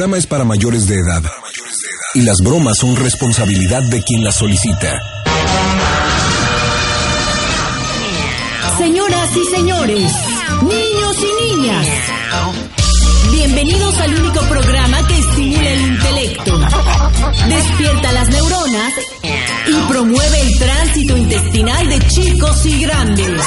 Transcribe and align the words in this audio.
Este 0.00 0.06
programa 0.06 0.18
es 0.18 0.26
para 0.26 0.44
mayores 0.44 0.86
de 0.86 0.94
edad. 0.94 1.22
Y 2.14 2.22
las 2.22 2.38
bromas 2.42 2.78
son 2.78 2.96
responsabilidad 2.96 3.82
de 3.82 4.02
quien 4.02 4.24
las 4.24 4.34
solicita. 4.34 4.98
Señoras 8.78 9.28
y 9.36 9.54
señores, 9.54 10.12
niños 10.62 11.16
y 11.18 11.54
niñas, 11.54 11.86
bienvenidos 13.30 13.94
al 13.98 14.14
único 14.14 14.40
programa 14.46 15.06
que 15.06 15.18
estimula 15.18 15.68
el 15.68 15.80
intelecto, 15.82 16.58
despierta 17.46 18.12
las 18.12 18.28
neuronas 18.30 18.92
y 19.66 19.74
promueve 19.86 20.40
el 20.40 20.58
tránsito 20.58 21.14
intestinal 21.14 21.88
de 21.90 21.98
chicos 22.08 22.64
y 22.64 22.80
grandes. 22.80 23.42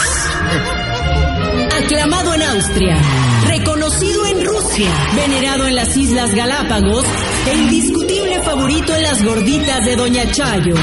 Aclamado 1.76 2.36
en 2.36 2.44
Austria, 2.44 3.02
reconocido 3.48 4.26
en 4.28 4.46
Rusia, 4.46 4.92
venerado 5.16 5.68
en 5.68 5.76
las 5.76 5.98
Islas 5.98 6.32
Galápagos 6.36 7.04
e 7.48 7.56
indiscutible 7.56 8.42
favorito 8.44 8.96
en 8.96 9.02
las 9.02 9.24
gorditas 9.24 9.84
de 9.84 9.96
Doña 9.96 10.32
Chayo. 10.32 10.76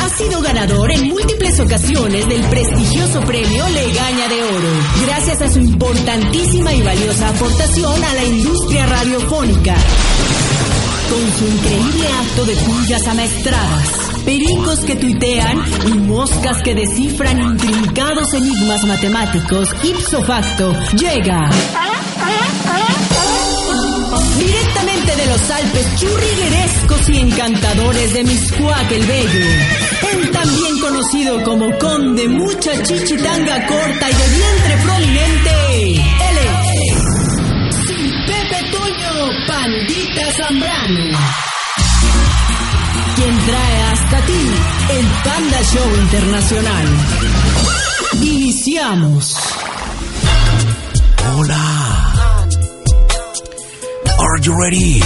Ha 0.00 0.08
sido 0.16 0.40
ganador 0.40 0.90
en 0.90 1.06
múltiples 1.06 1.60
ocasiones 1.60 2.26
del 2.28 2.42
prestigioso 2.44 3.20
premio 3.20 3.68
Legaña 3.68 4.28
de 4.28 4.42
Oro, 4.42 4.70
gracias 5.06 5.42
a 5.42 5.50
su 5.50 5.60
importantísima 5.60 6.72
y 6.72 6.80
valiosa 6.80 7.28
aportación 7.28 8.02
a 8.04 8.14
la 8.14 8.24
industria 8.24 8.86
radiofónica. 8.86 9.76
Con 11.10 11.38
su 11.38 11.46
increíble 11.46 12.08
acto 12.26 12.46
de 12.46 12.56
pulgas 12.56 13.06
amaestradas, 13.06 14.01
pericos 14.24 14.80
que 14.80 14.96
tuitean 14.96 15.62
y 15.86 15.98
moscas 15.98 16.62
que 16.62 16.74
descifran 16.74 17.40
intrincados 17.40 18.34
enigmas 18.34 18.84
matemáticos, 18.84 19.68
ipso 19.82 20.22
facto, 20.22 20.74
llega 20.96 21.48
directamente 24.38 25.16
de 25.16 25.26
los 25.26 25.50
Alpes 25.50 25.86
churriguerescos 26.00 27.08
y 27.08 27.18
encantadores 27.18 28.14
de 28.14 28.24
Miscuac 28.24 28.90
el 28.92 29.06
Bello. 29.06 29.46
El 30.12 30.30
también 30.30 30.80
conocido 30.80 31.42
como 31.44 31.78
Conde 31.78 32.28
Mucha 32.28 32.82
Chichitanga 32.82 33.66
Corta 33.66 34.10
y 34.10 34.14
de 34.14 34.28
vientre 34.28 34.76
prominente. 34.82 35.50
Él 35.94 36.38
Pepe 38.26 38.70
Toño 38.70 39.30
Pandita 39.46 40.32
Zambrano. 40.36 41.51
Quien 43.22 43.38
trae 43.46 43.82
hasta 43.82 44.26
ti 44.26 44.50
el 44.98 45.06
Panda 45.22 45.62
Show 45.62 45.96
Internacional. 45.96 46.86
Iniciamos. 48.20 49.36
Hola. 51.36 52.34
Are 54.18 54.40
you 54.42 54.60
ready? 54.60 55.00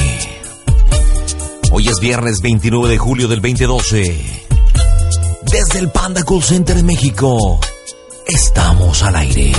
Hoy 1.72 1.89
es 1.89 2.00
viernes 2.00 2.41
29 2.41 2.89
de 2.89 2.97
julio 2.97 3.28
del 3.28 3.42
2012. 3.42 4.19
Desde 5.53 5.78
el 5.78 5.91
Panda 5.91 6.25
Call 6.25 6.43
Center 6.43 6.78
en 6.78 6.87
México, 6.87 7.60
estamos 8.26 9.03
al 9.03 9.16
aire. 9.16 9.53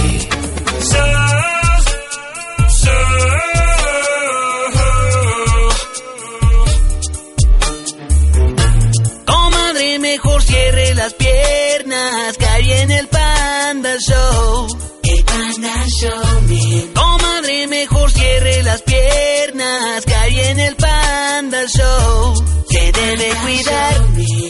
Show. 14.00 14.68
El 15.03 15.24
Panda 15.24 15.74
Show, 16.00 16.41
mi. 16.47 16.90
Comadre, 16.94 17.68
mejor 17.68 18.12
cierre 18.12 18.62
las 18.63 18.81
piernas, 18.81 20.06
que 20.06 20.16
ahí 20.16 20.35
viene 20.35 20.68
el 20.68 20.75
Panda 20.75 21.66
Show. 21.68 22.46
Se 22.69 22.91
debe 22.91 23.30
cuidar, 23.41 24.06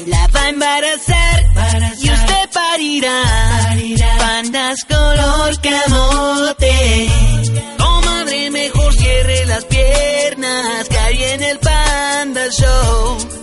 la 0.08 0.28
va 0.28 0.42
a 0.42 0.50
embarazar, 0.50 1.46
y 2.02 2.10
usted 2.10 2.50
parirá. 2.54 3.24
Pandas 4.18 4.84
color 4.86 5.62
camote. 5.62 6.57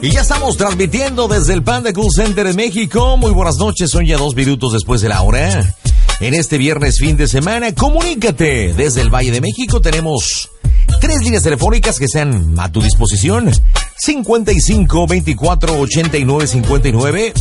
Y 0.01 0.11
ya 0.11 0.23
estamos 0.23 0.57
transmitiendo 0.57 1.29
desde 1.29 1.53
el 1.53 1.63
Panda 1.63 1.93
Cool 1.93 2.11
Center 2.15 2.47
en 2.47 2.57
México. 2.57 3.17
Muy 3.19 3.33
buenas 3.33 3.59
noches, 3.59 3.91
son 3.91 4.07
ya 4.07 4.17
dos 4.17 4.35
minutos 4.35 4.73
después 4.73 5.03
de 5.03 5.11
la 5.11 5.21
hora. 5.21 5.75
En 6.21 6.33
este 6.33 6.57
viernes 6.57 6.99
fin 6.99 7.17
de 7.17 7.29
semana, 7.29 7.75
comunícate. 7.75 8.73
Desde 8.73 9.03
el 9.03 9.11
Valle 9.11 9.31
de 9.31 9.41
México 9.41 9.81
tenemos 9.81 10.49
tres 11.01 11.23
líneas 11.23 11.43
telefónicas 11.43 11.99
que 11.99 12.07
están 12.07 12.59
a 12.59 12.71
tu 12.71 12.81
disposición. 12.81 13.51
55 13.97 15.07
24 15.07 15.79
89 15.81 16.47
59, 16.47 17.33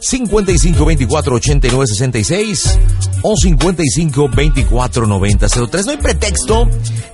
55 0.00 0.84
24 0.84 1.36
89 1.36 1.86
66 1.86 2.78
o 3.22 3.36
55 3.36 4.28
24 4.28 5.06
90 5.06 5.46
03. 5.48 5.86
No 5.86 5.92
hay 5.92 5.98
pretexto. 5.98 6.68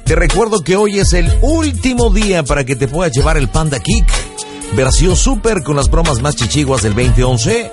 Te 0.04 0.16
recuerdo 0.16 0.60
que 0.60 0.76
hoy 0.76 0.98
es 0.98 1.12
el 1.12 1.30
último 1.42 2.10
día 2.10 2.42
para 2.42 2.64
que 2.64 2.76
te 2.76 2.88
puedas 2.88 3.12
llevar 3.12 3.36
el 3.36 3.48
Panda 3.48 3.78
Kick. 3.78 4.06
Versión 4.74 5.16
super 5.16 5.62
con 5.62 5.76
las 5.76 5.90
bromas 5.90 6.20
más 6.20 6.36
chichiguas 6.36 6.82
del 6.82 6.94
2011. 6.94 7.70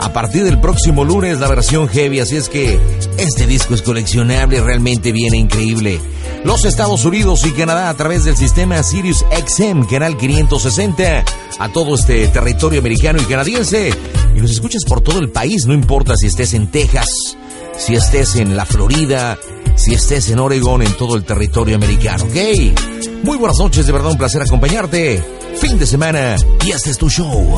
A 0.00 0.12
partir 0.12 0.44
del 0.44 0.60
próximo 0.60 1.04
lunes 1.04 1.40
la 1.40 1.48
versión 1.48 1.88
heavy, 1.88 2.20
así 2.20 2.36
es 2.36 2.48
que 2.48 2.80
este 3.18 3.46
disco 3.46 3.74
es 3.74 3.82
coleccionable, 3.82 4.60
realmente 4.60 5.12
viene 5.12 5.36
increíble. 5.36 6.00
Los 6.44 6.64
Estados 6.64 7.04
Unidos 7.04 7.44
y 7.46 7.50
Canadá 7.50 7.90
a 7.90 7.94
través 7.94 8.24
del 8.24 8.36
sistema 8.36 8.82
Sirius 8.82 9.24
XM, 9.46 9.84
canal 9.84 10.16
560, 10.16 11.24
a 11.58 11.68
todo 11.72 11.96
este 11.96 12.28
territorio 12.28 12.80
americano 12.80 13.20
y 13.20 13.24
canadiense. 13.24 13.92
Y 14.34 14.40
nos 14.40 14.52
escuchas 14.52 14.84
por 14.84 15.00
todo 15.00 15.18
el 15.18 15.30
país, 15.30 15.66
no 15.66 15.74
importa 15.74 16.16
si 16.16 16.26
estés 16.26 16.54
en 16.54 16.68
Texas, 16.68 17.36
si 17.76 17.94
estés 17.94 18.36
en 18.36 18.56
la 18.56 18.66
Florida, 18.66 19.36
si 19.74 19.94
estés 19.94 20.30
en 20.30 20.38
Oregon, 20.38 20.82
en 20.82 20.92
todo 20.94 21.16
el 21.16 21.24
territorio 21.24 21.76
americano, 21.76 22.24
¿ok? 22.24 23.07
Muy 23.22 23.36
buenas 23.36 23.58
noches, 23.58 23.86
de 23.86 23.92
verdad 23.92 24.10
un 24.10 24.18
placer 24.18 24.42
acompañarte. 24.42 25.22
Fin 25.56 25.78
de 25.78 25.86
semana 25.86 26.36
y 26.64 26.70
este 26.70 26.90
es 26.90 26.98
tu 26.98 27.10
show. 27.10 27.56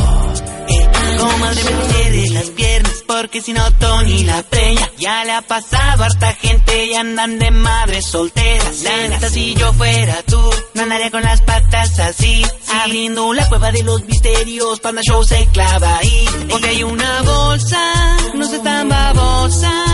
Las 2.33 2.51
piernas 2.51 3.05
porque 3.07 3.41
si 3.41 3.53
no 3.53 3.63
Tony 3.73 4.25
la 4.25 4.43
preña 4.43 4.91
Ya 4.99 5.25
le 5.25 5.33
ha 5.33 5.43
pasado 5.43 6.03
a 6.03 6.07
harta 6.07 6.33
gente 6.35 6.87
y 6.87 6.95
andan 6.95 7.39
de 7.39 7.51
madres 7.51 8.07
solteras 8.07 8.83
La 8.83 9.09
neta 9.09 9.29
si 9.29 9.55
yo 9.55 9.73
fuera 9.73 10.23
tú 10.27 10.41
No 10.75 10.83
andaría 10.83 11.11
con 11.11 11.23
las 11.23 11.41
patas 11.43 11.99
así 11.99 12.45
Abriendo 12.83 13.33
la 13.33 13.49
cueva 13.49 13.73
de 13.73 13.83
los 13.83 14.05
misterios 14.05 14.81
Panda 14.81 15.03
Show 15.03 15.25
se 15.25 15.47
clava 15.47 15.99
ahí 15.99 16.29
Porque 16.51 16.69
hay 16.69 16.83
una 16.83 17.23
bolsa 17.23 18.17
No 18.35 18.47
se 18.47 18.59
tan 18.61 18.89
babosa 18.89 19.90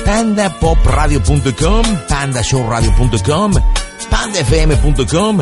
pandapopradio.com, 0.03 1.83
pandashowradio.com, 2.09 3.53
pandafm.com, 4.05 5.41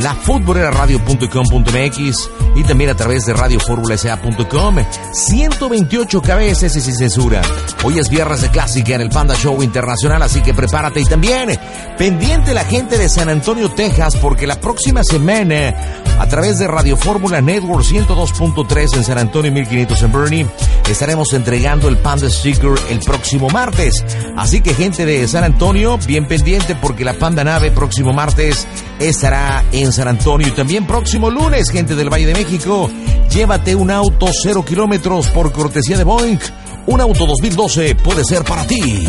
lafutboleraradio.com.mx 0.00 2.30
y 2.54 2.62
también 2.64 2.90
a 2.90 2.94
través 2.94 3.24
de 3.26 3.34
radioformulasa.com 3.34 4.76
128 5.12 6.22
KBS 6.22 6.72
sin 6.72 6.94
censura. 6.94 7.42
Hoy 7.84 7.98
es 7.98 8.08
viernes 8.08 8.42
de 8.42 8.50
clásica 8.50 8.94
en 8.94 9.00
el 9.00 9.10
Panda 9.10 9.34
Show 9.34 9.60
Internacional, 9.62 10.22
así 10.22 10.40
que 10.42 10.54
prepárate 10.54 11.00
y 11.00 11.04
también 11.04 11.58
pendiente 11.98 12.54
la 12.54 12.64
gente 12.64 12.98
de 12.98 13.08
San 13.08 13.28
Antonio, 13.28 13.70
Texas, 13.70 14.16
porque 14.16 14.46
la 14.46 14.60
próxima 14.60 15.02
semana 15.04 15.74
a 16.18 16.26
través 16.26 16.58
de 16.58 16.68
Radio 16.68 16.96
Fórmula 16.96 17.40
Network 17.40 17.84
102.3 17.84 18.96
en 18.96 19.04
San 19.04 19.18
Antonio 19.18 19.50
y 19.50 19.54
1500 19.54 20.02
en 20.02 20.12
Bernie 20.12 20.46
estaremos 20.90 21.32
entregando 21.32 21.88
el 21.88 21.98
Panda 21.98 22.28
Sticker 22.28 22.74
el 22.90 22.98
próximo 23.00 23.48
martes. 23.48 24.04
Así 24.36 24.60
que 24.60 24.74
gente 24.74 25.06
de 25.06 25.26
San 25.28 25.44
Antonio, 25.44 25.98
bien 26.06 26.26
pendiente 26.26 26.74
porque 26.74 27.04
la 27.04 27.14
Panda 27.14 27.44
Nave 27.44 27.70
próximo 27.70 28.01
próximo 28.02 28.12
martes 28.12 28.66
estará 28.98 29.64
en 29.70 29.92
San 29.92 30.08
Antonio. 30.08 30.48
Y 30.48 30.50
también 30.50 30.86
próximo 30.86 31.30
lunes, 31.30 31.70
gente 31.70 31.94
del 31.94 32.12
Valle 32.12 32.26
de 32.26 32.34
México, 32.34 32.90
llévate 33.30 33.76
un 33.76 33.90
auto 33.90 34.26
cero 34.42 34.64
kilómetros 34.64 35.28
por 35.28 35.52
cortesía 35.52 35.96
de 35.96 36.04
Boeing. 36.04 36.38
Un 36.86 37.00
auto 37.00 37.26
2012 37.26 37.94
puede 37.94 38.24
ser 38.24 38.44
para 38.44 38.66
ti. 38.66 39.06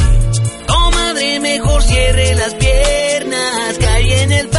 Mejor 1.41 1.81
cierre 1.83 2.35
las 2.35 2.53
piernas, 2.53 3.77
en 4.21 4.31
el. 4.31 4.53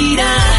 Usted 0.00 0.49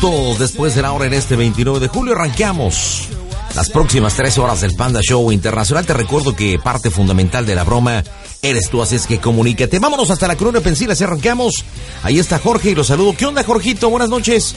minutos 0.00 0.38
después 0.38 0.74
de 0.74 0.82
la 0.82 0.92
hora 0.92 1.06
en 1.06 1.14
este 1.14 1.34
29 1.34 1.80
de 1.80 1.88
julio 1.88 2.14
arrancamos 2.14 3.08
las 3.56 3.70
próximas 3.70 4.14
tres 4.14 4.38
horas 4.38 4.60
del 4.60 4.74
Panda 4.76 5.00
Show 5.00 5.32
Internacional. 5.32 5.86
Te 5.86 5.92
recuerdo 5.92 6.36
que 6.36 6.58
parte 6.58 6.90
fundamental 6.90 7.46
de 7.46 7.54
la 7.54 7.64
broma 7.64 8.04
eres 8.42 8.70
tú, 8.70 8.80
así 8.82 8.96
es 8.96 9.06
que 9.06 9.18
comunícate. 9.18 9.78
Vámonos 9.78 10.10
hasta 10.10 10.28
la 10.28 10.36
Corona 10.36 10.58
de 10.58 10.64
Pensil, 10.64 10.90
así 10.90 11.04
arrancamos. 11.04 11.64
Ahí 12.02 12.18
está 12.18 12.38
Jorge 12.38 12.70
y 12.70 12.74
los 12.74 12.86
saludo. 12.86 13.14
¿Qué 13.16 13.26
onda, 13.26 13.42
Jorgito? 13.42 13.90
Buenas 13.90 14.08
noches. 14.08 14.54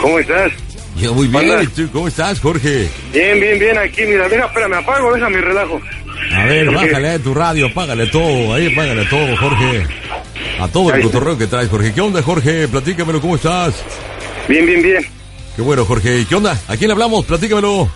¿Cómo 0.00 0.18
estás? 0.18 0.52
Yo 0.96 1.14
muy 1.14 1.26
bien. 1.26 1.50
Hola. 1.50 1.62
¿Y 1.62 1.66
tú 1.66 1.88
cómo 1.92 2.06
estás, 2.06 2.38
Jorge? 2.38 2.88
Bien, 3.12 3.40
bien, 3.40 3.58
bien, 3.58 3.78
aquí, 3.78 4.02
mira, 4.02 4.28
deja, 4.28 4.46
espérame, 4.46 4.74
apago, 4.74 5.12
déjame 5.12 5.40
relajo. 5.40 5.80
A 6.36 6.44
ver, 6.44 6.70
bájale 6.70 7.10
a 7.10 7.18
tu 7.18 7.34
radio, 7.34 7.66
apágale 7.66 8.06
todo, 8.06 8.54
ahí 8.54 8.72
apágale 8.72 9.06
todo, 9.06 9.36
Jorge. 9.36 9.86
A 10.60 10.68
todo 10.68 10.92
el 10.94 11.02
cotorreo 11.02 11.36
que 11.36 11.46
traes, 11.46 11.68
Jorge. 11.68 11.92
¿Qué 11.92 12.00
onda, 12.00 12.22
Jorge? 12.22 12.68
Platícamelo, 12.68 13.20
¿cómo 13.20 13.34
estás? 13.36 13.74
Bien, 14.48 14.66
bien, 14.66 14.82
bien. 14.82 15.06
Qué 15.56 15.62
bueno, 15.62 15.84
Jorge. 15.84 16.20
¿Y 16.20 16.24
qué 16.24 16.34
onda? 16.34 16.58
¿A 16.68 16.76
quién 16.76 16.88
le 16.88 16.92
hablamos? 16.92 17.24
Platícamelo. 17.26 17.88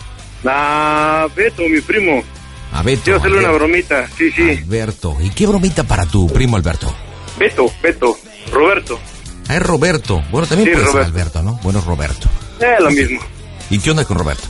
Ah, 0.44 1.26
Beto, 1.34 1.62
mi 1.68 1.80
primo. 1.80 2.22
A 2.72 2.82
Beto. 2.82 3.02
Quiero 3.04 3.18
hacerle 3.18 3.38
una 3.38 3.50
bromita, 3.52 4.06
sí, 4.16 4.30
sí. 4.30 4.50
Alberto. 4.50 5.16
¿Y 5.20 5.30
qué 5.30 5.46
bromita 5.46 5.84
para 5.84 6.04
tu 6.06 6.26
primo 6.28 6.56
Alberto? 6.56 6.94
Beto, 7.38 7.66
Beto, 7.82 8.16
Roberto. 8.52 8.98
Ah, 9.48 9.56
es 9.56 9.62
Roberto. 9.62 10.22
Bueno, 10.30 10.46
también 10.46 10.68
Sí, 10.68 10.72
puede 10.74 10.84
ser 10.86 10.94
Roberto. 10.94 11.12
Alberto, 11.12 11.42
¿no? 11.42 11.60
Bueno, 11.62 11.78
es 11.78 11.84
Roberto. 11.84 12.28
Eh, 12.60 12.76
lo 12.80 12.90
mismo. 12.90 13.20
¿Y 13.70 13.78
qué 13.78 13.90
onda 13.90 14.04
con 14.04 14.18
Roberto? 14.18 14.44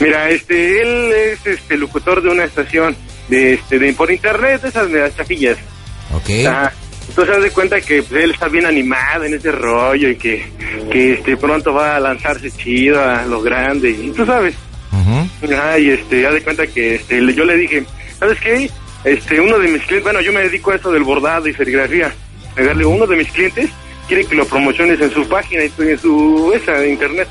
Mira, 0.00 0.28
este, 0.30 0.80
él 0.82 1.12
es 1.12 1.46
este 1.46 1.76
locutor 1.76 2.22
de 2.22 2.30
una 2.30 2.44
estación 2.44 2.96
de, 3.28 3.54
este, 3.54 3.78
de 3.78 3.92
por 3.92 4.10
internet, 4.10 4.62
de 4.62 4.68
esas 4.68 4.90
de 4.90 5.00
las 5.00 5.16
chafillas. 5.16 5.58
¿Ok? 6.14 6.46
Ajá. 6.46 6.72
Entonces, 7.08 7.36
haz 7.36 7.42
de 7.42 7.50
cuenta 7.50 7.80
que 7.80 8.02
pues, 8.02 8.24
él 8.24 8.30
está 8.30 8.48
bien 8.48 8.66
animado 8.66 9.24
en 9.24 9.34
ese 9.34 9.52
rollo 9.52 10.08
y 10.08 10.16
que, 10.16 10.44
que 10.90 11.12
este, 11.12 11.36
pronto 11.36 11.74
va 11.74 11.96
a 11.96 12.00
lanzarse 12.00 12.50
chido 12.50 13.02
a 13.02 13.26
lo 13.26 13.42
grande. 13.42 13.90
Y 13.90 14.10
tú 14.10 14.24
sabes. 14.24 14.54
Y 15.78 15.90
este, 15.90 16.26
haz 16.26 16.34
de 16.34 16.42
cuenta 16.42 16.66
que 16.66 16.94
este, 16.96 17.34
yo 17.34 17.44
le 17.44 17.56
dije, 17.56 17.84
¿sabes 18.18 18.38
qué? 18.40 18.70
Este, 19.04 19.40
uno 19.40 19.58
de 19.58 19.68
mis 19.68 19.82
clientes, 19.82 20.04
bueno, 20.04 20.20
yo 20.20 20.32
me 20.32 20.42
dedico 20.42 20.70
a 20.70 20.76
eso 20.76 20.92
del 20.92 21.02
bordado 21.02 21.48
y 21.48 21.54
serigrafía. 21.54 22.12
Le 22.56 22.74
digo, 22.74 22.90
uno 22.90 23.06
de 23.06 23.16
mis 23.16 23.30
clientes 23.32 23.70
quiere 24.06 24.24
que 24.24 24.34
lo 24.34 24.46
promociones 24.46 25.00
en 25.00 25.10
su 25.10 25.26
página, 25.28 25.62
en 25.62 25.98
su, 25.98 26.52
esa, 26.54 26.72
de 26.72 26.90
internet. 26.90 27.28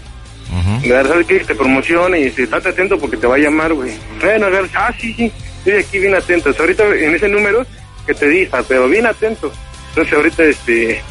Le 0.82 0.88
digo, 0.88 1.08
¿sabes 1.08 1.28
qué? 1.28 1.38
Que 1.40 1.46
te 1.46 1.56
promocione 1.56 2.20
y 2.20 2.24
este, 2.24 2.44
estate 2.44 2.70
atento 2.70 3.00
porque 3.00 3.18
te 3.18 3.28
va 3.28 3.36
a 3.36 3.40
llamar, 3.40 3.74
güey. 3.74 3.94
Bueno, 4.20 4.48
a 4.48 4.50
ver, 4.50 4.66
ah, 4.74 4.94
sí, 5.00 5.14
sí, 5.14 5.32
estoy 5.60 5.74
aquí 5.74 6.00
bien 6.00 6.16
atento. 6.16 6.54
Ahorita 6.58 6.84
en 6.96 7.16
ese 7.16 7.30
número 7.30 7.66
que 8.06 8.14
te 8.14 8.28
di, 8.28 8.48
ah, 8.52 8.64
pero 8.68 8.88
bien 8.88 9.06
atento. 9.06 9.52
Entonces 9.90 10.14
ahorita, 10.14 10.44
este, 10.44 11.02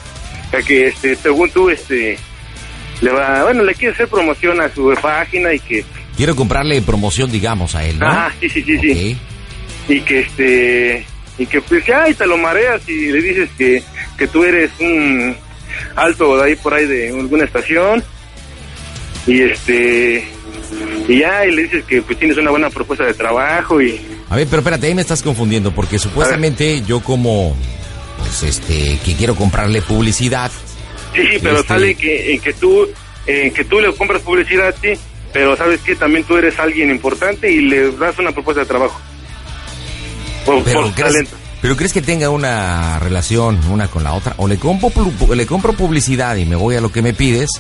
ya 0.52 0.62
que, 0.62 0.88
este, 0.88 1.16
según 1.16 1.50
tú, 1.50 1.70
este, 1.70 2.18
le 3.00 3.10
va, 3.12 3.44
bueno, 3.44 3.64
le 3.64 3.74
quiere 3.74 3.94
hacer 3.94 4.08
promoción 4.08 4.60
a 4.60 4.68
su 4.72 4.94
página 5.00 5.52
y 5.52 5.60
que 5.60 5.84
Quiero 6.16 6.36
comprarle 6.36 6.82
promoción, 6.82 7.30
digamos, 7.30 7.74
a 7.74 7.86
él, 7.86 7.98
¿no? 7.98 8.06
Ah, 8.06 8.30
sí, 8.38 8.48
sí, 8.48 8.62
sí, 8.62 8.78
sí. 8.78 9.18
Y 9.88 10.00
que 10.02 10.20
este, 10.20 11.06
y 11.38 11.46
que 11.46 11.62
pues 11.62 11.86
ya, 11.86 12.08
y 12.08 12.14
te 12.14 12.26
lo 12.26 12.36
mareas 12.36 12.86
y 12.86 13.10
le 13.10 13.22
dices 13.22 13.48
que, 13.56 13.82
que 14.18 14.26
tú 14.26 14.44
eres 14.44 14.70
un 14.80 15.34
alto 15.96 16.36
de 16.36 16.44
ahí 16.44 16.56
por 16.56 16.74
ahí 16.74 16.84
de 16.86 17.08
alguna 17.08 17.44
estación. 17.44 18.04
Y 19.26 19.40
este, 19.40 20.28
y 21.08 21.18
ya, 21.20 21.46
y 21.46 21.52
le 21.52 21.62
dices 21.62 21.84
que 21.84 22.02
pues 22.02 22.18
tienes 22.18 22.36
una 22.36 22.50
buena 22.50 22.68
propuesta 22.68 23.06
de 23.06 23.14
trabajo 23.14 23.80
y, 23.80 24.00
A 24.30 24.36
ver, 24.36 24.46
pero 24.46 24.60
espérate, 24.60 24.86
ahí 24.86 24.94
me 24.94 25.02
estás 25.02 25.22
confundiendo, 25.22 25.72
porque 25.74 25.98
supuestamente 25.98 26.82
yo 26.86 27.00
como, 27.00 27.54
pues, 28.18 28.42
este, 28.44 28.98
que 29.04 29.14
quiero 29.14 29.34
comprarle 29.34 29.82
publicidad, 29.82 30.50
sí, 31.14 31.22
sí, 31.32 31.38
pero 31.42 31.56
Este- 31.56 31.68
sale 31.68 31.94
que, 31.96 32.34
en 32.34 32.40
que 32.40 32.52
tú, 32.52 32.88
en 33.26 33.52
que 33.52 33.64
tú 33.64 33.80
le 33.80 33.92
compras 33.94 34.22
publicidad 34.22 34.68
a 34.68 34.72
ti, 34.72 34.90
pero 35.32 35.56
sabes 35.56 35.80
que 35.80 35.96
también 35.96 36.24
tú 36.24 36.36
eres 36.36 36.58
alguien 36.60 36.90
importante 36.90 37.50
y 37.50 37.60
le 37.60 37.90
das 37.92 38.18
una 38.18 38.30
propuesta 38.30 38.60
de 38.60 38.66
trabajo. 38.66 39.00
Por, 40.46 40.62
pero 40.62 40.82
por 40.82 40.92
crees, 40.94 41.28
pero 41.60 41.76
crees 41.76 41.92
que 41.92 42.00
tenga 42.00 42.30
una 42.30 42.98
relación 43.00 43.58
una 43.68 43.88
con 43.88 44.04
la 44.04 44.12
otra, 44.14 44.34
o 44.38 44.46
le 44.46 44.58
compro, 44.58 44.92
le 45.34 45.46
compro 45.46 45.72
publicidad 45.72 46.36
y 46.36 46.46
me 46.46 46.54
voy 46.56 46.76
a 46.76 46.80
lo 46.80 46.90
que 46.92 47.02
me 47.02 47.12
pides, 47.14 47.50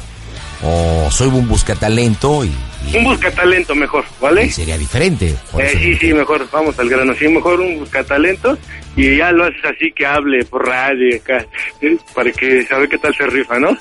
o 0.62 1.10
soy 1.10 1.28
un 1.28 1.48
buscatalento 1.48 2.44
y, 2.44 2.52
y, 2.90 2.96
Un 2.98 3.04
busca 3.04 3.30
talento 3.30 3.74
mejor, 3.74 4.04
¿vale? 4.20 4.44
y 4.46 4.50
sería 4.50 4.76
diferente. 4.76 5.34
Eh, 5.58 5.78
sí, 5.78 5.96
sí, 5.96 6.12
mejor, 6.12 6.46
vamos 6.50 6.78
al 6.78 6.88
grano. 6.88 7.14
Sí, 7.14 7.28
mejor 7.28 7.60
un 7.60 7.78
buscatalentos 7.78 8.58
y 8.96 9.16
ya 9.16 9.32
lo 9.32 9.44
haces 9.44 9.64
así 9.64 9.92
que 9.94 10.06
hable 10.06 10.44
por 10.44 10.66
radio 10.66 11.16
acá, 11.16 11.46
¿sí? 11.80 11.98
para 12.14 12.30
que 12.32 12.66
sabe 12.66 12.88
qué 12.88 12.98
tal 12.98 13.14
se 13.14 13.26
rifa, 13.26 13.58
¿no? 13.58 13.76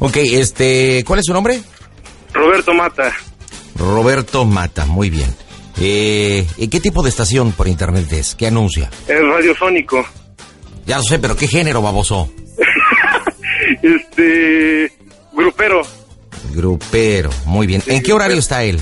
Ok, 0.00 0.16
este, 0.16 1.04
¿cuál 1.06 1.20
es 1.20 1.26
su 1.26 1.32
nombre? 1.32 1.60
Roberto 2.32 2.74
Mata, 2.74 3.12
Roberto 3.76 4.44
Mata, 4.44 4.86
muy 4.86 5.10
bien. 5.10 5.34
Eh, 5.80 6.46
¿y 6.56 6.68
¿Qué 6.68 6.80
tipo 6.80 7.02
de 7.02 7.08
estación 7.08 7.52
por 7.52 7.66
internet 7.66 8.12
es? 8.12 8.34
¿Qué 8.34 8.46
anuncia? 8.46 8.90
es 9.08 9.20
radiofónico. 9.20 10.04
Ya 10.86 10.98
lo 10.98 11.02
sé, 11.02 11.18
pero 11.18 11.36
¿qué 11.36 11.48
género, 11.48 11.82
baboso? 11.82 12.30
Este, 13.82 14.90
grupero, 15.32 15.82
Grupero, 16.54 17.30
muy 17.46 17.66
bien. 17.66 17.82
¿En 17.86 18.02
qué 18.02 18.12
horario 18.12 18.38
está 18.38 18.64
él? 18.64 18.80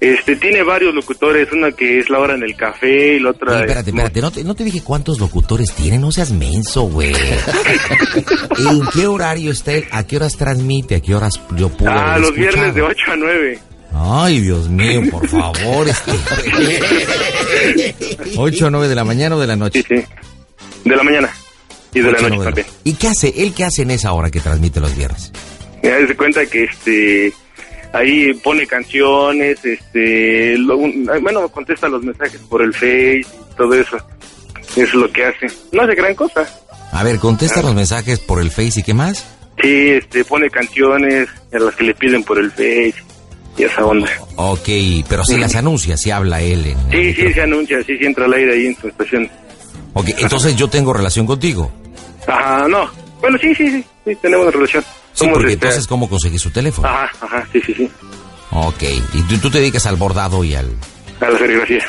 este, 0.00 0.36
tiene 0.36 0.62
varios 0.62 0.94
locutores, 0.94 1.50
una 1.52 1.72
que 1.72 1.98
es 1.98 2.10
la 2.10 2.18
hora 2.18 2.34
en 2.34 2.42
el 2.42 2.54
café 2.56 3.14
y 3.16 3.20
la 3.20 3.30
otra... 3.30 3.52
Oye, 3.52 3.60
espérate, 3.60 3.88
es- 3.90 3.96
espérate, 3.96 4.20
no 4.20 4.30
te, 4.30 4.44
no 4.44 4.54
te 4.54 4.62
dije 4.64 4.82
cuántos 4.82 5.18
locutores 5.18 5.72
tiene, 5.74 5.98
no 5.98 6.12
seas 6.12 6.30
menso, 6.30 6.82
güey. 6.82 7.14
¿En 8.58 8.82
qué 8.92 9.06
horario 9.06 9.50
está 9.50 9.72
él? 9.72 9.86
¿A 9.92 10.04
qué 10.06 10.16
horas 10.16 10.36
transmite? 10.36 10.96
¿A 10.96 11.00
qué 11.00 11.14
horas 11.14 11.40
yo 11.56 11.70
puedo 11.70 11.90
Ah, 11.90 12.18
los 12.18 12.34
viernes 12.34 12.74
de 12.74 12.82
escuchado? 12.82 12.88
8 12.88 13.12
a 13.12 13.16
9. 13.16 13.58
Ay, 13.96 14.40
Dios 14.40 14.68
mío, 14.68 15.02
por 15.10 15.26
favor, 15.26 15.88
este... 15.88 16.12
8 18.36 18.66
o 18.66 18.70
9 18.70 18.88
de 18.88 18.94
la 18.94 19.04
mañana 19.04 19.36
o 19.36 19.40
de 19.40 19.46
la 19.46 19.54
Sí, 19.54 19.60
noche. 19.60 19.84
sí. 19.88 19.94
De 20.84 20.96
la 20.96 21.02
mañana 21.02 21.30
y 21.94 22.00
de 22.00 22.12
la 22.12 22.20
noche 22.20 22.44
también. 22.44 22.66
¿Y 22.84 22.92
qué 22.94 23.08
hace? 23.08 23.32
¿Él 23.38 23.54
qué 23.54 23.64
hace 23.64 23.82
en 23.82 23.90
esa 23.92 24.12
hora 24.12 24.30
que 24.30 24.40
transmite 24.40 24.80
los 24.80 24.94
viernes? 24.96 25.32
Me 25.84 25.90
das 25.90 26.16
cuenta 26.16 26.44
que 26.46 26.64
este 26.64 27.32
ahí 27.92 28.34
pone 28.34 28.66
canciones, 28.66 29.64
este, 29.64 30.56
lo- 30.58 30.78
bueno, 30.78 31.48
contesta 31.48 31.88
los 31.88 32.02
mensajes 32.02 32.40
por 32.48 32.62
el 32.62 32.72
Face 32.72 33.20
y 33.20 33.56
todo 33.56 33.74
eso. 33.74 33.96
Es 34.76 34.92
lo 34.94 35.10
que 35.12 35.24
hace. 35.26 35.46
No 35.72 35.82
hace 35.82 35.94
gran 35.94 36.14
cosa. 36.14 36.44
A 36.92 37.02
ver, 37.04 37.18
contesta 37.18 37.62
los 37.62 37.74
mensajes 37.74 38.18
por 38.18 38.40
el 38.40 38.50
Face 38.50 38.80
y 38.80 38.82
qué 38.82 38.94
más. 38.94 39.24
Sí, 39.62 39.90
este, 39.90 40.24
pone 40.24 40.50
canciones 40.50 41.28
a 41.52 41.58
las 41.58 41.74
que 41.76 41.84
le 41.84 41.94
piden 41.94 42.24
por 42.24 42.38
el 42.38 42.50
Face 42.50 42.94
y 43.56 43.62
esa 43.62 43.84
onda. 43.86 44.10
Ok, 44.36 44.68
pero 45.08 45.24
sí 45.24 45.36
las 45.36 45.54
anuncia, 45.54 45.96
sí 45.96 46.10
habla 46.10 46.40
él 46.40 46.66
en... 46.66 46.76
Sí, 46.90 46.90
sí, 46.90 46.98
micrófono. 47.22 47.34
se 47.34 47.40
anuncia, 47.42 47.82
sí, 47.84 47.98
sí 47.98 48.04
entra 48.06 48.24
al 48.24 48.32
aire 48.32 48.54
ahí 48.54 48.66
en 48.66 48.76
su 48.76 48.88
estación. 48.88 49.30
Ok, 49.92 50.08
entonces 50.18 50.56
yo 50.56 50.66
tengo 50.68 50.92
relación 50.92 51.24
contigo. 51.26 51.70
Ajá, 52.26 52.66
no. 52.66 52.90
Bueno, 53.20 53.38
sí, 53.40 53.54
sí, 53.54 53.70
sí, 53.70 53.84
sí, 54.04 54.16
tenemos 54.20 54.52
relación. 54.52 54.82
Sí, 55.14 55.26
porque 55.32 55.52
este, 55.52 55.66
entonces 55.66 55.86
¿cómo 55.86 56.08
conseguí 56.08 56.38
su 56.38 56.50
teléfono? 56.50 56.88
Ajá, 56.88 57.10
ajá, 57.20 57.48
sí, 57.52 57.60
sí, 57.64 57.74
sí. 57.74 57.90
Ok, 58.50 58.82
y 58.82 59.22
tú, 59.22 59.38
tú 59.38 59.50
te 59.50 59.58
dedicas 59.58 59.86
al 59.86 59.96
bordado 59.96 60.44
y 60.44 60.54
al... 60.54 60.70
A 61.20 61.30
la 61.30 61.38
serigrafía. 61.38 61.84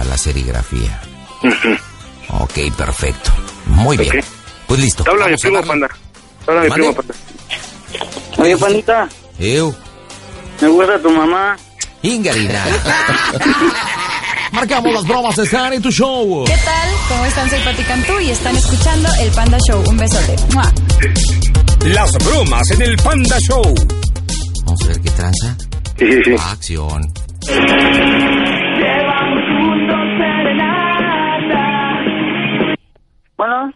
a 0.00 0.04
la 0.04 0.16
serigrafía. 0.16 1.00
Ok, 2.28 2.58
perfecto. 2.76 3.30
Muy 3.66 3.96
bien. 3.96 4.24
Pues 4.66 4.80
listo. 4.80 5.04
Habla 5.08 5.28
mi 5.28 5.36
primo, 5.36 5.62
panda. 5.62 5.88
Habla 6.46 6.62
mi 6.62 6.70
primo, 6.70 6.94
panda. 6.94 7.14
Oye, 8.38 8.56
pandita, 8.56 9.08
Eu, 9.38 9.74
me 10.60 10.68
gusta 10.68 10.98
tu 11.00 11.10
mamá. 11.10 11.56
Ingarina. 12.02 12.64
Marcamos 14.52 14.92
las 14.92 15.04
bromas, 15.06 15.38
están 15.38 15.72
en 15.72 15.82
tu 15.82 15.90
show. 15.90 16.44
¿Qué 16.44 16.56
tal? 16.64 16.88
¿Cómo 17.08 17.24
están? 17.24 17.48
Soy 17.50 17.60
Pati 17.60 17.82
Cantú 17.84 18.18
y 18.20 18.30
están 18.30 18.56
escuchando 18.56 19.08
El 19.20 19.30
Panda 19.32 19.58
Show. 19.68 19.82
Un 19.88 19.96
besote. 19.96 20.36
¡Mua! 20.54 20.72
Las 21.86 22.12
bromas 22.24 22.70
en 22.70 22.82
el 22.82 22.96
Panda 22.96 23.36
Show. 23.40 23.62
Vamos 24.64 24.82
a 24.84 24.86
ver 24.88 25.00
qué 25.00 25.10
tranza. 25.10 25.56
Sí, 25.98 26.06
sí, 26.12 26.20
sí. 26.24 26.34
Acción. 26.38 27.02
Bueno, 33.36 33.72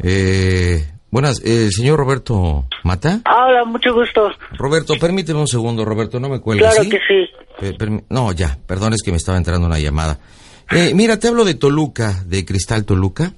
Eh, 0.00 0.86
buenas, 1.10 1.42
eh, 1.44 1.70
señor 1.72 1.98
Roberto 1.98 2.66
Mata. 2.84 3.20
hola, 3.26 3.64
mucho 3.64 3.92
gusto. 3.92 4.30
Roberto, 4.56 4.94
permíteme 4.98 5.40
un 5.40 5.48
segundo, 5.48 5.84
Roberto, 5.84 6.20
no 6.20 6.28
me 6.28 6.40
cuelgues. 6.40 6.68
Claro 6.68 6.84
¿sí? 6.84 6.90
que 6.90 6.98
sí. 6.98 7.28
Per- 7.58 7.76
permi- 7.76 8.04
no, 8.08 8.32
ya, 8.32 8.56
perdón, 8.66 8.92
es 8.94 9.02
que 9.02 9.10
me 9.10 9.16
estaba 9.16 9.36
entrando 9.36 9.66
una 9.66 9.78
llamada. 9.78 10.18
Eh, 10.70 10.92
mira, 10.94 11.18
te 11.18 11.28
hablo 11.28 11.44
de 11.44 11.54
Toluca, 11.54 12.22
de 12.26 12.44
Cristal 12.44 12.84
Toluca. 12.84 13.32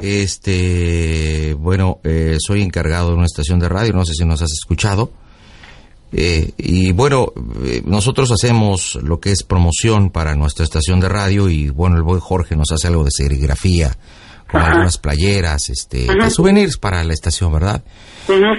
Este, 0.00 1.54
bueno, 1.58 1.98
eh, 2.04 2.36
soy 2.38 2.62
encargado 2.62 3.08
de 3.08 3.16
una 3.16 3.26
estación 3.26 3.58
de 3.58 3.68
radio, 3.68 3.92
no 3.92 4.04
sé 4.04 4.14
si 4.14 4.24
nos 4.24 4.40
has 4.42 4.52
escuchado. 4.52 5.10
Eh, 6.12 6.52
y 6.56 6.92
bueno, 6.92 7.32
eh, 7.64 7.82
nosotros 7.84 8.30
hacemos 8.32 8.98
lo 9.02 9.20
que 9.20 9.30
es 9.30 9.42
promoción 9.42 10.10
para 10.10 10.34
nuestra 10.34 10.64
estación 10.64 11.00
de 11.00 11.08
radio 11.08 11.50
y 11.50 11.68
bueno, 11.68 11.96
el 11.96 12.02
buen 12.02 12.20
Jorge 12.20 12.56
nos 12.56 12.72
hace 12.72 12.86
algo 12.86 13.04
de 13.04 13.10
serigrafía, 13.10 13.96
con 14.50 14.62
algunas 14.62 14.96
playeras, 14.96 15.68
este, 15.68 16.06
de 16.06 16.30
souvenirs 16.30 16.78
para 16.78 17.04
la 17.04 17.12
estación, 17.12 17.52
¿verdad? 17.52 17.82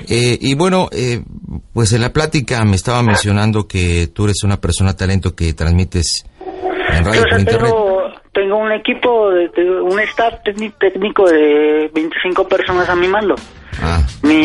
Eh, 0.08 0.38
y 0.40 0.54
bueno, 0.54 0.90
eh, 0.92 1.24
pues 1.74 1.94
en 1.94 2.02
la 2.02 2.14
plática 2.14 2.64
me 2.66 2.76
estaba 2.76 3.02
mencionando 3.02 3.68
que 3.68 4.08
tú 4.08 4.26
eres 4.26 4.44
una 4.44 4.62
persona 4.62 4.96
talento 4.96 5.36
que 5.36 5.54
transmites 5.54 6.26
tengo, 7.46 8.04
tengo 8.34 8.58
un 8.58 8.72
equipo, 8.72 9.30
de, 9.32 9.48
de- 9.50 9.82
un 9.82 10.00
staff 10.02 10.36
técnic- 10.46 10.78
técnico 10.80 11.30
de 11.30 11.90
25 11.94 12.48
personas 12.48 12.90
a 12.90 12.96
mi 12.96 13.08
mando. 13.08 13.36
Ah, 13.82 14.02
Mi 14.24 14.36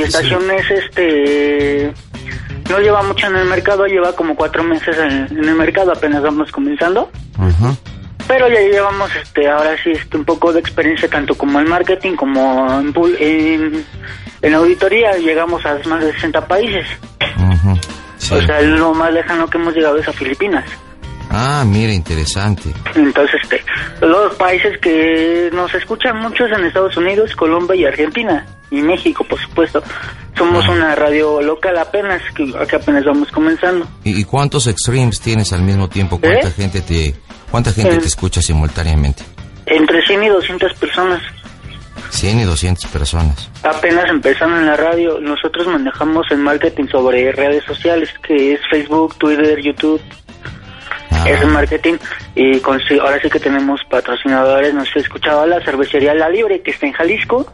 25. 0.00 0.04
estación 0.06 0.50
es 0.50 0.70
este. 0.70 1.92
No 2.70 2.78
lleva 2.78 3.02
mucho 3.02 3.26
en 3.26 3.36
el 3.36 3.46
mercado, 3.46 3.86
lleva 3.86 4.14
como 4.14 4.34
cuatro 4.36 4.62
meses 4.62 4.96
en, 4.98 5.26
en 5.38 5.44
el 5.48 5.54
mercado, 5.54 5.92
apenas 5.92 6.22
vamos 6.22 6.50
comenzando. 6.52 7.10
ajá. 7.38 7.74
Pero 8.28 8.48
ya 8.48 8.60
llevamos, 8.60 9.14
este, 9.16 9.48
ahora 9.50 9.76
sí, 9.82 9.90
este, 9.90 10.16
un 10.16 10.24
poco 10.24 10.52
de 10.52 10.60
experiencia 10.60 11.08
tanto 11.10 11.34
como 11.34 11.60
en 11.60 11.68
marketing 11.68 12.14
como 12.14 12.66
en, 12.80 12.94
pul- 12.94 13.16
en, 13.18 13.84
en 14.40 14.54
auditoría. 14.54 15.16
Llegamos 15.18 15.66
a 15.66 15.76
más 15.86 16.02
de 16.04 16.12
60 16.14 16.46
países. 16.46 16.86
Sí. 18.18 18.34
O 18.34 18.40
sea, 18.42 18.60
lo 18.62 18.94
más 18.94 19.12
lejano 19.12 19.48
que 19.48 19.58
hemos 19.58 19.74
llegado 19.74 19.98
es 19.98 20.08
a 20.08 20.12
Filipinas. 20.12 20.64
Ah, 21.30 21.64
mira, 21.66 21.92
interesante. 21.92 22.70
Entonces, 22.94 23.40
este, 23.42 23.62
los 24.06 24.34
países 24.34 24.78
que 24.80 25.50
nos 25.52 25.72
escuchan 25.74 26.18
mucho 26.20 26.44
es 26.44 26.52
en 26.58 26.64
Estados 26.66 26.96
Unidos, 26.96 27.34
Colombia 27.36 27.74
y 27.76 27.84
Argentina. 27.84 28.46
Y 28.70 28.80
México, 28.82 29.24
por 29.24 29.38
supuesto. 29.40 29.82
Somos 30.36 30.64
Ah. 30.66 30.72
una 30.72 30.94
radio 30.94 31.42
local 31.42 31.76
apenas, 31.78 32.22
que, 32.34 32.50
que 32.68 32.76
apenas 32.76 33.04
vamos 33.04 33.30
comenzando. 33.30 33.86
¿Y, 34.02 34.18
y 34.20 34.24
cuántos 34.24 34.66
extremes 34.66 35.20
tienes 35.20 35.52
al 35.52 35.62
mismo 35.62 35.88
tiempo? 35.88 36.18
¿Cuánta 36.18 36.48
¿Eh? 36.48 36.52
gente 36.52 36.80
te 36.80 37.14
cuánta 37.50 37.70
gente 37.72 37.98
te 37.98 38.06
escucha 38.06 38.40
simultáneamente? 38.40 39.22
Entre 39.66 40.02
100 40.06 40.24
y 40.24 40.28
200 40.28 40.72
personas. 40.74 41.20
100 42.10 42.40
y 42.40 42.44
200 42.44 42.90
personas. 42.90 43.50
Apenas 43.62 44.08
empezando 44.08 44.56
en 44.58 44.66
la 44.66 44.76
radio, 44.76 45.18
nosotros 45.20 45.66
manejamos 45.66 46.26
el 46.30 46.38
marketing 46.38 46.86
sobre 46.90 47.30
redes 47.32 47.64
sociales, 47.64 48.08
que 48.26 48.54
es 48.54 48.60
Facebook, 48.70 49.16
Twitter, 49.16 49.60
YouTube. 49.62 50.00
Ah, 51.12 51.28
Es 51.28 51.46
marketing 51.46 51.94
y 52.34 52.58
con, 52.60 52.80
ahora 53.00 53.18
sí 53.22 53.28
que 53.28 53.38
tenemos 53.40 53.80
patrocinadores. 53.90 54.74
Nos 54.74 54.88
escuchaba 54.96 55.46
la 55.46 55.62
cervecería 55.64 56.14
La 56.14 56.28
Libre, 56.28 56.62
que 56.62 56.70
está 56.70 56.86
en 56.86 56.92
Jalisco. 56.92 57.46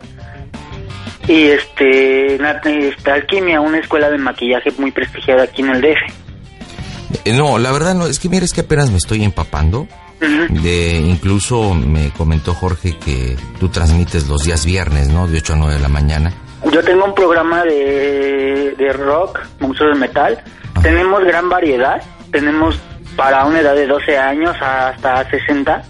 Y 1.27 1.49
este, 1.49 2.37
este, 2.37 3.11
Alquimia, 3.11 3.61
una 3.61 3.79
escuela 3.79 4.09
de 4.11 4.17
maquillaje 4.19 4.71
muy 4.79 4.91
prestigiada 4.93 5.43
aquí 5.43 5.61
en 5.62 5.71
el 5.71 5.81
DF. 5.83 7.25
eh, 7.27 7.33
no, 7.37 7.59
la 7.59 7.71
verdad 7.71 7.95
no, 7.95 8.07
es 8.07 8.19
que 8.19 8.29
mira, 8.31 8.45
es 8.45 8.53
que 8.55 8.62
apenas 8.62 8.91
me 8.91 8.97
estoy 8.97 9.23
empapando. 9.25 9.87
De, 10.21 10.97
incluso 10.97 11.75
me 11.75 12.11
comentó 12.11 12.53
Jorge 12.53 12.97
que 12.99 13.37
tú 13.61 13.69
transmites 13.69 14.27
los 14.27 14.43
días 14.43 14.65
viernes, 14.67 15.09
¿no? 15.09 15.29
De 15.29 15.38
8 15.38 15.53
a 15.53 15.57
9 15.57 15.75
de 15.75 15.81
la 15.81 15.88
mañana. 15.88 16.33
Yo 16.73 16.83
tengo 16.83 17.05
un 17.05 17.15
programa 17.15 17.62
de, 17.62 18.75
de 18.77 18.93
rock, 18.95 19.38
monstruos 19.61 19.95
de 19.95 20.00
metal. 20.00 20.43
Tenemos 20.83 21.23
gran 21.25 21.49
variedad. 21.49 22.03
Tenemos 22.33 22.77
para 23.17 23.45
una 23.45 23.61
edad 23.61 23.75
de 23.75 23.87
12 23.87 24.17
años 24.17 24.57
hasta 24.61 25.29
60. 25.31 25.83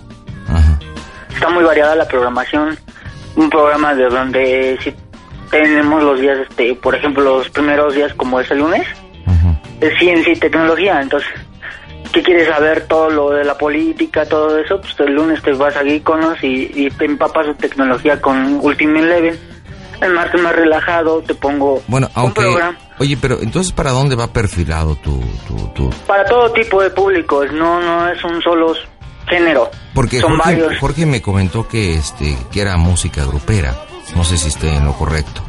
Ajá. 0.49 0.79
Está 1.33 1.51
muy 1.51 1.65
variada 1.65 1.95
la 1.95 2.07
programación. 2.07 2.79
Un 3.37 3.51
programa 3.51 3.95
de 3.95 4.09
donde 4.09 4.79
si 4.83 4.95
tenemos 5.51 6.03
los 6.03 6.21
días, 6.21 6.39
este, 6.49 6.75
por 6.75 6.95
ejemplo, 6.95 7.23
los 7.23 7.49
primeros 7.51 7.95
días 7.95 8.13
como 8.15 8.41
es 8.41 8.51
el 8.51 8.59
lunes, 8.59 8.87
Ajá. 9.27 9.61
es 9.81 9.99
ciencia 9.99 10.33
y 10.33 10.37
tecnología. 10.37 11.01
Entonces, 11.01 11.29
¿qué 12.13 12.23
quieres 12.23 12.49
saber? 12.49 12.87
Todo 12.87 13.11
lo 13.11 13.31
de 13.31 13.45
la 13.45 13.57
política, 13.57 14.27
todo 14.27 14.59
eso. 14.59 14.81
Pues 14.81 14.95
el 15.01 15.15
lunes 15.15 15.43
te 15.43 15.53
vas 15.53 15.77
a 15.77 15.85
Geekonos 15.85 16.43
y, 16.43 16.71
y 16.75 16.91
te 16.91 17.05
empapas 17.05 17.47
de 17.47 17.55
tecnología 17.55 18.21
con 18.21 18.59
Ultimate 18.63 19.05
Eleven. 19.05 19.39
El 20.01 20.13
martes 20.15 20.41
más 20.41 20.55
relajado, 20.55 21.21
te 21.23 21.35
pongo 21.35 21.83
Bueno, 21.89 22.09
un 22.15 22.33
programa 22.33 22.77
Oye, 23.01 23.17
pero 23.21 23.39
entonces 23.41 23.73
¿para 23.73 23.91
dónde 23.93 24.17
va 24.17 24.27
perfilado 24.29 24.97
tu 24.97 25.21
tu, 25.47 25.57
tu 25.75 25.91
para 26.07 26.25
todo 26.27 26.51
tipo 26.53 26.83
de 26.83 26.91
públicos. 26.91 27.47
No, 27.53 27.81
no 27.81 28.09
es 28.09 28.23
un 28.25 28.41
solo 28.43 28.75
género. 29.29 29.71
Porque 29.95 30.21
Son 30.21 30.37
Jorge, 30.37 30.43
varios. 30.63 30.79
Jorge 30.81 31.07
me 31.07 31.23
comentó 31.23 31.69
que 31.69 31.95
este 31.95 32.37
que 32.51 32.61
era 32.61 32.77
música 32.77 33.25
grupera. 33.25 33.75
No 34.17 34.25
sé 34.25 34.37
si 34.39 34.49
esté 34.49 34.75
en 34.75 34.85
lo 34.85 34.95
correcto. 34.95 35.43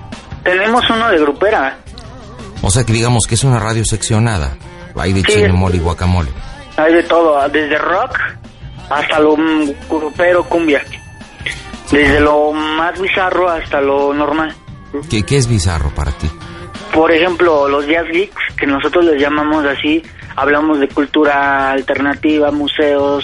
Tenemos 0.44 0.88
uno 0.90 1.10
de 1.10 1.20
grupera. 1.20 1.78
O 2.62 2.70
sea 2.70 2.84
que 2.84 2.94
digamos 2.94 3.26
que 3.28 3.36
es 3.36 3.44
una 3.44 3.60
radio 3.60 3.84
seccionada. 3.86 4.56
Hay 4.96 5.14
de 5.14 5.22
Sí. 5.22 5.28
chile, 5.34 5.52
mole 5.54 5.78
y 5.78 5.80
guacamole. 5.80 6.30
Hay 6.78 6.94
de 6.94 7.04
todo, 7.04 7.40
desde 7.50 7.78
rock 7.78 8.18
hasta 8.90 9.20
lo 9.20 9.36
grupero 9.90 10.44
cumbia. 10.44 10.84
Desde 11.92 12.20
lo 12.20 12.52
más 12.52 13.00
bizarro 13.00 13.50
hasta 13.50 13.82
lo 13.82 14.14
normal. 14.14 14.54
¿Qué, 15.10 15.24
qué 15.24 15.38
es 15.38 15.48
bizarro 15.48 15.90
para 15.96 16.12
ti? 16.12 16.30
Por 16.94 17.12
ejemplo, 17.12 17.68
los 17.68 17.86
jazz 17.88 18.06
geeks, 18.12 18.56
que 18.58 18.66
nosotros 18.66 19.06
les 19.06 19.22
llamamos 19.22 19.66
así, 19.66 20.02
hablamos 20.36 20.80
de 20.80 20.88
cultura 20.88 21.72
alternativa, 21.72 22.52
museos, 22.52 23.24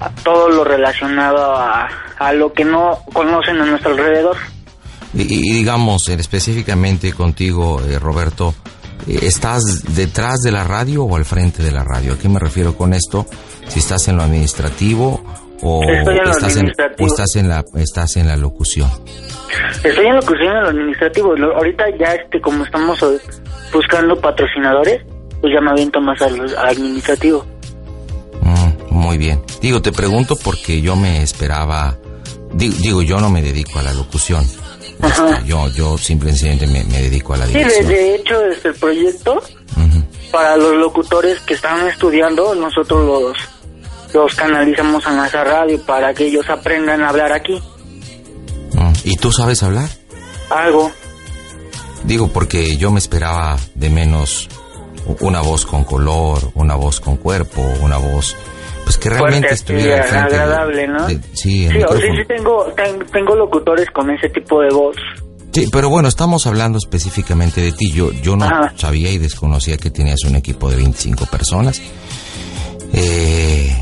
a 0.00 0.10
todo 0.10 0.48
lo 0.48 0.64
relacionado 0.64 1.56
a, 1.56 1.88
a 2.18 2.32
lo 2.32 2.52
que 2.52 2.64
no 2.64 2.98
conocen 3.12 3.60
a 3.60 3.66
nuestro 3.66 3.92
alrededor. 3.92 4.36
Y, 5.14 5.22
y 5.22 5.52
digamos 5.54 6.08
específicamente 6.08 7.12
contigo, 7.12 7.80
eh, 7.82 7.98
Roberto, 7.98 8.54
eh, 9.06 9.20
¿estás 9.22 9.62
detrás 9.94 10.40
de 10.40 10.52
la 10.52 10.64
radio 10.64 11.04
o 11.04 11.16
al 11.16 11.24
frente 11.24 11.62
de 11.62 11.72
la 11.72 11.82
radio? 11.82 12.12
¿A 12.14 12.18
qué 12.18 12.28
me 12.28 12.38
refiero 12.38 12.76
con 12.76 12.92
esto? 12.92 13.26
Si 13.68 13.80
estás 13.80 14.08
en 14.08 14.16
lo 14.16 14.22
administrativo 14.22 15.22
o 15.62 15.82
estás, 15.82 16.56
en, 16.56 16.72
o 16.98 17.06
estás 17.06 17.36
en 17.36 17.48
la 17.48 17.64
estás 17.76 18.16
en 18.16 18.28
la 18.28 18.36
locución. 18.36 18.90
Estoy 19.82 20.06
en 20.06 20.16
locución 20.16 20.56
en 20.56 20.62
lo 20.62 20.68
administrativo. 20.68 21.34
Ahorita 21.56 21.84
ya, 21.98 22.14
este, 22.14 22.40
como 22.40 22.64
estamos 22.64 22.98
buscando 23.72 24.16
patrocinadores, 24.20 25.02
pues 25.40 25.52
ya 25.54 25.60
me 25.60 25.70
aviento 25.70 26.00
más 26.00 26.20
al, 26.22 26.40
al 26.40 26.68
administrativo. 26.68 27.44
Mm, 28.40 28.94
muy 28.94 29.18
bien. 29.18 29.40
Digo, 29.60 29.80
te 29.82 29.92
pregunto 29.92 30.36
porque 30.36 30.80
yo 30.80 30.96
me 30.96 31.22
esperaba. 31.22 31.96
Digo, 32.52 32.74
digo, 32.80 33.02
yo 33.02 33.18
no 33.20 33.30
me 33.30 33.42
dedico 33.42 33.78
a 33.78 33.82
la 33.82 33.92
locución. 33.92 34.44
Este, 35.02 35.46
yo, 35.46 35.68
yo 35.70 35.96
simplemente 35.96 36.66
me, 36.66 36.82
me 36.84 37.02
dedico 37.02 37.34
a 37.34 37.38
la 37.38 37.46
Sí, 37.46 37.52
de, 37.52 37.58
dirección. 37.60 37.88
de 37.88 38.14
hecho, 38.16 38.46
este 38.46 38.72
proyecto 38.72 39.34
Ujú. 39.76 40.02
para 40.32 40.56
los 40.56 40.74
locutores 40.74 41.38
que 41.40 41.54
están 41.54 41.86
estudiando, 41.86 42.54
nosotros 42.56 43.04
los, 43.06 43.36
los 44.14 44.34
canalizamos 44.34 45.06
a 45.06 45.12
nuestra 45.12 45.44
radio 45.44 45.80
para 45.84 46.14
que 46.14 46.26
ellos 46.26 46.48
aprendan 46.48 47.02
a 47.02 47.08
hablar 47.10 47.32
aquí. 47.32 47.60
Mm. 48.72 48.92
¿Y 49.04 49.16
tú 49.16 49.32
sabes 49.32 49.62
hablar? 49.62 49.88
Algo. 50.50 50.90
Digo, 52.04 52.28
porque 52.28 52.76
yo 52.76 52.90
me 52.90 52.98
esperaba 53.00 53.56
de 53.74 53.90
menos 53.90 54.48
una 55.20 55.40
voz 55.40 55.66
con 55.66 55.84
color, 55.84 56.50
una 56.54 56.74
voz 56.74 57.00
con 57.00 57.16
cuerpo, 57.16 57.62
una 57.80 57.96
voz 57.96 58.36
pues 58.84 58.96
que 58.96 59.10
realmente 59.10 59.48
fuerte, 59.48 59.54
estuviera 59.54 60.00
así, 60.00 60.08
frente 60.10 60.30
de- 60.36 60.40
agradable, 60.42 60.88
¿no? 60.88 61.06
de- 61.06 61.14
sí, 61.34 61.68
sí, 61.68 61.68
sí, 61.68 62.06
sí 62.16 62.24
tengo, 62.26 62.64
ten- 62.74 63.04
tengo 63.12 63.34
locutores 63.34 63.86
con 63.90 64.08
ese 64.10 64.30
tipo 64.30 64.60
de 64.62 64.70
voz. 64.70 64.96
Sí, 65.52 65.68
pero 65.72 65.88
bueno, 65.90 66.08
estamos 66.08 66.46
hablando 66.46 66.78
específicamente 66.78 67.60
de 67.60 67.72
ti. 67.72 67.90
Yo, 67.90 68.12
yo 68.12 68.36
no 68.36 68.44
Ajá. 68.46 68.72
sabía 68.76 69.10
y 69.10 69.18
desconocía 69.18 69.76
que 69.76 69.90
tenías 69.90 70.22
un 70.24 70.36
equipo 70.36 70.70
de 70.70 70.76
25 70.76 71.26
personas. 71.26 71.80
Eh, 72.92 73.76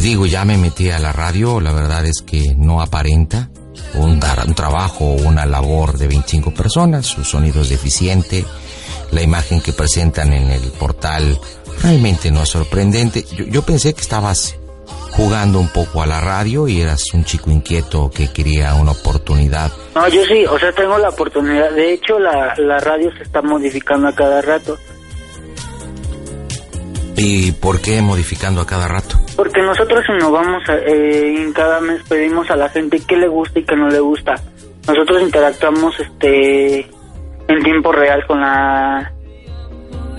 digo, 0.00 0.26
ya 0.26 0.44
me 0.44 0.58
metí 0.58 0.90
a 0.90 0.98
la 0.98 1.12
radio, 1.12 1.60
la 1.60 1.72
verdad 1.72 2.04
es 2.06 2.22
que 2.22 2.54
no 2.56 2.80
aparenta 2.80 3.50
un, 3.94 4.20
un 4.46 4.54
trabajo 4.54 5.04
o 5.04 5.22
una 5.28 5.46
labor 5.46 5.98
de 5.98 6.08
25 6.08 6.52
personas, 6.52 7.06
su 7.06 7.24
sonido 7.24 7.62
es 7.62 7.68
deficiente, 7.68 8.44
la 9.10 9.22
imagen 9.22 9.60
que 9.60 9.72
presentan 9.72 10.32
en 10.32 10.50
el 10.50 10.62
portal 10.72 11.38
realmente 11.82 12.30
no 12.30 12.42
es 12.42 12.48
sorprendente. 12.48 13.24
Yo, 13.36 13.44
yo 13.44 13.62
pensé 13.62 13.94
que 13.94 14.00
estabas 14.00 14.56
jugando 15.16 15.60
un 15.60 15.68
poco 15.68 16.02
a 16.02 16.06
la 16.06 16.20
radio 16.20 16.66
y 16.66 16.80
eras 16.80 17.14
un 17.14 17.24
chico 17.24 17.50
inquieto 17.50 18.10
que 18.10 18.32
quería 18.32 18.74
una 18.74 18.92
oportunidad. 18.92 19.70
No, 19.94 20.08
yo 20.08 20.24
sí, 20.24 20.44
o 20.46 20.58
sea, 20.58 20.72
tengo 20.72 20.98
la 20.98 21.10
oportunidad. 21.10 21.70
De 21.70 21.92
hecho, 21.92 22.18
la, 22.18 22.54
la 22.58 22.78
radio 22.78 23.12
se 23.16 23.22
está 23.22 23.40
modificando 23.40 24.08
a 24.08 24.14
cada 24.14 24.42
rato. 24.42 24.76
¿Y 27.16 27.52
por 27.52 27.80
qué 27.80 28.02
modificando 28.02 28.60
a 28.60 28.66
cada 28.66 28.88
rato? 28.88 29.16
Porque 29.36 29.62
nosotros 29.62 30.04
innovamos, 30.08 30.62
eh, 30.68 31.34
en 31.42 31.52
cada 31.52 31.80
mes 31.80 32.02
pedimos 32.08 32.50
a 32.50 32.56
la 32.56 32.68
gente 32.68 33.00
qué 33.06 33.16
le 33.16 33.28
gusta 33.28 33.58
y 33.60 33.64
qué 33.64 33.76
no 33.76 33.88
le 33.88 34.00
gusta. 34.00 34.34
Nosotros 34.86 35.22
interactuamos 35.22 35.94
este 36.00 36.80
en 37.46 37.62
tiempo 37.62 37.92
real 37.92 38.26
con 38.26 38.40
la 38.40 39.12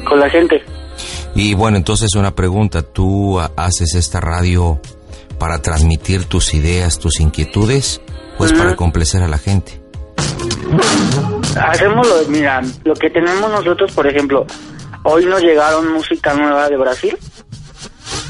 con 0.07 0.19
la 0.19 0.29
gente. 0.29 0.63
Y 1.35 1.53
bueno, 1.53 1.77
entonces 1.77 2.15
una 2.15 2.33
pregunta, 2.33 2.81
¿tú 2.81 3.39
ha- 3.39 3.51
haces 3.57 3.93
esta 3.95 4.21
radio 4.21 4.79
para 5.37 5.61
transmitir 5.61 6.25
tus 6.25 6.53
ideas, 6.53 6.97
tus 6.97 7.19
inquietudes 7.19 8.01
o 8.37 8.45
es 8.45 8.53
para 8.53 8.75
complacer 8.77 9.21
a 9.21 9.27
la 9.27 9.37
gente? 9.37 9.81
Hacemos 11.61 12.07
lo, 12.07 12.29
mira, 12.29 12.61
lo 12.83 12.93
que 12.93 13.09
tenemos 13.09 13.49
nosotros, 13.51 13.91
por 13.93 14.07
ejemplo, 14.07 14.45
hoy 15.05 15.25
nos 15.25 15.41
llegaron 15.41 15.91
música 15.93 16.33
nueva 16.33 16.67
de 16.69 16.77
Brasil. 16.77 17.17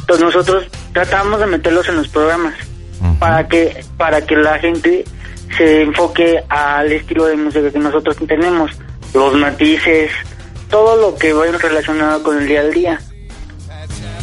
Entonces 0.01 0.23
nosotros 0.25 0.65
tratamos 0.93 1.39
de 1.39 1.47
meterlos 1.47 1.89
en 1.89 1.95
los 1.97 2.07
programas 2.09 2.53
para 3.19 3.47
que 3.47 3.83
para 3.97 4.21
que 4.25 4.35
la 4.35 4.59
gente 4.59 5.03
se 5.57 5.81
enfoque 5.81 6.43
al 6.49 6.91
estilo 6.91 7.25
de 7.25 7.35
música 7.35 7.71
que 7.71 7.79
nosotros 7.79 8.15
tenemos, 8.27 8.71
los 9.13 9.33
matices, 9.35 10.11
todo 10.69 10.95
lo 10.97 11.17
que 11.17 11.33
va 11.33 11.45
relacionado 11.45 12.21
con 12.23 12.37
el 12.37 12.47
día 12.47 12.61
al 12.61 12.73
día. 12.73 12.99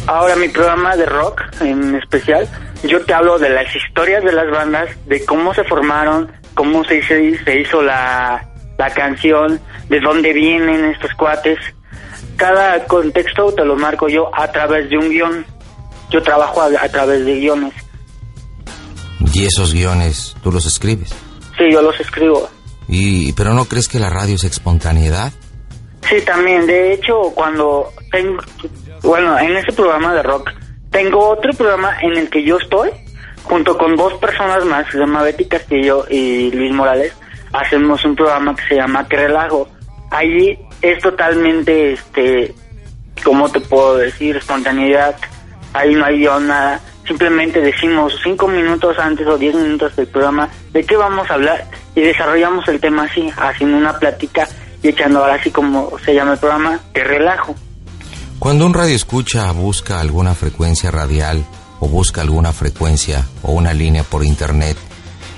Ahora 0.07 0.35
mi 0.35 0.49
programa 0.49 0.95
de 0.95 1.05
rock 1.05 1.41
en 1.61 1.95
especial, 1.95 2.47
yo 2.83 3.03
te 3.05 3.13
hablo 3.13 3.39
de 3.39 3.49
las 3.49 3.73
historias 3.75 4.23
de 4.23 4.31
las 4.33 4.49
bandas, 4.51 4.89
de 5.05 5.23
cómo 5.25 5.53
se 5.53 5.63
formaron, 5.63 6.31
cómo 6.55 6.83
se, 6.83 6.97
hizo- 6.99 7.43
se 7.45 7.59
hizo 7.59 7.81
la, 7.81 8.45
la 8.77 8.89
canción, 8.93 9.59
de 9.89 9.99
dónde 10.01 10.33
vienen 10.33 10.85
estos 10.85 11.13
cuates. 11.15 11.57
Cada 12.35 12.85
contexto 12.85 13.51
te 13.53 13.63
lo 13.63 13.75
marco 13.75 14.07
yo 14.09 14.29
a 14.33 14.51
través 14.51 14.89
de 14.89 14.97
un 14.97 15.09
guion. 15.09 15.45
Yo 16.09 16.21
trabajo 16.21 16.61
a, 16.61 16.67
a 16.67 16.89
través 16.89 17.25
de 17.25 17.39
guiones. 17.39 17.73
Y 19.33 19.45
esos 19.45 19.73
guiones, 19.73 20.35
tú 20.43 20.51
los 20.51 20.65
escribes. 20.65 21.09
Sí, 21.57 21.65
yo 21.71 21.81
los 21.81 21.99
escribo. 21.99 22.49
Y, 22.87 23.33
pero 23.33 23.53
¿no 23.53 23.65
crees 23.65 23.87
que 23.87 23.99
la 23.99 24.09
radio 24.09 24.35
es 24.35 24.43
espontaneidad? 24.43 25.31
Sí, 26.07 26.15
también. 26.25 26.67
De 26.67 26.93
hecho, 26.93 27.31
cuando 27.33 27.91
tengo, 28.11 28.41
bueno, 29.01 29.37
en 29.39 29.55
ese 29.55 29.71
programa 29.71 30.13
de 30.13 30.23
rock, 30.23 30.51
tengo 30.91 31.29
otro 31.29 31.51
programa 31.53 31.97
en 32.01 32.17
el 32.17 32.29
que 32.29 32.43
yo 32.43 32.57
estoy, 32.57 32.91
junto 33.43 33.77
con 33.77 33.95
dos 33.95 34.13
personas 34.15 34.63
más, 34.65 34.85
se 34.91 34.99
llama 34.99 35.23
Betty 35.23 35.45
Castillo 35.45 36.05
y 36.09 36.51
Luis 36.51 36.73
Morales, 36.73 37.13
hacemos 37.51 38.03
un 38.05 38.15
programa 38.15 38.55
que 38.55 38.63
se 38.67 38.75
llama 38.75 39.07
Que 39.07 39.17
Relajo. 39.17 39.67
Allí 40.11 40.59
es 40.83 41.01
totalmente, 41.01 41.93
este, 41.93 42.53
¿cómo 43.23 43.49
te 43.49 43.61
puedo 43.61 43.97
decir? 43.97 44.35
Espontaneidad. 44.35 45.15
Ahí 45.73 45.95
no 45.95 46.05
hay 46.05 46.27
nada. 46.41 46.79
Simplemente 47.07 47.61
decimos 47.61 48.13
cinco 48.23 48.47
minutos 48.47 48.99
antes 48.99 49.25
o 49.25 49.37
diez 49.37 49.55
minutos 49.55 49.95
del 49.95 50.07
programa 50.07 50.49
de 50.71 50.83
qué 50.83 50.95
vamos 50.95 51.29
a 51.31 51.33
hablar 51.33 51.65
y 51.95 52.01
desarrollamos 52.01 52.67
el 52.67 52.79
tema 52.79 53.03
así, 53.03 53.29
haciendo 53.35 53.77
una 53.77 53.97
plática 53.97 54.47
y 54.81 54.89
echando 54.89 55.19
ahora 55.19 55.35
así 55.35 55.51
como 55.51 55.97
se 56.03 56.13
llama 56.13 56.33
el 56.33 56.39
programa, 56.39 56.79
que 56.93 57.03
relajo. 57.03 57.55
Cuando 58.39 58.65
un 58.65 58.73
radio 58.73 58.95
escucha 58.95 59.51
busca 59.51 60.01
alguna 60.01 60.33
frecuencia 60.33 60.91
radial 60.91 61.45
o 61.79 61.87
busca 61.87 62.21
alguna 62.21 62.51
frecuencia 62.51 63.25
o 63.41 63.53
una 63.53 63.73
línea 63.73 64.03
por 64.03 64.25
internet, 64.25 64.77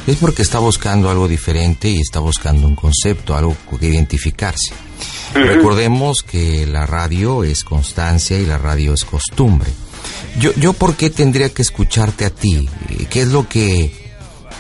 es 0.08 0.18
porque 0.18 0.42
está 0.42 0.60
buscando 0.60 1.10
algo 1.10 1.28
diferente 1.28 1.90
y 1.90 2.00
está 2.00 2.20
buscando 2.20 2.68
un 2.68 2.76
concepto, 2.76 3.36
algo 3.36 3.56
que 3.80 3.88
identificarse. 3.88 4.74
Recordemos 5.36 6.24
que 6.24 6.66
la 6.66 6.86
radio 6.86 7.44
es 7.44 7.66
constancia 7.66 8.40
y 8.40 8.46
la 8.46 8.58
radio 8.58 8.94
es 8.94 9.04
costumbre. 9.04 9.70
Yo, 10.40 10.54
yo 10.54 10.72
¿por 10.74 10.96
qué 10.96 11.10
tendría 11.10 11.54
que 11.54 11.62
escucharte 11.62 12.26
a 12.26 12.30
ti? 12.30 12.70
Eh, 12.90 13.08
¿Qué 13.10 13.22
es 13.22 13.28
lo 13.28 13.48
que, 13.48 13.92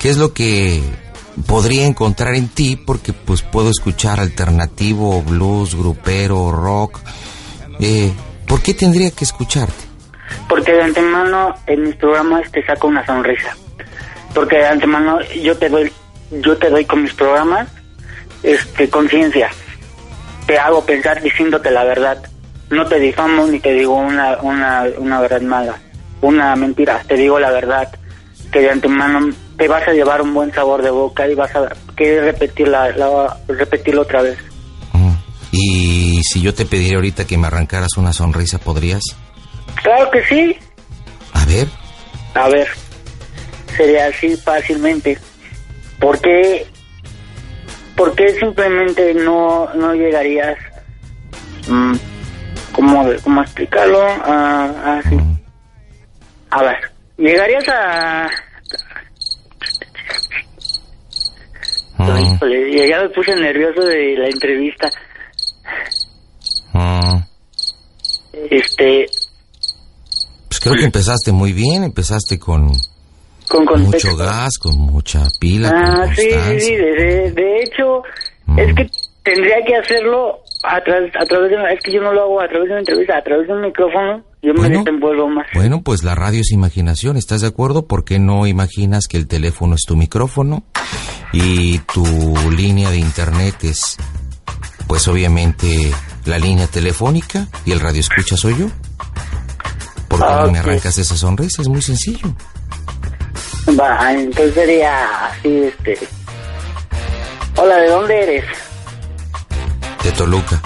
qué 0.01 0.09
es 0.09 0.17
lo 0.17 0.33
que 0.33 0.81
podría 1.47 1.85
encontrar 1.85 2.35
en 2.35 2.49
ti? 2.49 2.75
Porque 2.75 3.13
pues 3.13 3.41
puedo 3.41 3.69
escuchar 3.69 4.19
alternativo, 4.19 5.21
blues, 5.21 5.75
grupero, 5.75 6.51
rock. 6.51 6.99
Eh, 7.79 8.11
¿Por 8.45 8.61
qué 8.61 8.73
tendría 8.73 9.11
que 9.11 9.23
escucharte? 9.23 9.85
Porque 10.49 10.73
de 10.73 10.83
antemano 10.83 11.55
en 11.67 11.83
mis 11.83 11.95
programas 11.95 12.51
te 12.51 12.65
saco 12.65 12.87
una 12.87 13.05
sonrisa. 13.05 13.55
Porque 14.33 14.57
de 14.57 14.67
antemano 14.67 15.19
yo 15.41 15.57
te 15.57 15.69
doy, 15.69 15.89
yo 16.31 16.57
te 16.57 16.69
doy 16.69 16.83
con 16.83 17.03
mis 17.03 17.13
programas, 17.13 17.69
este, 18.43 18.89
conciencia. 18.89 19.49
Te 20.45 20.59
hago 20.59 20.85
pensar 20.85 21.21
diciéndote 21.21 21.71
la 21.71 21.83
verdad. 21.83 22.17
No 22.69 22.85
te 22.87 22.99
difamo 22.99 23.45
ni 23.47 23.59
te 23.59 23.73
digo 23.73 23.95
una, 23.95 24.37
una, 24.41 24.85
una 24.97 25.21
verdad 25.21 25.41
mala, 25.41 25.79
una 26.21 26.55
mentira. 26.55 27.01
Te 27.07 27.15
digo 27.15 27.39
la 27.39 27.51
verdad. 27.51 27.89
Que 28.51 28.61
de 28.61 28.71
antemano 28.71 29.29
te 29.57 29.67
vas 29.67 29.87
a 29.87 29.93
llevar 29.93 30.21
un 30.21 30.33
buen 30.33 30.53
sabor 30.53 30.81
de 30.81 30.89
boca 30.89 31.27
y 31.27 31.35
vas 31.35 31.55
a 31.55 31.69
querer 31.95 32.23
repetirla, 32.23 32.89
la, 32.95 33.37
repetirlo 33.47 34.03
otra 34.03 34.21
vez. 34.21 34.37
Y 35.57 36.21
si 36.23 36.41
yo 36.41 36.53
te 36.53 36.65
pediera 36.65 36.97
ahorita 36.97 37.25
que 37.25 37.37
me 37.37 37.47
arrancaras 37.47 37.95
una 37.95 38.11
sonrisa, 38.11 38.57
¿podrías? 38.57 39.01
Claro 39.81 40.11
que 40.11 40.25
sí. 40.25 40.57
A 41.31 41.45
ver. 41.45 41.67
A 42.33 42.49
ver, 42.49 42.67
sería 43.77 44.07
así 44.07 44.35
fácilmente. 44.35 45.17
¿Por 45.99 46.19
qué, 46.19 46.67
por 47.95 48.15
qué 48.15 48.29
simplemente 48.39 49.13
no, 49.13 49.73
no 49.73 49.93
llegarías? 49.93 50.57
mm, 51.67 51.95
¿cómo, 52.73 53.05
cómo 53.23 53.41
explicarlo? 53.41 54.01
Ah, 54.25 54.99
así. 55.03 55.17
A 56.49 56.61
ver, 56.63 56.77
llegarías 57.17 57.67
a... 57.69 58.29
Híjole, 61.97 62.89
ya 62.89 63.01
me 63.01 63.09
puse 63.09 63.35
nervioso 63.35 63.81
de 63.81 64.15
la 64.17 64.27
entrevista. 64.27 64.89
Mm, 66.73 67.19
Este, 68.51 69.05
pues 70.49 70.59
creo 70.59 70.75
que 70.75 70.85
empezaste 70.85 71.31
muy 71.31 71.53
bien, 71.53 71.83
empezaste 71.83 72.37
con 72.37 72.71
con 73.49 73.81
mucho 73.83 74.15
gas, 74.15 74.57
con 74.59 74.77
mucha 74.77 75.27
pila, 75.39 75.71
Ah, 75.73 76.05
con 76.05 76.15
sí, 76.15 76.29
sí, 76.59 76.75
de, 76.75 76.91
de- 76.93 77.31
de 77.31 77.63
hecho, 77.63 78.03
es 78.57 78.73
que 78.75 78.89
tendría 79.23 79.57
que 79.65 79.75
hacerlo 79.75 80.39
a, 80.63 80.79
tra- 80.83 81.11
a 81.19 81.25
través 81.25 81.49
de 81.51 81.57
una, 81.57 81.71
es 81.71 81.79
que 81.83 81.93
yo 81.93 82.01
no 82.01 82.13
lo 82.13 82.21
hago 82.23 82.41
a 82.41 82.47
través 82.47 82.67
de 82.67 82.71
una 82.73 82.79
entrevista, 82.79 83.17
a 83.17 83.23
través 83.23 83.47
de 83.47 83.53
un 83.53 83.61
micrófono, 83.61 84.23
yo 84.41 84.53
me 84.53 84.59
Bueno. 84.59 84.79
desenvuelvo 84.79 85.27
más. 85.29 85.47
Bueno, 85.53 85.81
pues 85.83 86.03
la 86.03 86.13
radio 86.15 86.41
es 86.41 86.51
imaginación, 86.51 87.17
¿estás 87.17 87.41
de 87.41 87.47
acuerdo? 87.47 87.87
¿Por 87.87 88.03
qué 88.05 88.19
no 88.19 88.45
imaginas 88.47 89.07
que 89.07 89.17
el 89.17 89.27
teléfono 89.27 89.75
es 89.75 89.81
tu 89.87 89.95
micrófono 89.95 90.63
y 91.33 91.79
tu 91.79 92.03
línea 92.51 92.89
de 92.91 92.97
internet 92.97 93.55
es, 93.63 93.97
pues 94.87 95.07
obviamente, 95.07 95.91
la 96.25 96.37
línea 96.37 96.67
telefónica 96.67 97.47
y 97.65 97.71
el 97.71 97.79
radio 97.79 97.99
escucha 98.01 98.37
soy 98.37 98.55
yo? 98.57 98.67
¿Por 100.07 100.19
qué 100.19 100.25
no 100.33 100.51
me 100.51 100.59
Ok. 100.59 100.65
arrancas 100.67 100.97
esa 100.99 101.15
sonrisa? 101.15 101.61
Es 101.63 101.67
muy 101.67 101.81
sencillo. 101.81 102.33
Va, 103.79 104.13
entonces 104.13 104.53
sería 104.53 105.25
así, 105.27 105.63
este... 105.63 105.97
Hola, 107.57 107.77
¿de 107.77 107.87
dónde 107.89 108.23
eres? 108.23 108.45
De 110.03 110.11
Toluca. 110.11 110.61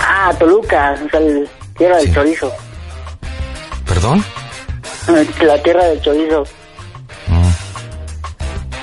Ah, 0.00 0.32
Toluca, 0.38 0.98
o 1.06 1.08
sea, 1.10 1.20
el- 1.20 1.48
tierra 1.78 1.96
del 1.98 2.12
chorizo. 2.14 2.52
¿Perdón? 3.86 4.22
La 5.42 5.62
tierra 5.62 5.84
del 5.86 6.00
chorizo. 6.02 6.44
Mm. 7.28 7.50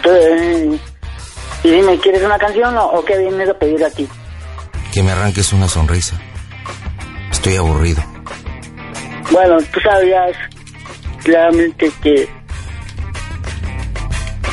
Eh, 0.05 0.79
y 1.63 1.69
dime, 1.71 1.99
¿quieres 1.99 2.23
una 2.23 2.37
canción 2.39 2.75
o, 2.77 2.85
o 2.87 3.05
qué 3.05 3.17
vienes 3.17 3.49
a 3.49 3.53
pedir 3.53 3.83
aquí? 3.85 4.07
Que 4.93 5.03
me 5.03 5.11
arranques 5.11 5.53
una 5.53 5.67
sonrisa. 5.67 6.19
Estoy 7.31 7.57
aburrido. 7.57 8.03
Bueno, 9.31 9.57
tú 9.71 9.79
sabías 9.81 10.31
claramente 11.23 11.91
que... 12.01 12.27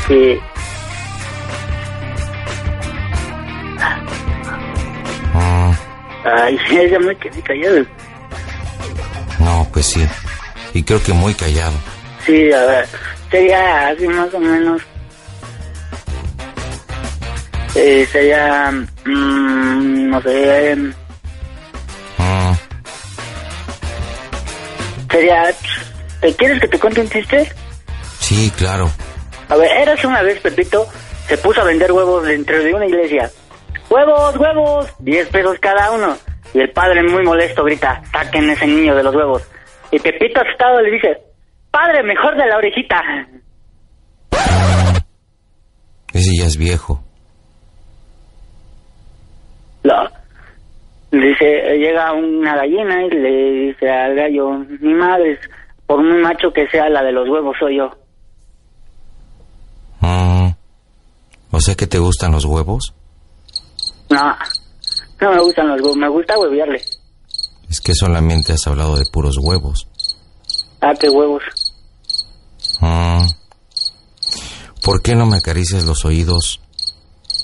que... 0.08 0.40
Ay, 6.24 6.58
ya 6.90 6.98
me 6.98 7.14
quedé 7.16 7.42
callado. 7.42 7.84
no, 9.38 9.68
pues 9.72 9.86
sí. 9.86 10.06
Y 10.72 10.82
creo 10.82 11.02
que 11.02 11.12
muy 11.12 11.34
callado. 11.34 11.74
Sí, 12.24 12.50
a 12.52 12.64
ver, 12.64 12.88
sería 13.30 13.88
así 13.88 14.08
más 14.08 14.32
o 14.32 14.40
menos. 14.40 14.82
Eh, 17.74 18.08
sería, 18.10 18.70
mm, 19.04 20.10
no 20.10 20.22
sé, 20.22 20.76
Ah, 22.18 22.54
sería, 25.10 25.44
¿te 26.20 26.34
quieres 26.36 26.60
que 26.60 26.68
te 26.68 26.78
cuente 26.78 27.00
un 27.02 27.10
chiste? 27.10 27.52
sí, 28.20 28.50
claro. 28.56 28.90
A 29.48 29.56
ver, 29.56 29.70
érase 29.76 30.06
una 30.06 30.22
vez 30.22 30.40
Pepito, 30.40 30.86
se 31.26 31.36
puso 31.38 31.60
a 31.60 31.64
vender 31.64 31.92
huevos 31.92 32.24
dentro 32.24 32.62
de 32.62 32.74
una 32.74 32.86
iglesia. 32.86 33.30
¡Huevos, 33.90 34.36
huevos! 34.36 34.92
Diez 34.98 35.28
pesos 35.28 35.58
cada 35.60 35.90
uno. 35.92 36.16
Y 36.54 36.60
el 36.60 36.70
padre 36.70 37.02
muy 37.02 37.22
molesto 37.24 37.64
grita, 37.64 38.02
saquen 38.12 38.48
ese 38.50 38.66
niño 38.66 38.94
de 38.94 39.02
los 39.02 39.14
huevos. 39.14 39.42
Y 39.90 39.98
Pepito 39.98 40.40
asustado 40.40 40.80
le 40.80 40.90
dice, 40.90 41.18
padre, 41.70 42.02
mejor 42.02 42.36
de 42.36 42.46
la 42.46 42.56
orejita. 42.56 43.00
Ese 46.12 46.36
ya 46.38 46.46
es 46.46 46.56
viejo. 46.56 47.02
Lo- 49.82 50.08
le 51.10 51.26
dice, 51.28 51.44
llega 51.78 52.12
una 52.12 52.56
gallina 52.56 53.04
y 53.04 53.10
le 53.10 53.50
dice 53.68 53.88
al 53.90 54.14
gallo, 54.16 54.50
mi 54.80 54.94
madre, 54.94 55.38
por 55.86 56.02
muy 56.02 56.20
macho 56.22 56.52
que 56.52 56.66
sea 56.68 56.88
la 56.88 57.02
de 57.02 57.12
los 57.12 57.28
huevos 57.28 57.56
soy 57.58 57.76
yo. 57.76 57.90
Ah, 60.06 60.56
o 61.50 61.60
sea 61.60 61.74
que 61.74 61.86
te 61.86 61.98
gustan 61.98 62.32
los 62.32 62.44
huevos. 62.44 62.92
No, 64.10 64.36
no 65.20 65.30
me 65.30 65.40
gustan 65.40 65.68
los 65.68 65.80
huevos, 65.80 65.96
me 65.96 66.08
gusta 66.08 66.38
huevearle. 66.38 66.82
Es 67.70 67.80
que 67.80 67.94
solamente 67.94 68.52
has 68.52 68.66
hablado 68.66 68.96
de 68.96 69.04
puros 69.10 69.38
huevos. 69.38 69.88
Ah, 70.80 70.92
qué 70.98 71.08
huevos. 71.08 71.42
Ah. 72.80 73.24
¿Por 74.84 75.00
qué 75.00 75.14
no 75.14 75.24
me 75.24 75.38
acaricias 75.38 75.84
los 75.84 76.04
oídos 76.04 76.60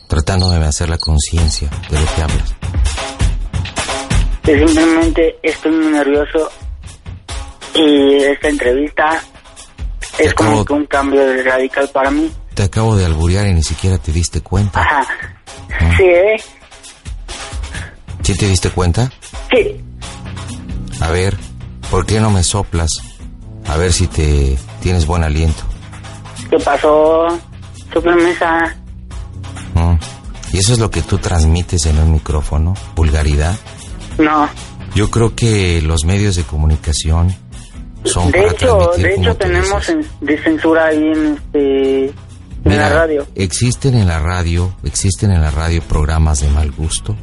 tratando 0.07 0.51
de 0.51 0.59
hacer 0.59 0.91
la 0.91 0.99
conciencia 0.99 1.71
de 1.91 1.99
lo 1.99 2.07
que 2.15 2.23
hablas? 2.23 2.55
que 4.43 4.59
simplemente 4.67 5.39
estoy 5.43 5.73
muy 5.73 5.93
nervioso 5.93 6.51
y 7.75 8.17
esta 8.17 8.49
entrevista 8.49 9.23
es 10.19 10.35
como 10.35 10.65
que 10.65 10.73
un 10.73 10.87
cambio 10.87 11.21
radical 11.43 11.89
para 11.93 12.11
mí. 12.11 12.31
Te 12.55 12.63
acabo 12.65 12.97
de 12.97 13.07
alburear 13.07 13.47
y 13.47 13.55
ni 13.55 13.63
siquiera 13.63 13.99
te 13.99 14.13
diste 14.13 14.41
cuenta. 14.43 14.81
Ajá. 14.81 15.07
Sí, 15.97 16.05
¿eh? 16.05 16.37
¿Sí 18.23 18.35
te 18.37 18.47
diste 18.49 18.71
cuenta? 18.71 19.11
Sí. 19.51 19.81
A 21.01 21.11
ver, 21.11 21.37
¿por 21.91 22.05
qué 22.07 22.21
no 22.21 22.31
me 22.31 22.43
soplas? 22.43 22.91
A 23.67 23.77
ver 23.77 23.93
si 23.93 24.07
te 24.07 24.59
tienes 24.83 25.07
buen 25.07 25.25
aliento. 25.25 25.63
¿Qué 26.51 26.59
pasó? 26.59 27.29
Tu 27.93 28.03
promesa. 28.03 28.77
Mm. 29.75 29.95
¿Y 30.53 30.59
eso 30.59 30.73
es 30.73 30.79
lo 30.81 30.91
que 30.91 31.03
tú 31.03 31.19
transmites 31.19 31.87
en 31.87 31.99
un 31.99 32.13
micrófono? 32.13 32.75
¿Vulgaridad? 32.97 33.57
No. 34.19 34.49
Yo 34.95 35.09
creo 35.11 35.35
que 35.37 35.81
los 35.83 36.05
medios 36.05 36.35
de 36.37 36.43
comunicación 36.43 37.35
son 38.05 38.31
De 38.33 38.39
para 38.41 38.53
hecho, 38.53 38.77
transmitir 38.79 39.07
de 39.07 39.15
hecho 39.15 39.37
tenemos 39.37 39.87
dices. 39.87 40.07
de 40.21 40.43
censura 40.43 40.87
ahí 40.87 40.99
en 41.13 41.35
este 41.37 42.13
en 42.65 42.71
Mira, 42.71 42.89
la 42.89 42.97
radio. 42.97 43.27
Existen 43.35 43.95
en 43.95 44.09
la 44.09 44.19
radio, 44.19 44.75
existen 44.83 45.31
en 45.31 45.41
la 45.41 45.51
radio 45.51 45.83
programas 45.83 46.41
de 46.41 46.49
mal 46.49 46.71
gusto. 46.73 47.17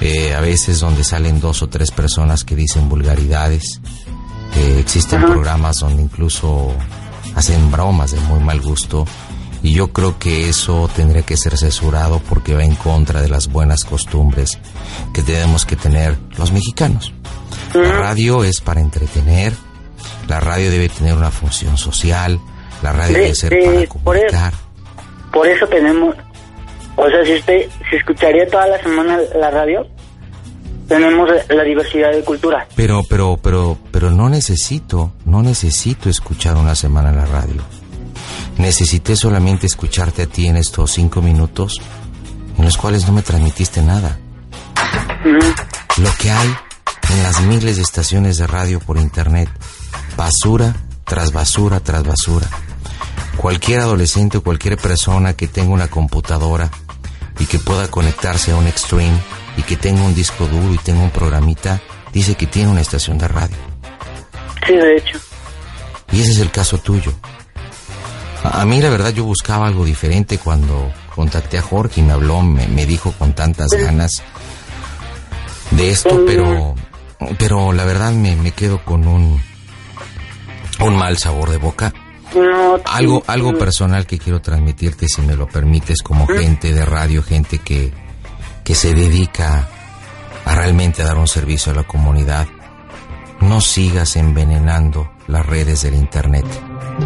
Eh, 0.00 0.34
a 0.34 0.40
veces 0.40 0.80
donde 0.80 1.04
salen 1.04 1.40
dos 1.40 1.62
o 1.62 1.68
tres 1.68 1.90
personas 1.90 2.44
que 2.44 2.56
dicen 2.56 2.88
vulgaridades. 2.88 3.80
Eh, 4.56 4.78
existen 4.80 5.24
programas 5.24 5.78
donde 5.80 6.02
incluso 6.02 6.72
hacen 7.34 7.70
bromas 7.70 8.12
de 8.12 8.20
muy 8.20 8.40
mal 8.40 8.60
gusto. 8.60 9.04
Y 9.62 9.72
yo 9.72 9.92
creo 9.92 10.18
que 10.18 10.48
eso 10.48 10.88
tendría 10.94 11.22
que 11.22 11.36
ser 11.36 11.56
censurado 11.56 12.20
porque 12.28 12.54
va 12.54 12.64
en 12.64 12.76
contra 12.76 13.20
de 13.20 13.28
las 13.28 13.48
buenas 13.48 13.84
costumbres 13.84 14.58
que 15.12 15.22
tenemos 15.22 15.66
que 15.66 15.76
tener 15.76 16.16
los 16.36 16.52
mexicanos. 16.52 17.12
La 17.74 17.92
radio 17.92 18.44
es 18.44 18.60
para 18.60 18.80
entretener, 18.80 19.52
la 20.28 20.40
radio 20.40 20.70
debe 20.70 20.88
tener 20.88 21.14
una 21.14 21.30
función 21.30 21.76
social, 21.76 22.40
la 22.82 22.92
radio 22.92 23.14
De- 23.16 23.20
debe 23.22 23.34
ser 23.34 23.50
de- 23.50 23.58
para 23.88 24.02
por 24.04 24.16
eso- 24.16 24.26
comunicar. 24.28 24.52
Por 25.32 25.46
eso 25.48 25.66
tenemos, 25.66 26.14
o 26.96 27.08
sea, 27.08 27.24
si 27.24 27.34
usted 27.34 27.68
si 27.90 27.96
escucharía 27.96 28.46
toda 28.48 28.66
la 28.66 28.82
semana 28.82 29.18
la 29.38 29.50
radio, 29.50 29.86
tenemos 30.88 31.28
la 31.50 31.62
diversidad 31.64 32.10
de 32.12 32.24
cultura. 32.24 32.66
Pero, 32.74 33.02
pero, 33.08 33.36
pero, 33.36 33.76
pero 33.92 34.10
no 34.10 34.28
necesito, 34.30 35.12
no 35.26 35.42
necesito 35.42 36.08
escuchar 36.08 36.56
una 36.56 36.74
semana 36.74 37.12
la 37.12 37.26
radio. 37.26 37.60
Necesité 38.56 39.14
solamente 39.16 39.66
escucharte 39.66 40.22
a 40.22 40.26
ti 40.26 40.46
en 40.46 40.56
estos 40.56 40.90
cinco 40.92 41.20
minutos 41.20 41.80
en 42.56 42.64
los 42.64 42.76
cuales 42.78 43.06
no 43.06 43.12
me 43.12 43.22
transmitiste 43.22 43.82
nada. 43.82 44.18
Lo 45.98 46.10
que 46.20 46.30
hay 46.30 46.48
en 47.10 47.22
las 47.22 47.40
miles 47.42 47.76
de 47.76 47.82
estaciones 47.82 48.38
de 48.38 48.46
radio 48.46 48.80
por 48.80 48.96
internet, 48.96 49.48
basura 50.16 50.74
tras 51.04 51.32
basura 51.32 51.80
tras 51.80 52.02
basura. 52.04 52.46
Cualquier 53.38 53.80
adolescente 53.80 54.38
o 54.38 54.42
cualquier 54.42 54.76
persona 54.76 55.32
que 55.34 55.46
tenga 55.46 55.72
una 55.72 55.88
computadora 55.88 56.70
y 57.38 57.46
que 57.46 57.58
pueda 57.58 57.88
conectarse 57.88 58.50
a 58.50 58.56
un 58.56 58.66
Extreme 58.66 59.16
y 59.56 59.62
que 59.62 59.76
tenga 59.76 60.02
un 60.02 60.14
disco 60.14 60.46
duro 60.46 60.74
y 60.74 60.78
tenga 60.78 61.02
un 61.02 61.10
programita, 61.10 61.80
dice 62.12 62.34
que 62.34 62.46
tiene 62.46 62.70
una 62.70 62.80
estación 62.80 63.16
de 63.16 63.28
radio. 63.28 63.56
Sí, 64.66 64.74
de 64.74 64.96
hecho. 64.96 65.18
Y 66.10 66.20
ese 66.20 66.32
es 66.32 66.38
el 66.40 66.50
caso 66.50 66.78
tuyo. 66.78 67.12
A, 68.42 68.62
a 68.62 68.64
mí 68.66 68.82
la 68.82 68.90
verdad 68.90 69.12
yo 69.12 69.24
buscaba 69.24 69.68
algo 69.68 69.84
diferente 69.84 70.38
cuando 70.38 70.92
contacté 71.14 71.58
a 71.58 71.62
Jorge 71.62 72.00
y 72.00 72.04
me 72.04 72.12
habló, 72.12 72.42
me, 72.42 72.66
me 72.66 72.86
dijo 72.86 73.12
con 73.12 73.34
tantas 73.34 73.70
ganas 73.70 74.22
de 75.70 75.90
esto, 75.90 76.24
pero, 76.26 76.74
pero 77.38 77.72
la 77.72 77.84
verdad 77.84 78.12
me, 78.12 78.34
me 78.36 78.50
quedo 78.50 78.84
con 78.84 79.06
un, 79.06 79.40
un 80.80 80.96
mal 80.96 81.18
sabor 81.18 81.50
de 81.50 81.58
boca. 81.58 81.92
No, 82.34 82.78
Algo, 82.84 83.22
algo 83.26 83.56
personal 83.56 84.06
que 84.06 84.18
quiero 84.18 84.40
transmitirte, 84.40 85.08
si 85.08 85.22
me 85.22 85.34
lo 85.34 85.46
permites, 85.46 86.02
como 86.02 86.26
gente 86.26 86.72
de 86.72 86.84
radio, 86.84 87.22
gente 87.22 87.58
que, 87.58 87.92
que 88.64 88.74
se 88.74 88.94
dedica 88.94 89.68
a 90.44 90.54
realmente 90.54 91.02
dar 91.02 91.16
un 91.16 91.28
servicio 91.28 91.72
a 91.72 91.74
la 91.74 91.84
comunidad. 91.84 92.46
No 93.40 93.60
sigas 93.60 94.16
envenenando 94.16 95.10
las 95.26 95.46
redes 95.46 95.82
del 95.82 95.94
Internet. 95.94 96.46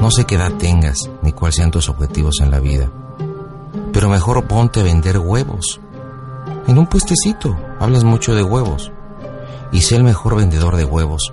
No 0.00 0.10
sé 0.10 0.24
qué 0.24 0.36
edad 0.36 0.52
tengas, 0.52 1.10
ni 1.22 1.32
cuáles 1.32 1.56
sean 1.56 1.70
tus 1.70 1.88
objetivos 1.88 2.40
en 2.40 2.50
la 2.50 2.60
vida. 2.60 2.90
Pero 3.92 4.08
mejor 4.08 4.46
ponte 4.46 4.80
a 4.80 4.84
vender 4.84 5.18
huevos. 5.18 5.80
En 6.66 6.78
un 6.78 6.86
puestecito, 6.86 7.56
hablas 7.78 8.04
mucho 8.04 8.34
de 8.34 8.42
huevos. 8.42 8.90
Y 9.70 9.82
sé 9.82 9.96
el 9.96 10.04
mejor 10.04 10.36
vendedor 10.36 10.76
de 10.76 10.84
huevos. 10.84 11.32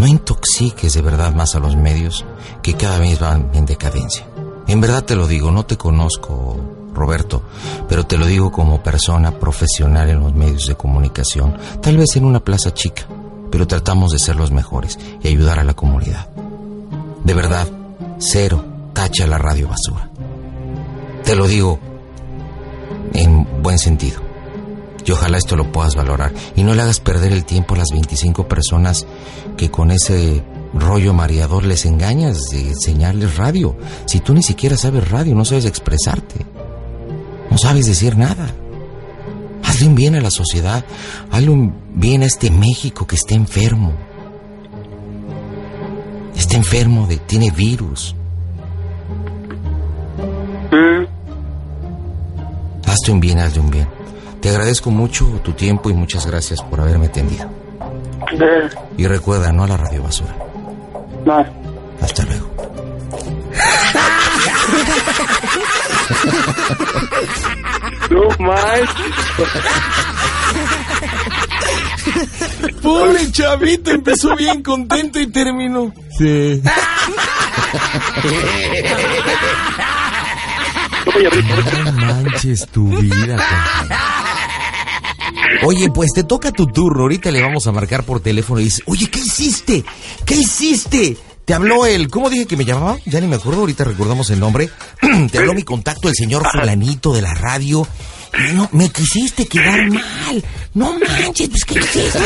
No 0.00 0.06
intoxiques 0.06 0.94
de 0.94 1.02
verdad 1.02 1.34
más 1.34 1.54
a 1.54 1.58
los 1.58 1.76
medios 1.76 2.24
que 2.62 2.72
cada 2.72 2.98
vez 2.98 3.20
van 3.20 3.50
en 3.52 3.66
decadencia. 3.66 4.26
En 4.66 4.80
verdad 4.80 5.04
te 5.04 5.14
lo 5.14 5.26
digo, 5.26 5.50
no 5.50 5.66
te 5.66 5.76
conozco, 5.76 6.56
Roberto, 6.94 7.42
pero 7.86 8.06
te 8.06 8.16
lo 8.16 8.24
digo 8.24 8.50
como 8.50 8.82
persona 8.82 9.38
profesional 9.38 10.08
en 10.08 10.20
los 10.20 10.34
medios 10.34 10.66
de 10.66 10.74
comunicación, 10.74 11.54
tal 11.82 11.98
vez 11.98 12.16
en 12.16 12.24
una 12.24 12.40
plaza 12.40 12.72
chica, 12.72 13.02
pero 13.50 13.66
tratamos 13.66 14.12
de 14.12 14.18
ser 14.18 14.36
los 14.36 14.50
mejores 14.50 14.98
y 15.22 15.28
ayudar 15.28 15.58
a 15.58 15.64
la 15.64 15.74
comunidad. 15.74 16.30
De 17.22 17.34
verdad, 17.34 17.68
cero, 18.16 18.64
tacha 18.94 19.26
la 19.26 19.36
radio 19.36 19.68
basura. 19.68 20.08
Te 21.24 21.36
lo 21.36 21.46
digo 21.46 21.78
en 23.12 23.62
buen 23.62 23.78
sentido. 23.78 24.29
Y 25.04 25.12
ojalá 25.12 25.38
esto 25.38 25.56
lo 25.56 25.70
puedas 25.72 25.94
valorar 25.94 26.32
y 26.56 26.62
no 26.62 26.74
le 26.74 26.82
hagas 26.82 27.00
perder 27.00 27.32
el 27.32 27.44
tiempo 27.44 27.74
a 27.74 27.78
las 27.78 27.90
25 27.90 28.46
personas 28.48 29.06
que 29.56 29.70
con 29.70 29.90
ese 29.90 30.42
rollo 30.74 31.12
mareador 31.14 31.64
les 31.64 31.84
engañas 31.86 32.50
de 32.50 32.68
enseñarles 32.68 33.36
radio. 33.36 33.76
Si 34.06 34.20
tú 34.20 34.34
ni 34.34 34.42
siquiera 34.42 34.76
sabes 34.76 35.10
radio, 35.10 35.34
no 35.34 35.44
sabes 35.44 35.64
expresarte, 35.64 36.46
no 37.50 37.58
sabes 37.58 37.86
decir 37.86 38.16
nada. 38.16 38.54
Hazle 39.64 39.86
un 39.86 39.94
bien 39.94 40.14
a 40.14 40.20
la 40.20 40.30
sociedad, 40.30 40.84
hazle 41.30 41.50
un 41.50 41.74
bien 41.94 42.22
a 42.22 42.26
este 42.26 42.50
México 42.50 43.06
que 43.06 43.16
está 43.16 43.34
enfermo. 43.34 43.92
Está 46.36 46.56
enfermo, 46.56 47.06
de, 47.06 47.18
tiene 47.18 47.50
virus. 47.50 48.14
Hazte 52.86 53.12
un 53.12 53.20
bien, 53.20 53.38
hazle 53.38 53.60
un 53.60 53.70
bien. 53.70 53.99
Te 54.40 54.48
agradezco 54.48 54.90
mucho 54.90 55.26
tu 55.44 55.52
tiempo 55.52 55.90
y 55.90 55.94
muchas 55.94 56.26
gracias 56.26 56.62
por 56.62 56.80
haberme 56.80 57.06
atendido. 57.06 57.48
Y 58.96 59.06
recuerda, 59.06 59.52
no 59.52 59.64
a 59.64 59.68
la 59.68 59.76
radio 59.76 60.02
basura. 60.02 60.34
No. 61.24 61.44
Hasta 62.00 62.24
luego. 62.24 62.50
No 68.10 68.28
más. 68.44 68.80
Pobre 72.82 73.30
chavito, 73.30 73.90
empezó 73.92 74.34
bien 74.34 74.62
contento 74.62 75.20
y 75.20 75.28
terminó. 75.28 75.92
Sí. 76.18 76.60
No 81.84 81.92
manches 81.92 82.66
tu 82.68 82.88
vida. 82.88 83.36
Oye, 85.64 85.90
pues 85.90 86.12
te 86.12 86.24
toca 86.24 86.52
tu 86.52 86.66
turno. 86.66 87.02
Ahorita 87.02 87.30
le 87.30 87.42
vamos 87.42 87.66
a 87.66 87.72
marcar 87.72 88.04
por 88.04 88.20
teléfono 88.20 88.60
y 88.60 88.64
dice, 88.64 88.82
oye, 88.86 89.08
¿qué 89.08 89.20
hiciste? 89.20 89.84
¿Qué 90.24 90.36
hiciste? 90.36 91.16
Te 91.44 91.54
habló 91.54 91.84
el, 91.84 92.08
¿cómo 92.08 92.30
dije 92.30 92.46
que 92.46 92.56
me 92.56 92.64
llamaba? 92.64 92.98
Ya 93.06 93.20
ni 93.20 93.26
me 93.26 93.36
acuerdo, 93.36 93.62
ahorita 93.62 93.84
recordamos 93.84 94.30
el 94.30 94.38
nombre. 94.38 94.70
Te 95.32 95.38
habló 95.38 95.52
mi 95.52 95.62
contacto, 95.62 96.08
el 96.08 96.14
señor 96.14 96.44
fulanito 96.48 97.12
de 97.12 97.22
la 97.22 97.34
radio. 97.34 97.86
Y 98.32 98.54
no, 98.54 98.68
me 98.72 98.88
quisiste 98.90 99.46
quedar 99.46 99.90
mal. 99.90 100.44
No 100.74 100.92
manches, 100.92 101.48
pues 101.48 101.64
¿qué 101.64 101.78
hiciste? 101.80 102.18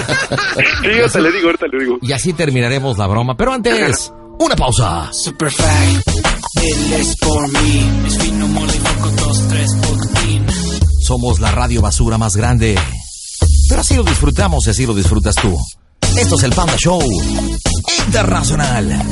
Sí, 0.82 1.00
ahorita 1.00 1.20
le 1.20 1.32
digo, 1.32 1.46
ahorita 1.46 1.66
le 1.72 1.78
digo. 1.78 1.98
Y 2.02 2.12
así 2.12 2.34
terminaremos 2.34 2.98
la 2.98 3.06
broma. 3.06 3.34
Pero 3.37 3.54
antes, 3.54 4.12
una 4.38 4.54
pausa. 4.54 5.10
Superfly, 5.12 6.02
él 6.62 6.92
es 6.92 7.16
por 7.16 7.48
mí. 7.48 7.90
Es 8.06 8.18
fino, 8.18 8.46
mole, 8.48 8.72
foco, 8.74 9.08
dos, 9.08 9.48
tres, 9.48 9.70
botín. 9.80 10.46
Somos 11.00 11.40
la 11.40 11.50
radio 11.50 11.80
basura 11.80 12.18
más 12.18 12.37
grande. 12.37 12.76
Pero 13.74 13.80
así 13.80 13.96
lo 13.96 14.04
disfrutamos 14.04 14.64
y 14.68 14.70
así 14.70 14.87
lo 14.87 14.94
disfrutas 14.94 15.34
tú. 15.34 15.52
Esto 16.16 16.37
es 16.37 16.44
el 16.44 16.52
Panda 16.52 16.76
Show 16.76 17.02
Internacional. 18.06 19.02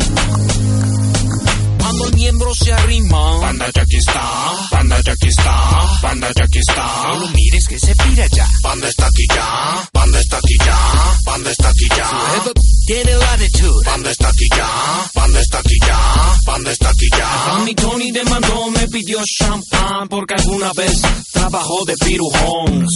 Cuando 1.92 2.08
el 2.08 2.14
miembro 2.14 2.54
se 2.54 2.72
arrima. 2.72 3.40
Panda 3.40 3.70
ya 3.74 3.82
aquí 3.82 3.96
está, 3.96 4.22
panda 4.70 4.98
ya 5.02 5.12
aquí 5.12 5.28
está, 5.28 5.98
panda 6.00 6.32
ya 6.34 6.44
aquí 6.44 6.58
está. 6.58 7.02
No 7.08 7.16
lo 7.16 7.28
mires 7.28 7.68
que 7.68 7.78
se 7.78 7.94
pira 7.96 8.26
ya. 8.28 8.48
Panda 8.62 8.88
está 8.88 9.06
aquí 9.06 9.26
ya, 9.28 9.90
panda 9.92 10.18
está 10.18 10.38
aquí 10.38 10.56
ya, 10.64 11.18
panda 11.22 11.50
está 11.50 11.68
aquí 11.68 11.88
ya. 11.94 12.52
Tiene 12.86 13.14
la 13.14 13.32
attitude. 13.34 13.84
Panda 13.84 14.10
está 14.10 14.28
aquí 14.28 14.48
ya, 14.56 15.10
panda 15.12 15.40
está 15.40 15.58
aquí 15.58 15.78
ya, 15.86 16.40
panda 16.46 16.72
está 16.72 16.88
aquí 16.88 17.08
ya. 17.10 17.56
A 17.56 17.58
mi 17.58 17.74
Tony 17.74 18.10
demandó, 18.10 18.70
me 18.70 18.88
pidió 18.88 19.18
champán 19.26 20.08
porque 20.08 20.32
alguna 20.32 20.72
vez 20.72 20.98
trabajó 21.30 21.84
de 21.84 21.94
pirujón. 21.98 22.86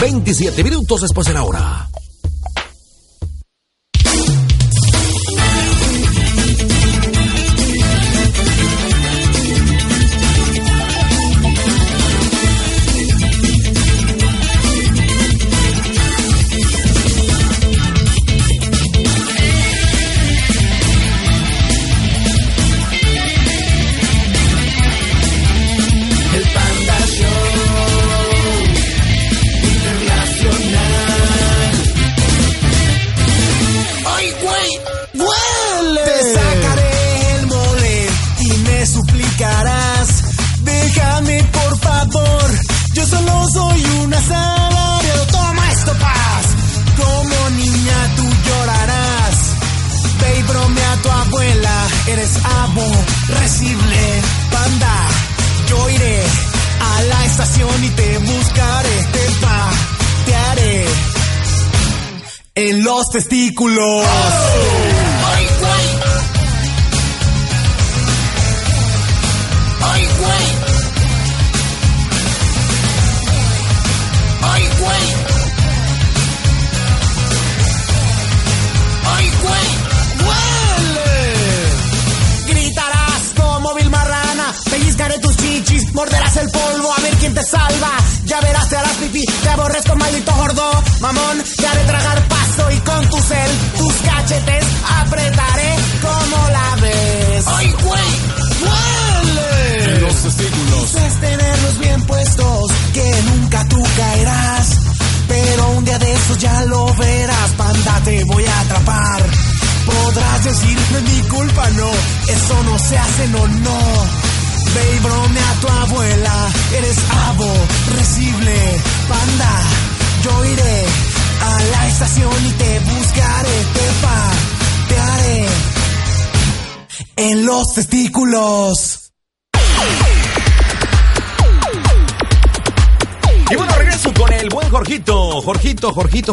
27 0.00 0.64
minutos 0.64 1.02
después 1.02 1.26
de 1.26 1.34
la 1.34 1.44
hora. 1.44 1.89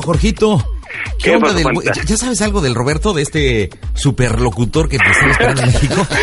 Jorgito, 0.07 0.57
Jorgito, 0.57 0.57
Jorgito. 0.57 0.77
¿Qué, 1.17 1.23
¿Qué 1.23 1.31
onda 1.35 1.47
pasó, 1.47 1.55
del 1.55 1.63
Juanita? 1.63 1.93
¿Ya- 1.95 2.03
¿Ya 2.03 2.17
sabes 2.17 2.41
algo 2.41 2.61
del 2.61 2.75
Roberto, 2.75 3.13
de 3.13 3.21
este 3.21 3.69
superlocutor 3.93 4.87
que 4.89 4.97
te 4.97 5.09
está 5.11 5.27
esperando 5.31 5.61
en 5.63 5.67
México? 5.67 6.07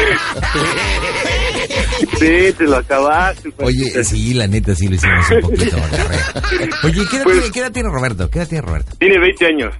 Sí, 2.18 2.52
te 2.56 2.64
lo 2.64 2.76
acabaste. 2.76 3.50
Oye, 3.58 4.04
sí, 4.04 4.34
la 4.34 4.46
neta 4.46 4.74
sí 4.74 4.88
lo 4.88 4.94
hicimos 4.96 5.30
un 5.30 5.40
poquito. 5.40 5.76
Oye, 6.84 7.02
¿qué 7.10 7.16
edad, 7.16 7.24
Pues- 7.24 7.38
tiene, 7.38 7.50
qué 7.52 7.60
edad 7.60 7.72
tiene 7.72 7.88
Roberto? 7.88 8.30
¿Qué 8.30 8.38
edad 8.38 8.48
tiene 8.48 8.62
Roberto? 8.66 8.92
Tiene 8.98 9.18
20 9.18 9.46
años. 9.46 9.74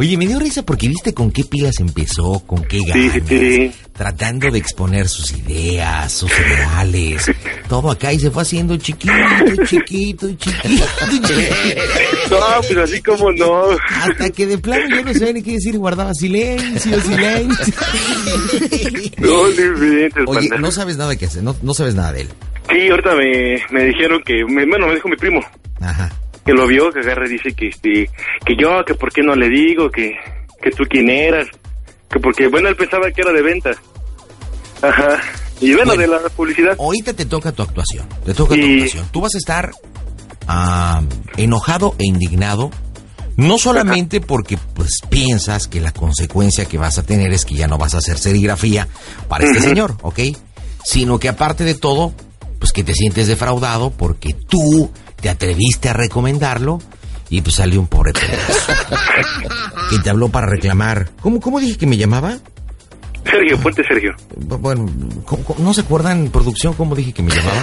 Oye, 0.00 0.16
me 0.16 0.28
dio 0.28 0.38
risa 0.38 0.62
porque 0.64 0.86
viste 0.86 1.12
con 1.12 1.32
qué 1.32 1.42
pilas 1.42 1.80
empezó, 1.80 2.38
con 2.46 2.62
qué 2.64 2.78
ganas, 2.86 3.14
Sí, 3.14 3.20
sí. 3.26 3.72
tratando 3.92 4.48
de 4.48 4.56
exponer 4.58 5.08
sus 5.08 5.32
ideas, 5.32 6.12
sus 6.12 6.30
ideales, 6.30 7.28
todo 7.68 7.90
acá 7.90 8.12
y 8.12 8.20
se 8.20 8.30
fue 8.30 8.42
haciendo 8.42 8.76
chiquito, 8.76 9.12
chiquito, 9.66 10.28
chiquito, 10.36 10.84
chiquito. 11.10 11.28
No, 12.30 12.38
pero 12.68 12.84
así 12.84 13.02
como 13.02 13.32
no. 13.32 13.62
Hasta 13.90 14.30
que 14.30 14.46
de 14.46 14.58
plano 14.58 14.84
yo 14.88 15.02
no 15.04 15.12
sabía 15.14 15.32
ni 15.32 15.42
qué 15.42 15.52
decir, 15.54 15.76
guardaba 15.76 16.14
silencio, 16.14 17.00
silencio. 17.00 17.74
No, 19.18 19.48
diferentes, 19.48 20.24
Oye, 20.28 20.48
no 20.60 20.70
sabes 20.70 20.96
nada 20.96 21.16
que 21.16 21.26
hacer, 21.26 21.42
no, 21.42 21.56
no 21.60 21.74
sabes 21.74 21.96
nada 21.96 22.12
de 22.12 22.20
él. 22.22 22.28
Sí, 22.70 22.88
ahorita 22.88 23.14
me, 23.16 23.62
me 23.72 23.84
dijeron 23.86 24.22
que, 24.24 24.44
me- 24.44 24.64
bueno, 24.66 24.86
me 24.86 24.94
dijo 24.94 25.08
mi 25.08 25.16
primo, 25.16 25.40
Ajá. 25.80 26.08
Que 26.48 26.54
lo 26.54 26.66
vio, 26.66 26.90
que 26.90 27.00
agarra 27.00 27.26
y 27.26 27.32
dice 27.32 27.52
que, 27.52 27.68
este, 27.68 28.08
que 28.46 28.56
yo, 28.58 28.82
que 28.86 28.94
por 28.94 29.12
qué 29.12 29.20
no 29.20 29.34
le 29.34 29.50
digo, 29.50 29.90
que, 29.90 30.14
que 30.62 30.70
tú 30.70 30.84
quién 30.88 31.10
eras, 31.10 31.46
que 32.08 32.18
porque, 32.20 32.48
bueno, 32.48 32.70
él 32.70 32.76
pensaba 32.76 33.10
que 33.10 33.20
era 33.20 33.32
de 33.32 33.42
ventas. 33.42 33.76
Ajá. 34.80 35.20
Y 35.60 35.74
bueno, 35.74 35.92
Bueno. 35.94 36.00
de 36.00 36.22
la 36.22 36.28
publicidad. 36.30 36.74
Ahorita 36.78 37.12
te 37.12 37.26
toca 37.26 37.52
tu 37.52 37.62
actuación, 37.62 38.08
te 38.24 38.32
toca 38.32 38.54
tu 38.54 38.62
actuación. 38.62 39.06
Tú 39.12 39.20
vas 39.20 39.34
a 39.34 39.38
estar 39.38 39.72
enojado 41.36 41.94
e 41.98 42.06
indignado, 42.06 42.70
no 43.36 43.58
solamente 43.58 44.22
porque 44.22 44.56
pues 44.72 45.00
piensas 45.10 45.68
que 45.68 45.82
la 45.82 45.92
consecuencia 45.92 46.64
que 46.64 46.78
vas 46.78 46.96
a 46.96 47.02
tener 47.02 47.30
es 47.34 47.44
que 47.44 47.56
ya 47.56 47.66
no 47.68 47.76
vas 47.76 47.94
a 47.94 47.98
hacer 47.98 48.16
serigrafía 48.16 48.88
para 49.28 49.44
este 49.44 49.60
señor, 49.60 49.98
¿ok? 50.00 50.20
Sino 50.82 51.18
que 51.18 51.28
aparte 51.28 51.64
de 51.64 51.74
todo, 51.74 52.14
pues 52.58 52.72
que 52.72 52.84
te 52.84 52.94
sientes 52.94 53.26
defraudado 53.26 53.90
porque 53.90 54.32
tú 54.32 54.90
te 55.20 55.28
atreviste 55.28 55.88
a 55.88 55.92
recomendarlo 55.92 56.80
y 57.30 57.40
pues 57.42 57.56
salió 57.56 57.80
un 57.80 57.86
pobre 57.86 58.12
pedazo. 58.12 58.72
que 59.90 59.98
te 59.98 60.10
habló 60.10 60.28
para 60.28 60.46
reclamar. 60.46 61.10
¿Cómo, 61.20 61.40
cómo 61.40 61.60
dije 61.60 61.76
que 61.76 61.86
me 61.86 61.96
llamaba? 61.96 62.38
Sergio, 63.24 63.58
ponte 63.60 63.82
Sergio. 63.86 64.14
Bueno, 64.36 64.88
¿cómo- 65.24 65.44
cómo- 65.44 65.60
¿no 65.62 65.74
se 65.74 65.82
acuerdan, 65.82 66.28
producción, 66.30 66.72
cómo 66.74 66.94
dije 66.94 67.12
que 67.12 67.22
me 67.22 67.30
llamaba? 67.34 67.62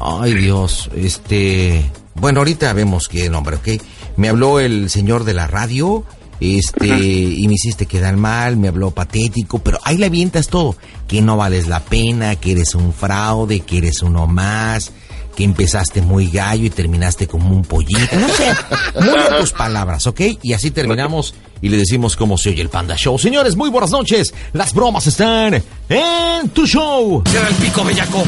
Ay, 0.22 0.34
Dios, 0.34 0.90
este... 0.96 1.84
Bueno, 2.14 2.40
ahorita 2.40 2.72
vemos 2.72 3.08
qué 3.08 3.30
nombre, 3.30 3.56
¿ok? 3.56 3.68
Me 4.16 4.28
habló 4.28 4.58
el 4.58 4.90
señor 4.90 5.22
de 5.22 5.34
la 5.34 5.46
radio, 5.46 6.04
este, 6.40 6.86
y 6.88 7.46
me 7.46 7.54
hiciste 7.54 7.86
quedar 7.86 8.16
mal, 8.16 8.56
me 8.56 8.66
habló 8.66 8.90
patético, 8.90 9.60
pero 9.60 9.78
ahí 9.84 9.96
le 9.98 10.06
avientas 10.06 10.48
todo. 10.48 10.76
Que 11.06 11.22
no 11.22 11.36
vales 11.36 11.68
la 11.68 11.78
pena, 11.80 12.34
que 12.34 12.52
eres 12.52 12.74
un 12.74 12.92
fraude, 12.92 13.60
que 13.60 13.78
eres 13.78 14.02
uno 14.02 14.26
más, 14.26 14.90
que 15.38 15.44
empezaste 15.44 16.02
muy 16.02 16.28
gallo 16.32 16.64
y 16.64 16.70
terminaste 16.70 17.28
como 17.28 17.54
un 17.54 17.62
pollito. 17.62 18.16
No 18.18 18.28
sé, 18.28 18.52
muy 19.00 19.22
de 19.30 19.38
tus 19.38 19.52
palabras, 19.52 20.04
¿ok? 20.08 20.20
Y 20.42 20.52
así 20.52 20.72
terminamos 20.72 21.32
y 21.62 21.68
le 21.68 21.76
decimos 21.76 22.16
cómo 22.16 22.36
se 22.36 22.48
oye 22.48 22.60
el 22.60 22.70
Panda 22.70 22.96
Show. 22.96 23.16
Señores, 23.20 23.54
muy 23.54 23.70
buenas 23.70 23.92
noches. 23.92 24.34
Las 24.52 24.74
bromas 24.74 25.06
están 25.06 25.62
en 25.88 26.48
tu 26.48 26.66
show. 26.66 27.22
Cierra 27.24 27.50
el 27.50 27.54
pico, 27.54 27.84
bellaco. 27.84 28.24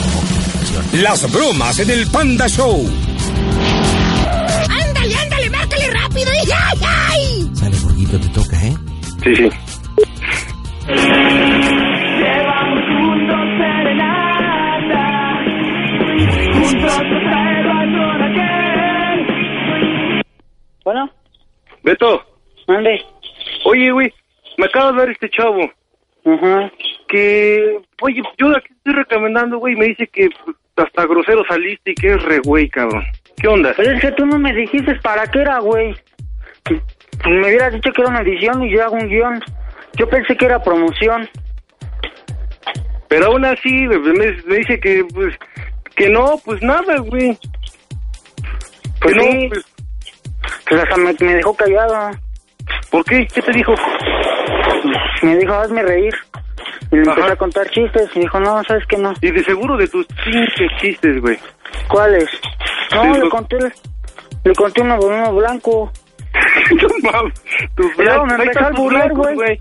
Las 0.92 1.28
bromas 1.32 1.80
en 1.80 1.90
el 1.90 2.06
Panda 2.06 2.46
Show. 2.46 2.88
Ándale, 4.68 5.16
ándale, 5.16 5.50
márcale 5.50 5.90
rápido. 5.90 6.30
¡Ay, 6.30 6.48
ay, 6.54 6.78
ay! 7.10 7.50
Sale, 7.56 7.76
Jorgito, 7.76 8.20
te 8.20 8.28
toca, 8.28 8.64
¿eh? 8.64 8.76
Sí, 9.24 9.34
sí. 9.34 9.48
Bueno, 20.84 21.10
Beto, 21.82 22.24
mande. 22.66 23.00
oye, 23.64 23.90
güey, 23.92 24.12
me 24.58 24.66
acaba 24.66 24.86
de 24.86 24.90
hablar 24.90 25.10
este 25.10 25.30
chavo. 25.30 25.70
Ajá. 26.24 26.70
Que, 27.08 27.78
oye, 28.02 28.22
yo 28.38 28.56
aquí 28.56 28.72
estoy 28.72 28.94
recomendando, 28.94 29.58
güey, 29.58 29.74
me 29.76 29.86
dice 29.86 30.06
que 30.06 30.28
pues, 30.44 30.56
hasta 30.76 31.06
grosero 31.06 31.42
saliste 31.48 31.92
y 31.92 31.94
que 31.94 32.14
es 32.14 32.22
re 32.22 32.40
güey, 32.40 32.68
cabrón. 32.68 33.04
¿Qué 33.36 33.48
onda? 33.48 33.72
Pero 33.76 33.92
es 33.92 34.00
que 34.00 34.12
tú 34.12 34.26
no 34.26 34.38
me 34.38 34.52
dijiste 34.52 34.94
para 34.96 35.26
qué 35.26 35.40
era, 35.40 35.58
güey. 35.60 35.94
Pues 36.64 36.80
me 37.26 37.46
hubieras 37.46 37.72
dicho 37.72 37.90
que 37.92 38.02
era 38.02 38.10
una 38.10 38.20
edición 38.20 38.62
y 38.64 38.70
yo 38.70 38.84
hago 38.84 38.96
un 38.96 39.08
guion. 39.08 39.40
Yo 39.96 40.08
pensé 40.08 40.36
que 40.36 40.44
era 40.46 40.62
promoción. 40.62 41.28
Pero 43.08 43.26
aún 43.26 43.44
así, 43.44 43.86
pues, 43.86 44.00
me, 44.00 44.32
me 44.46 44.56
dice 44.56 44.78
que, 44.78 45.04
pues, 45.12 45.34
que 46.04 46.10
no, 46.10 46.38
pues 46.44 46.62
nada, 46.62 46.96
güey. 46.98 47.38
Pues 49.00 49.14
que 49.14 49.18
no, 49.18 49.22
sí. 49.22 49.48
pues, 49.48 49.64
Pues 50.68 50.82
hasta 50.82 50.96
me, 50.96 51.14
me 51.20 51.34
dejó 51.34 51.54
callado. 51.54 52.10
¿por 52.90 53.04
qué? 53.04 53.26
¿Qué 53.32 53.42
te 53.42 53.52
dijo? 53.52 53.72
Me 55.22 55.36
dijo, 55.36 55.52
hazme 55.54 55.82
reír. 55.82 56.14
Y 56.92 56.96
le 56.96 57.02
Ajá. 57.02 57.10
empecé 57.12 57.32
a 57.32 57.36
contar 57.36 57.70
chistes. 57.70 58.10
Y 58.14 58.20
dijo, 58.20 58.40
no, 58.40 58.62
¿sabes 58.64 58.84
qué 58.88 58.96
no? 58.96 59.12
Y 59.20 59.30
de 59.30 59.44
seguro 59.44 59.76
de 59.76 59.86
tus 59.88 60.06
pinches 60.06 60.70
chistes, 60.80 61.20
güey. 61.20 61.38
¿Cuáles? 61.88 62.28
No, 62.94 63.02
Sí, 63.02 63.08
le 63.12 63.18
lo- 63.20 63.30
conté, 63.30 63.56
le 64.44 64.54
conté 64.54 64.82
uno, 64.82 64.98
uno 65.00 65.34
blanco. 65.34 65.92
no 66.70 67.10
mames, 67.10 67.34
tus 67.74 67.96
blancos, 67.96 68.26
me 68.38 68.44
empezó 68.44 68.64
a 68.66 68.70
burlar, 68.70 69.12
güey. 69.12 69.58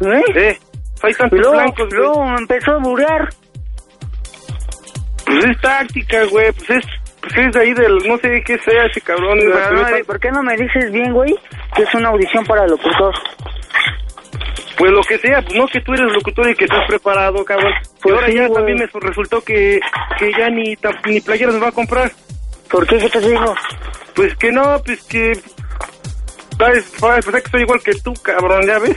¿Eh? 0.00 0.22
Eh, 0.34 0.58
ahí 1.02 1.10
están 1.10 1.26
Y 1.28 1.30
tus 1.30 1.38
luego, 1.40 1.52
blancos, 1.54 1.88
güey. 1.88 2.00
luego 2.00 2.24
me 2.26 2.36
empezó 2.38 2.70
a 2.72 2.78
burlar. 2.78 3.28
Pues 5.26 5.44
es 5.44 5.60
táctica, 5.60 6.24
güey, 6.30 6.52
pues 6.52 6.70
es, 6.70 6.84
pues 7.20 7.36
es 7.36 7.52
de 7.52 7.60
ahí 7.60 7.74
del, 7.74 7.98
no 8.06 8.16
sé 8.18 8.42
qué 8.46 8.56
sea 8.58 8.84
ese 8.86 9.00
cabrón. 9.00 9.38
Pero 9.40 9.72
no. 9.72 10.04
¿Por 10.06 10.20
qué 10.20 10.30
no 10.30 10.42
me 10.42 10.56
dices 10.56 10.90
bien, 10.92 11.12
güey? 11.12 11.34
Que 11.74 11.82
es 11.82 11.94
una 11.94 12.08
audición 12.10 12.44
para 12.46 12.66
locutor. 12.66 13.14
Pues 14.78 14.92
lo 14.92 15.00
que 15.02 15.18
sea, 15.18 15.40
pues 15.42 15.54
no 15.56 15.66
que 15.66 15.80
tú 15.80 15.94
eres 15.94 16.12
locutor 16.12 16.50
y 16.50 16.54
que 16.54 16.64
estás 16.66 16.86
preparado, 16.86 17.44
cabrón. 17.44 17.72
y 17.72 18.02
Pues 18.02 18.14
ahora 18.14 18.26
sí, 18.26 18.34
ya 18.34 18.46
güey. 18.46 18.54
también 18.54 18.78
me 18.78 19.00
resultó 19.00 19.40
que, 19.42 19.80
que 20.18 20.32
ya 20.32 20.48
ni, 20.50 20.76
ni 21.06 21.20
playeras 21.20 21.54
me 21.54 21.60
va 21.60 21.68
a 21.68 21.72
comprar. 21.72 22.10
¿Por 22.70 22.86
qué? 22.86 22.98
¿Qué 22.98 23.08
te 23.08 23.20
digo? 23.20 23.54
Pues 24.14 24.34
que 24.36 24.52
no, 24.52 24.80
pues 24.84 25.02
que... 25.04 25.32
¿Sabes? 26.58 26.92
Pues 27.00 27.26
es 27.26 27.42
que 27.42 27.50
soy 27.50 27.62
igual 27.62 27.82
que 27.82 27.92
tú, 27.94 28.14
cabrón, 28.22 28.66
¿ya 28.66 28.78
ves? 28.78 28.96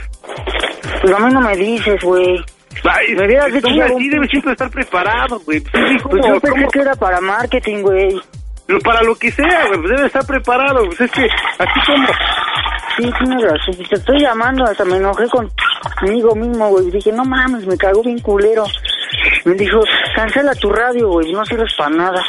Pues 1.02 1.14
a 1.14 1.18
mí 1.18 1.32
no 1.32 1.40
me 1.40 1.56
dices, 1.56 2.02
güey. 2.02 2.44
Ay, 2.84 3.14
Me 3.14 3.26
hubieras 3.26 3.50
pues, 3.50 3.62
dicho 3.62 3.84
así 3.84 4.08
debes 4.08 4.30
siempre 4.30 4.52
estar 4.52 4.70
preparado, 4.70 5.40
güey. 5.40 5.60
Pues, 5.60 6.02
Pues 6.02 6.02
¿cómo- 6.02 6.34
yo 6.34 6.40
pensé 6.40 6.56
cómo? 6.60 6.70
que 6.70 6.80
era 6.80 6.94
para 6.94 7.20
marketing, 7.20 7.82
güey. 7.82 8.20
Pero 8.66 8.78
para 8.80 9.02
lo 9.02 9.14
que 9.16 9.30
sea, 9.32 9.66
güey, 9.66 9.80
pues 9.80 9.90
debe 9.96 10.06
estar 10.06 10.24
preparado. 10.26 10.84
Pues 10.86 11.00
es 11.00 11.10
que, 11.10 11.24
así 11.58 11.80
como... 11.86 12.06
Sí, 12.96 13.10
tienes 13.18 13.42
razón. 13.42 13.88
Te 13.88 13.94
estoy 13.96 14.20
llamando, 14.20 14.64
hasta 14.64 14.84
me 14.84 14.96
enojé 14.96 15.24
conmigo 15.28 16.34
mismo, 16.34 16.68
güey. 16.68 16.90
Dije, 16.90 17.12
no 17.12 17.24
mames, 17.24 17.66
me 17.66 17.76
cagó 17.76 18.02
bien 18.02 18.18
culero. 18.20 18.64
Me 19.44 19.54
dijo, 19.54 19.80
cancela 20.14 20.54
tu 20.54 20.70
radio, 20.70 21.08
güey, 21.08 21.32
no 21.32 21.44
sirves 21.46 21.72
para 21.76 21.90
nada. 21.90 22.22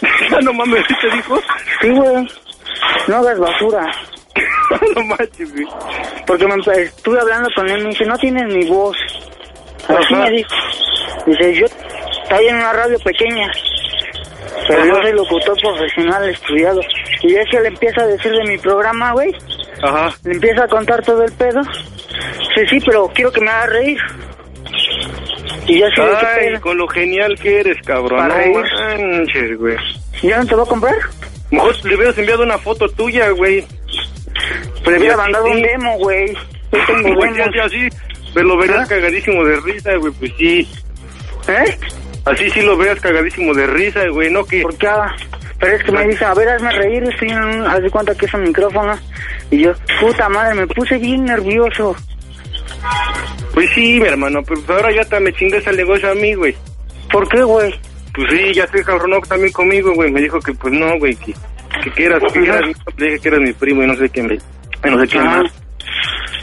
no 0.42 0.52
mames, 0.52 0.84
¿sí 0.88 0.94
te 1.00 1.10
dijo? 1.16 1.40
Sí, 1.80 1.90
güey, 1.90 2.28
no 3.08 3.16
hagas 3.16 3.38
basura. 3.38 3.86
no 4.96 5.04
manches, 5.04 5.52
güey. 5.52 5.66
Porque 6.26 6.46
me 6.46 6.54
estuve 6.82 7.20
hablando 7.20 7.48
con 7.54 7.68
él, 7.68 7.82
me 7.82 7.90
dice, 7.90 8.04
no 8.04 8.16
tienes 8.18 8.46
ni 8.46 8.68
voz. 8.68 8.96
Así 9.98 10.14
me 10.14 10.30
dijo. 10.30 10.50
Dice, 11.26 11.54
yo 11.54 11.66
estoy 11.66 12.46
en 12.46 12.56
una 12.56 12.72
radio 12.72 12.98
pequeña, 13.00 13.50
pero 14.66 14.80
Ajá. 14.82 14.88
yo 14.88 15.02
soy 15.02 15.12
locutor 15.12 15.56
profesional 15.60 16.28
estudiado. 16.28 16.80
Y 17.22 17.34
es 17.34 17.46
que 17.50 17.60
le 17.60 17.68
empieza 17.68 18.02
a 18.02 18.06
decir 18.06 18.32
de 18.32 18.44
mi 18.44 18.58
programa, 18.58 19.12
güey, 19.12 19.30
Ajá. 19.82 20.14
le 20.24 20.34
empieza 20.34 20.64
a 20.64 20.68
contar 20.68 21.02
todo 21.04 21.24
el 21.24 21.32
pedo. 21.32 21.60
Sí, 22.54 22.66
sí, 22.68 22.78
pero 22.84 23.08
quiero 23.14 23.32
que 23.32 23.40
me 23.40 23.50
haga 23.50 23.66
reír. 23.66 23.98
Y 25.66 25.80
de 25.80 25.90
qué 25.94 26.02
Ay, 26.02 26.60
con 26.60 26.78
lo 26.78 26.88
genial 26.88 27.38
que 27.38 27.60
eres, 27.60 27.76
cabrón. 27.84 28.26
Para 28.26 28.46
no 28.46 28.54
manches, 28.54 29.58
güey. 29.58 29.76
¿Ya 30.22 30.38
no 30.38 30.46
te 30.46 30.54
va 30.54 30.62
a 30.62 30.66
comprar? 30.66 30.94
Mejor 31.50 31.84
le 31.84 31.94
hubieras 31.94 32.18
enviado 32.18 32.42
una 32.42 32.58
foto 32.58 32.88
tuya, 32.88 33.30
güey. 33.30 33.64
Le 34.86 34.98
hubiera 34.98 35.14
así 35.14 35.22
mandado 35.22 35.44
sí. 35.46 35.50
un 35.52 35.62
demo, 35.62 35.98
güey. 35.98 36.34
Yo 36.72 36.78
tengo 36.86 37.20
demos. 37.22 37.56
así, 37.64 37.88
pero 38.34 38.46
lo 38.48 38.56
verías 38.58 38.80
¿Ah? 38.80 38.86
cagadísimo 38.88 39.44
de 39.44 39.56
risa, 39.60 39.94
güey, 39.96 40.12
pues 40.18 40.32
sí. 40.38 40.68
¿Eh? 41.48 41.78
Así 42.24 42.50
sí 42.50 42.60
lo 42.62 42.76
veas 42.76 43.00
cagadísimo 43.00 43.54
de 43.54 43.66
risa, 43.66 44.06
güey, 44.08 44.30
no 44.30 44.44
que... 44.44 44.62
¿Por 44.62 44.76
qué? 44.76 44.88
Pero 45.58 45.76
es 45.76 45.82
que 45.82 45.92
me 45.92 46.06
dice, 46.06 46.24
a 46.24 46.34
ver, 46.34 46.48
hazme 46.50 46.70
reír, 46.72 47.02
estoy 47.04 47.30
en 47.30 47.42
un... 47.42 47.66
Haz 47.66 47.82
de 47.82 47.90
cuenta 47.90 48.14
que 48.14 48.26
es 48.26 48.34
un 48.34 48.44
micrófono. 48.44 48.96
Y 49.50 49.62
yo, 49.64 49.72
puta 50.00 50.28
madre, 50.28 50.54
me 50.54 50.66
puse 50.66 50.98
bien 50.98 51.24
nervioso. 51.24 51.96
Pues 53.54 53.68
sí, 53.74 53.98
mi 54.00 54.06
hermano, 54.06 54.40
pero 54.46 54.60
pues 54.60 54.70
ahora 54.78 54.92
ya 54.94 55.04
te 55.04 55.18
me 55.20 55.32
chingas 55.32 55.66
el 55.66 55.76
negocio 55.76 56.10
a 56.10 56.14
mí, 56.14 56.34
güey. 56.34 56.54
¿Por 57.10 57.28
qué, 57.28 57.42
güey? 57.42 57.74
Pues 58.14 58.28
sí, 58.30 58.54
ya 58.54 58.66
se 58.68 58.84
cabronó 58.84 59.20
también 59.20 59.52
conmigo, 59.52 59.92
güey. 59.94 60.10
Me 60.12 60.20
dijo 60.20 60.38
que 60.40 60.52
pues 60.52 60.72
no, 60.74 60.96
güey, 60.98 61.16
que, 61.16 61.32
que, 61.82 61.90
que 61.92 62.04
eras, 62.04 62.22
que 62.32 62.40
eras, 62.40 62.60
le 62.96 63.06
dije 63.06 63.20
que 63.20 63.28
eras 63.28 63.40
mi 63.40 63.52
primo 63.52 63.82
y 63.82 63.86
no 63.86 63.96
sé 63.96 64.08
quién, 64.10 64.26
güey. 64.26 64.38
Y 64.84 64.90
no 64.90 65.00
sé 65.00 65.06
quién 65.08 65.26
Ah. 65.26 65.42
más. 65.42 65.52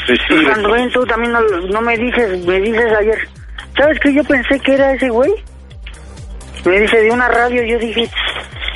Pues 0.07 0.19
sí, 0.27 0.33
güey. 0.35 0.45
cuando 0.45 0.71
ven, 0.71 0.89
tú 0.91 1.05
también 1.05 1.31
no, 1.33 1.39
no 1.41 1.81
me 1.81 1.97
dices, 1.97 2.45
me 2.45 2.59
dices 2.61 2.91
ayer. 2.99 3.27
¿Sabes 3.77 3.99
qué? 3.99 4.13
Yo 4.13 4.23
pensé 4.23 4.59
que 4.59 4.73
era 4.73 4.93
ese 4.93 5.09
güey. 5.09 5.31
Me 6.65 6.79
dice 6.79 6.97
de 7.01 7.11
una 7.11 7.27
radio, 7.27 7.61
yo 7.63 7.77
dije, 7.79 8.09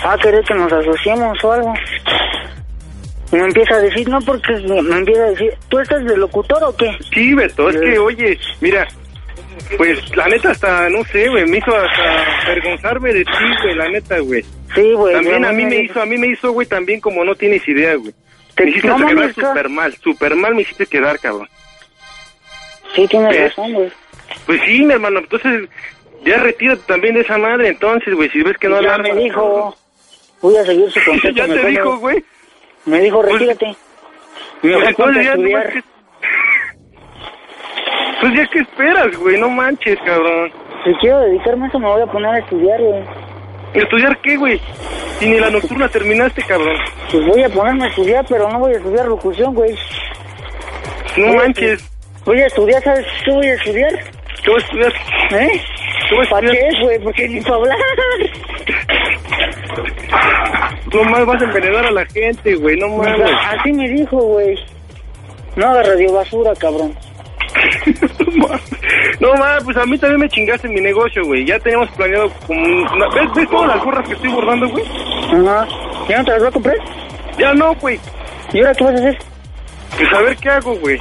ah, 0.04 0.18
querer 0.22 0.44
que 0.44 0.54
nos 0.54 0.72
asociemos 0.72 1.44
o 1.44 1.52
algo. 1.52 1.74
Y 3.32 3.36
me 3.36 3.44
empieza 3.46 3.76
a 3.76 3.80
decir, 3.80 4.08
no, 4.10 4.20
porque 4.22 4.54
me 4.54 4.98
empieza 4.98 5.24
a 5.24 5.30
decir, 5.32 5.54
¿tú 5.70 5.80
estás 5.80 6.04
de 6.04 6.18
locutor 6.18 6.64
o 6.64 6.76
qué? 6.76 6.92
Sí, 7.14 7.34
Beto, 7.34 7.70
es 7.70 7.76
Eh. 7.76 7.80
que, 7.80 8.00
oye, 8.00 8.40
mira, 8.60 8.88
pues 9.78 10.16
la 10.16 10.28
neta 10.28 10.50
hasta, 10.52 10.90
no 10.90 11.04
sé, 11.06 11.30
güey, 11.30 11.46
me 11.46 11.58
hizo 11.58 11.76
hasta 11.76 12.44
avergonzarme 12.46 13.14
de 13.14 13.24
ti, 13.24 13.32
güey, 13.64 13.76
la 13.76 13.90
neta, 13.90 14.20
güey. 14.20 14.44
Sí, 14.74 14.94
güey. 14.94 15.14
También 15.14 15.46
a 15.46 15.52
mí 15.52 15.66
me 15.66 15.78
hizo, 15.78 16.02
a 16.02 16.06
mí 16.06 16.18
me 16.18 16.28
hizo, 16.28 16.52
güzo 16.52 16.70
también 16.70 17.00
como 17.00 17.24
no 17.24 17.36
tienes 17.36 17.68
idea, 17.68 17.96
güey. 17.96 18.14
Me 18.64 18.70
hiciste 18.72 18.88
no 18.88 19.08
quedar 19.08 19.34
súper 19.34 19.70
mal, 19.70 19.94
súper 19.96 20.36
mal 20.36 20.56
me 20.56 20.62
hiciste 20.62 20.86
quedar, 20.88 21.20
cabrón. 21.20 21.48
Sí, 22.96 23.08
tienes 23.08 23.30
¿Ves? 23.30 23.56
razón, 23.56 23.74
güey. 23.74 23.92
Pues 24.46 24.62
sí, 24.66 24.84
mi 24.86 24.94
hermano, 24.94 25.20
entonces 25.20 25.70
ya 26.24 26.38
retírate 26.38 26.82
también 26.88 27.16
de 27.16 27.22
esa 27.22 27.38
madre, 27.38 27.70
entonces, 27.70 28.14
güey, 28.16 28.30
si 28.30 28.42
ves 28.44 28.58
que 28.58 28.68
no 28.68 28.82
ya 28.82 28.98
la 28.98 29.04
me 29.04 29.14
dijo, 29.16 29.76
voy 30.42 30.58
a 30.58 30.66
seguir 30.66 30.92
su 30.92 31.00
consejo. 31.06 31.34
ya 31.36 31.46
te 31.48 31.66
dijo, 31.68 31.94
me- 31.94 32.00
güey. 32.00 32.24
Me 32.86 33.00
dijo, 33.02 33.22
Pues- 33.22 33.34
retírate. 33.34 33.76
Pues 34.62 34.76
a 34.76 34.90
entonces 34.90 35.26
ya, 35.26 35.32
estudiar. 35.34 35.74
que- 35.74 35.84
Pues 38.22 38.34
ya 38.36 38.48
que 38.48 38.60
esperas, 38.60 39.16
güey, 39.18 39.40
no 39.40 39.50
manches, 39.50 39.98
cabrón. 40.06 40.52
Si 40.84 40.94
quiero 40.96 41.20
dedicarme 41.22 41.66
a 41.66 41.70
eso, 41.70 41.80
me 41.80 41.88
voy 41.88 42.02
a 42.02 42.06
poner 42.08 42.30
a 42.36 42.40
estudiar, 42.40 42.80
güey. 42.82 43.04
¿Estudiar 43.74 44.20
qué, 44.22 44.36
güey? 44.38 44.60
Si 45.20 45.30
ni 45.30 45.40
la 45.40 45.50
nocturna 45.50 45.88
terminaste, 45.90 46.42
cabrón. 46.44 46.76
Pues 47.12 47.26
voy 47.26 47.44
a 47.44 47.50
ponerme 47.50 47.86
a 47.86 47.88
estudiar, 47.90 48.26
pero 48.28 48.50
no 48.50 48.60
voy 48.60 48.74
a 48.74 48.78
estudiar 48.78 49.06
locución, 49.08 49.54
güey. 49.54 49.76
No 51.18 51.28
Voy 51.28 51.36
a 51.36 51.40
manches. 51.40 51.82
estu- 51.82 51.90
Voy 52.26 52.42
a 52.42 52.46
estudiar, 52.48 52.84
¿sabes 52.84 53.06
qué 53.26 53.32
voy 53.32 53.48
a 53.48 53.54
estudiar? 53.56 53.92
¿Qué 54.44 54.52
vas 54.52 54.64
a 54.64 54.66
estudiar? 54.66 54.94
¿Eh? 55.42 55.62
¿Qué 56.10 56.16
vas 56.16 56.28
a 56.28 56.30
¿Para 56.32 56.48
estudiar? 56.48 56.72
qué, 56.74 56.84
güey? 56.86 57.00
Porque 57.00 57.28
ni 57.30 57.42
para 57.42 57.56
hablar. 57.56 57.78
No 60.94 61.04
más 61.04 61.26
vas 61.26 61.42
a 61.42 61.46
envenenar 61.46 61.86
a 61.86 61.92
la 61.92 62.06
gente, 62.08 62.56
güey, 62.56 62.76
no 62.78 62.88
mames. 62.90 63.32
Así 63.52 63.72
me 63.72 63.88
dijo, 63.90 64.18
güey. 64.18 64.56
No 65.56 65.68
haga 65.70 65.84
radio 65.84 66.14
basura, 66.14 66.54
cabrón. 66.56 66.96
No, 69.20 69.34
ma, 69.36 69.58
pues 69.64 69.78
a 69.78 69.86
mí 69.86 69.98
también 69.98 70.20
me 70.22 70.30
chingaste 70.30 70.68
en 70.68 70.74
mi 70.74 70.82
negocio, 70.82 71.24
güey. 71.26 71.46
Ya 71.46 71.60
teníamos 71.60 71.90
planeado 71.92 72.30
como... 72.48 72.62
una- 72.64 73.10
¿Ves, 73.16 73.34
¿Ves 73.36 73.50
todas 73.50 73.76
las 73.76 73.84
gorras 73.84 74.08
que 74.08 74.14
estoy 74.14 74.30
bordando, 74.32 74.68
güey? 74.70 74.84
Ajá. 74.86 75.68
¿Ya 76.08 76.18
no 76.20 76.26
te 76.26 76.32
las 76.32 76.40
voy 76.40 76.48
a 76.48 76.52
comprar? 76.52 76.76
Ya 77.38 77.54
no, 77.54 77.74
güey. 77.76 78.00
¿Y 78.54 78.60
ahora 78.60 78.74
qué 78.74 78.84
vas 78.84 78.94
a 78.94 78.98
hacer? 78.98 79.18
Pues 79.98 80.14
a 80.14 80.22
ver 80.22 80.38
qué 80.38 80.50
hago, 80.50 80.76
güey. 80.76 81.00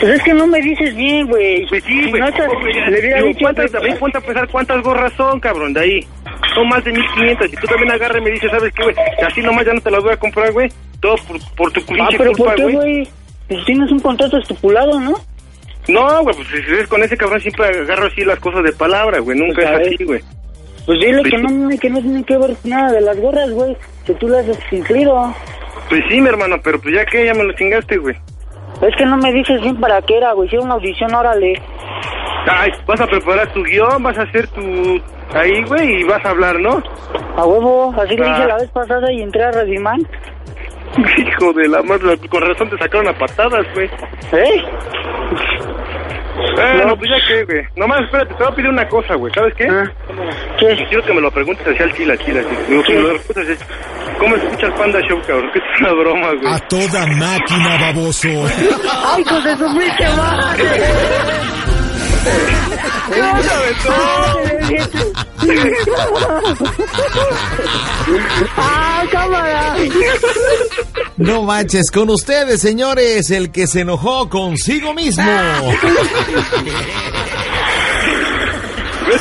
Pues 0.00 0.12
es 0.12 0.22
que 0.24 0.34
no 0.34 0.46
me 0.46 0.60
dices 0.60 0.94
bien, 0.94 1.26
güey. 1.26 1.66
Pues 1.68 1.82
sí, 1.84 2.02
Si 2.04 2.10
güey. 2.10 2.20
no 2.22 2.32
te- 2.32 2.42
le 2.46 2.98
hubiera 3.00 3.16
Digo, 3.16 3.28
dicho 3.28 3.38
¿cuántas, 3.40 3.64
antes- 3.66 3.72
también 3.72 3.98
ponte 3.98 4.18
a 4.18 4.20
pensar 4.20 4.48
cuántas 4.48 4.82
gorras 4.82 5.12
son, 5.16 5.40
cabrón, 5.40 5.72
de 5.72 5.80
ahí. 5.80 6.06
Son 6.54 6.68
más 6.68 6.84
de 6.84 6.92
1500. 6.92 7.52
Y 7.52 7.56
tú 7.56 7.66
también 7.66 7.90
agarras 7.92 8.18
y 8.18 8.24
me 8.24 8.30
dices, 8.30 8.50
¿sabes 8.50 8.72
qué, 8.74 8.82
güey? 8.82 8.94
Así 9.26 9.40
nomás 9.40 9.64
ya 9.64 9.72
no 9.72 9.80
te 9.80 9.90
las 9.90 10.02
voy 10.02 10.12
a 10.12 10.16
comprar, 10.18 10.52
güey. 10.52 10.68
Todo 11.00 11.16
por, 11.26 11.38
por 11.56 11.72
tu 11.72 11.80
Ah, 11.80 11.84
pinche 11.88 12.18
pero 12.18 12.32
¿por 12.32 12.54
culpa, 12.54 12.62
güey? 12.70 13.08
Pues 13.48 13.64
tienes 13.64 13.90
un 13.92 14.00
contrato 14.00 14.38
estipulado, 14.38 15.00
¿no? 15.00 15.14
No, 15.88 16.22
güey, 16.22 16.34
pues 16.36 16.48
si 16.48 16.72
ves 16.72 16.88
con 16.88 17.02
ese 17.02 17.16
cabrón 17.16 17.40
siempre 17.40 17.66
agarro 17.66 18.06
así 18.06 18.24
las 18.24 18.38
cosas 18.40 18.62
de 18.64 18.72
palabra, 18.72 19.18
güey. 19.20 19.38
Nunca 19.38 19.54
Pues, 19.62 19.66
es 19.70 19.78
ver. 19.78 19.86
así, 19.94 20.04
güey. 20.04 20.20
Pues 20.86 21.00
dile 21.00 21.20
Pues 21.22 21.30
que 21.32 21.38
no, 21.38 21.68
que 21.80 21.90
no 21.90 22.00
tiene 22.00 22.24
que 22.24 22.38
ver 22.38 22.50
nada 22.64 22.92
de 22.92 23.00
las 23.00 23.16
gorras, 23.20 23.50
güey. 23.50 23.76
Que 24.04 24.14
tú 24.14 24.28
las 24.28 24.48
has 24.48 24.72
incluido. 24.72 25.34
Pues 25.88 26.02
sí, 26.08 26.20
mi 26.20 26.28
hermano, 26.28 26.56
pero 26.62 26.80
pues 26.80 26.94
ya 26.94 27.04
que 27.04 27.24
ya 27.24 27.34
me 27.34 27.44
lo 27.44 27.52
chingaste, 27.54 27.96
güey. 27.98 28.14
Es 28.82 28.94
que 28.96 29.06
no 29.06 29.16
me 29.16 29.32
dices 29.32 29.60
bien 29.62 29.80
para 29.80 30.00
qué 30.02 30.16
era, 30.18 30.32
güey. 30.32 30.48
Si 30.48 30.56
era 30.56 30.64
una 30.64 30.74
audición, 30.74 31.14
órale. 31.14 31.54
Ay, 32.48 32.70
vas 32.86 33.00
a 33.00 33.06
preparar 33.06 33.52
tu 33.52 33.62
guion, 33.64 34.02
vas 34.02 34.16
a 34.18 34.22
hacer 34.22 34.46
tu... 34.48 34.60
Ahí, 35.34 35.62
güey, 35.64 36.00
y 36.00 36.04
vas 36.04 36.24
a 36.24 36.30
hablar, 36.30 36.58
¿no? 36.60 36.80
A 37.36 37.44
huevo, 37.44 37.92
así 38.00 38.16
le 38.16 38.24
Ah. 38.26 38.32
hice 38.38 38.46
la 38.46 38.56
vez 38.56 38.70
pasada 38.70 39.12
y 39.12 39.22
entré 39.22 39.42
a 39.44 39.50
Radimán. 39.50 40.00
Hijo 41.18 41.52
de 41.52 41.68
la 41.68 41.82
madre, 41.82 42.16
con 42.30 42.42
razón 42.42 42.70
te 42.70 42.78
sacaron 42.78 43.08
a 43.08 43.18
patadas, 43.18 43.66
güey. 43.74 43.90
¿Eh? 44.32 44.62
Bueno, 46.54 46.86
No. 46.86 46.96
pues 46.96 47.10
ya 47.10 47.26
que, 47.28 47.44
güey. 47.44 47.64
Nomás, 47.76 48.00
espérate, 48.04 48.34
te 48.34 48.42
voy 48.44 48.52
a 48.52 48.56
pedir 48.56 48.70
una 48.70 48.88
cosa, 48.88 49.14
güey. 49.14 49.32
¿Sabes 49.34 49.54
qué? 49.56 49.66
Ah. 49.68 49.84
¿Qué? 50.58 50.86
Quiero 50.88 51.04
que 51.04 51.12
me 51.14 51.20
lo 51.20 51.30
preguntes 51.30 51.66
así 51.66 51.82
al 51.82 51.92
chile, 51.94 52.12
al 52.12 52.18
chile, 52.24 52.40
así. 52.40 52.56
Digo, 52.68 52.82
que 52.82 52.94
me 52.94 53.00
lo 53.02 53.08
preguntes 53.20 53.58
así. 53.60 53.64
¿Cómo 54.18 54.34
escucha 54.36 54.66
el 54.66 54.72
Panda 54.74 55.00
Show, 55.08 55.20
cabrón? 55.26 55.50
Que 55.52 55.58
es 55.58 55.64
una 55.80 55.92
broma, 55.92 56.28
güey. 56.40 56.54
A 56.54 56.58
toda 56.68 57.06
máquina, 57.06 57.76
baboso. 57.80 58.28
¡Ay, 58.28 59.24
de 59.24 59.56
su 59.56 59.78
pinche 59.78 60.16
madre! 60.16 60.64
No 71.16 71.42
manches, 71.42 71.90
con 71.90 72.10
ustedes, 72.10 72.60
señores, 72.60 73.30
el 73.30 73.50
que 73.50 73.66
se 73.66 73.80
enojó 73.80 74.28
consigo 74.28 74.92
mismo. 74.94 75.24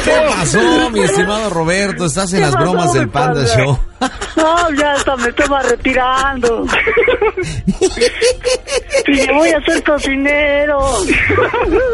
¿Qué 0.03 0.11
pasó, 0.29 0.89
mi 0.89 1.01
estimado 1.01 1.49
Roberto? 1.49 2.05
Estás 2.05 2.33
en 2.33 2.39
¿Qué 2.39 2.45
las 2.45 2.53
pasó, 2.55 2.63
bromas 2.63 2.93
del 2.93 3.09
Panda? 3.09 3.45
Show. 3.45 3.79
No, 4.35 4.71
ya 4.71 4.93
hasta 4.93 5.15
me 5.15 5.29
estaba 5.29 5.61
retirando. 5.63 6.65
Y 9.07 9.31
voy 9.31 9.49
a 9.49 9.61
ser 9.61 9.83
cocinero. 9.83 10.79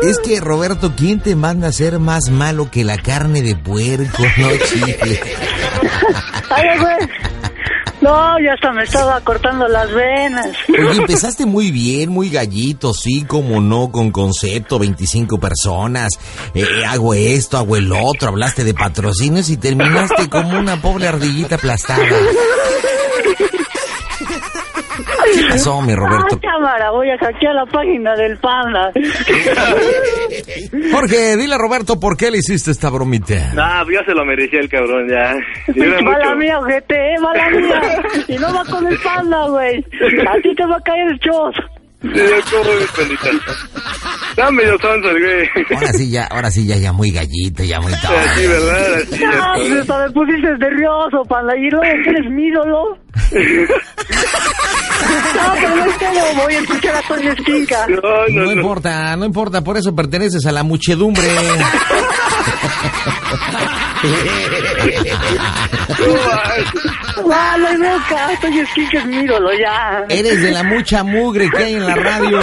Es 0.03 0.19
que, 0.19 0.39
Roberto, 0.39 0.93
¿quién 0.95 1.19
te 1.19 1.35
manda 1.35 1.67
a 1.67 1.71
ser 1.71 1.99
más 1.99 2.29
malo 2.29 2.69
que 2.71 2.83
la 2.83 2.97
carne 2.97 3.41
de 3.41 3.55
puerco? 3.55 4.23
No, 4.37 4.49
chile. 4.65 5.21
Ay, 6.49 6.79
güey. 6.79 6.95
No, 8.01 8.39
ya 8.39 8.53
hasta 8.53 8.71
me 8.71 8.83
estaba 8.83 9.21
cortando 9.21 9.67
las 9.67 9.91
venas. 9.93 10.47
Oye, 10.69 10.97
empezaste 10.97 11.45
muy 11.45 11.71
bien, 11.71 12.09
muy 12.09 12.29
gallito, 12.29 12.93
sí, 12.93 13.23
como 13.25 13.61
no, 13.61 13.91
con 13.91 14.11
concepto, 14.11 14.79
25 14.79 15.39
personas, 15.39 16.09
eh, 16.55 16.65
hago 16.87 17.13
esto, 17.13 17.57
hago 17.57 17.75
el 17.77 17.91
otro, 17.91 18.29
hablaste 18.29 18.63
de 18.63 18.73
patrocinios 18.73 19.49
y 19.49 19.57
terminaste 19.57 20.29
como 20.29 20.57
una 20.57 20.81
pobre 20.81 21.07
ardillita 21.07 21.55
aplastada. 21.55 22.03
¿Qué 25.51 25.57
pasó, 25.57 25.81
mi 25.81 25.93
Roberto? 25.93 26.35
Ah, 26.35 26.39
cámara, 26.41 26.91
voy 26.91 27.09
a 27.09 27.17
hackear 27.17 27.53
la 27.53 27.65
página 27.65 28.15
del 28.15 28.37
panda. 28.37 28.91
Jorge, 30.93 31.35
dile 31.35 31.55
a 31.55 31.57
Roberto 31.57 31.99
por 31.99 32.15
qué 32.15 32.31
le 32.31 32.37
hiciste 32.37 32.71
esta 32.71 32.89
bromita. 32.89 33.53
Nah, 33.53 33.83
pues 33.83 33.99
ya 33.99 34.05
se 34.05 34.13
lo 34.13 34.23
merecía 34.23 34.61
el 34.61 34.69
cabrón, 34.69 35.09
ya. 35.09 35.35
Mala 36.03 36.35
mía, 36.35 36.57
ojete, 36.59 36.95
eh, 36.95 37.19
mala 37.19 37.49
mía. 37.49 37.81
Y 38.27 38.37
no 38.37 38.53
va 38.53 38.63
con 38.63 38.87
el 38.87 38.97
panda, 38.99 39.47
güey. 39.49 39.77
A 39.79 40.35
ti 40.41 40.55
te 40.55 40.65
va 40.65 40.77
a 40.77 40.81
caer 40.81 41.11
el 41.11 41.19
chos. 41.19 41.55
Sí. 42.01 42.09
Ahora 45.75 45.93
sí, 45.93 46.09
ya, 46.09 46.23
ahora 46.25 46.49
sí, 46.51 46.65
ya, 46.65 46.77
ya 46.77 46.91
muy 46.93 47.11
gallito, 47.11 47.63
ya 47.63 47.79
muy 47.79 47.93
todo. 48.01 48.17
Así, 48.17 48.47
¿verdad? 48.47 48.93
Así, 48.95 49.19
ya 49.19 49.29
Ah, 49.33 49.53
pues 49.55 49.71
hasta 49.73 49.97
me 50.07 50.11
pusiste 50.11 50.57
nervioso, 50.57 51.23
panda. 51.27 51.55
Y 51.57 51.69
luego 51.69 51.83
que 52.03 52.09
eres 52.09 52.31
mi 52.31 52.45
ídolo. 52.47 52.97
No, 55.01 55.53
pero 55.59 55.75
no 55.75 55.85
es 55.85 55.97
todo. 55.97 56.43
Voy 56.43 56.53
a 56.53 56.59
escuchar 56.59 56.95
a 56.95 57.01
Toño 57.07 57.31
Esquinca. 57.31 57.87
No, 57.87 58.01
no, 58.01 58.27
No 58.29 58.45
no. 58.45 58.51
importa, 58.51 59.15
no 59.17 59.25
importa, 59.25 59.61
por 59.63 59.75
eso 59.77 59.95
perteneces 59.95 60.45
a 60.45 60.51
la 60.51 60.63
muchedumbre. 60.63 61.23
Esquinca 68.61 68.99
es 68.99 69.05
mi 69.05 69.17
ídolo, 69.17 69.49
ya. 69.53 70.05
Eres 70.09 70.41
de 70.41 70.51
la 70.51 70.63
mucha 70.63 71.03
mugre 71.03 71.49
que 71.49 71.63
hay 71.63 71.73
en 71.75 71.85
la 71.85 71.95
radio. 71.95 72.39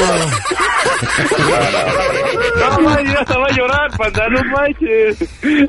No, 2.80 3.01
ya 3.03 3.24
se 3.26 3.38
va 3.38 3.46
a 3.46 3.53
llorar, 3.53 3.90
panda, 3.96 4.28
no 4.28 4.42
manches. 4.44 5.16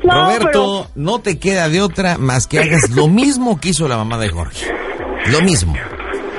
No, 0.04 0.30
Roberto, 0.30 0.90
no 0.94 1.20
te 1.20 1.38
queda 1.38 1.68
de 1.68 1.80
otra 1.82 2.18
más 2.18 2.46
que 2.46 2.58
hagas 2.58 2.90
lo 2.90 3.08
mismo 3.08 3.60
que 3.60 3.70
hizo 3.70 3.88
la 3.88 3.96
mamá 3.96 4.18
de 4.18 4.28
Jorge. 4.28 4.66
Lo 5.26 5.40
mismo. 5.40 5.74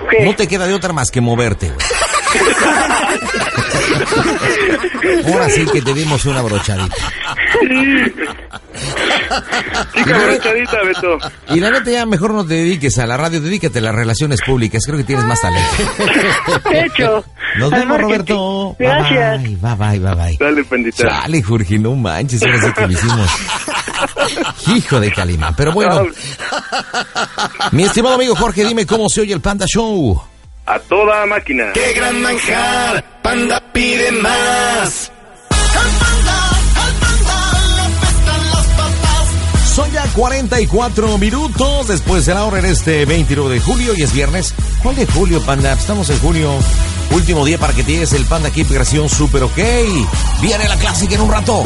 ¿Qué? 0.09 0.23
No 0.25 0.35
te 0.35 0.47
queda 0.47 0.67
de 0.67 0.73
otra 0.73 0.93
más 0.93 1.11
que 1.11 1.21
moverte. 1.21 1.67
güey. 1.67 1.77
Ahora 5.25 5.49
sí 5.49 5.65
que 5.71 5.81
te 5.81 5.93
dimos 5.93 6.25
una 6.25 6.41
brochadita. 6.41 6.95
Chica 9.93 10.17
brochadita, 10.17 10.77
Beto. 10.83 11.17
Y 11.49 11.59
la 11.59 11.71
neta 11.71 11.91
ya 11.91 12.05
mejor 12.05 12.33
no 12.33 12.45
te 12.45 12.55
dediques 12.55 12.97
a 12.99 13.05
la 13.05 13.17
radio, 13.17 13.41
dedícate 13.41 13.79
a 13.79 13.81
las 13.81 13.95
relaciones 13.95 14.41
públicas. 14.41 14.83
Creo 14.85 14.97
que 14.97 15.03
tienes 15.03 15.25
más 15.25 15.39
talento. 15.41 15.69
Hecho. 16.71 17.23
Nos 17.57 17.71
vemos. 17.71 17.99
Roberto. 18.01 18.75
Bye, 18.79 18.87
Gracias. 18.87 19.43
Bye, 19.43 19.75
bye, 19.75 19.99
bye, 19.99 20.15
bye. 20.15 20.37
Dale, 20.39 20.63
pandita. 20.63 21.03
Chale, 21.03 21.43
Jorge, 21.43 21.77
no 21.79 21.95
manches, 21.95 22.41
ahora 22.43 22.61
sí 22.61 22.73
que 22.73 22.81
lo 22.87 22.91
hicimos. 22.93 23.29
Hijo 24.75 24.99
de 24.99 25.11
Calimán. 25.11 25.55
Pero 25.55 25.73
bueno, 25.73 26.05
mi 27.71 27.83
estimado 27.83 28.15
amigo 28.15 28.35
Jorge, 28.35 28.65
dime 28.65 28.85
cómo 28.85 29.09
se 29.09 29.21
oye 29.21 29.33
el 29.33 29.41
Panda 29.41 29.65
Show. 29.67 30.21
A 30.65 30.79
toda 30.79 31.25
máquina. 31.25 31.71
¡Qué 31.73 31.93
gran 31.93 32.21
manjar! 32.21 33.03
Panda 33.21 33.61
pide 33.73 34.11
más. 34.11 35.11
Son 39.75 39.89
ya 39.91 40.03
44 40.13 41.17
minutos 41.17 41.87
después 41.87 42.25
de 42.25 42.33
la 42.33 42.43
hora 42.43 42.59
en 42.59 42.65
este 42.65 43.05
29 43.05 43.55
de 43.55 43.59
julio 43.61 43.93
y 43.95 44.03
es 44.03 44.13
viernes. 44.13 44.53
¿Cuál 44.83 44.95
de 44.95 45.05
julio, 45.05 45.41
Panda? 45.45 45.73
Estamos 45.73 46.09
en 46.09 46.19
junio. 46.19 46.51
Último 47.11 47.45
día 47.45 47.57
para 47.57 47.73
que 47.73 47.83
llegues 47.83 48.13
el 48.13 48.25
Panda 48.25 48.51
Keep 48.51 48.69
versión 48.69 49.09
super 49.09 49.43
ok. 49.43 49.57
Viene 50.41 50.67
la 50.67 50.77
clásica 50.77 51.15
en 51.15 51.21
un 51.21 51.31
rato. 51.31 51.63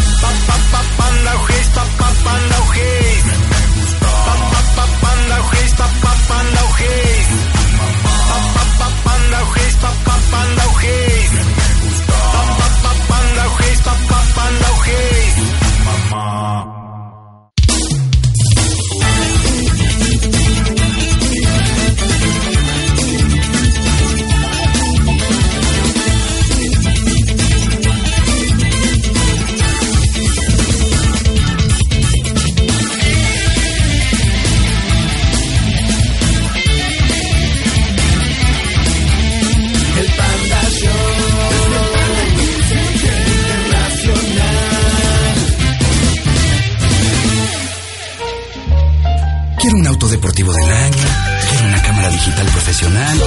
Digital 52.16 52.46
profesional. 52.48 53.18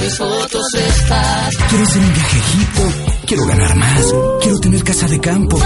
mis 0.00 0.16
fotos 0.16 0.66
estás. 0.74 1.56
Quiero 1.68 1.84
hacer 1.84 2.00
un 2.00 2.14
viaje 2.14 2.38
Egipto 2.38 2.92
Quiero 3.26 3.46
ganar 3.46 3.76
más. 3.76 4.02
Quiero 4.40 4.58
tener 4.60 4.82
casa 4.82 5.06
de 5.06 5.20
campo. 5.20 5.60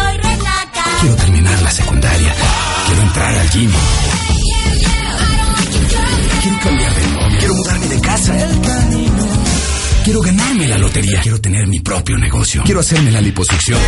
Quiero 1.00 1.14
terminar 1.14 1.62
la 1.62 1.70
secundaria. 1.70 2.34
Quiero 2.86 3.02
entrar 3.02 3.32
al 3.32 3.50
gym. 3.50 3.70
Quiero 6.42 6.58
cambiar 6.58 6.94
de 6.94 7.06
novio. 7.06 7.38
Quiero 7.38 7.54
mudarme 7.54 7.86
de 7.86 8.00
casa. 8.00 8.34
Quiero 10.02 10.20
ganarme 10.20 10.66
la 10.66 10.78
lotería. 10.78 11.20
Quiero 11.20 11.40
tener 11.40 11.68
mi 11.68 11.78
propio 11.78 12.18
negocio. 12.18 12.64
Quiero 12.64 12.80
hacerme 12.80 13.12
la 13.12 13.20
liposucción. 13.20 13.78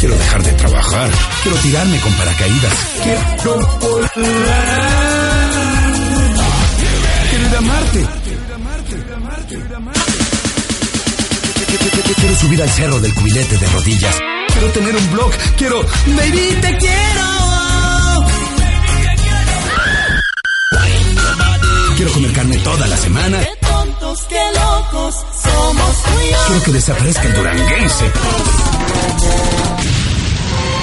Quiero 0.00 0.16
dejar 0.16 0.42
de 0.42 0.52
trabajar. 0.54 1.10
Quiero 1.44 1.58
tirarme 1.58 2.00
con 2.00 2.12
paracaídas. 2.14 2.72
Quiero 3.04 3.78
volar. 3.78 5.15
Quiero 7.56 7.68
ir 9.64 9.74
a 9.74 9.80
Marte. 9.80 10.06
Quiero 12.16 12.36
subir 12.36 12.62
al 12.62 12.70
cerro 12.70 13.00
del 13.00 13.14
cubilete 13.14 13.56
de 13.56 13.66
rodillas. 13.68 14.14
Quiero 14.52 14.68
tener 14.72 14.94
un 14.94 15.12
blog. 15.12 15.32
Quiero. 15.56 15.82
Baby, 15.82 16.58
te 16.60 16.76
quiero. 16.76 18.26
Quiero 21.96 22.12
comer 22.12 22.32
carne 22.32 22.58
toda 22.58 22.86
la 22.88 22.96
semana. 22.98 23.40
Qué 23.40 23.66
tontos, 23.66 24.20
qué 24.28 24.40
locos 24.54 25.14
somos. 25.42 25.96
Quiero 26.46 26.62
que 26.62 26.72
desaparezca 26.72 27.22
el 27.22 27.34
duranguense. 27.34 28.12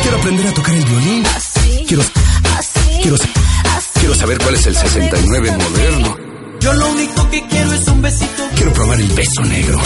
Quiero 0.02 0.18
aprender 0.18 0.48
a 0.48 0.54
tocar 0.54 0.74
el 0.74 0.86
violín. 0.86 1.24
Quiero. 1.88 2.04
Quiero. 3.02 3.18
Quiero 4.00 4.16
saber 4.16 4.40
cuál 4.40 4.56
es 4.56 4.66
el 4.66 4.76
69 4.76 5.52
moderno. 5.52 6.33
Yo 6.64 6.72
lo 6.72 6.92
único 6.92 7.30
que 7.30 7.46
quiero 7.46 7.74
es 7.74 7.86
un 7.90 8.02
besito. 8.02 8.50
Quiero 8.56 8.72
probar 8.72 9.02
el 9.02 9.12
beso 9.12 9.42
negro. 9.42 9.82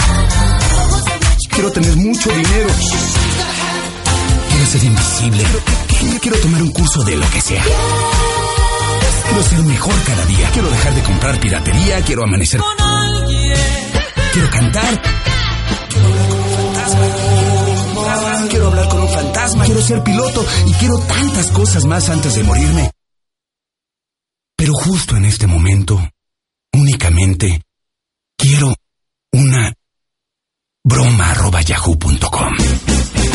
Quiero 1.50 1.72
tener 1.72 1.96
mucho 1.96 2.30
dinero. 2.30 2.68
Quiero 4.48 4.66
ser 4.66 4.84
invisible. 4.84 5.44
Quiero, 5.88 6.20
quiero 6.20 6.38
tomar 6.38 6.62
un 6.62 6.70
curso 6.70 7.02
de 7.02 7.16
lo 7.16 7.28
que 7.30 7.40
sea. 7.40 7.64
Quiero 9.24 9.42
ser 9.42 9.58
mejor 9.64 9.94
cada 10.04 10.24
día. 10.26 10.50
Quiero 10.52 10.70
dejar 10.70 10.94
de 10.94 11.02
comprar 11.02 11.40
piratería. 11.40 12.00
Quiero 12.02 12.22
amanecer. 12.22 12.60
Con 12.60 12.80
alguien. 12.80 13.56
Quiero 14.32 14.50
cantar. 14.50 15.02
Quiero 18.48 18.66
hablar 18.68 18.88
con 18.88 19.00
un 19.00 19.08
fantasma. 19.08 19.64
Quiero 19.64 19.82
ser 19.82 20.04
piloto. 20.04 20.46
Y 20.64 20.72
quiero 20.74 20.96
tantas 21.00 21.48
cosas 21.48 21.84
más 21.86 22.08
antes 22.08 22.36
de 22.36 22.44
morirme. 22.44 22.92
Pero 24.54 24.74
justo 24.74 25.16
en 25.16 25.24
este 25.24 25.48
momento, 25.48 26.00
únicamente, 26.72 27.62
quiero 28.36 28.74
una 29.32 29.72
broma 30.84 31.30
arroba 31.30 31.60
yahoo.com. 31.62 32.52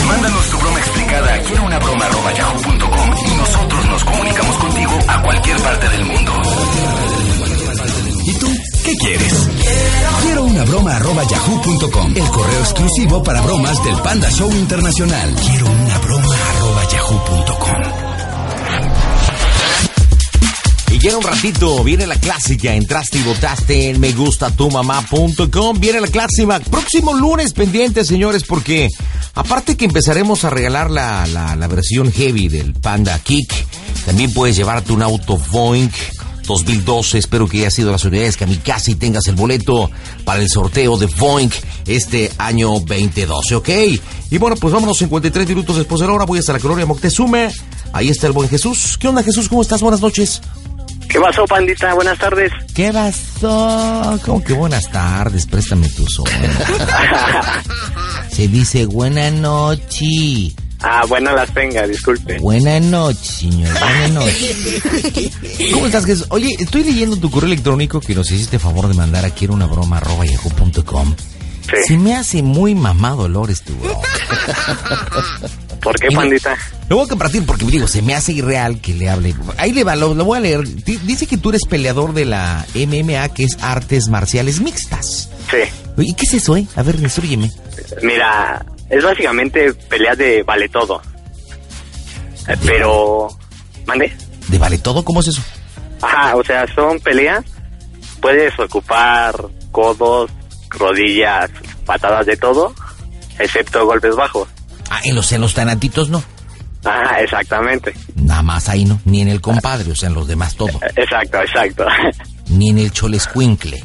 Mándanos 0.08 0.50
tu 0.50 0.58
broma 0.58 0.80
explicada 0.80 1.34
a 1.34 1.40
quiero 1.40 1.64
una 1.64 1.80
broma 1.80 2.06
arroba 2.06 2.34
yahoo.com 2.34 3.10
y 3.26 3.36
nosotros 3.38 3.86
nos 3.86 4.04
comunicamos 4.04 4.58
contigo 4.58 5.00
a 5.08 5.22
cualquier 5.22 5.58
parte 5.62 5.90
del 5.90 6.06
mundo. 6.06 6.32
¿Y 8.26 8.34
tú 8.34 8.48
qué 8.86 8.96
quieres? 8.98 9.50
Quiero 10.22 10.44
una 10.46 10.64
broma 10.64 10.96
arroba 10.96 11.24
yahoo.com, 11.24 12.14
el 12.16 12.30
correo 12.30 12.60
exclusivo 12.60 13.24
para 13.24 13.42
bromas 13.42 13.84
del 13.84 13.96
Panda 14.02 14.30
Show 14.32 14.52
Internacional. 14.52 15.36
Quiero 15.36 15.66
una 15.68 15.98
broma 16.00 16.36
arroba 16.56 16.88
yahoo.com. 16.90 18.13
En 21.06 21.16
un 21.16 21.22
ratito 21.22 21.84
viene 21.84 22.08
la 22.08 22.16
clásica. 22.16 22.74
Entraste 22.74 23.18
y 23.18 23.24
votaste 23.24 23.90
en 23.90 24.00
megustatumamá.com. 24.00 25.78
Viene 25.78 26.00
la 26.00 26.08
clásica. 26.08 26.62
Próximo 26.62 27.14
lunes 27.14 27.52
pendiente, 27.52 28.06
señores, 28.06 28.44
porque 28.44 28.88
aparte 29.34 29.76
que 29.76 29.84
empezaremos 29.84 30.46
a 30.46 30.50
regalar 30.50 30.90
la, 30.90 31.28
la, 31.28 31.68
versión 31.68 32.10
heavy 32.10 32.48
del 32.48 32.74
Panda 32.74 33.20
Kick, 33.20 33.54
también 34.06 34.34
puedes 34.34 34.56
llevarte 34.56 34.94
un 34.94 35.02
auto 35.02 35.38
Boeing 35.52 35.90
2012. 36.48 37.18
Espero 37.18 37.50
que 37.50 37.60
haya 37.60 37.72
sido 37.72 37.92
las 37.92 38.06
unidades 38.06 38.38
casa 38.64 38.90
y 38.90 38.96
tengas 38.96 39.28
el 39.28 39.36
boleto 39.36 39.92
para 40.24 40.42
el 40.42 40.50
sorteo 40.50 40.98
de 40.98 41.08
Boeing 41.08 41.52
este 41.86 42.32
año 42.38 42.80
2012, 42.80 43.56
¿ok? 43.56 43.70
Y 44.32 44.38
bueno, 44.38 44.56
pues 44.56 44.74
vámonos 44.74 44.98
53 45.00 45.50
minutos 45.50 45.76
después 45.76 46.00
de 46.00 46.08
la 46.08 46.14
hora. 46.14 46.24
Voy 46.24 46.40
hasta 46.40 46.54
la 46.54 46.60
colonia 46.60 46.86
Moctezuma. 46.86 47.50
Ahí 47.92 48.08
está 48.08 48.28
el 48.28 48.34
buen 48.34 48.48
Jesús. 48.48 48.98
¿Qué 48.98 49.10
onda, 49.10 49.22
Jesús? 49.22 49.50
¿Cómo 49.50 49.62
estás? 49.62 49.82
Buenas 49.82 50.00
noches. 50.00 50.42
¿Qué 51.14 51.20
pasó, 51.20 51.46
pandita? 51.46 51.94
Buenas 51.94 52.18
tardes. 52.18 52.52
¿Qué 52.74 52.92
pasó? 52.92 54.20
¿Cómo 54.26 54.44
que 54.44 54.54
buenas 54.54 54.90
tardes? 54.90 55.46
Préstame 55.46 55.88
tu 55.90 56.08
son. 56.08 56.26
Se 58.32 58.48
dice 58.48 58.88
buena 58.88 59.30
noche. 59.30 60.56
Ah, 60.82 61.04
buena 61.08 61.34
las 61.34 61.54
tenga, 61.54 61.86
disculpe. 61.86 62.40
Buena 62.40 62.80
noche, 62.80 63.24
señor. 63.24 63.70
Buena 63.80 64.08
noche. 64.08 65.32
¿Cómo 65.72 65.86
estás, 65.86 66.06
Jesús? 66.06 66.26
Oye, 66.30 66.50
estoy 66.58 66.84
leyendo 66.84 67.16
tu 67.18 67.30
correo 67.30 67.48
electrónico 67.48 68.02
que 68.02 68.16
nos 68.16 68.32
hiciste 68.32 68.58
favor 68.58 68.88
de 68.88 68.96
mandar 68.96 69.24
aquí 69.24 69.46
era 69.46 69.54
una 69.54 69.68
broma 69.68 69.98
arroba 69.98 70.26
yahoo.com. 70.26 71.14
Sí. 71.62 71.76
Se 71.90 71.98
me 72.00 72.16
hace 72.16 72.42
muy 72.42 72.74
mamado 72.74 73.28
Lores 73.30 73.62
tu. 73.64 73.74
¿Por 75.84 75.96
qué, 76.00 76.08
pandita? 76.16 76.58
Lo 76.90 76.98
voy 76.98 77.06
a 77.06 77.10
compartir 77.10 77.46
porque 77.46 77.66
digo, 77.66 77.88
se 77.88 78.02
me 78.02 78.16
hace 78.16 78.32
irreal 78.32 78.80
que 78.82 78.94
le 78.94 79.10
hable. 79.10 79.36
Ahí 79.58 79.72
le 79.72 79.84
va, 79.84 79.96
lo, 79.96 80.14
lo 80.14 80.26
voy 80.26 80.38
a 80.38 80.42
leer. 80.42 80.64
Di- 80.64 80.98
Dice 80.98 81.28
que 81.28 81.38
tú 81.38 81.50
eres 81.50 81.66
peleador 81.70 82.14
de 82.14 82.26
la 82.26 82.66
MMA, 82.76 83.30
que 83.34 83.44
es 83.44 83.58
artes 83.62 84.08
marciales 84.10 84.62
mixtas. 84.62 85.30
Sí. 85.52 85.58
¿Y 85.98 86.14
qué 86.14 86.26
es 86.26 86.34
eso, 86.36 86.56
eh? 86.58 86.66
A 86.76 86.84
ver, 86.84 86.96
instruyeme. 86.96 87.52
Mira, 88.02 88.66
es 88.90 89.04
básicamente 89.04 89.74
peleas 89.74 90.18
de 90.18 90.44
vale 90.44 90.70
todo. 90.70 91.02
Eh, 92.48 92.56
Pero... 92.66 93.30
¿Mande? 93.86 94.12
¿De 94.48 94.58
vale 94.58 94.78
todo? 94.78 95.04
¿Cómo 95.04 95.20
es 95.20 95.28
eso? 95.28 95.42
Ajá, 96.02 96.36
o 96.36 96.44
sea, 96.44 96.66
son 96.74 97.00
peleas. 97.00 97.44
Puedes 98.22 98.58
ocupar 98.60 99.36
codos, 99.72 100.32
rodillas, 100.70 101.50
patadas 101.86 102.26
de 102.26 102.38
todo, 102.38 102.74
excepto 103.40 103.86
golpes 103.86 104.16
bajos. 104.16 104.48
Ah, 104.90 105.00
en 105.04 105.16
los, 105.16 105.32
en 105.32 105.42
los 105.42 105.54
tanatitos 105.54 106.10
no. 106.10 106.24
Ajá, 106.86 107.22
exactamente. 107.22 107.94
Nada 108.16 108.42
más 108.42 108.68
ahí 108.70 108.86
no. 108.86 109.00
Ni 109.06 109.22
en 109.22 109.30
el 109.30 109.40
compadre, 109.42 109.92
o 109.92 109.96
sea, 109.96 110.10
en 110.10 110.16
los 110.16 110.28
demás 110.28 110.56
todo. 110.56 110.80
Exacto, 110.96 111.38
exacto. 111.42 111.86
Ni 112.50 112.70
en 112.70 112.80
el 112.80 112.92
cholescuincle. 112.92 113.84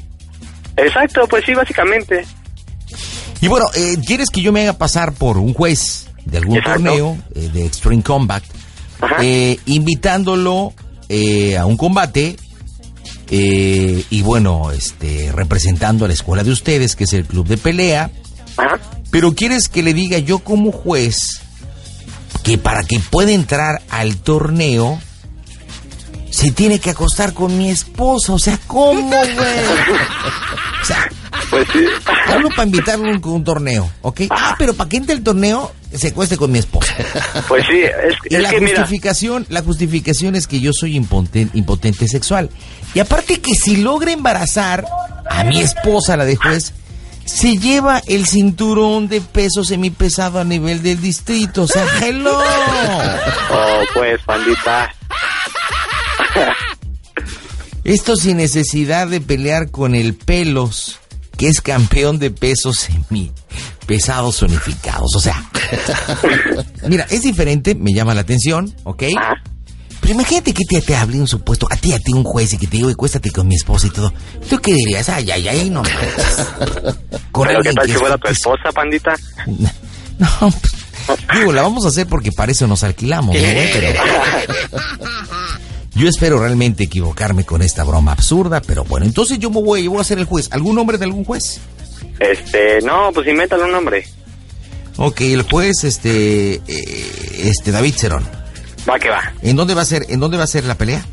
Exacto, 0.76 1.26
pues 1.28 1.44
sí, 1.44 1.55
básicamente. 1.55 2.24
Y 3.40 3.46
bueno, 3.49 3.66
eh, 3.74 3.96
¿quieres 4.05 4.30
que 4.30 4.40
yo 4.40 4.53
me 4.53 4.62
haga 4.62 4.72
pasar 4.78 5.12
por 5.12 5.38
un 5.38 5.55
juez 5.55 6.09
de 6.24 6.38
algún 6.38 6.57
Exacto. 6.59 6.82
torneo 6.82 7.16
eh, 7.34 7.49
de 7.53 7.66
Extreme 7.66 8.03
Combat? 8.03 8.42
eh, 9.20 9.59
invitándolo 9.66 10.72
eh, 11.09 11.57
a 11.57 11.66
un 11.66 11.76
combate 11.76 12.36
eh, 13.30 14.05
y 14.11 14.22
bueno, 14.22 14.72
este, 14.72 15.30
representando 15.32 16.05
a 16.05 16.09
la 16.09 16.14
escuela 16.14 16.42
de 16.42 16.51
ustedes, 16.51 16.96
que 16.96 17.05
es 17.05 17.12
el 17.12 17.26
club 17.26 17.46
de 17.46 17.59
pelea. 17.59 18.11
Pero 19.11 19.34
quieres 19.34 19.68
que 19.68 19.82
le 19.82 19.94
diga 19.94 20.18
yo 20.18 20.40
como 20.40 20.70
juez 20.72 21.40
que 22.42 22.59
para 22.59 22.82
que 22.84 22.98
pueda 23.00 23.32
entrar 23.32 23.82
al 23.90 24.16
torneo 24.16 25.00
se 26.30 26.52
tiene 26.52 26.78
que 26.78 26.90
acostar 26.90 27.32
con 27.32 27.56
mi 27.56 27.70
esposa. 27.70 28.32
O 28.34 28.38
sea, 28.38 28.59
¿cómo, 28.66 29.09
güey? 29.11 29.28
O 30.82 30.84
sea, 30.84 31.09
pues 31.50 31.66
sí. 31.72 31.80
Hablo 32.28 32.48
para 32.50 32.64
invitarlo 32.64 33.06
a 33.11 33.28
un, 33.28 33.44
torneo, 33.44 33.90
¿ok? 34.02 34.22
Ah, 34.30 34.54
pero 34.59 34.74
para 34.74 34.88
que 34.90 34.98
entre 34.98 35.14
el 35.14 35.22
torneo 35.22 35.72
se 35.94 36.12
cueste 36.12 36.36
con 36.36 36.52
mi 36.52 36.59
esposa. 36.59 36.94
Pues 37.48 37.64
sí, 37.66 37.78
es, 37.80 38.14
Y 38.30 38.34
es 38.36 38.42
la 38.42 38.50
que 38.50 38.61
mira... 38.61 38.80
justificación, 38.80 39.46
la 39.48 39.62
justificación 39.62 40.36
es 40.36 40.46
que 40.46 40.61
yo 40.61 40.72
soy 40.74 40.98
impoten- 41.00 41.50
impotente 41.54 42.06
sexual. 42.06 42.50
Y 42.94 43.00
aparte 43.00 43.40
que 43.40 43.54
si 43.54 43.78
logra 43.78 44.12
embarazar 44.12 44.84
a 45.30 45.44
mi 45.44 45.61
esposa, 45.61 46.16
la 46.18 46.26
de 46.26 46.36
juez, 46.36 46.72
se 47.28 47.58
lleva 47.58 48.02
el 48.06 48.26
cinturón 48.26 49.08
de 49.08 49.20
peso 49.20 49.62
semipesado 49.62 50.40
a 50.40 50.44
nivel 50.44 50.82
del 50.82 51.00
distrito. 51.00 51.62
O 51.64 51.66
sea, 51.68 51.86
hello. 52.02 52.38
Oh, 53.50 53.80
pues, 53.94 54.20
pandita. 54.22 54.92
Esto 57.84 58.16
sin 58.16 58.38
necesidad 58.38 59.08
de 59.08 59.20
pelear 59.20 59.70
con 59.70 59.94
el 59.94 60.14
pelos, 60.14 60.98
que 61.36 61.48
es 61.48 61.60
campeón 61.60 62.18
de 62.18 62.30
pesos 62.30 62.78
semi 62.78 63.32
pesados 63.88 64.42
unificados. 64.42 65.16
O 65.16 65.18
sea, 65.18 65.42
mira, 66.88 67.06
es 67.10 67.22
diferente, 67.22 67.74
me 67.74 67.94
llama 67.94 68.14
la 68.14 68.20
atención, 68.20 68.72
¿ok? 68.84 69.04
Pero 70.09 70.20
imagínate 70.20 70.54
que 70.54 70.64
te, 70.64 70.80
te 70.80 70.96
hable 70.96 71.20
un 71.20 71.28
supuesto, 71.28 71.66
a 71.70 71.76
ti, 71.76 71.92
a 71.92 71.98
ti, 71.98 72.14
un 72.14 72.24
juez, 72.24 72.54
y 72.54 72.56
que 72.56 72.66
te 72.66 72.78
digo, 72.78 72.90
cuéstate 72.96 73.30
con 73.30 73.46
mi 73.46 73.56
esposa 73.56 73.88
y 73.88 73.90
todo. 73.90 74.11
¿Tú 74.48 74.59
qué 74.59 74.72
dirías? 74.72 75.06
Ay, 75.11 75.30
ay, 75.30 75.46
ay, 75.46 75.68
no 75.68 75.82
manches. 75.82 76.46
Pero 77.34 77.61
¿qué 77.62 77.72
tal 77.74 77.86
que 77.86 77.92
fuera 77.92 78.16
tu 78.16 78.28
esposa, 78.28 78.72
pandita? 78.72 79.14
No, 80.18 80.50
pues, 80.50 81.18
digo, 81.38 81.52
la 81.52 81.62
vamos 81.62 81.84
a 81.84 81.88
hacer 81.88 82.06
porque 82.09 82.32
para 82.32 82.50
eso 82.50 82.66
nos 82.66 82.82
alquilamos, 82.82 83.36
¿no? 83.36 83.40
Pero 83.40 84.00
yo 85.94 86.09
espero 86.09 86.40
realmente 86.40 86.84
equivocarme 86.84 87.44
con 87.44 87.62
esta 87.62 87.84
broma 87.84 88.12
absurda, 88.12 88.61
pero 88.61 88.84
bueno, 88.84 89.06
entonces 89.06 89.38
yo 89.38 89.50
me 89.50 89.62
voy, 89.62 89.84
yo 89.84 89.90
voy 89.92 90.00
a 90.00 90.04
ser 90.04 90.18
el 90.18 90.24
juez. 90.24 90.48
¿Algún 90.50 90.74
nombre 90.74 90.98
de 90.98 91.04
algún 91.04 91.24
juez? 91.24 91.61
Este, 92.18 92.80
no, 92.80 93.12
pues 93.12 93.28
invéntale 93.28 93.62
un 93.62 93.72
nombre. 93.72 94.09
Ok, 94.96 95.20
el 95.20 95.42
juez, 95.42 95.84
este, 95.84 96.54
eh, 96.54 97.42
este, 97.44 97.70
David 97.70 97.94
Cerón. 97.94 98.38
Va 98.89 98.99
que 98.99 99.11
va. 99.11 99.32
¿En 99.43 99.57
dónde 99.57 99.74
va 99.74 99.82
a 99.82 99.84
ser, 99.84 100.07
en 100.09 100.20
dónde 100.20 100.36
va 100.36 100.45
a 100.45 100.49
ser 100.49 100.64
la 100.64 100.76
pelea? 100.76 101.05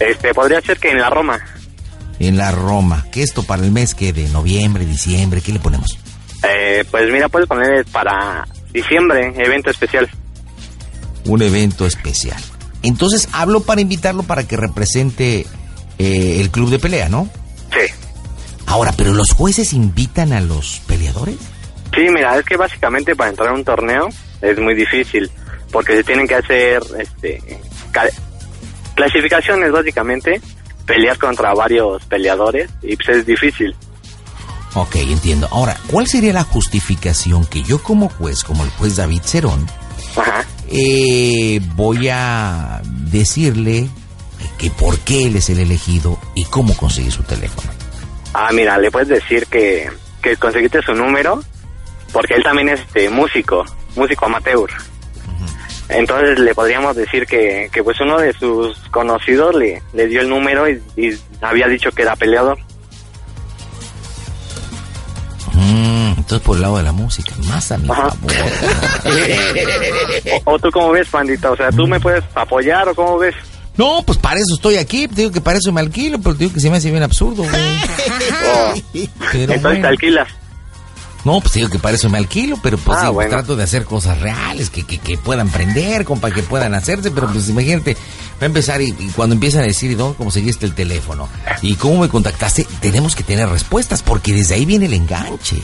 Este, 0.00 0.34
podría 0.34 0.60
ser 0.60 0.78
que 0.78 0.90
en 0.90 0.98
la 0.98 1.10
Roma. 1.10 1.38
En 2.18 2.36
la 2.36 2.50
Roma. 2.50 3.06
¿Qué 3.12 3.22
esto 3.22 3.42
para 3.44 3.62
el 3.62 3.70
mes 3.70 3.94
que 3.94 4.12
de 4.12 4.28
noviembre, 4.28 4.84
diciembre? 4.84 5.40
¿Qué 5.40 5.52
le 5.52 5.60
ponemos? 5.60 5.98
Eh, 6.48 6.84
pues 6.90 7.10
mira, 7.10 7.28
puedes 7.28 7.48
poner 7.48 7.84
para 7.86 8.46
diciembre, 8.72 9.32
evento 9.36 9.70
especial. 9.70 10.08
Un 11.26 11.42
evento 11.42 11.86
especial. 11.86 12.40
Entonces 12.82 13.28
hablo 13.32 13.60
para 13.60 13.80
invitarlo 13.80 14.24
para 14.24 14.46
que 14.46 14.56
represente 14.56 15.46
eh, 15.98 16.40
el 16.40 16.50
club 16.50 16.70
de 16.70 16.78
pelea, 16.78 17.08
¿no? 17.08 17.30
Sí. 17.72 17.92
Ahora, 18.66 18.92
¿pero 18.96 19.14
los 19.14 19.32
jueces 19.32 19.72
invitan 19.72 20.32
a 20.32 20.40
los 20.40 20.82
peleadores? 20.86 21.36
Sí, 21.94 22.02
mira, 22.12 22.36
es 22.38 22.44
que 22.44 22.56
básicamente 22.56 23.14
para 23.14 23.30
entrar 23.30 23.50
a 23.50 23.54
un 23.54 23.64
torneo 23.64 24.08
es 24.42 24.58
muy 24.58 24.74
difícil, 24.74 25.30
porque 25.74 25.96
se 25.96 26.04
tienen 26.04 26.28
que 26.28 26.36
hacer 26.36 26.80
este 27.00 27.40
ca- 27.90 28.06
clasificaciones 28.94 29.72
básicamente, 29.72 30.40
peleas 30.86 31.18
contra 31.18 31.52
varios 31.52 32.04
peleadores 32.04 32.70
y 32.80 32.94
pues 32.94 33.08
es 33.18 33.26
difícil. 33.26 33.74
Ok, 34.74 34.94
entiendo. 34.96 35.48
Ahora, 35.50 35.76
¿cuál 35.88 36.06
sería 36.06 36.32
la 36.32 36.44
justificación 36.44 37.44
que 37.46 37.62
yo 37.64 37.82
como 37.82 38.08
juez, 38.08 38.44
como 38.44 38.62
el 38.64 38.70
juez 38.70 38.94
David 38.96 39.22
Cerón, 39.22 39.66
Ajá. 40.16 40.44
eh, 40.68 41.60
voy 41.74 42.08
a 42.08 42.80
decirle 42.84 43.88
que 44.58 44.70
por 44.70 44.98
qué 45.00 45.26
él 45.26 45.34
es 45.36 45.50
el 45.50 45.58
elegido 45.58 46.20
y 46.36 46.44
cómo 46.44 46.76
conseguir 46.76 47.10
su 47.10 47.24
teléfono? 47.24 47.68
Ah, 48.32 48.50
mira, 48.52 48.78
le 48.78 48.92
puedes 48.92 49.08
decir 49.08 49.46
que, 49.48 49.90
que 50.22 50.36
conseguiste 50.36 50.80
su 50.82 50.94
número, 50.94 51.42
porque 52.12 52.34
él 52.34 52.44
también 52.44 52.68
es 52.68 52.80
este, 52.80 53.08
músico, 53.10 53.64
músico 53.96 54.26
amateur. 54.26 54.70
Entonces 55.88 56.38
le 56.38 56.54
podríamos 56.54 56.96
decir 56.96 57.26
que, 57.26 57.68
que 57.72 57.84
pues 57.84 58.00
uno 58.00 58.18
de 58.18 58.32
sus 58.32 58.76
conocidos 58.90 59.54
le, 59.54 59.82
le 59.92 60.06
dio 60.06 60.22
el 60.22 60.28
número 60.28 60.68
y, 60.68 60.82
y 60.96 61.10
había 61.42 61.68
dicho 61.68 61.90
que 61.92 62.02
era 62.02 62.16
peleador. 62.16 62.58
Mm, 65.52 66.14
entonces 66.18 66.40
por 66.40 66.56
el 66.56 66.62
lado 66.62 66.78
de 66.78 66.82
la 66.84 66.92
música, 66.92 67.32
más 67.48 67.70
a 67.70 67.78
mi 67.78 67.86
favor. 67.86 68.12
o, 70.46 70.52
o 70.54 70.58
tú 70.58 70.70
cómo 70.72 70.90
ves, 70.92 71.08
pandita, 71.08 71.50
o 71.50 71.56
sea, 71.56 71.70
¿tú 71.70 71.86
me 71.86 72.00
puedes 72.00 72.24
apoyar 72.34 72.88
o 72.88 72.94
cómo 72.94 73.18
ves? 73.18 73.34
No, 73.76 74.02
pues 74.06 74.18
para 74.18 74.36
eso 74.36 74.54
estoy 74.54 74.76
aquí. 74.76 75.08
Te 75.08 75.16
digo 75.16 75.32
que 75.32 75.40
para 75.40 75.58
eso 75.58 75.72
me 75.72 75.80
alquilo, 75.80 76.18
pero 76.20 76.34
te 76.34 76.44
digo 76.44 76.54
que 76.54 76.60
se 76.60 76.70
me 76.70 76.76
hace 76.76 76.90
bien 76.90 77.02
absurdo, 77.02 77.42
güey. 77.42 77.52
Oh, 78.46 78.74
Pero 79.32 79.54
Entonces 79.54 79.62
bueno. 79.62 79.80
te 79.80 79.86
alquilas. 79.88 80.28
No, 81.24 81.40
pues 81.40 81.54
digo 81.54 81.68
que 81.70 81.78
para 81.78 81.96
eso 81.96 82.08
me 82.10 82.18
alquilo, 82.18 82.58
pero 82.62 82.76
pues 82.76 82.98
Ah, 82.98 83.02
digo, 83.02 83.14
bueno. 83.14 83.30
trato 83.30 83.56
de 83.56 83.64
hacer 83.64 83.84
cosas 83.84 84.20
reales, 84.20 84.68
que, 84.70 84.82
que, 84.84 84.98
que 84.98 85.16
puedan 85.16 85.48
prender, 85.48 86.04
compa, 86.04 86.30
que 86.30 86.42
puedan 86.42 86.74
hacerse, 86.74 87.10
pero 87.10 87.28
pues 87.28 87.48
imagínate, 87.48 87.94
va 87.94 88.42
a 88.42 88.44
empezar 88.46 88.82
y, 88.82 88.94
y 88.98 89.08
cuando 89.16 89.34
empiezan 89.34 89.62
a 89.62 89.66
decir, 89.66 89.90
¿y 89.90 89.94
dónde 89.94 90.16
conseguiste 90.18 90.66
el 90.66 90.74
teléfono? 90.74 91.28
¿Y 91.62 91.76
cómo 91.76 92.00
me 92.02 92.08
contactaste? 92.08 92.66
Tenemos 92.80 93.14
que 93.16 93.22
tener 93.22 93.48
respuestas, 93.48 94.02
porque 94.02 94.32
desde 94.34 94.54
ahí 94.56 94.66
viene 94.66 94.84
el 94.86 94.92
enganche, 94.94 95.56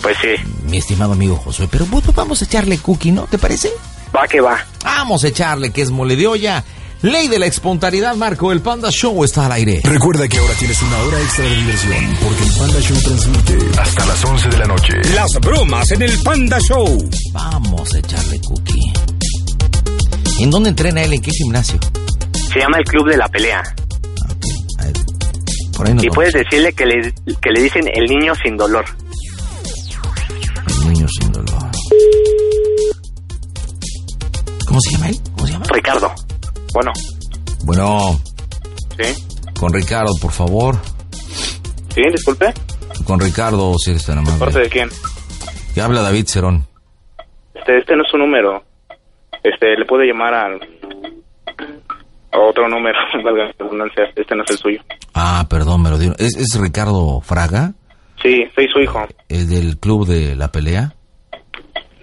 Pues 0.00 0.16
sí, 0.20 0.28
mi 0.68 0.76
estimado 0.78 1.12
amigo 1.12 1.36
Josué. 1.36 1.66
Pero 1.70 1.86
pues, 1.86 2.04
vamos 2.14 2.40
a 2.42 2.44
echarle 2.44 2.78
cookie, 2.78 3.10
¿no? 3.10 3.22
¿Te 3.24 3.38
parece? 3.38 3.70
va 4.14 4.28
que 4.28 4.40
va. 4.40 4.64
Vamos 4.84 5.24
a 5.24 5.28
echarle, 5.28 5.70
que 5.72 5.82
es 5.82 5.90
mole 5.90 6.14
de 6.14 6.26
olla. 6.28 6.62
Ley 7.04 7.28
de 7.28 7.38
la 7.38 7.44
espontaneidad, 7.44 8.16
Marco, 8.16 8.50
el 8.50 8.62
Panda 8.62 8.90
Show 8.90 9.24
está 9.24 9.44
al 9.44 9.52
aire. 9.52 9.78
Recuerda 9.84 10.26
que 10.26 10.38
ahora 10.38 10.54
tienes 10.54 10.80
una 10.80 10.96
hora 11.02 11.20
extra 11.20 11.44
de 11.44 11.54
diversión 11.56 12.16
porque 12.22 12.42
el 12.44 12.50
Panda 12.58 12.80
Show 12.80 12.98
transmite 13.02 13.58
hasta 13.78 14.06
las 14.06 14.24
11 14.24 14.48
de 14.48 14.56
la 14.58 14.64
noche. 14.64 14.92
Las 15.14 15.32
bromas 15.40 15.90
en 15.92 16.00
el 16.00 16.18
Panda 16.22 16.58
Show. 16.60 17.10
Vamos 17.32 17.94
a 17.94 17.98
echarle 17.98 18.40
cookie. 18.40 18.92
¿En 20.40 20.50
dónde 20.50 20.70
entrena 20.70 21.02
él? 21.02 21.12
¿En 21.12 21.20
qué 21.20 21.30
gimnasio? 21.30 21.78
Se 22.50 22.58
llama 22.60 22.78
el 22.78 22.84
Club 22.84 23.10
de 23.10 23.16
la 23.18 23.28
Pelea. 23.28 23.62
Por 25.76 25.86
ahí 25.86 25.92
nos 25.92 26.04
Y 26.04 26.08
vamos. 26.08 26.14
puedes 26.14 26.32
decirle 26.32 26.72
que 26.72 26.86
le, 26.86 27.12
que 27.42 27.50
le 27.54 27.60
dicen 27.64 27.82
el 27.92 28.04
niño 28.06 28.32
sin 28.42 28.56
dolor. 28.56 28.84
El 30.80 30.88
niño 30.90 31.06
sin 31.20 31.32
dolor. 31.32 31.70
¿Cómo 34.66 34.80
se 34.80 34.90
llama 34.92 35.08
él? 35.10 35.20
¿Cómo 35.34 35.46
se 35.46 35.52
llama? 35.52 35.66
Ricardo. 35.70 36.14
Bueno, 36.74 36.92
Bueno, 37.64 37.98
¿sí? 38.98 39.52
con 39.58 39.72
Ricardo, 39.72 40.10
por 40.20 40.32
favor. 40.32 40.76
¿Sí? 41.94 42.02
Disculpe. 42.12 42.52
Con 43.06 43.20
Ricardo, 43.20 43.74
si 43.78 43.90
eres 43.92 44.04
tan 44.04 44.24
¿De 44.24 44.32
parte 44.32 44.58
de 44.60 44.68
quién? 44.68 44.88
Que 45.74 45.80
habla 45.80 46.02
David 46.02 46.26
Cerón. 46.26 46.66
Este, 47.54 47.78
este 47.78 47.96
no 47.96 48.02
es 48.02 48.10
su 48.10 48.18
número. 48.18 48.62
Este, 49.42 49.76
le 49.78 49.84
puede 49.86 50.06
llamar 50.06 50.34
al... 50.34 50.54
a 52.32 52.38
otro 52.40 52.68
número, 52.68 52.98
valga 53.24 53.44
la 53.46 53.52
redundancia. 53.58 54.04
Este 54.16 54.34
no 54.34 54.42
es 54.42 54.50
el 54.50 54.58
suyo. 54.58 54.80
Ah, 55.14 55.46
perdón, 55.48 55.82
me 55.82 55.90
lo 55.90 55.98
dieron. 55.98 56.16
¿Es, 56.18 56.36
es 56.36 56.58
Ricardo 56.60 57.20
Fraga? 57.20 57.72
Sí, 58.22 58.42
soy 58.54 58.66
su 58.72 58.80
hijo. 58.80 59.00
¿El 59.28 59.48
del 59.48 59.78
club 59.78 60.06
de 60.06 60.34
la 60.34 60.50
pelea? 60.50 60.94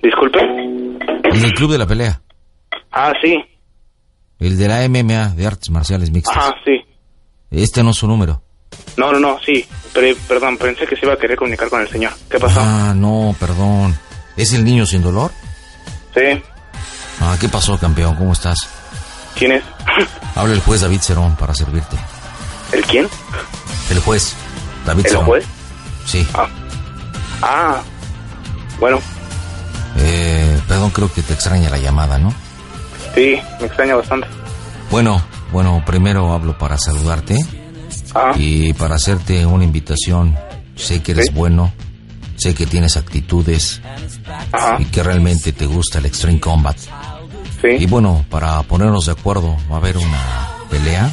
Disculpe. 0.01 0.39
¿El 0.39 1.41
del 1.41 1.53
club 1.53 1.71
de 1.71 1.77
la 1.77 1.87
pelea? 1.87 2.21
Ah, 2.91 3.11
sí. 3.21 3.35
¿El 4.41 4.57
de 4.57 4.67
la 4.67 4.81
MMA, 4.89 5.35
de 5.35 5.45
artes 5.47 5.69
marciales 5.69 6.11
mixtas? 6.11 6.35
Ajá, 6.35 6.53
sí. 6.65 6.81
Este 7.51 7.83
no 7.83 7.91
es 7.91 7.97
su 7.97 8.07
número. 8.07 8.41
No, 8.97 9.11
no, 9.11 9.19
no, 9.19 9.37
sí. 9.45 9.65
Pero, 9.93 10.17
perdón, 10.27 10.57
pensé 10.57 10.85
que 10.87 10.95
se 10.95 11.05
iba 11.05 11.13
a 11.13 11.17
querer 11.17 11.37
comunicar 11.37 11.69
con 11.69 11.79
el 11.81 11.87
señor. 11.89 12.11
¿Qué 12.29 12.39
pasó? 12.39 12.59
Ah, 12.59 12.93
no, 12.95 13.35
perdón. 13.39 13.95
¿Es 14.35 14.51
el 14.53 14.65
niño 14.65 14.85
sin 14.85 15.03
dolor? 15.03 15.31
Sí. 16.15 16.41
Ah, 17.19 17.37
¿qué 17.39 17.47
pasó, 17.49 17.77
campeón? 17.77 18.15
¿Cómo 18.15 18.33
estás? 18.33 18.67
¿Quién 19.37 19.51
es? 19.53 19.63
Habla 20.35 20.55
el 20.55 20.59
juez 20.61 20.81
David 20.81 21.01
Cerón 21.01 21.35
para 21.35 21.53
servirte. 21.53 21.95
¿El 22.71 22.83
quién? 22.85 23.07
El 23.91 23.99
juez 23.99 24.33
David 24.85 25.05
¿El 25.05 25.11
Cerón. 25.11 25.25
juez? 25.25 25.45
Sí. 26.05 26.25
Ah, 27.43 27.81
bueno, 28.79 28.99
Eh, 29.97 30.59
perdón, 30.67 30.89
creo 30.89 31.11
que 31.13 31.21
te 31.21 31.33
extraña 31.33 31.69
la 31.69 31.77
llamada, 31.77 32.17
¿no? 32.17 32.33
Sí, 33.15 33.39
me 33.59 33.65
extraña 33.67 33.95
bastante. 33.95 34.27
Bueno, 34.89 35.21
bueno, 35.51 35.83
primero 35.85 36.33
hablo 36.33 36.57
para 36.57 36.77
saludarte 36.77 37.37
Ah, 38.13 38.33
y 38.35 38.73
para 38.73 38.95
hacerte 38.95 39.45
una 39.45 39.63
invitación. 39.63 40.37
Sé 40.75 41.01
que 41.01 41.13
eres 41.13 41.27
Sí. 41.27 41.31
bueno, 41.33 41.71
sé 42.35 42.53
que 42.53 42.65
tienes 42.65 42.97
actitudes 42.97 43.81
ajá, 44.51 44.75
y 44.79 44.85
que 44.85 45.01
realmente 45.03 45.53
te 45.53 45.65
gusta 45.65 45.99
el 45.99 46.05
Extreme 46.07 46.39
Combat. 46.39 46.75
Y 47.63 47.79
sí. 47.79 47.85
bueno, 47.85 48.25
para 48.29 48.61
ponernos 48.63 49.05
de 49.05 49.11
acuerdo, 49.13 49.55
va 49.71 49.75
a 49.75 49.79
haber 49.79 49.97
una 49.97 50.49
pelea. 50.69 51.09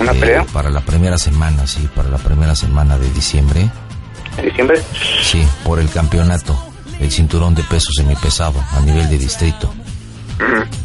¿Una 0.00 0.12
eh, 0.12 0.20
pelea? 0.20 0.44
Para 0.52 0.68
la 0.70 0.80
primera 0.80 1.16
semana, 1.16 1.66
sí, 1.66 1.88
para 1.94 2.08
la 2.10 2.18
primera 2.18 2.54
semana 2.56 2.98
de 2.98 3.08
diciembre. 3.12 3.70
¿En 4.36 4.44
diciembre? 4.46 4.82
Sí, 5.22 5.46
por 5.64 5.78
el 5.78 5.88
campeonato, 5.88 6.58
el 7.00 7.10
cinturón 7.10 7.54
de 7.54 7.62
peso 7.62 7.88
semipesado 7.96 8.62
a 8.72 8.80
nivel 8.80 9.08
de 9.08 9.16
distrito. 9.18 9.72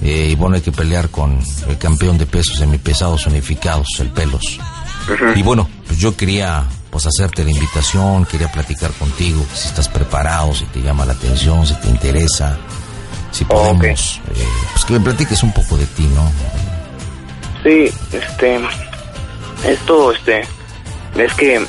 Eh, 0.02 0.30
y 0.32 0.36
bueno, 0.36 0.56
hay 0.56 0.62
que 0.62 0.72
pelear 0.72 1.10
con 1.10 1.40
el 1.68 1.78
campeón 1.78 2.18
de 2.18 2.26
pesos 2.26 2.58
semipesados 2.58 3.26
unificados, 3.28 3.88
el 4.00 4.10
Pelos. 4.10 4.60
Y 5.36 5.42
bueno, 5.42 5.68
pues 5.88 6.00
yo 6.00 6.16
quería 6.16 6.66
pues 6.90 7.06
hacerte 7.06 7.44
la 7.44 7.52
invitación, 7.52 8.26
quería 8.26 8.52
platicar 8.52 8.92
contigo, 8.92 9.46
si 9.54 9.68
estás 9.68 9.88
preparado, 9.88 10.54
si 10.54 10.66
te 10.66 10.82
llama 10.82 11.06
la 11.06 11.14
atención, 11.14 11.66
si 11.66 11.76
te 11.76 11.88
interesa, 11.88 12.58
si 13.32 13.46
podemos, 13.46 14.22
eh, 14.36 14.46
pues 14.74 14.86
que 14.86 14.94
me 14.94 15.00
platiques 15.00 15.44
un 15.44 15.52
poco 15.52 15.78
de 15.78 15.86
ti, 15.86 16.04
¿no? 16.16 16.32
Sí, 17.64 17.92
este, 18.12 18.60
esto, 19.68 20.12
este, 20.12 20.42
es 21.16 21.34
que 21.36 21.64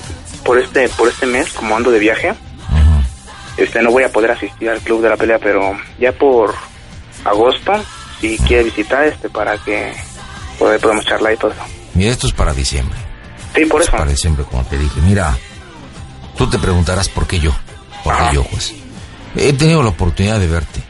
por 0.44 0.58
este, 0.58 0.88
por 0.90 1.08
este 1.08 1.26
mes, 1.26 1.52
como 1.52 1.76
ando 1.76 1.90
de 1.90 1.98
viaje, 1.98 2.34
este, 3.56 3.82
no 3.82 3.90
voy 3.90 4.04
a 4.04 4.12
poder 4.12 4.30
asistir 4.30 4.70
al 4.70 4.80
club 4.80 5.02
de 5.02 5.10
la 5.10 5.16
pelea, 5.16 5.38
pero 5.38 5.76
ya 5.98 6.12
por 6.12 6.54
agosto, 7.24 7.72
si 8.20 8.36
quiere 8.38 8.64
visitar, 8.64 9.04
este, 9.04 9.28
para 9.30 9.56
que 9.58 9.92
poder- 10.58 10.80
podamos 10.80 11.04
charlar 11.04 11.32
y 11.34 11.36
todo 11.36 11.52
eso. 11.52 11.62
Mira, 11.94 12.10
esto 12.12 12.26
es 12.26 12.32
para 12.32 12.52
diciembre. 12.52 12.98
Sí, 13.54 13.64
por 13.66 13.82
eso. 13.82 13.90
Para 13.92 14.10
diciembre, 14.10 14.44
como 14.48 14.64
te 14.64 14.78
dije. 14.78 15.00
Mira, 15.00 15.36
tú 16.36 16.48
te 16.48 16.58
preguntarás 16.58 17.08
por 17.08 17.26
qué 17.26 17.40
yo. 17.40 17.52
¿Por 18.04 18.16
qué 18.16 18.34
yo, 18.34 18.44
pues? 18.44 18.72
He 19.36 19.52
tenido 19.52 19.82
la 19.82 19.90
oportunidad 19.90 20.38
de 20.38 20.46
verte. 20.46 20.82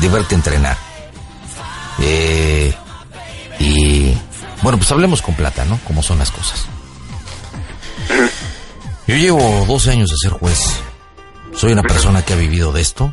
De 0.00 0.08
verte 0.08 0.34
entrenar. 0.34 0.76
Eh, 2.02 2.72
y 3.58 4.14
bueno, 4.62 4.78
pues 4.78 4.90
hablemos 4.92 5.20
con 5.22 5.34
plata, 5.34 5.64
¿no? 5.64 5.78
Como 5.86 6.02
son 6.02 6.18
las 6.18 6.30
cosas. 6.30 6.66
Yo 9.06 9.16
llevo 9.16 9.64
12 9.66 9.90
años 9.90 10.10
de 10.10 10.16
ser 10.16 10.30
juez. 10.32 10.80
Soy 11.54 11.72
una 11.72 11.82
persona 11.82 12.22
que 12.24 12.32
ha 12.32 12.36
vivido 12.36 12.72
de 12.72 12.80
esto, 12.80 13.12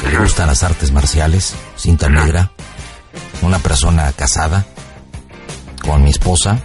que 0.00 0.08
le 0.08 0.18
gustan 0.18 0.46
las 0.46 0.62
artes 0.62 0.92
marciales, 0.92 1.54
cinta 1.76 2.08
negra, 2.08 2.50
una 3.42 3.58
persona 3.58 4.12
casada 4.12 4.64
con 5.82 6.02
mi 6.02 6.10
esposa. 6.10 6.58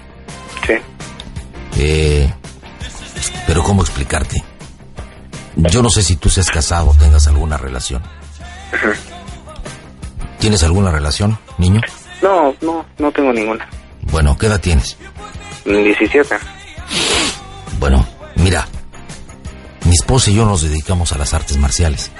Sí. 0.65 0.73
Eh, 1.77 2.33
pero 3.47 3.63
¿cómo 3.63 3.81
explicarte? 3.81 4.43
Yo 5.55 5.81
no 5.81 5.89
sé 5.89 6.01
si 6.01 6.15
tú 6.15 6.29
seas 6.29 6.49
casado 6.49 6.89
o 6.89 6.93
tengas 6.93 7.27
alguna 7.27 7.57
relación. 7.57 8.01
¿Tienes 10.39 10.63
alguna 10.63 10.91
relación, 10.91 11.37
niño? 11.57 11.81
No, 12.21 12.53
no, 12.61 12.85
no 12.97 13.11
tengo 13.11 13.31
ninguna. 13.31 13.67
Bueno, 14.01 14.37
¿qué 14.37 14.47
edad 14.47 14.59
tienes? 14.59 14.97
17. 15.65 16.35
Bueno, 17.79 18.05
mira, 18.35 18.67
mi 19.85 19.93
esposa 19.93 20.31
y 20.31 20.35
yo 20.35 20.45
nos 20.45 20.61
dedicamos 20.61 21.13
a 21.13 21.17
las 21.17 21.33
artes 21.33 21.57
marciales. 21.57 22.11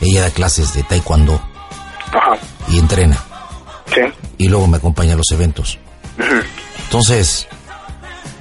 Ella 0.00 0.22
da 0.22 0.30
clases 0.30 0.74
de 0.74 0.82
taekwondo 0.82 1.40
y 2.68 2.78
entrena. 2.78 3.16
Sí. 3.94 4.00
Y 4.38 4.48
luego 4.48 4.66
me 4.66 4.76
acompaña 4.76 5.14
a 5.14 5.16
los 5.16 5.30
eventos. 5.32 5.78
Entonces, 6.84 7.48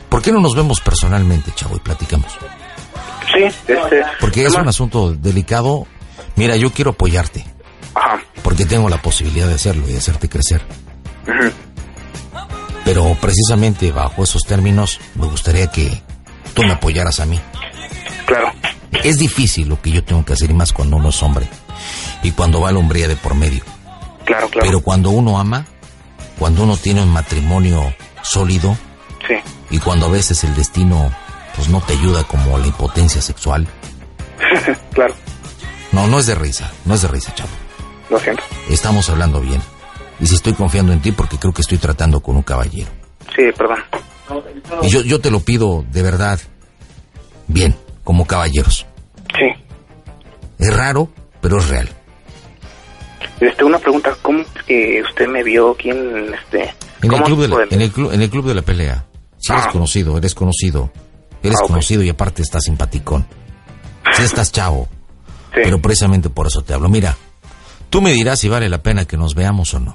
¿por 0.09 0.21
qué 0.21 0.31
no 0.31 0.39
nos 0.39 0.55
vemos 0.55 0.81
personalmente, 0.81 1.51
chavo, 1.55 1.75
y 1.77 1.79
platicamos? 1.79 2.37
Sí, 3.33 3.43
este... 3.43 4.03
Porque 4.19 4.45
es 4.45 4.53
un 4.53 4.67
asunto 4.67 5.13
delicado. 5.13 5.87
Mira, 6.35 6.55
yo 6.55 6.71
quiero 6.71 6.91
apoyarte. 6.91 7.45
Porque 8.43 8.65
tengo 8.65 8.89
la 8.89 9.01
posibilidad 9.01 9.47
de 9.47 9.55
hacerlo 9.55 9.87
y 9.87 9.93
de 9.93 9.97
hacerte 9.97 10.29
crecer. 10.29 10.61
Pero 12.83 13.17
precisamente 13.19 13.91
bajo 13.91 14.23
esos 14.23 14.43
términos 14.43 14.99
me 15.15 15.25
gustaría 15.25 15.67
que 15.67 16.01
tú 16.53 16.63
me 16.63 16.73
apoyaras 16.73 17.19
a 17.19 17.25
mí. 17.25 17.39
Claro. 18.25 18.51
Es 19.03 19.17
difícil 19.17 19.67
lo 19.69 19.81
que 19.81 19.91
yo 19.91 20.03
tengo 20.03 20.23
que 20.25 20.33
hacer 20.33 20.49
y 20.49 20.53
más 20.53 20.71
cuando 20.73 20.97
uno 20.97 21.09
es 21.09 21.21
hombre 21.23 21.47
y 22.23 22.31
cuando 22.31 22.61
va 22.61 22.71
la 22.71 22.79
hombría 22.79 23.07
de 23.07 23.15
por 23.15 23.35
medio. 23.35 23.63
Claro, 24.25 24.49
claro. 24.49 24.65
Pero 24.67 24.81
cuando 24.81 25.09
uno 25.11 25.39
ama, 25.39 25.65
cuando 26.39 26.63
uno 26.63 26.77
tiene 26.77 27.01
un 27.03 27.09
matrimonio 27.09 27.93
sólido 28.23 28.77
Sí. 29.27 29.35
y 29.71 29.79
cuando 29.79 30.05
a 30.05 30.09
veces 30.09 30.43
el 30.43 30.55
destino 30.55 31.11
pues 31.55 31.69
no 31.69 31.81
te 31.81 31.93
ayuda 31.93 32.23
como 32.25 32.57
la 32.57 32.67
impotencia 32.67 33.21
sexual. 33.21 33.67
claro, 34.93 35.15
No, 35.91 36.07
no 36.07 36.19
es 36.19 36.25
de 36.27 36.35
risa, 36.35 36.71
no 36.85 36.93
es 36.95 37.01
de 37.01 37.07
risa, 37.07 37.33
chavo. 37.33 37.49
lo 38.09 38.19
siento. 38.19 38.43
Estamos 38.69 39.09
hablando 39.09 39.39
bien. 39.41 39.61
Y 40.19 40.27
si 40.27 40.35
estoy 40.35 40.53
confiando 40.53 40.93
en 40.93 41.01
ti 41.01 41.11
porque 41.11 41.37
creo 41.37 41.53
que 41.53 41.61
estoy 41.61 41.77
tratando 41.77 42.19
con 42.21 42.35
un 42.35 42.43
caballero. 42.43 42.89
Sí, 43.35 43.43
perdón. 43.57 43.79
Y 44.83 44.89
yo, 44.89 45.01
yo 45.01 45.19
te 45.19 45.29
lo 45.31 45.39
pido 45.39 45.83
de 45.91 46.01
verdad, 46.01 46.39
bien, 47.47 47.75
como 48.05 48.25
caballeros. 48.25 48.85
Sí. 49.37 49.63
Es 50.57 50.73
raro, 50.73 51.09
pero 51.41 51.57
es 51.57 51.67
real. 51.67 51.89
Este, 53.41 53.65
una 53.65 53.77
pregunta, 53.79 54.15
¿cómo 54.21 54.45
que 54.65 55.01
usted 55.09 55.27
me 55.27 55.43
vio? 55.43 55.75
¿Quién, 55.75 56.33
este... 56.33 56.73
En 57.01 57.11
el, 57.13 57.21
club 57.23 57.41
de 57.41 57.47
la, 57.49 57.57
en, 57.69 57.81
el 57.81 57.91
club, 57.91 58.13
en 58.13 58.21
el 58.21 58.29
club 58.29 58.45
de 58.47 58.53
la 58.55 58.61
pelea. 58.61 59.05
Si 59.37 59.51
eres 59.51 59.65
Ah. 59.67 59.71
conocido, 59.71 60.17
eres 60.17 60.33
conocido. 60.33 60.89
Eres 61.43 61.57
Ah, 61.61 61.67
conocido 61.67 62.01
y 62.01 62.09
aparte 62.09 62.41
estás 62.41 62.63
simpaticón. 62.63 63.27
Si 64.13 64.23
estás 64.23 64.51
chavo. 64.53 64.87
Sí. 65.53 65.59
Pero 65.63 65.79
precisamente 65.81 66.29
por 66.29 66.47
eso 66.47 66.61
te 66.63 66.73
hablo. 66.73 66.87
Mira, 66.87 67.17
tú 67.89 68.01
me 68.01 68.11
dirás 68.13 68.39
si 68.39 68.47
vale 68.47 68.69
la 68.69 68.77
pena 68.81 69.05
que 69.05 69.17
nos 69.17 69.35
veamos 69.35 69.73
o 69.73 69.79
no. 69.79 69.93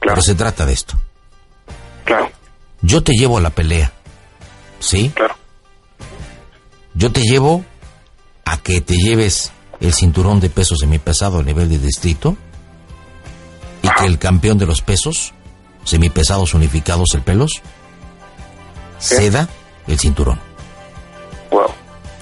Pero 0.00 0.20
se 0.22 0.34
trata 0.34 0.64
de 0.64 0.72
esto. 0.72 0.96
Claro. 2.04 2.30
Yo 2.82 3.02
te 3.02 3.12
llevo 3.12 3.38
a 3.38 3.40
la 3.40 3.50
pelea. 3.50 3.92
¿Sí? 4.78 5.10
Claro. 5.14 5.34
Yo 6.96 7.12
te 7.12 7.20
llevo 7.20 7.62
a 8.46 8.56
que 8.56 8.80
te 8.80 8.94
lleves 8.96 9.52
el 9.80 9.92
cinturón 9.92 10.40
de 10.40 10.48
pesos 10.48 10.78
semipesado 10.80 11.40
a 11.40 11.42
nivel 11.42 11.68
de 11.68 11.78
distrito 11.78 12.36
y 13.82 13.88
que 13.88 14.06
el 14.06 14.18
campeón 14.18 14.56
de 14.56 14.64
los 14.64 14.80
pesos 14.80 15.34
semipesados 15.84 16.54
unificados 16.54 17.10
el 17.14 17.20
pelos 17.20 17.52
ceda 18.98 19.48
el 19.86 19.98
cinturón. 19.98 20.40
Wow. 21.50 21.70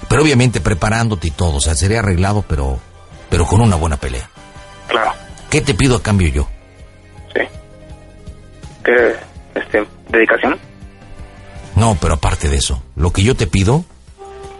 Pero 0.09 0.21
obviamente 0.21 0.59
preparándote 0.59 1.29
y 1.29 1.31
todo, 1.31 1.55
o 1.55 1.61
sea, 1.61 1.73
sería 1.73 1.99
arreglado, 1.99 2.43
pero 2.47 2.79
pero 3.29 3.45
con 3.45 3.61
una 3.61 3.77
buena 3.77 3.97
pelea. 3.97 4.29
Claro. 4.87 5.13
¿Qué 5.49 5.61
te 5.61 5.73
pido 5.73 5.95
a 5.95 6.03
cambio 6.03 6.27
yo? 6.27 6.47
¿Qué, 8.83 9.15
este, 9.55 9.83
dedicación? 10.09 10.59
No, 11.75 11.97
pero 11.99 12.15
aparte 12.15 12.49
de 12.49 12.57
eso, 12.57 12.83
lo 12.95 13.11
que 13.11 13.23
yo 13.23 13.35
te 13.35 13.47
pido, 13.47 13.83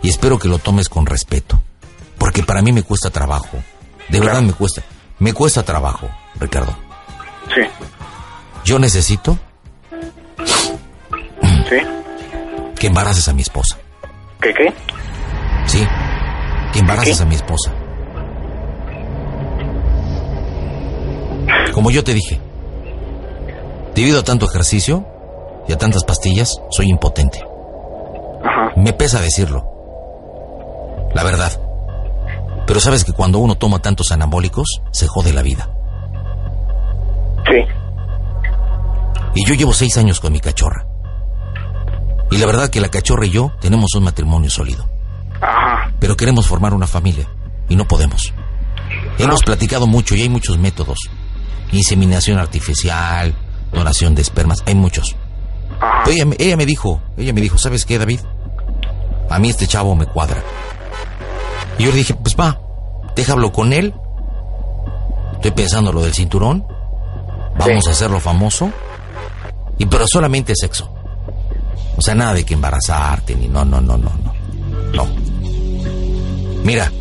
y 0.06 0.10
espero 0.10 0.38
que 0.38 0.48
lo 0.48 0.60
tomes 0.60 0.88
con 0.88 1.08
respeto, 1.08 1.60
porque 2.20 2.44
para 2.44 2.62
mí 2.62 2.72
me 2.72 2.84
cuesta 2.84 3.10
trabajo, 3.10 3.58
de 4.10 4.20
verdad 4.20 4.44
me 4.44 4.54
cuesta, 4.54 4.84
me 5.18 5.34
cuesta 5.34 5.64
trabajo, 5.64 6.08
Ricardo. 6.40 6.76
Sí. 7.56 7.62
Yo 8.64 8.78
necesito 8.78 9.40
Sí. 11.68 11.78
que 12.78 12.86
embaraces 12.86 13.28
a 13.30 13.34
mi 13.34 13.42
esposa, 13.42 13.78
¿Qué, 14.40 14.54
qué? 14.54 14.72
¿sí? 15.66 15.88
Que 16.72 16.80
embaraces 16.82 17.20
a 17.22 17.26
mi 17.26 17.34
esposa. 17.34 17.72
Como 21.74 21.90
yo 21.90 22.04
te 22.04 22.14
dije, 22.14 22.40
debido 23.96 24.20
a 24.20 24.24
tanto 24.24 24.46
ejercicio 24.46 25.04
y 25.68 25.74
a 25.74 25.80
tantas 25.80 26.04
pastillas, 26.04 26.62
soy 26.70 26.90
impotente. 26.92 27.44
Me 28.76 28.94
pesa 28.94 29.20
decirlo. 29.20 29.75
La 31.16 31.24
verdad. 31.24 31.60
Pero 32.68 32.82
sabes 32.82 33.06
que 33.06 33.14
cuando 33.14 33.40
uno 33.40 33.56
toma 33.56 33.80
tantos 33.80 34.12
anabólicos, 34.12 34.82
se 34.92 35.08
jode 35.08 35.32
la 35.32 35.42
vida. 35.42 35.70
Sí. 37.46 37.58
Y 39.36 39.48
yo 39.48 39.54
llevo 39.54 39.74
seis 39.74 39.98
años 39.98 40.20
con 40.20 40.34
mi 40.34 40.42
cachorra. 40.42 40.86
Y 42.32 42.38
la 42.38 42.46
verdad 42.46 42.70
que 42.70 42.82
la 42.82 42.90
cachorra 42.90 43.26
y 43.26 43.30
yo 43.30 43.54
tenemos 43.62 43.96
un 43.96 44.04
matrimonio 44.04 44.50
sólido. 44.50 44.90
Ajá. 45.42 45.94
Pero 46.00 46.18
queremos 46.18 46.48
formar 46.48 46.74
una 46.74 46.86
familia 46.86 47.30
y 47.70 47.78
no 47.78 47.88
podemos. 47.88 48.34
Hemos 49.18 49.42
platicado 49.42 49.88
mucho 49.88 50.16
y 50.16 50.24
hay 50.24 50.30
muchos 50.30 50.58
métodos. 50.58 51.00
Inseminación 51.72 52.40
artificial, 52.40 53.34
donación 53.72 54.16
de 54.16 54.22
espermas, 54.22 54.64
hay 54.66 54.76
muchos. 54.76 55.16
Ella, 56.08 56.26
ella 56.38 56.58
me 56.58 56.66
dijo, 56.66 57.02
ella 57.16 57.32
me 57.32 57.40
dijo, 57.40 57.58
¿sabes 57.58 57.86
qué, 57.86 57.98
David? 57.98 58.20
A 59.30 59.40
mí 59.40 59.50
este 59.50 59.66
chavo 59.66 59.96
me 59.96 60.08
cuadra. 60.08 60.44
Y 61.78 61.84
yo 61.84 61.92
le 61.92 61.98
dije, 61.98 62.14
pues 62.16 62.36
va, 62.36 62.60
déjalo 63.16 63.52
con 63.52 63.74
él. 63.74 63.94
Estoy 65.34 65.52
pensando 65.52 65.92
lo 65.92 66.02
del 66.02 66.14
cinturón. 66.14 66.66
Vamos 67.58 67.88
a 67.88 67.92
hacerlo 67.92 68.20
famoso. 68.20 68.72
Y 69.78 69.86
pero 69.86 70.06
solamente 70.08 70.54
sexo. 70.56 70.90
O 71.98 72.02
sea, 72.02 72.16
nada 72.16 72.34
de 72.34 72.46
que 72.46 72.54
embarazarte 72.54 73.36
ni 73.36 73.48
no, 73.48 73.64
no, 73.66 73.82
no, 73.82 73.98
no, 73.98 74.12
no. 74.24 74.34
No. 74.94 75.08
Mira, 76.64 76.92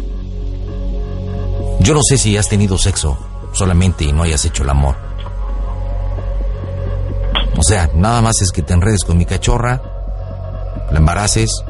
yo 1.81 1.95
no 1.95 2.01
sé 2.03 2.19
si 2.19 2.37
has 2.37 2.49
tenido 2.49 2.79
sexo 2.79 3.19
solamente 3.53 4.05
y 4.05 4.13
no 4.13 4.23
hayas 4.23 4.45
hecho 4.45 4.63
el 4.63 4.71
amor. 4.71 4.97
O 7.57 7.63
sea, 7.63 7.91
nada 7.95 8.21
más 8.21 8.43
es 8.43 8.51
que 8.51 8.63
te 8.63 8.73
enredes 8.73 9.05
con 9.05 9.17
mi 9.17 9.25
cachorra, 9.25 9.81
la 10.91 10.99
embaraces 10.99 11.65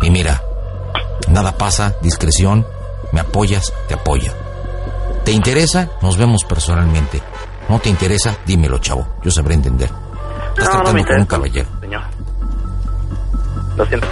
y 0.00 0.10
mira, 0.10 0.42
nada 1.28 1.56
pasa, 1.56 1.94
discreción, 2.02 2.66
me 3.12 3.20
apoyas, 3.20 3.72
te 3.88 3.94
apoya. 3.94 4.32
¿Te 5.24 5.32
interesa? 5.32 5.88
Nos 6.02 6.16
vemos 6.16 6.44
personalmente. 6.44 7.22
¿No 7.68 7.78
te 7.78 7.88
interesa? 7.88 8.36
Dímelo, 8.44 8.78
chavo. 8.78 9.06
Yo 9.22 9.30
sabré 9.30 9.54
entender. 9.54 9.88
Estás 10.50 10.56
No, 10.56 10.64
no 10.64 10.70
tratando 10.70 10.92
me 10.94 11.04
con 11.04 11.20
un 11.20 11.26
caballero. 11.26 11.68
Señor. 11.80 12.02
Lo 13.76 13.86
siento. 13.86 14.06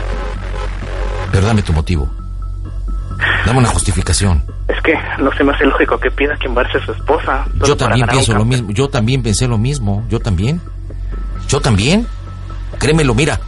Pero 1.33 1.47
dame 1.47 1.63
tu 1.63 1.73
motivo. 1.73 2.09
Dame 3.45 3.59
una 3.59 3.69
justificación. 3.69 4.43
Es 4.69 4.81
que 4.83 4.95
no 5.23 5.33
se 5.37 5.43
me 5.45 5.53
hace 5.53 5.65
lógico 5.65 5.99
que 5.99 6.11
pida 6.11 6.37
que 6.39 6.47
embarace 6.47 6.79
a 6.79 6.87
su 6.87 6.93
esposa. 6.93 7.45
Yo 7.67 7.77
también 7.77 8.07
pienso 8.07 8.33
lo 8.35 8.45
mismo. 8.45 8.71
Yo 8.71 8.89
también 8.89 9.23
pensé 9.23 9.49
lo 9.49 9.59
mismo. 9.59 10.05
Yo 10.09 10.21
también. 10.21 10.61
Yo 11.49 11.61
también. 11.61 12.07
Créemelo, 12.79 13.15
mira. 13.15 13.41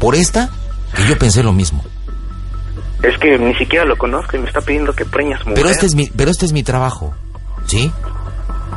Por 0.00 0.14
esta, 0.14 0.48
que 0.94 1.06
yo 1.06 1.18
pensé 1.18 1.42
lo 1.42 1.52
mismo. 1.52 1.84
Es 3.06 3.18
que 3.18 3.38
ni 3.38 3.54
siquiera 3.54 3.84
lo 3.84 3.96
conozco 3.96 4.36
y 4.36 4.40
me 4.40 4.48
está 4.48 4.60
pidiendo 4.60 4.92
que 4.92 5.04
su 5.04 5.10
mujer. 5.10 5.54
Pero 5.54 5.68
este 5.68 5.86
es 5.86 5.94
mi, 5.94 6.08
pero 6.08 6.30
este 6.30 6.44
es 6.44 6.52
mi 6.52 6.62
trabajo. 6.62 7.14
¿Sí? 7.66 7.90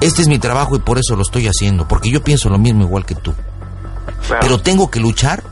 Este 0.02 0.22
es 0.22 0.28
mi 0.28 0.38
trabajo 0.38 0.76
y 0.76 0.80
por 0.80 1.00
eso 1.00 1.16
lo 1.16 1.24
estoy 1.24 1.48
haciendo. 1.48 1.88
Porque 1.88 2.12
yo 2.12 2.22
pienso 2.22 2.50
lo 2.50 2.60
mismo 2.60 2.84
igual 2.84 3.06
que 3.06 3.16
tú. 3.16 3.34
Pero 4.40 4.60
tengo 4.60 4.92
que 4.92 5.00
luchar. 5.00 5.44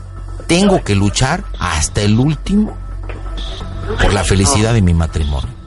Tengo 0.46 0.82
que 0.82 0.94
luchar 0.94 1.44
hasta 1.58 2.00
el 2.00 2.18
último 2.18 2.74
por 4.00 4.14
la 4.14 4.24
felicidad 4.24 4.72
de 4.72 4.80
mi 4.80 4.94
matrimonio. 4.94 5.57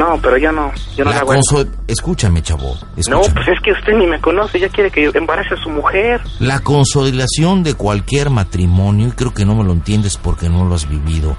No, 0.00 0.18
pero 0.22 0.38
ya 0.38 0.50
no. 0.50 0.72
Yo 0.96 1.04
no 1.04 1.10
La 1.10 1.16
la 1.16 1.22
hago 1.22 1.34
eso. 1.34 1.42
conso- 1.56 1.68
Escúchame, 1.86 2.42
chavo. 2.42 2.74
No, 3.08 3.20
pues 3.20 3.48
es 3.48 3.60
que 3.62 3.72
usted 3.72 3.92
ni 3.98 4.06
me 4.06 4.18
conoce. 4.18 4.58
Ya 4.58 4.70
quiere 4.70 4.90
que 4.90 5.02
yo 5.04 5.10
embarace 5.12 5.52
a 5.52 5.62
su 5.62 5.68
mujer. 5.68 6.22
La 6.38 6.60
consolidación 6.60 7.62
de 7.62 7.74
cualquier 7.74 8.30
matrimonio, 8.30 9.08
y 9.08 9.12
creo 9.12 9.34
que 9.34 9.44
no 9.44 9.54
me 9.54 9.62
lo 9.62 9.72
entiendes 9.72 10.16
porque 10.16 10.48
no 10.48 10.64
lo 10.64 10.74
has 10.74 10.88
vivido, 10.88 11.36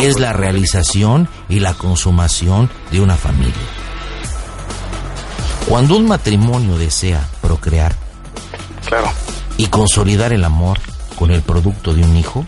es 0.00 0.20
la 0.20 0.32
realización 0.32 1.28
y 1.48 1.58
la 1.58 1.74
consumación 1.74 2.70
de 2.92 3.00
una 3.00 3.16
familia. 3.16 3.52
Cuando 5.68 5.96
un 5.96 6.06
matrimonio 6.06 6.78
desea 6.78 7.26
procrear 7.40 7.94
Claro. 8.86 9.08
y 9.56 9.66
consolidar 9.66 10.32
el 10.32 10.44
amor 10.44 10.78
con 11.18 11.32
el 11.32 11.42
producto 11.42 11.92
de 11.94 12.04
un 12.04 12.16
hijo, 12.16 12.44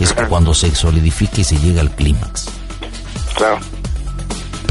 es 0.00 0.12
cuando 0.28 0.52
se 0.52 0.74
solidifica 0.74 1.40
y 1.40 1.44
se 1.44 1.56
llega 1.58 1.80
al 1.80 1.92
clímax. 1.94 2.48
Claro. 3.36 3.58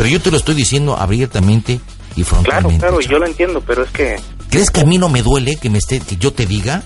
Pero 0.02 0.14
yo 0.14 0.20
te 0.20 0.32
lo 0.32 0.38
estoy 0.38 0.56
diciendo 0.56 0.98
abiertamente 0.98 1.74
y 2.16 2.24
Claro, 2.24 2.26
frontalmente. 2.26 2.80
claro, 2.80 3.00
yo 3.02 3.20
lo 3.20 3.28
entiendo, 3.28 3.62
pero 3.62 3.84
es 3.84 3.92
que 3.92 4.20
¿Crees 4.50 4.72
que 4.72 4.82
a 4.82 4.84
mí 4.84 4.98
no 4.98 5.10
me 5.10 5.22
duele 5.22 5.58
que 5.58 5.70
me 5.70 5.78
esté, 5.78 6.00
que 6.00 6.18
yo 6.18 6.34
te 6.34 6.48
diga? 6.48 6.82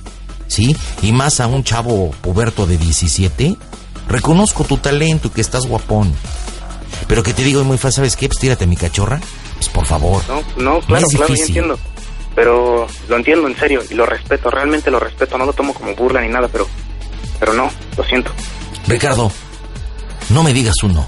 ¿Sí? 0.48 0.76
Y 1.02 1.14
más 1.14 1.40
a 1.40 1.48
un 1.48 1.64
chavo 1.64 2.12
puberto 2.20 2.66
de 2.68 2.78
17. 2.78 3.56
Reconozco 4.10 4.66
tu 4.66 4.76
talento, 4.76 5.32
que 5.32 5.40
estás 5.40 5.66
guapón. 5.66 6.14
Pero 7.08 7.24
que 7.24 7.34
te 7.34 7.44
digo 7.46 7.64
muy 7.64 7.78
fácil, 7.78 7.96
¿sabes 7.96 8.18
qué? 8.18 8.28
Pues 8.28 8.38
tírate 8.38 8.68
mi 8.68 8.76
cachorra. 8.76 9.22
Pues 9.54 9.70
por 9.70 9.86
favor. 9.86 10.22
no, 10.28 10.42
no, 10.58 10.82
claro, 10.82 11.08
es 11.08 11.16
claro, 11.16 11.34
yo 11.34 11.42
entiendo. 11.46 11.80
Pero 12.36 12.86
lo 13.08 13.16
entiendo 13.16 13.48
en 13.48 13.58
serio 13.58 13.82
y 13.90 13.94
lo 13.94 14.06
respeto, 14.06 14.50
realmente 14.52 14.92
lo 14.92 15.00
respeto, 15.00 15.38
no 15.38 15.46
lo 15.46 15.54
tomo 15.54 15.74
como 15.74 15.96
burla 15.96 16.20
ni 16.20 16.28
nada, 16.28 16.50
pero 16.50 16.68
pero 17.40 17.54
no, 17.54 17.72
lo 17.96 18.04
siento. 18.04 18.32
Ricardo, 18.86 19.32
no 20.32 20.44
me 20.44 20.52
digas 20.52 20.76
un 20.84 20.96
no. 20.96 21.08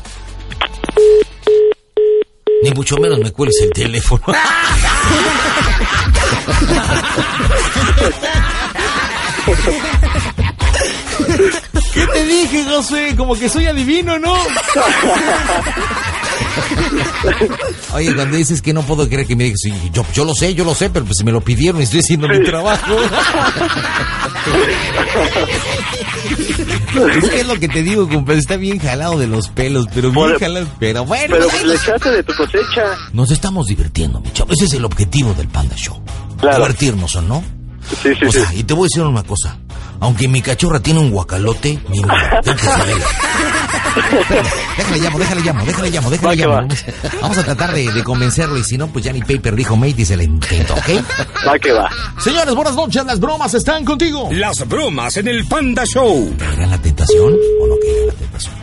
Ni 2.63 2.71
mucho 2.71 2.97
menos 2.97 3.19
me 3.19 3.31
cuelgues 3.31 3.61
el 3.61 3.71
teléfono. 3.71 4.23
¿Qué 12.17 12.23
te 12.23 12.25
dije, 12.29 12.63
José? 12.65 13.15
Como 13.15 13.35
que 13.35 13.47
soy 13.47 13.67
adivino, 13.67 14.17
¿no? 14.17 14.33
Oye, 17.93 18.15
cuando 18.15 18.37
dices 18.37 18.61
que 18.61 18.73
no 18.73 18.81
puedo 18.81 19.07
creer 19.07 19.27
que 19.27 19.35
me 19.35 19.43
digas, 19.45 19.59
yo, 19.93 20.03
yo 20.13 20.25
lo 20.25 20.33
sé, 20.33 20.53
yo 20.55 20.63
lo 20.65 20.73
sé, 20.73 20.89
pero 20.89 21.05
pues 21.05 21.23
me 21.23 21.31
lo 21.31 21.41
pidieron 21.41 21.79
y 21.79 21.83
estoy 21.83 21.99
haciendo 21.99 22.27
mi 22.27 22.43
trabajo. 22.43 22.95
es 27.21 27.29
que 27.29 27.39
es 27.41 27.47
lo 27.47 27.59
que 27.59 27.67
te 27.67 27.83
digo, 27.83 28.07
compadre, 28.09 28.39
está 28.39 28.57
bien 28.57 28.79
jalado 28.79 29.17
de 29.19 29.27
los 29.27 29.49
pelos, 29.49 29.85
pero 29.93 30.11
bien 30.11 30.13
Por- 30.31 30.39
jalado. 30.39 30.67
Pero 30.79 31.05
bueno, 31.05 31.35
Pero 31.37 31.49
pues, 31.49 31.63
le 31.65 31.75
echaste 31.75 32.09
de 32.11 32.23
tu 32.23 32.33
cosecha. 32.35 32.95
nos 33.13 33.29
estamos 33.31 33.67
divirtiendo, 33.67 34.19
mi 34.21 34.31
chavo. 34.31 34.51
Ese 34.53 34.65
es 34.65 34.73
el 34.73 34.85
objetivo 34.85 35.33
del 35.33 35.47
Panda 35.47 35.75
Show. 35.75 36.01
Claro. 36.39 36.57
Divertirnos, 36.57 37.15
¿o 37.15 37.21
no? 37.21 37.43
Sí, 38.03 38.09
sí, 38.19 38.25
o 38.25 38.31
sí. 38.31 38.39
sea, 38.39 38.53
y 38.53 38.63
te 38.63 38.73
voy 38.73 38.85
a 38.85 38.87
decir 38.91 39.03
una 39.03 39.23
cosa. 39.23 39.57
Aunque 39.99 40.27
mi 40.27 40.41
cachorra 40.41 40.79
tiene 40.79 40.99
un 40.99 41.09
guacalote, 41.09 41.79
mi 41.89 41.99
madre, 42.01 42.39
tengo 42.43 42.57
que 42.57 42.63
saberlo. 42.63 43.03
Espérame, 44.19 44.47
Déjale 44.77 44.99
llamo, 44.99 45.19
déjale 45.19 45.41
llamo, 45.41 45.65
déjale 45.65 45.89
llamo, 45.89 46.09
déjale 46.11 46.27
Va 46.27 46.35
llamo. 46.35 46.53
va. 46.53 46.75
Vamos, 47.21 47.37
a 47.39 47.43
tratar 47.43 47.73
de, 47.73 47.91
de 47.91 48.03
convencerlo 48.03 48.57
y 48.57 48.63
si 48.63 48.77
no, 48.77 48.87
pues 48.87 49.03
ya 49.05 49.11
ni 49.11 49.21
Paper 49.21 49.55
dijo 49.55 49.75
mate 49.75 49.95
y 50.03 50.05
se 50.05 50.15
le 50.15 50.25
intento, 50.25 50.75
¿ok? 50.75 50.89
Va 51.47 51.57
que 51.57 51.71
va. 51.71 51.89
Señores, 52.19 52.53
buenas 52.53 52.75
noches, 52.75 53.03
las 53.05 53.19
bromas 53.19 53.53
están 53.55 53.83
contigo. 53.83 54.29
Las 54.31 54.67
bromas 54.67 55.17
en 55.17 55.27
el 55.29 55.47
Panda 55.47 55.83
Show. 55.85 56.35
¿Caerá 56.37 56.67
la 56.67 56.77
tentación 56.77 57.33
o 57.61 57.67
no 57.67 57.75
caerá 57.81 58.05
la 58.05 58.13
tentación? 58.13 58.53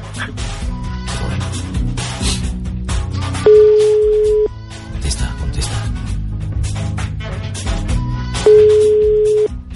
Contesta, 4.93 5.35
contesta. 5.41 5.75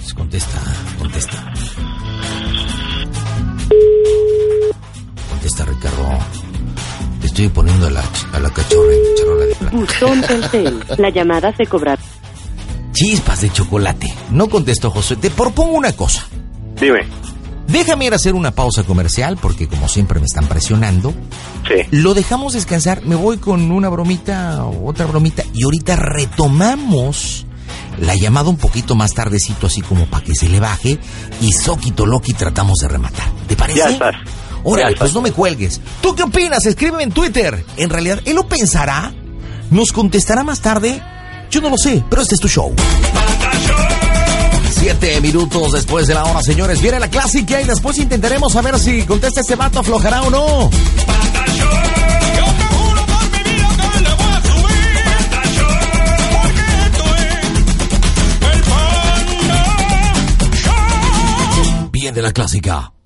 Pues 0.09 0.13
Contesta, 0.13 0.59
contesta. 0.97 1.53
Contesta, 5.29 5.65
Ricardo. 5.65 6.19
Te 7.21 7.27
estoy 7.27 7.47
poniendo 7.49 7.87
a 7.87 7.91
la, 7.91 8.03
a 8.33 8.39
la 8.39 8.49
cachorra 8.49 8.91
en 8.91 9.15
charola 9.17 9.45
de 9.45 9.55
plata. 9.55 9.77
Buzón 9.77 10.21
Telcel. 10.21 10.83
La 10.97 11.09
llamada 11.09 11.55
se 11.55 11.67
cobrará. 11.67 12.01
Chispas 12.91 13.41
de 13.41 13.51
chocolate. 13.51 14.11
No 14.31 14.47
contestó 14.49 14.89
José. 14.89 15.15
Te 15.15 15.29
propongo 15.29 15.73
una 15.73 15.91
cosa. 15.91 16.25
Dime. 16.79 17.05
Déjame 17.67 18.05
ir 18.05 18.13
a 18.13 18.15
hacer 18.15 18.33
una 18.33 18.49
pausa 18.49 18.83
comercial 18.83 19.37
porque 19.39 19.67
como 19.67 19.87
siempre 19.87 20.19
me 20.19 20.25
están 20.25 20.47
presionando. 20.47 21.13
Sí. 21.67 21.87
Lo 21.91 22.15
dejamos 22.15 22.53
descansar, 22.53 23.05
me 23.05 23.15
voy 23.15 23.37
con 23.37 23.69
una 23.69 23.89
bromita, 23.89 24.65
otra 24.65 25.05
bromita 25.05 25.43
y 25.53 25.65
ahorita 25.65 25.95
retomamos 25.97 27.45
la 28.01 28.15
llamada 28.15 28.49
un 28.49 28.57
poquito 28.57 28.95
más 28.95 29.13
tardecito 29.13 29.67
así 29.67 29.81
como 29.81 30.05
para 30.05 30.23
que 30.23 30.35
se 30.35 30.49
le 30.49 30.59
baje 30.59 30.99
y 31.41 31.51
Soquito 31.51 32.05
Loki 32.05 32.33
tratamos 32.33 32.79
de 32.79 32.87
rematar. 32.87 33.29
¿Te 33.47 33.55
parece? 33.55 33.79
Ya 33.79 33.89
estás. 33.89 34.15
Órale, 34.63 34.95
pues 34.97 35.13
no 35.13 35.21
me 35.21 35.31
cuelgues. 35.31 35.79
¿Tú 36.01 36.13
qué 36.15 36.23
opinas? 36.23 36.65
Escríbeme 36.65 37.03
en 37.03 37.11
Twitter. 37.11 37.65
En 37.77 37.89
realidad, 37.89 38.19
¿él 38.25 38.35
lo 38.35 38.47
pensará? 38.47 39.13
¿Nos 39.71 39.91
contestará 39.91 40.43
más 40.43 40.59
tarde? 40.59 41.01
Yo 41.49 41.61
no 41.61 41.69
lo 41.69 41.77
sé, 41.77 42.03
pero 42.09 42.21
este 42.21 42.35
es 42.35 42.41
tu 42.41 42.47
show. 42.47 42.73
Siete 44.71 45.19
minutos 45.21 45.71
después 45.73 46.07
de 46.07 46.13
la 46.13 46.23
hora, 46.25 46.41
señores. 46.41 46.81
Viene 46.81 46.99
la 46.99 47.09
clásica 47.09 47.61
y 47.61 47.65
después 47.65 47.97
intentaremos 47.97 48.53
saber 48.53 48.79
si 48.79 49.03
contesta 49.03 49.41
este 49.41 49.55
vato, 49.55 49.79
aflojará 49.79 50.21
o 50.23 50.29
no. 50.29 50.69
De 62.11 62.23
la 62.23 62.31
clásica. 62.33 62.98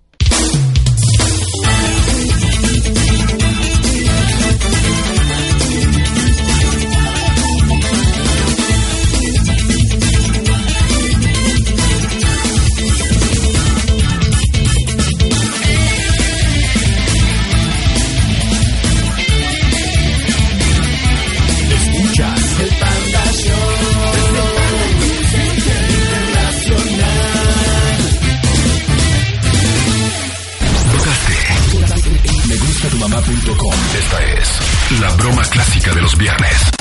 Clásica 35.83 35.93
de 35.95 36.01
los 36.01 36.17
viernes. 36.17 36.71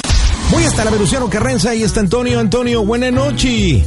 Voy 0.51 0.65
hasta 0.65 0.85
la 0.85 0.91
Venustiano 0.91 1.29
Carranza 1.29 1.75
y 1.75 1.83
está 1.83 2.01
Antonio. 2.01 2.39
Antonio, 2.41 2.85
buena 2.85 3.11
noche. 3.11 3.85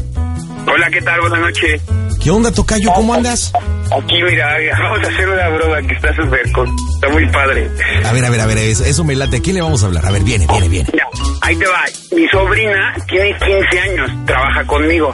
Hola, 0.67 0.87
¿qué 0.91 1.01
tal? 1.01 1.21
Buenas 1.21 1.39
noches. 1.41 1.81
¿Qué 2.21 2.31
onda, 2.31 2.51
Tocayo? 2.51 2.91
¿Cómo 2.93 3.13
andas? 3.13 3.51
Aquí, 3.95 4.21
mira, 4.23 4.55
vamos 4.79 4.99
a 5.07 5.11
hacer 5.13 5.29
una 5.29 5.47
broma 5.49 5.81
que 5.87 5.93
está 5.93 6.15
súper, 6.15 6.51
co- 6.51 6.65
está 6.95 7.09
muy 7.09 7.27
padre. 7.29 7.69
A 8.03 8.11
ver, 8.13 8.25
a 8.25 8.29
ver, 8.31 8.41
a 8.41 8.45
ver, 8.47 8.57
eso, 8.57 8.83
eso 8.83 9.03
me 9.03 9.15
late. 9.15 9.37
¿A 9.37 9.41
quién 9.41 9.55
le 9.55 9.61
vamos 9.61 9.83
a 9.83 9.85
hablar? 9.87 10.05
A 10.07 10.11
ver, 10.11 10.23
viene, 10.23 10.47
viene, 10.47 10.67
viene. 10.67 10.89
Mira, 10.91 11.05
ahí 11.41 11.55
te 11.55 11.65
va. 11.67 11.83
Mi 12.15 12.27
sobrina 12.29 12.95
tiene 13.07 13.31
15 13.37 13.79
años, 13.79 14.25
trabaja 14.25 14.65
conmigo. 14.65 15.13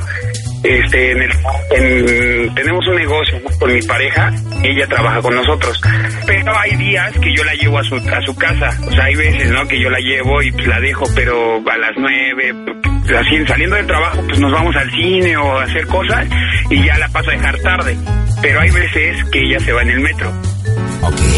Este, 0.63 1.11
en 1.11 1.21
el, 1.23 1.31
en- 1.71 2.55
tenemos 2.55 2.87
un 2.87 2.95
negocio 2.95 3.41
con 3.59 3.73
mi 3.73 3.81
pareja, 3.81 4.31
ella 4.63 4.85
trabaja 4.87 5.21
con 5.21 5.35
nosotros. 5.35 5.81
Pero 6.27 6.57
hay 6.59 6.75
días 6.75 7.11
que 7.19 7.33
yo 7.35 7.43
la 7.43 7.53
llevo 7.55 7.79
a 7.79 7.83
su, 7.83 7.95
a 7.95 8.21
su 8.25 8.35
casa. 8.35 8.69
O 8.87 8.91
sea, 8.91 9.05
hay 9.05 9.15
veces, 9.15 9.49
¿no? 9.51 9.67
Que 9.67 9.79
yo 9.81 9.89
la 9.89 9.99
llevo 9.99 10.41
y 10.43 10.51
pues 10.51 10.67
la 10.67 10.79
dejo, 10.79 11.03
pero 11.15 11.57
a 11.67 11.77
las 11.77 11.91
nueve, 11.97 12.53
así, 13.19 13.45
saliendo 13.47 13.75
del 13.75 13.87
trabajo, 13.87 14.21
pues 14.27 14.39
nos 14.39 14.51
vamos 14.51 14.75
al 14.75 14.89
cine 14.91 15.35
o 15.37 15.57
a 15.59 15.63
hacer 15.63 15.87
cosas 15.87 16.27
y 16.69 16.85
ya 16.85 16.97
la 16.99 17.07
paso 17.09 17.29
a 17.31 17.33
dejar 17.33 17.57
tarde. 17.59 17.97
Pero 18.41 18.59
hay 18.61 18.69
veces 18.71 19.23
que 19.31 19.39
ella 19.39 19.59
se 19.59 19.71
va 19.71 19.81
en 19.81 19.89
el 19.89 19.99
metro. 20.01 20.31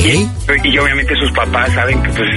Y, 0.04 0.28
y 0.68 0.78
obviamente 0.78 1.16
sus 1.16 1.32
papás 1.32 1.72
saben 1.74 2.02
que 2.04 2.10
pues 2.10 2.30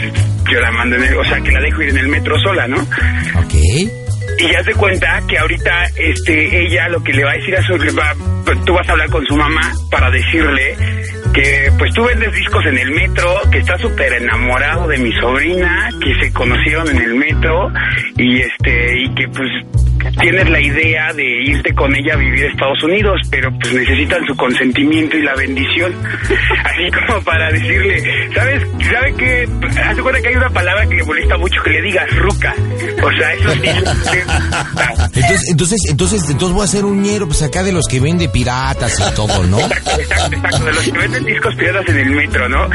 yo 0.52 0.60
la 0.60 0.70
mando 0.70 0.94
en 0.96 1.04
el, 1.04 1.16
o 1.18 1.24
sea, 1.24 1.40
que 1.40 1.50
la 1.50 1.60
dejo 1.60 1.82
ir 1.82 1.88
en 1.90 1.98
el 1.98 2.08
metro 2.08 2.38
sola, 2.40 2.68
¿no? 2.68 2.76
Ok. 2.80 4.05
Y 4.38 4.52
ya 4.52 4.62
se 4.64 4.72
cuenta 4.74 5.20
que 5.28 5.38
ahorita 5.38 5.84
este 5.96 6.66
ella 6.66 6.88
lo 6.88 7.02
que 7.02 7.12
le 7.12 7.24
va 7.24 7.30
a 7.32 7.34
decir 7.34 7.56
a 7.56 7.62
su 7.62 7.72
va- 7.74 8.14
tú 8.64 8.74
vas 8.74 8.88
a 8.88 8.92
hablar 8.92 9.08
con 9.10 9.24
su 9.26 9.36
mamá 9.36 9.72
para 9.90 10.10
decirle 10.10 10.76
que 11.32 11.70
pues 11.78 11.92
tú 11.94 12.04
vendes 12.04 12.32
discos 12.32 12.64
en 12.66 12.78
el 12.78 12.90
metro, 12.92 13.40
que 13.50 13.58
está 13.58 13.76
súper 13.78 14.12
enamorado 14.14 14.86
de 14.88 14.98
mi 14.98 15.12
sobrina, 15.14 15.88
que 16.02 16.14
se 16.24 16.32
conocieron 16.32 16.88
en 16.90 17.02
el 17.02 17.14
metro 17.14 17.70
y 18.16 18.40
este 18.40 18.98
y 19.02 19.14
que 19.14 19.28
pues 19.28 19.48
tienes 20.20 20.48
la 20.48 20.60
idea 20.60 21.12
de 21.12 21.24
irte 21.44 21.74
con 21.74 21.94
ella 21.94 22.14
a 22.14 22.16
vivir 22.16 22.44
a 22.44 22.48
Estados 22.48 22.82
Unidos, 22.84 23.20
pero 23.30 23.50
pues 23.60 23.72
necesitan 23.74 24.24
su 24.26 24.34
consentimiento 24.36 25.16
y 25.16 25.22
la 25.22 25.34
bendición. 25.34 25.92
Así 26.64 26.90
como 27.06 27.22
para 27.22 27.50
decirle, 27.50 28.30
¿sabes? 28.34 28.62
¿Sabe 28.90 29.14
que 29.16 29.48
Hace 29.86 30.00
cuenta 30.02 30.20
que 30.22 30.28
hay 30.28 30.36
una 30.36 30.50
palabra 30.50 30.86
que 30.88 30.94
le 30.96 31.04
molesta 31.04 31.36
mucho 31.36 31.60
que 31.62 31.70
le 31.70 31.82
digas 31.82 32.16
ruca. 32.16 32.54
O 33.02 33.12
sea, 33.12 33.32
eso 33.34 33.50
sí. 33.52 33.68
Entonces, 35.14 35.40
entonces, 35.50 35.80
entonces, 35.88 36.22
entonces 36.28 36.54
voy 36.54 36.62
a 36.62 36.64
hacer 36.64 36.84
un 36.84 37.02
ñero, 37.02 37.26
pues 37.26 37.42
acá 37.42 37.62
de 37.62 37.72
los 37.72 37.86
que 37.86 38.00
vende 38.00 38.28
piratas 38.28 38.98
y 39.00 39.14
todo, 39.14 39.44
¿no? 39.44 39.60
Exacto, 39.60 40.00
exacto, 40.00 40.36
exacto, 40.36 40.64
de 40.64 40.72
los 40.72 40.84
que 40.84 40.92
venden 40.92 41.24
discos 41.24 41.54
piratas 41.56 41.88
en 41.88 41.98
el 41.98 42.10
metro, 42.10 42.48
¿no? 42.48 42.68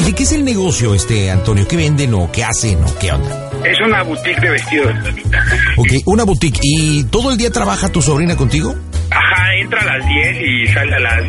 ¿Y 0.00 0.02
¿De 0.04 0.12
qué 0.14 0.22
es 0.22 0.32
el 0.32 0.44
negocio, 0.44 0.94
este, 0.94 1.30
Antonio? 1.30 1.66
¿Qué 1.68 1.76
venden 1.76 2.14
o 2.14 2.30
qué 2.32 2.44
hacen 2.44 2.82
o 2.82 2.98
qué 2.98 3.12
onda? 3.12 3.50
Es 3.64 3.78
una 3.84 4.02
boutique 4.02 4.40
de 4.40 4.50
vestidos. 4.50 4.94
Ok, 5.76 5.88
una 6.06 6.24
boutique. 6.24 6.60
¿Y 6.62 7.04
todo 7.04 7.30
el 7.30 7.36
día 7.36 7.50
trabaja 7.50 7.88
tu 7.88 8.00
sobrina 8.00 8.36
contigo? 8.36 8.74
Ajá, 9.10 9.54
entra 9.60 9.80
a 9.80 9.84
las 9.84 10.06
10 10.06 10.36
y 10.42 10.66
sale 10.72 10.94
a 10.94 11.00
las 11.00 11.22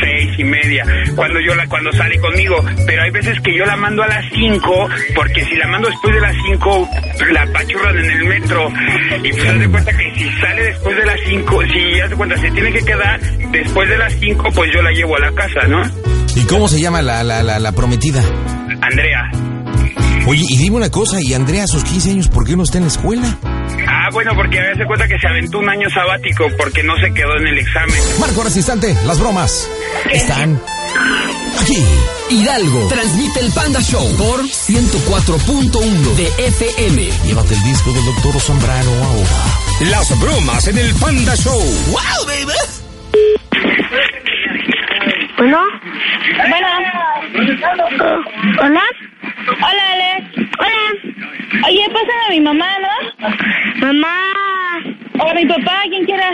seis 0.00 0.38
y 0.38 0.44
media, 0.44 0.84
cuando 1.14 1.40
yo 1.40 1.54
la, 1.54 1.66
cuando 1.66 1.92
sale 1.92 2.18
conmigo, 2.18 2.64
pero 2.86 3.02
hay 3.02 3.10
veces 3.10 3.40
que 3.40 3.56
yo 3.56 3.64
la 3.64 3.76
mando 3.76 4.02
a 4.02 4.08
las 4.08 4.24
cinco, 4.32 4.88
porque 5.14 5.44
si 5.44 5.56
la 5.56 5.66
mando 5.68 5.88
después 5.88 6.14
de 6.14 6.20
las 6.20 6.36
cinco, 6.46 6.88
la 7.32 7.46
pachurran 7.46 7.98
en 7.98 8.10
el 8.10 8.24
metro, 8.24 8.72
y 9.22 9.30
pues 9.30 9.48
haz 9.48 9.58
de 9.58 9.68
cuenta 9.68 9.96
que 9.96 10.14
si 10.14 10.30
sale 10.40 10.62
después 10.64 10.96
de 10.96 11.06
las 11.06 11.20
cinco, 11.26 11.62
si 11.72 12.00
haz 12.00 12.10
de 12.10 12.16
cuenta 12.16 12.36
se 12.36 12.50
tiene 12.50 12.72
que 12.72 12.84
quedar 12.84 13.20
después 13.20 13.88
de 13.88 13.98
las 13.98 14.12
cinco, 14.14 14.48
pues 14.54 14.70
yo 14.74 14.82
la 14.82 14.90
llevo 14.90 15.16
a 15.16 15.20
la 15.20 15.32
casa, 15.32 15.66
¿no? 15.68 15.82
¿Y 16.34 16.46
cómo 16.46 16.68
se 16.68 16.80
llama 16.80 17.02
la, 17.02 17.22
la, 17.22 17.42
la, 17.42 17.58
la 17.58 17.72
prometida? 17.72 18.22
Andrea. 18.80 19.30
Oye, 20.26 20.44
y 20.48 20.56
dime 20.56 20.76
una 20.76 20.90
cosa, 20.90 21.20
¿y 21.20 21.34
Andrea 21.34 21.64
a 21.64 21.66
sus 21.66 21.82
15 21.82 22.10
años 22.10 22.28
por 22.28 22.46
qué 22.46 22.56
no 22.56 22.62
está 22.62 22.78
en 22.78 22.84
la 22.84 22.88
escuela? 22.88 23.38
Ah, 23.88 24.08
bueno, 24.12 24.32
porque 24.36 24.58
a 24.60 24.62
veces 24.62 24.86
cuenta 24.86 25.08
que 25.08 25.18
se 25.18 25.26
aventó 25.26 25.58
un 25.58 25.68
año 25.68 25.88
sabático 25.90 26.46
porque 26.56 26.82
no 26.84 26.96
se 26.96 27.12
quedó 27.12 27.36
en 27.38 27.48
el 27.48 27.58
examen. 27.58 27.96
Marco 28.20 28.44
Resistante, 28.44 28.96
las 29.04 29.18
bromas 29.18 29.68
están 30.12 30.60
aquí. 31.60 31.84
Hidalgo 32.30 32.88
transmite 32.88 33.40
el 33.40 33.52
Panda 33.52 33.80
Show 33.80 34.06
por 34.16 34.40
104.1 34.42 36.14
de 36.14 36.26
FM. 36.46 37.02
Llévate 37.26 37.54
el 37.54 37.62
disco 37.64 37.92
del 37.92 38.04
doctor 38.04 38.40
Zambrano 38.40 38.90
ahora. 39.04 39.90
Las 39.90 40.20
bromas 40.20 40.68
en 40.68 40.78
el 40.78 40.94
Panda 40.94 41.34
Show. 41.34 41.60
¡Wow, 41.90 42.26
baby! 42.26 42.52
Bueno. 45.36 45.58
Bueno. 46.48 46.66
Hola. 48.60 48.82
Hola, 49.48 49.84
Alex. 49.92 50.24
Hola. 50.58 51.66
Oye, 51.68 51.86
pásame 51.88 52.26
a 52.26 52.30
mi 52.30 52.40
mamá, 52.40 52.68
¿no? 52.80 53.86
Mamá. 53.86 54.16
O 55.18 55.28
a 55.28 55.34
mi 55.34 55.46
papá, 55.46 55.82
quien 55.88 56.04
quiera. 56.04 56.30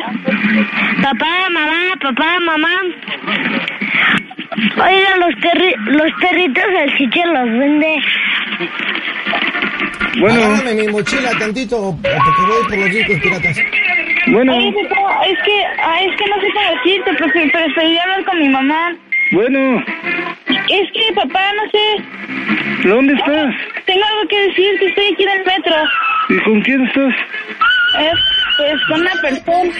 Papá, 1.02 1.48
mamá, 1.50 1.94
papá, 2.02 2.38
mamá. 2.40 2.80
Oiga, 4.76 5.16
los, 5.16 5.40
terri 5.40 5.74
los 5.86 6.12
perritos 6.20 6.64
sitio 6.96 7.26
los 7.26 7.44
vende. 7.58 7.98
Bueno. 10.20 10.42
Agárrame 10.42 10.74
mi 10.74 10.88
mochila 10.88 11.30
tantito, 11.38 11.96
porque 12.02 12.42
voy 12.48 12.68
por 12.68 12.78
los 12.78 12.90
discos 12.90 13.20
piratas. 13.20 13.56
Bueno. 14.26 14.56
Oye, 14.56 14.68
es 14.68 15.38
que, 15.44 15.64
ah, 15.82 15.98
es 16.02 16.16
que 16.16 16.26
no 16.28 16.40
sé 16.40 16.48
cómo 16.52 16.76
decirte, 16.76 17.14
pero 17.18 17.32
preferí 17.32 17.98
hablar 17.98 18.24
con 18.24 18.38
mi 18.38 18.48
mamá. 18.48 18.96
Bueno. 19.32 19.78
Es 20.48 20.92
que, 20.92 21.12
papá, 21.14 21.52
no 21.54 21.62
sé. 21.70 22.88
¿Dónde 22.88 23.14
estás? 23.14 23.54
Tengo 23.86 24.04
algo 24.04 24.28
que 24.28 24.40
decirte, 24.48 24.86
estoy 24.86 25.12
aquí 25.12 25.22
en 25.24 25.30
el 25.30 25.44
metro. 25.44 25.74
¿Y 26.30 26.38
con 26.44 26.60
quién 26.62 26.86
estás? 26.86 27.14
Es, 28.00 28.18
pues, 28.56 28.74
con 28.88 29.00
una 29.00 29.12
persona. 29.22 29.72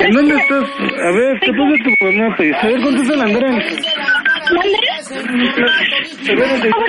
¿En 0.00 0.12
dónde 0.12 0.34
estás? 0.36 0.64
A 1.04 1.10
ver, 1.12 1.40
¿qué 1.40 1.52
pasa 1.52 1.72
tu 1.84 2.04
mamá? 2.04 2.34
A 2.34 2.66
ver, 2.66 2.80
contesta 2.82 3.16
la. 3.16 3.24
¿Andrés? 3.24 3.80
Ah, 4.46 4.60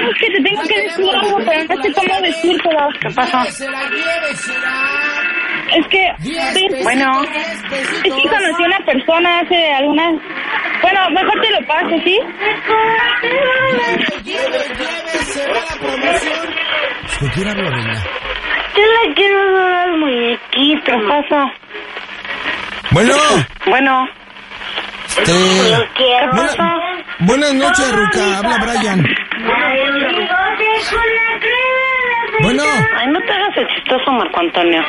es 0.09 0.17
que 0.19 0.27
te 0.27 0.43
tengo 0.43 0.61
que 0.63 0.81
decir 0.81 1.05
algo, 1.21 1.37
pero 1.45 1.75
no 1.75 1.83
sé 1.83 1.93
cómo 1.93 2.21
decírtelo. 2.21 2.89
¿Qué 3.01 3.09
pasó? 3.11 3.39
Es 5.73 5.87
que, 5.87 6.13
bueno, 6.83 7.23
es 7.23 8.13
que 8.13 8.29
conocí 8.29 8.63
a 8.63 8.67
una 8.67 8.79
persona 8.85 9.39
hace 9.39 9.73
algunas... 9.73 10.13
Bueno, 10.81 11.09
mejor 11.09 11.41
te 11.41 11.49
lo 11.51 11.67
paso, 11.67 11.95
¿sí? 12.03 12.19
¿Con 17.19 17.29
quién 17.29 17.47
hablo, 17.47 17.69
reina? 17.69 18.03
Yo 18.75 18.81
le 18.81 19.13
quiero 19.15 19.53
dar 19.53 19.73
al 19.73 19.97
muñequito. 19.97 20.83
¿Qué 20.85 21.07
pasó? 21.07 21.51
Bueno. 22.91 23.15
Bueno. 23.65 24.07
Este... 25.07 25.31
¿Qué 25.97 26.11
pasó? 26.31 26.63
Buenas 27.19 27.53
noches, 27.53 27.91
Ruca. 27.91 28.37
Habla 28.37 28.57
Brian. 28.57 29.05
Bueno. 32.45 32.63
Ay, 32.97 33.07
no 33.07 33.19
te 33.21 33.31
hagas 33.31 33.57
el 33.57 33.67
chistoso, 33.69 34.11
Marco 34.11 34.39
Antonio. 34.39 34.83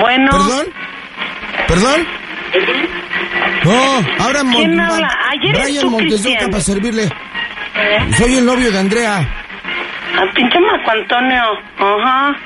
Bueno. 0.00 0.30
¿Perdón? 0.30 0.66
¿Perdón? 1.66 2.06
No, 3.64 4.24
ahora 4.24 4.40
¿Quién 4.52 4.78
habla? 4.78 5.08
Ayer 5.30 5.62
Brian 5.64 5.82
tú, 5.82 5.96
Cristian. 5.96 6.50
para 6.50 6.62
servirle. 6.62 7.08
Soy 8.16 8.36
el 8.36 8.46
novio 8.46 8.70
de 8.70 8.78
Andrea. 8.78 9.18
A 9.18 10.32
pinche 10.34 10.60
Marco 10.60 10.90
Antonio. 10.92 11.42
Ajá. 11.78 12.36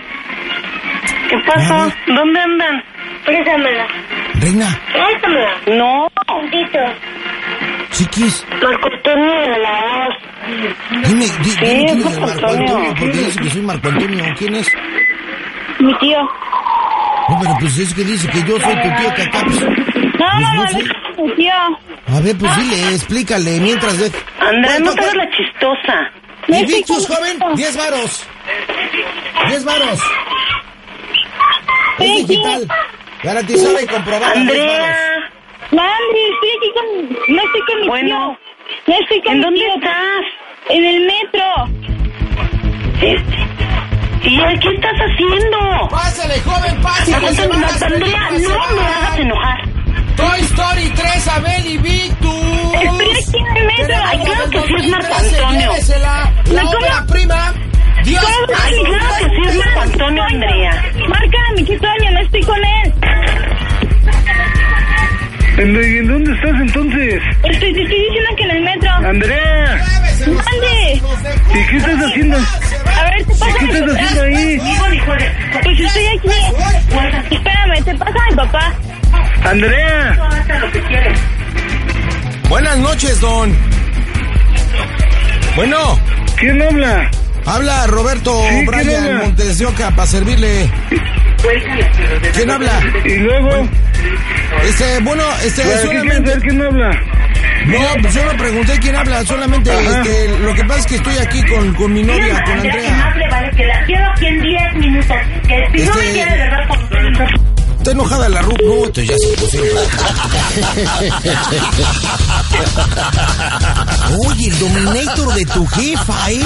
¿Qué 1.28 1.38
pasó? 1.46 1.92
¿Dónde 2.06 2.40
andan? 2.40 2.82
Préstamela. 3.24 3.86
Reina, 4.40 4.68
Préstamela. 4.92 5.50
No. 5.76 6.08
chiquis, 7.90 8.46
Marco 8.62 8.88
Antonio 8.90 9.40
de 9.40 9.58
la 9.58 9.70
voz. 9.70 10.14
Dime, 11.08 11.24
di- 11.24 11.50
Sí, 11.50 11.56
dime 11.60 11.84
quién 11.86 11.98
es 11.98 12.04
Marco 12.20 12.30
Antonio. 12.30 12.66
Antonio, 12.76 12.94
porque 12.98 13.18
dice 13.18 13.40
que 13.40 13.50
soy 13.50 13.62
Marco 13.62 13.88
Antonio. 13.88 14.24
¿Quién 14.38 14.54
es? 14.54 14.68
Mi 15.80 15.98
tío. 15.98 16.18
No, 17.28 17.38
pero 17.40 17.56
pues 17.60 17.78
es 17.78 17.94
que 17.94 18.04
dice 18.04 18.28
que 18.28 18.38
yo 18.44 18.58
soy 18.60 18.74
tu 18.74 18.88
tío 18.96 19.14
que 19.14 19.22
acá. 19.22 19.40
pues, 19.44 19.60
No, 19.60 19.68
pues 19.68 20.14
no, 20.14 20.54
no 20.54 20.64
no, 20.64 21.24
mi 21.24 21.34
tío. 21.36 21.52
A 22.16 22.20
ver, 22.20 22.36
pues 22.38 22.56
dile, 22.56 22.94
explícale 22.94 23.60
mientras 23.60 23.98
de. 23.98 24.12
Andrea, 24.40 24.78
no 24.78 24.84
¿Cuánto- 24.86 24.94
te 24.94 25.00
hagas 25.00 25.14
la 25.16 25.30
chistosa. 25.30 26.10
¿Y 26.48 26.64
Victus, 26.64 27.06
joven? 27.08 27.38
10 27.56 27.76
varos. 27.76 28.26
10 29.48 29.64
varos. 29.64 30.00
Es 31.98 32.26
digital. 32.28 32.68
Garantizada 33.22 33.82
y 33.82 33.86
comprobada. 33.86 34.34
10 34.34 34.46
varos. 34.46 34.60
Andrea. 34.60 35.30
Mandri, 35.72 36.20
estoy 36.32 36.50
aquí 36.56 36.70
con... 36.74 37.34
No 37.36 37.42
estoy 37.42 37.60
con 37.66 37.80
mi 37.80 37.88
Bueno. 37.88 38.38
tío. 38.38 38.94
No 38.94 38.94
estoy 39.02 39.22
con 39.22 39.32
¿En 39.32 39.38
mi 39.38 39.44
dónde 39.44 39.60
tío. 39.60 39.74
estás? 39.74 40.24
En 40.68 40.84
el 40.84 41.06
metro. 41.06 41.44
¿Y 44.22 44.36
qué 44.58 44.68
estás 44.74 44.94
haciendo? 44.98 45.88
Pásale, 45.90 46.40
joven, 46.40 46.82
pásale. 46.82 47.32
Se 47.34 47.46
van 47.46 47.60
las 47.60 47.82
Andrea, 47.82 48.30
no 48.30 48.74
me 48.74 48.82
hagas 48.82 49.18
enojar. 49.18 49.58
Toy 50.16 50.40
Story 50.40 50.90
3, 50.90 51.28
Abel 51.28 51.66
y 51.66 51.78
Victus. 51.78 52.34
Estoy 52.82 53.10
aquí 53.10 53.38
en 53.38 53.56
el 53.56 53.66
metro. 53.66 53.96
Ay, 54.06 54.18
claro 54.18 54.50
que 54.50 54.60
sí 54.60 54.74
es 54.76 54.88
Marco 54.88 55.14
Antonio. 55.14 55.72
La 56.50 57.06
prima. 57.06 57.54
Dios. 58.04 58.24
Ay, 58.64 58.74
claro 58.84 59.14
que 59.18 59.24
sí 59.24 59.48
es 59.48 59.56
Marco 59.56 59.80
Antonio, 59.80 60.22
Andrea. 60.24 60.84
Mi 61.56 61.64
tío 61.64 61.78
Toño, 61.78 62.10
no 62.12 62.20
estoy 62.20 62.42
con 62.42 62.64
él. 62.64 62.94
¿En, 65.58 66.06
dónde 66.08 66.32
estás 66.32 66.60
entonces? 66.60 67.22
Estoy, 67.44 67.72
te 67.72 67.82
estoy 67.82 67.98
diciendo 67.98 68.30
que 68.36 68.42
en 68.42 68.50
el 68.50 68.62
metro. 68.62 68.90
Andrea. 68.90 69.86
Mande. 70.26 71.02
¿Y 71.54 71.66
qué 71.66 71.76
estás 71.76 72.04
haciendo? 72.04 72.36
A 72.36 73.04
ver, 73.10 73.24
te 73.24 73.34
pasa 73.34 73.58
¿Qué 73.58 73.64
mi 73.64 73.72
estás 73.72 73.96
haciendo 73.96 74.22
ahí? 74.22 74.60
Pues 75.62 75.80
estoy 75.80 76.06
aquí. 76.06 77.34
Espérame, 77.34 77.84
te 77.84 77.94
pasa 77.94 78.12
a 78.12 78.30
mi 78.30 78.36
papá. 78.36 78.74
Andrea. 79.44 80.18
Buenas 82.48 82.78
noches, 82.78 83.20
don. 83.20 83.56
Bueno. 85.56 85.98
¿Quién 86.36 86.60
habla? 86.60 87.10
Habla 87.46 87.86
Roberto 87.86 88.30
Sí, 88.42 88.48
¿quién 88.48 88.66
Brian 88.66 89.04
habla? 89.04 89.22
Montes 89.22 89.58
de 89.58 89.66
Oca 89.66 89.90
para 89.92 90.06
servirle. 90.06 90.70
¿Quién 92.34 92.50
habla? 92.50 92.72
¿Y 93.04 93.16
luego? 93.18 93.68
Este, 94.64 94.98
bueno, 95.00 95.22
este, 95.44 95.62
¿Para 95.62 95.74
qué 95.74 95.80
quieres 95.88 96.02
solamente. 96.02 96.30
saber 96.30 96.42
quién 96.42 96.62
habla? 96.62 96.90
No, 97.66 97.78
pues 98.02 98.14
yo 98.14 98.24
no 98.24 98.36
pregunté 98.38 98.78
quién 98.80 98.96
habla, 98.96 99.24
solamente 99.24 99.70
este, 99.72 100.38
lo 100.38 100.54
que 100.54 100.64
pasa 100.64 100.80
es 100.80 100.86
que 100.86 100.94
estoy 100.96 101.16
aquí 101.18 101.42
con, 101.46 101.74
con 101.74 101.92
mi 101.92 102.02
novia, 102.02 102.42
con 102.44 102.52
Andrea. 102.54 103.14
le 103.16 103.28
vale 103.28 103.50
que 103.56 103.64
la 103.66 103.84
quiero 103.84 104.06
aquí 104.12 104.26
en 104.26 104.40
10 104.40 104.74
minutos. 104.74 105.16
Que 105.48 105.66
si 105.78 105.84
no 105.86 105.94
me 105.94 106.00
Este- 106.00 106.12
quiere, 106.12 106.30
de 106.32 106.38
verdad, 106.38 106.68
con 106.68 106.78
Está 107.78 107.90
enojada 107.92 108.28
la 108.28 108.42
Ruth, 108.42 108.58
no, 108.64 108.86
entonces 108.86 109.08
ya 109.08 109.16
se 109.16 109.36
pusieron. 109.40 109.78
Oye, 114.26 114.48
el 114.48 114.58
dominator 114.58 115.34
de 115.34 115.44
tu 115.46 115.66
jefa, 115.66 116.30
¿eh? 116.30 116.40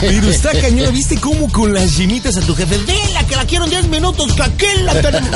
Pero 0.00 0.28
está 0.28 0.52
cañón, 0.60 0.92
¿viste 0.92 1.18
cómo 1.18 1.50
con 1.50 1.72
las 1.72 1.96
chinitas 1.96 2.36
a 2.36 2.40
tu 2.40 2.54
jefe? 2.54 2.78
Vela, 2.78 3.24
que 3.26 3.36
la 3.36 3.44
quiero 3.44 3.64
en 3.64 3.70
10 3.70 3.88
minutos, 3.88 4.32
que 4.34 4.42
aquel 4.42 4.86
la 4.86 5.00
tenemos. 5.00 5.30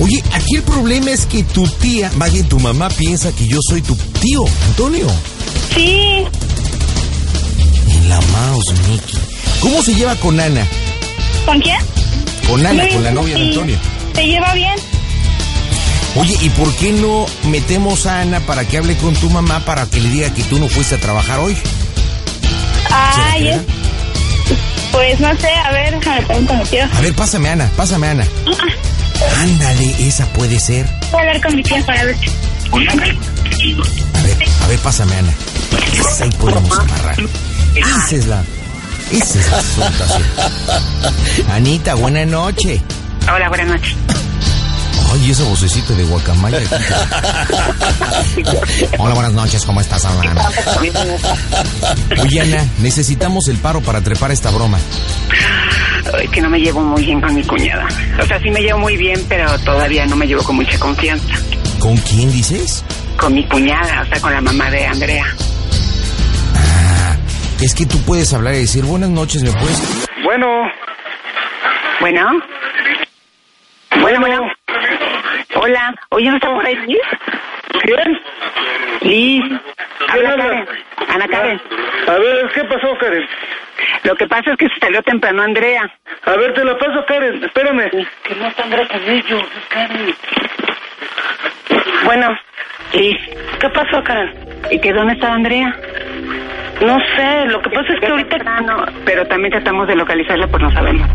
Oye, 0.00 0.22
aquí 0.32 0.56
el 0.56 0.62
problema 0.62 1.10
es 1.10 1.26
que 1.26 1.42
tu 1.44 1.66
tía, 1.66 2.10
más 2.16 2.32
bien 2.32 2.48
tu 2.48 2.58
mamá, 2.58 2.88
piensa 2.88 3.30
que 3.32 3.46
yo 3.46 3.58
soy 3.68 3.82
tu 3.82 3.94
tío, 3.94 4.44
Antonio. 4.68 5.06
Sí. 5.74 6.24
En 7.88 8.08
la 8.08 8.20
mouse, 8.20 8.72
Mickey. 8.88 9.18
¿Cómo 9.60 9.82
se 9.82 9.94
lleva 9.94 10.16
con 10.16 10.40
Ana? 10.40 10.66
¿Con 11.44 11.60
quién? 11.60 11.78
Con 12.48 12.64
Ana, 12.66 12.82
Muy 12.84 12.92
con 12.92 13.04
la 13.04 13.10
novia 13.10 13.36
de. 13.36 13.42
Antonio. 13.48 13.76
¿Se 14.14 14.26
lleva 14.26 14.54
bien? 14.54 14.74
Oye, 16.16 16.36
¿y 16.40 16.50
por 16.50 16.74
qué 16.76 16.92
no 16.92 17.26
metemos 17.44 18.06
a 18.06 18.20
Ana 18.20 18.40
para 18.40 18.66
que 18.66 18.78
hable 18.78 18.96
con 18.96 19.14
tu 19.14 19.30
mamá 19.30 19.60
para 19.64 19.86
que 19.86 20.00
le 20.00 20.08
diga 20.08 20.34
que 20.34 20.42
tú 20.42 20.58
no 20.58 20.68
fuiste 20.68 20.96
a 20.96 20.98
trabajar 20.98 21.38
hoy? 21.38 21.56
Ay, 22.90 23.44
¿Será 23.44 23.56
es... 23.56 23.62
Pues 24.90 25.20
no 25.20 25.28
sé, 25.36 25.48
a 25.54 25.70
ver, 25.70 25.94
déjame 25.94 26.22
preguntar 26.22 26.62
a 26.92 27.00
ver, 27.00 27.14
pásame 27.14 27.48
Ana, 27.48 27.70
pásame 27.76 28.08
Ana. 28.08 28.26
Ándale, 29.38 29.94
esa 30.06 30.26
puede 30.32 30.58
ser. 30.58 30.84
Voy 31.12 31.20
a 31.20 31.20
hablar 31.20 31.40
con 31.42 31.54
mi 31.54 31.62
tía 31.62 31.84
para 31.86 32.04
ver. 32.04 32.16
A 32.72 32.76
ver, 34.22 34.36
a 34.62 34.66
ver, 34.66 34.78
pásame 34.80 35.14
Ana. 35.16 35.32
Esa 35.92 36.24
ahí 36.24 36.30
podemos 36.32 36.76
amarrar. 36.76 37.16
Esa 37.76 38.16
es 38.16 38.26
la... 38.26 38.42
Esa 39.12 39.38
es 39.38 39.78
la. 39.78 41.54
Anita, 41.54 41.94
buena 41.94 42.24
noche. 42.24 42.80
Hola, 43.32 43.48
buenas 43.48 43.68
noches. 43.68 43.94
Ay, 45.12 45.30
esa 45.30 45.44
vocecita 45.44 45.92
de 45.94 46.04
guacamaya. 46.04 46.60
Hola, 48.98 49.14
buenas 49.14 49.32
noches, 49.32 49.64
¿cómo 49.64 49.80
estás, 49.80 50.04
Ana? 50.04 50.48
Oye, 52.22 52.40
Ana, 52.40 52.64
necesitamos 52.78 53.48
el 53.48 53.56
paro 53.58 53.80
para 53.80 54.00
trepar 54.00 54.30
esta 54.30 54.50
broma. 54.50 54.78
Ay, 56.16 56.28
que 56.28 56.40
no 56.40 56.48
me 56.48 56.60
llevo 56.60 56.80
muy 56.80 57.04
bien 57.04 57.20
con 57.20 57.34
mi 57.34 57.42
cuñada. 57.42 57.88
O 58.22 58.26
sea, 58.26 58.40
sí 58.40 58.50
me 58.50 58.60
llevo 58.60 58.78
muy 58.78 58.96
bien, 58.96 59.24
pero 59.28 59.58
todavía 59.60 60.06
no 60.06 60.14
me 60.16 60.26
llevo 60.26 60.42
con 60.44 60.56
mucha 60.56 60.78
confianza. 60.78 61.34
¿Con 61.80 61.96
quién 61.98 62.30
dices? 62.30 62.84
Con 63.18 63.34
mi 63.34 63.44
cuñada, 63.46 64.02
o 64.02 64.06
sea, 64.06 64.20
con 64.20 64.32
la 64.32 64.40
mamá 64.40 64.70
de 64.70 64.86
Andrea. 64.86 65.26
Es 67.60 67.74
que 67.74 67.84
tú 67.84 67.98
puedes 68.02 68.32
hablar 68.32 68.54
y 68.54 68.60
decir, 68.60 68.84
buenas 68.84 69.10
noches, 69.10 69.42
¿me 69.42 69.52
puedes...? 69.52 69.82
Bueno. 70.24 70.46
Bueno. 72.00 72.22
Bueno, 74.00 74.20
bueno. 74.20 74.40
Hola. 75.62 75.94
Oye, 76.08 76.30
¿no 76.30 76.36
está 76.36 76.54
por 76.54 76.64
ahí 76.64 76.74
Liz? 76.86 77.00
¿Quién? 77.82 78.20
Liz. 79.02 79.60
Habla? 80.08 80.36
Karen. 80.36 80.66
Ana 81.08 81.28
Karen. 81.28 81.60
A 82.08 82.12
ver, 82.12 82.50
¿qué 82.54 82.64
pasó, 82.64 82.96
Karen? 82.98 83.28
Lo 84.04 84.16
que 84.16 84.26
pasa 84.26 84.52
es 84.52 84.56
que 84.56 84.68
se 84.70 84.80
salió 84.80 85.02
temprano 85.02 85.42
Andrea. 85.42 85.82
A 86.24 86.36
ver, 86.36 86.54
te 86.54 86.64
la 86.64 86.78
paso, 86.78 87.04
Karen. 87.06 87.44
Espérame. 87.44 87.90
Que 87.90 88.34
no 88.36 88.46
está 88.46 88.62
Andrea 88.62 88.88
con 88.88 89.02
ellos, 89.02 89.42
Karen. 89.68 90.14
Bueno, 92.04 92.38
Liz. 92.94 93.18
¿Qué 93.60 93.68
pasó, 93.68 94.02
Karen? 94.02 94.32
¿Y 94.70 94.80
que 94.80 94.94
dónde 94.94 95.12
está 95.12 95.34
Andrea? 95.34 95.76
No 96.80 96.98
sé, 97.16 97.44
lo 97.48 97.60
que 97.60 97.68
pasa 97.68 97.92
es 97.92 98.00
que 98.00 98.06
ahorita... 98.06 98.38
pero 99.04 99.26
también 99.26 99.52
tratamos 99.52 99.86
de 99.86 99.94
localizarla, 99.96 100.46
pues 100.46 100.62
no 100.62 100.70
sabemos. 100.72 101.06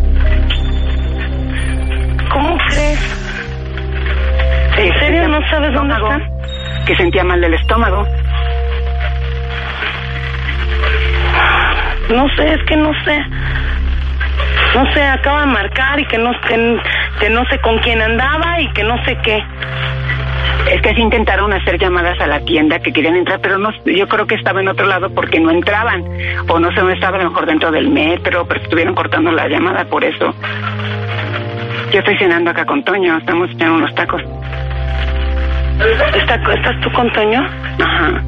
¿Cómo 2.32 2.58
crees? 2.70 3.25
¿En 4.78 5.00
serio 5.00 5.28
no 5.28 5.40
sabes 5.50 5.74
dónde 5.74 5.94
está? 5.94 6.22
Que 6.86 6.96
sentía 6.98 7.24
mal 7.24 7.40
del 7.40 7.54
estómago. 7.54 8.06
No 12.10 12.28
sé, 12.36 12.54
es 12.54 12.64
que 12.66 12.76
no 12.76 12.92
sé. 13.04 13.24
No 14.76 14.94
sé, 14.94 15.02
acaba 15.02 15.42
de 15.42 15.48
marcar 15.48 16.00
y 16.00 16.06
que 16.06 16.18
no, 16.18 16.32
que, 16.42 16.78
que 17.20 17.30
no 17.30 17.46
sé 17.46 17.60
con 17.60 17.78
quién 17.80 18.02
andaba 18.02 18.60
y 18.60 18.72
que 18.74 18.84
no 18.84 19.04
sé 19.06 19.18
qué. 19.24 19.42
Es 20.70 20.82
que 20.82 20.94
sí 20.94 21.02
intentaron 21.02 21.54
hacer 21.54 21.80
llamadas 21.80 22.20
a 22.20 22.28
la 22.28 22.40
tienda 22.42 22.80
que 22.80 22.92
querían 22.92 23.16
entrar, 23.16 23.40
pero 23.40 23.58
no, 23.58 23.70
yo 23.86 24.08
creo 24.08 24.28
que 24.28 24.36
estaba 24.36 24.60
en 24.62 24.68
otro 24.68 24.86
lado 24.86 25.10
porque 25.10 25.40
no 25.40 25.52
entraban. 25.52 26.04
O 26.50 26.60
no 26.60 26.72
sé, 26.74 26.82
no 26.82 26.90
estaba 26.90 27.18
a 27.18 27.24
lo 27.24 27.30
mejor 27.30 27.46
dentro 27.46 27.72
del 27.72 27.90
metro, 27.90 28.46
pero 28.46 28.62
estuvieron 28.62 28.94
cortando 28.94 29.32
la 29.32 29.48
llamada 29.48 29.86
por 29.86 30.04
eso. 30.04 30.34
Yo 31.92 32.00
estoy 32.00 32.18
cenando 32.18 32.52
acá 32.52 32.66
con 32.66 32.84
Toño, 32.84 33.18
estamos 33.18 33.50
echando 33.52 33.76
unos 33.76 33.96
tacos. 33.96 34.22
¿Está, 36.16 36.36
¿Estás 36.36 36.82
tú 36.82 36.92
con 36.92 37.12
Toño? 37.14 37.42
Ajá. 37.80 38.22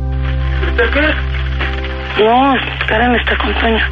No, 2.20 2.56
Karen 2.88 3.16
está 3.16 3.38
con 3.38 3.54
Toño. 3.56 3.86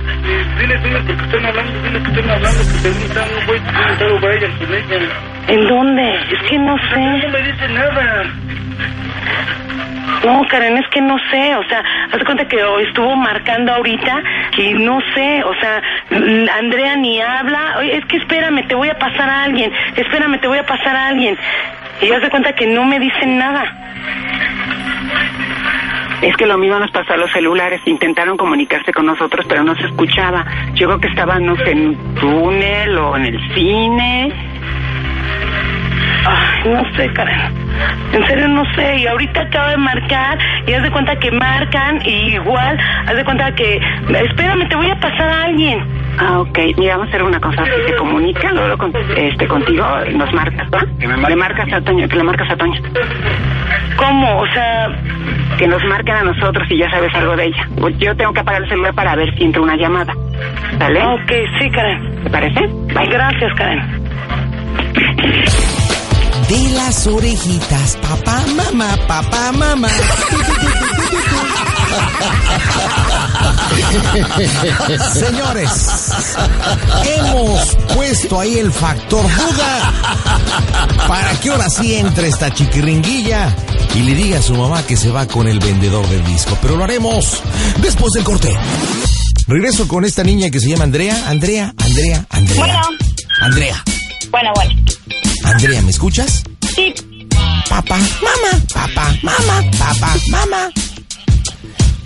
Dile, 0.59 0.77
dile, 0.77 0.99
porque 0.99 1.25
están 1.25 1.45
hablando, 1.45 1.81
dile 1.83 1.99
que 2.01 2.11
están 2.11 2.29
hablando, 2.31 2.59
que 2.59 2.77
te 2.81 2.99
gritan, 2.99 3.27
no 3.29 3.45
voy 3.45 3.57
a 3.57 3.87
gritar 3.87 4.11
o 4.11 4.19
vayan 4.19 4.51
con 4.57 4.73
ella. 4.73 4.97
¿En 5.47 5.67
dónde? 5.67 6.15
Es 6.31 6.49
que 6.49 6.57
no 6.57 6.77
sé. 6.77 6.99
No 6.99 7.29
me 7.29 7.41
dice 7.41 7.67
nada. 7.69 8.23
No, 10.23 10.47
Karen, 10.47 10.77
es 10.77 10.87
que 10.89 11.01
no 11.01 11.17
sé, 11.31 11.55
o 11.55 11.63
sea, 11.67 11.83
haz 12.11 12.19
de 12.19 12.25
cuenta 12.25 12.47
que 12.47 12.57
estuvo 12.87 13.15
marcando 13.15 13.73
ahorita 13.73 14.23
y 14.57 14.73
no 14.73 14.99
sé, 15.13 15.43
o 15.43 15.53
sea, 15.55 15.81
Andrea 16.57 16.95
ni 16.95 17.21
habla, 17.21 17.75
Oye, 17.79 17.97
es 17.97 18.05
que 18.05 18.17
espérame, 18.17 18.67
te 18.67 18.75
voy 18.75 18.89
a 18.89 18.97
pasar 18.97 19.29
a 19.29 19.43
alguien, 19.43 19.71
espérame, 19.95 20.39
te 20.39 20.47
voy 20.47 20.57
a 20.57 20.65
pasar 20.65 20.95
a 20.95 21.07
alguien. 21.07 21.37
Y 22.01 22.11
haz 22.11 22.21
de 22.21 22.29
cuenta 22.29 22.53
que 22.53 22.67
no 22.67 22.83
me 22.85 22.99
dicen 22.99 23.37
nada. 23.37 23.63
Es 26.21 26.35
que 26.37 26.45
lo 26.45 26.57
mismo 26.57 26.79
nos 26.79 26.91
pasó 26.91 27.13
a 27.13 27.17
los 27.17 27.31
celulares. 27.31 27.81
Intentaron 27.85 28.37
comunicarse 28.37 28.91
con 28.91 29.05
nosotros, 29.05 29.45
pero 29.47 29.63
no 29.63 29.75
se 29.75 29.85
escuchaba. 29.85 30.45
Yo 30.73 30.87
creo 30.87 30.99
que 30.99 31.07
sé, 31.07 31.37
en 31.37 31.49
un 31.49 32.15
túnel 32.15 32.97
o 32.97 33.15
en 33.15 33.25
el 33.25 33.53
cine. 33.53 34.54
Ay, 36.25 36.71
no 36.71 36.83
sé, 36.95 37.11
Karen. 37.13 37.39
En 38.13 38.27
serio 38.27 38.47
no 38.47 38.63
sé. 38.75 38.97
Y 38.97 39.07
ahorita 39.07 39.41
acabo 39.41 39.69
de 39.69 39.77
marcar 39.77 40.37
y 40.65 40.73
haz 40.73 40.83
de 40.83 40.91
cuenta 40.91 41.15
que 41.17 41.31
marcan 41.31 42.01
y 42.05 42.33
igual, 42.33 42.77
haz 43.07 43.15
de 43.15 43.23
cuenta 43.23 43.53
que... 43.53 43.79
Espérame, 44.09 44.67
te 44.67 44.75
voy 44.75 44.89
a 44.89 44.95
pasar 44.99 45.29
a 45.29 45.43
alguien. 45.43 45.79
Ah, 46.17 46.39
ok. 46.39 46.57
Mira, 46.77 46.93
vamos 46.95 47.07
a 47.07 47.09
hacer 47.09 47.23
una 47.23 47.39
cosa. 47.39 47.63
Si 47.65 47.91
se 47.91 47.95
comunica 47.97 48.51
luego 48.51 48.77
con, 48.77 48.93
este, 49.17 49.47
contigo, 49.47 49.85
nos 50.13 50.33
marcas, 50.33 50.67
¿va? 50.73 50.83
Le 51.29 51.35
marcas 51.35 51.71
a 51.73 51.81
Toño, 51.81 52.07
que 52.07 52.15
le 52.15 52.23
marcas 52.23 52.49
a 52.49 52.55
Toño. 52.55 52.81
¿Cómo? 53.97 54.39
O 54.39 54.47
sea... 54.47 54.89
Que 55.57 55.67
nos 55.67 55.81
marquen 55.85 56.15
a 56.15 56.23
nosotros 56.23 56.67
y 56.69 56.77
ya 56.77 56.89
sabes 56.89 57.13
algo 57.15 57.35
de 57.37 57.45
ella. 57.45 57.69
Pues 57.79 57.97
Yo 57.97 58.13
tengo 58.17 58.33
que 58.33 58.41
apagar 58.41 58.63
el 58.63 58.69
celular 58.69 58.93
para 58.93 59.15
ver 59.15 59.33
si 59.37 59.43
entra 59.45 59.61
una 59.61 59.77
llamada. 59.77 60.13
¿Sale? 60.77 61.01
Ok, 61.01 61.31
sí, 61.59 61.69
Karen. 61.69 62.23
¿Te 62.23 62.29
parece? 62.29 62.67
Bye. 62.93 63.07
Gracias, 63.07 63.53
Karen. 63.53 63.81
De 66.49 66.69
las 66.71 67.07
orejitas, 67.07 67.97
papá, 68.01 68.43
mamá, 68.55 68.95
papá, 69.07 69.51
mamá. 69.51 69.89
Señores, 75.13 75.91
hemos 77.17 77.75
puesto 77.95 78.39
ahí 78.39 78.59
el 78.59 78.71
factor 78.71 79.23
duda 79.23 79.93
para 81.07 81.39
que 81.39 81.49
ahora 81.49 81.69
sí 81.69 81.95
entre 81.95 82.27
esta 82.27 82.53
chiquiringuilla 82.53 83.55
y 83.95 83.99
le 84.01 84.13
diga 84.13 84.39
a 84.39 84.41
su 84.41 84.53
mamá 84.53 84.83
que 84.83 84.97
se 84.97 85.09
va 85.09 85.27
con 85.27 85.47
el 85.47 85.59
vendedor 85.59 86.07
del 86.09 86.23
disco. 86.25 86.57
Pero 86.61 86.75
lo 86.75 86.83
haremos 86.83 87.41
después 87.81 88.13
del 88.13 88.23
corte. 88.23 88.55
Regreso 89.47 89.87
con 89.87 90.05
esta 90.05 90.23
niña 90.23 90.49
que 90.49 90.59
se 90.59 90.69
llama 90.69 90.83
Andrea. 90.83 91.27
Andrea, 91.27 91.73
Andrea, 91.77 92.25
Andrea. 92.29 92.59
Bueno. 92.59 92.81
Andrea. 93.41 93.83
Bueno, 94.31 94.51
bueno. 94.55 94.75
Andrea, 95.45 95.81
¿me 95.81 95.91
escuchas? 95.91 96.43
Sí. 96.75 96.93
Papá, 97.69 97.97
mamá, 97.97 98.63
papá, 98.73 99.15
mamá, 99.23 99.63
papá, 99.77 100.15
mamá. 100.29 100.69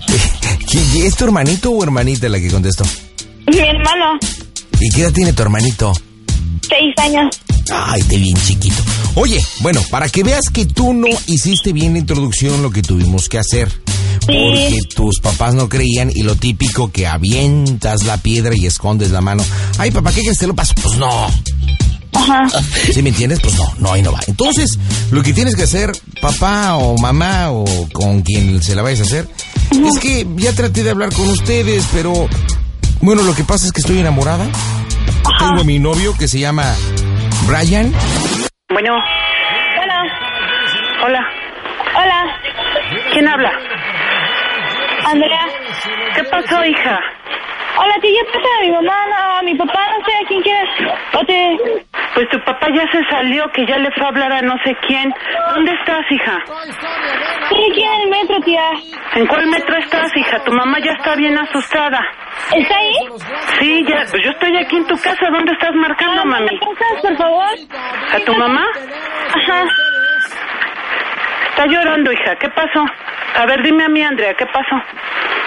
¿Quién- 0.69 1.05
¿Es 1.05 1.15
tu 1.15 1.25
hermanito 1.25 1.71
o 1.71 1.83
hermanita 1.83 2.29
la 2.29 2.39
que 2.39 2.49
contestó? 2.49 2.83
Mi 3.47 3.57
hermano, 3.59 4.17
¿Y 4.79 4.89
qué 4.91 5.01
edad 5.01 5.11
tiene 5.11 5.33
tu 5.33 5.41
hermanito? 5.41 5.91
seis 6.67 6.93
años. 6.97 7.35
Ay, 7.71 8.01
de 8.03 8.17
bien 8.17 8.35
chiquito. 8.45 8.81
Oye, 9.15 9.41
bueno, 9.61 9.81
para 9.89 10.07
que 10.09 10.23
veas 10.23 10.45
que 10.53 10.65
tú 10.65 10.93
no 10.93 11.07
hiciste 11.27 11.73
bien 11.73 11.93
la 11.93 11.99
introducción, 11.99 12.61
lo 12.61 12.71
que 12.71 12.81
tuvimos 12.81 13.27
que 13.29 13.39
hacer. 13.39 13.69
Porque 14.21 14.79
tus 14.95 15.19
papás 15.21 15.55
no 15.55 15.67
creían 15.67 16.11
y 16.13 16.21
lo 16.23 16.35
típico 16.35 16.91
que 16.91 17.07
avientas 17.07 18.03
la 18.03 18.17
piedra 18.17 18.53
y 18.55 18.65
escondes 18.67 19.09
la 19.11 19.21
mano. 19.21 19.43
Ay, 19.79 19.89
papá, 19.91 20.11
¿qué 20.11 20.21
quieres? 20.21 20.37
¿Te 20.37 20.47
lo 20.47 20.55
paso? 20.55 20.73
Pues 20.81 20.97
no. 20.97 21.27
Ajá. 22.29 22.47
¿Sí 22.93 23.01
me 23.01 23.09
entiendes? 23.09 23.39
Pues 23.41 23.55
no, 23.57 23.65
no, 23.79 23.93
ahí 23.93 24.01
no 24.01 24.11
va. 24.11 24.19
Entonces, 24.27 24.77
lo 25.11 25.21
que 25.23 25.33
tienes 25.33 25.55
que 25.55 25.63
hacer, 25.63 25.91
papá 26.21 26.75
o 26.75 26.97
mamá 26.97 27.51
o 27.51 27.65
con 27.93 28.21
quien 28.21 28.61
se 28.61 28.75
la 28.75 28.81
vayas 28.81 28.99
a 29.01 29.03
hacer, 29.03 29.27
es 29.71 29.99
que 29.99 30.25
ya 30.37 30.53
traté 30.53 30.83
de 30.83 30.89
hablar 30.91 31.13
con 31.13 31.27
ustedes, 31.29 31.87
pero 31.93 32.27
bueno, 33.01 33.23
lo 33.23 33.33
que 33.35 33.43
pasa 33.43 33.65
es 33.65 33.71
que 33.71 33.81
estoy 33.81 33.99
enamorada. 33.99 34.47
Tengo 35.39 35.61
a 35.61 35.63
mi 35.63 35.79
novio 35.79 36.15
que 36.17 36.27
se 36.27 36.39
llama 36.39 36.73
Brian. 37.47 37.93
Bueno, 38.71 38.93
Hola. 39.81 40.03
hola. 41.05 41.19
Hola. 41.95 42.23
¿Quién 43.13 43.27
habla? 43.27 43.51
Andrea. 45.05 45.45
¿Qué 46.15 46.23
pasó, 46.25 46.63
hija? 46.65 46.99
Hola, 47.81 47.95
tía, 48.01 48.11
ya 48.11 48.33
pasa 48.33 48.47
a 48.57 48.61
mi 48.61 48.71
mamá, 48.71 49.05
no, 49.07 49.37
a 49.37 49.41
mi 49.41 49.55
papá, 49.55 49.87
no 49.97 50.05
sé 50.05 50.11
a 50.11 50.27
quién 50.27 50.41
quieres. 50.41 50.69
O 51.13 51.25
te... 51.25 51.57
Pues 52.13 52.27
tu 52.29 52.39
papá 52.43 52.67
ya 52.75 52.85
se 52.91 53.01
salió, 53.09 53.49
que 53.53 53.65
ya 53.65 53.77
le 53.77 53.89
fue 53.91 54.03
a 54.03 54.09
hablar 54.09 54.33
a 54.33 54.41
no 54.41 54.55
sé 54.65 54.75
quién. 54.85 55.13
¿Dónde 55.53 55.71
estás, 55.71 56.03
hija? 56.11 56.39
Estoy 57.43 57.71
aquí 57.71 57.83
en 57.83 58.01
el 58.01 58.09
metro, 58.09 58.41
tía. 58.41 58.71
¿En 59.15 59.27
cuál 59.27 59.47
metro 59.47 59.77
estás, 59.77 60.11
hija? 60.17 60.43
Tu 60.43 60.51
mamá 60.51 60.79
ya 60.83 60.91
está 60.91 61.15
bien 61.15 61.37
asustada. 61.37 62.01
¿Está 62.53 62.75
ahí? 62.75 62.93
Sí, 63.59 63.85
ya, 63.87 64.03
pues 64.11 64.23
yo 64.25 64.31
estoy 64.31 64.57
aquí 64.57 64.75
en 64.75 64.87
tu 64.87 64.95
casa. 64.97 65.29
¿Dónde 65.31 65.53
estás 65.53 65.73
marcando, 65.75 66.25
mami? 66.25 66.49
¿Me 66.51 66.59
pasas, 66.59 67.01
por 67.01 67.15
favor? 67.15 67.49
¿A 68.11 68.19
tu 68.25 68.35
mamá? 68.35 68.65
Ajá. 69.35 69.63
Está 71.59 71.73
llorando, 71.73 72.09
hija. 72.13 72.37
¿Qué 72.37 72.47
pasó? 72.51 72.85
A 73.35 73.45
ver, 73.45 73.61
dime 73.61 73.83
a 73.83 73.89
mí, 73.89 74.01
Andrea, 74.01 74.33
¿qué 74.33 74.45
pasó? 74.45 74.81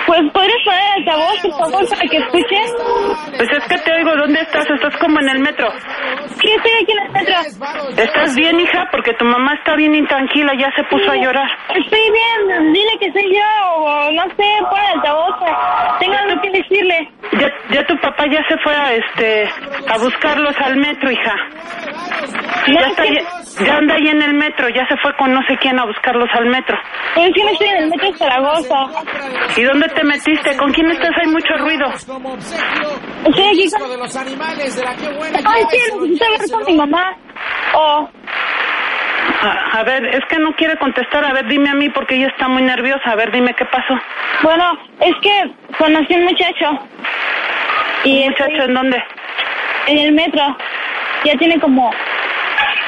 Pues 0.05 0.21
podrías 0.35 0.59
poner 0.63 0.81
el 0.83 1.09
altavoz, 1.09 1.41
por 1.41 1.51
favor, 1.73 1.89
para 1.89 2.03
que 2.03 2.17
escuches. 2.19 2.75
Pues 3.39 3.49
es 3.51 3.65
que 3.65 3.79
te 3.79 3.93
oigo, 3.95 4.15
¿dónde 4.17 4.41
estás? 4.41 4.69
Estás 4.69 4.95
como 4.99 5.21
en 5.21 5.31
el 5.31 5.39
metro. 5.39 5.73
Sí, 6.39 6.51
estoy 6.55 6.73
aquí 6.83 6.93
en 6.93 6.99
el 7.07 7.13
metro. 7.13 7.35
¿Estás 7.97 8.37
bien, 8.37 8.61
hija? 8.61 8.89
Porque 8.93 9.15
tu 9.15 9.25
mamá 9.25 9.55
está 9.55 9.75
bien 9.75 9.95
intranquila, 9.95 10.53
ya 10.59 10.71
se 10.77 10.85
puso 10.85 11.11
a 11.11 11.17
llorar. 11.17 11.49
Estoy 11.75 12.11
bien, 12.11 12.73
dile 12.75 12.91
que 13.01 13.11
soy 13.13 13.35
yo, 13.35 13.73
o 13.77 14.11
no 14.13 14.25
sé, 14.37 14.45
pon 14.69 14.81
el 14.81 14.97
altavoz. 14.99 15.37
Tengo 15.99 16.15
algo 16.15 16.43
que 16.43 16.51
decirle. 16.51 17.09
Ya, 17.41 17.49
ya 17.71 17.87
tu 17.87 17.97
papá 18.01 18.27
ya 18.31 18.47
se 18.49 18.59
fue 18.59 18.75
a, 18.75 18.93
este, 18.93 19.49
a 19.89 19.97
buscarlos 19.97 20.55
al 20.61 20.77
metro, 20.77 21.11
hija. 21.11 21.35
No, 22.69 22.81
Ya, 22.81 22.87
está, 22.89 23.05
es 23.05 23.11
que- 23.11 23.65
ya, 23.65 23.67
ya 23.67 23.77
anda 23.79 23.95
ahí 23.95 24.09
en 24.09 24.23
el 24.23 24.35
metro, 24.35 24.69
ya 24.69 24.87
se 24.89 24.97
fue 24.99 25.15
con 25.17 25.33
no 25.33 25.41
sé 25.47 25.57
quién 25.59 25.79
a 25.79 25.85
buscarlos 26.03 26.29
al 26.35 26.47
metro. 26.47 26.77
Pues 27.15 27.29
es 27.29 27.35
que 27.35 27.45
no 27.45 27.51
estoy 27.51 27.69
en 27.69 27.77
el 27.77 27.91
metro 27.91 28.11
de 28.11 28.19
Zaragoza. 28.19 28.77
¿Y 29.57 29.63
dónde 29.63 29.89
te 29.89 30.05
metiste? 30.05 30.57
¿Con 30.57 30.73
quién 30.73 30.91
estás? 30.91 31.11
Hay 31.21 31.29
mucho 31.29 31.57
ruido. 31.59 31.87
Estoy 31.93 33.49
aquí 33.49 33.71
con... 33.79 33.89
de 33.91 33.99
los 33.99 34.17
animales, 34.17 34.77
de 34.77 34.85
la 34.85 34.95
que 34.97 35.09
buena 35.11 35.39
Ay, 35.45 35.65
sí, 35.71 35.79
necesito 36.01 36.25
hablar 36.25 36.51
con 36.51 36.65
mi 36.67 36.77
mamá. 36.79 37.17
Oh, 37.75 38.09
A, 39.43 39.79
a 39.79 39.83
ver, 39.85 40.05
es 40.07 40.21
que 40.29 40.39
no 40.39 40.53
quiere 40.57 40.77
contestar. 40.79 41.25
A 41.25 41.33
ver, 41.33 41.47
dime 41.49 41.71
a 41.71 41.75
mí 41.75 41.89
porque 41.91 42.17
ella 42.17 42.29
está 42.29 42.49
muy 42.49 42.63
nerviosa. 42.63 43.11
A 43.11 43.17
ver, 43.17 43.31
dime 43.31 43.55
qué 43.55 43.65
pasó. 43.67 43.95
bueno, 44.43 44.77
es 45.01 45.15
que 45.23 45.53
conocí 45.79 46.15
a 46.15 46.17
un 46.17 46.25
muchacho. 46.25 46.89
Y 48.05 48.23
¿Un 48.23 48.31
muchacho 48.31 48.63
en 48.65 48.75
dónde? 48.75 49.05
En 49.87 49.99
el 49.99 50.13
metro. 50.13 50.43
Ya 51.25 51.37
tiene 51.39 51.61
como 51.61 51.93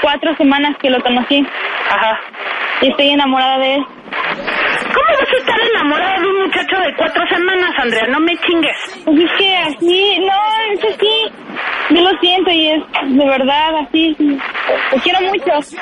cuatro 0.01 0.35
semanas 0.37 0.77
que 0.83 0.91
lo 0.91 1.01
conocí. 1.01 1.47
Ajá. 1.91 2.19
Y 2.81 2.89
estoy 2.89 3.09
enamorada 3.11 3.59
de 3.59 3.75
él. 3.75 3.85
¿Cómo 4.95 5.19
vas 5.19 5.29
a 5.33 5.37
estar 5.37 5.61
enamorada 5.75 6.21
de 6.21 6.27
un 6.27 6.43
muchacho 6.43 6.77
de 6.77 6.95
cuatro 6.97 7.27
semanas, 7.29 7.71
Andrea? 7.79 8.07
No 8.09 8.21
me 8.21 8.37
chingues. 8.39 8.77
Pues 9.05 9.19
es 9.19 9.31
que 9.39 9.57
así, 9.57 10.19
no, 10.21 10.73
es 10.73 10.85
así. 10.95 11.33
Yo 11.91 12.01
lo 12.01 12.19
siento 12.21 12.51
y 12.51 12.71
es 12.71 12.83
de 13.03 13.25
verdad 13.25 13.77
así. 13.87 14.17
Lo 14.19 14.99
quiero 15.03 15.21
mucho. 15.23 15.77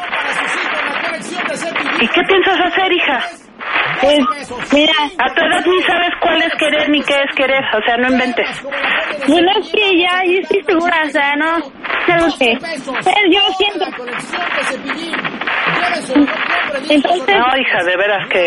¿Y 2.00 2.08
qué 2.08 2.22
piensas 2.22 2.60
hacer, 2.60 2.92
hija? 2.92 3.22
Pues, 4.00 4.18
mira. 4.72 4.92
A 5.18 5.34
tu 5.34 5.40
edad 5.44 5.64
ni 5.64 5.82
sabes 5.82 6.10
cuál 6.20 6.42
es 6.42 6.54
querer 6.58 6.88
ni 6.88 7.02
qué 7.02 7.14
es 7.14 7.36
querer. 7.36 7.62
O 7.74 7.82
sea, 7.84 7.96
no 7.98 8.08
inventes. 8.10 8.48
Bueno, 9.28 9.48
es 9.60 9.70
que 9.70 9.98
ya, 10.00 10.22
yo 10.24 10.40
estoy 10.40 10.62
segura, 10.64 11.02
o 11.06 11.10
sea, 11.10 11.36
no, 11.36 11.58
es 11.58 12.08
algo 12.08 12.38
que, 12.38 12.50
eh, 12.50 13.30
yo 13.30 13.40
lo 13.40 13.54
siento. 13.54 13.84
Entonces, 16.88 17.36
No, 17.36 17.56
hija, 17.58 17.84
de 17.84 17.96
veras 17.96 18.28
que... 18.28 18.40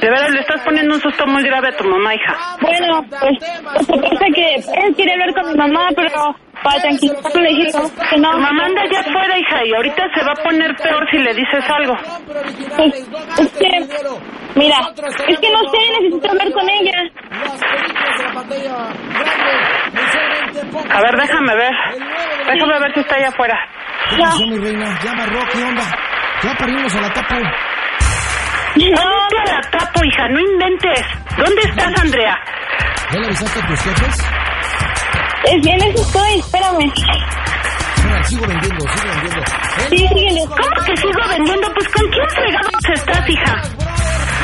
De 0.00 0.10
veras 0.10 0.30
le 0.30 0.40
estás 0.40 0.60
poniendo 0.62 0.94
un 0.94 1.00
susto 1.00 1.26
muy 1.26 1.42
grave 1.44 1.68
a 1.68 1.76
tu 1.76 1.84
mamá, 1.84 2.14
hija. 2.14 2.36
bueno, 2.60 3.02
pues, 3.08 3.88
lo 3.88 4.02
que 4.02 4.08
pasa 4.10 4.26
es 4.26 4.34
que 4.34 4.54
él 4.86 4.94
quiere 4.94 5.12
hablar 5.12 5.34
con 5.34 5.52
mi 5.52 5.56
mamá, 5.56 5.88
pero 5.96 6.34
para 6.62 6.80
tranquilizarlo 6.80 7.40
le 7.40 7.48
dije 7.50 7.70
no, 7.72 8.08
que 8.10 8.18
no. 8.18 8.30
Tu 8.32 8.38
mamá 8.38 8.64
anda 8.66 8.82
allá 8.82 9.00
afuera, 9.00 9.38
hija, 9.38 9.64
y 9.64 9.74
ahorita 9.74 10.02
se 10.14 10.24
va 10.24 10.32
a 10.32 10.42
poner 10.42 10.76
peor 10.76 11.10
si 11.10 11.18
le 11.18 11.34
dices 11.34 11.64
algo. 11.68 11.96
Es 13.38 13.52
que, 13.52 13.70
mira, 14.56 14.76
es 15.28 15.40
que 15.40 15.50
no 15.50 15.60
sé, 15.70 15.78
necesito 16.00 16.30
hablar 16.30 16.52
con 16.52 16.68
ella. 16.68 16.92
A 20.90 21.00
ver, 21.00 21.16
déjame 21.16 21.54
ver. 21.56 21.74
Déjame 22.52 22.80
ver 22.80 22.94
si 22.94 23.00
está 23.00 23.16
allá 23.16 23.28
afuera. 23.28 23.58
¿Qué 24.10 24.16
pasó, 24.18 24.46
mi 24.46 24.58
reina? 24.58 24.98
Llama 25.02 25.26
Rock, 25.26 25.48
¿qué 25.52 25.62
onda? 25.62 25.82
Ya 26.42 26.54
parimos 26.54 26.94
a 26.94 27.00
la 27.00 27.12
tapa. 27.12 27.36
No, 28.76 29.00
a 29.00 29.44
la 29.44 29.60
tapo, 29.70 30.04
hija, 30.04 30.28
no 30.28 30.40
inventes. 30.40 31.06
¿Dónde 31.36 31.62
estás, 31.62 32.00
Andrea? 32.00 32.38
¿Ya 33.10 33.18
le 33.20 33.26
avisaste 33.26 33.60
a 33.60 33.66
tus 33.66 33.82
jefes? 33.82 34.47
Es 35.44 35.60
bien, 35.62 35.80
eso 35.82 36.02
estoy, 36.02 36.38
espérame. 36.38 36.92
Espera, 37.96 38.24
sigo 38.24 38.46
vendiendo, 38.46 38.84
sigo 38.88 39.08
vendiendo. 39.14 39.44
Sí, 39.88 39.96
síguele. 39.96 40.44
¿Cómo 40.46 40.84
que 40.84 40.96
sigo 40.96 41.28
vendiendo? 41.28 41.74
Pues 41.74 41.88
¿con 41.88 42.08
quién 42.10 42.28
fregados 42.30 42.84
estás, 42.94 43.30
hija? 43.30 43.62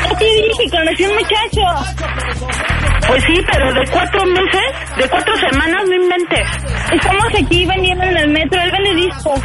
Ya 0.04 0.18
te 0.18 0.24
dije, 0.24 0.70
conocí 0.70 1.04
un 1.04 1.14
muchacho. 1.14 1.62
Pues 3.06 3.24
sí, 3.24 3.34
pero 3.52 3.72
de 3.74 3.86
cuatro 3.90 4.24
meses, 4.26 4.96
de 4.96 5.08
cuatro 5.08 5.34
semanas, 5.36 5.82
no 5.88 5.94
inventes. 5.94 6.48
Estamos 6.92 7.26
aquí 7.42 7.66
vendiendo 7.66 8.04
en 8.04 8.16
el 8.16 8.28
metro, 8.28 8.60
él 8.62 8.70
vende 8.72 8.94
discos. 9.06 9.40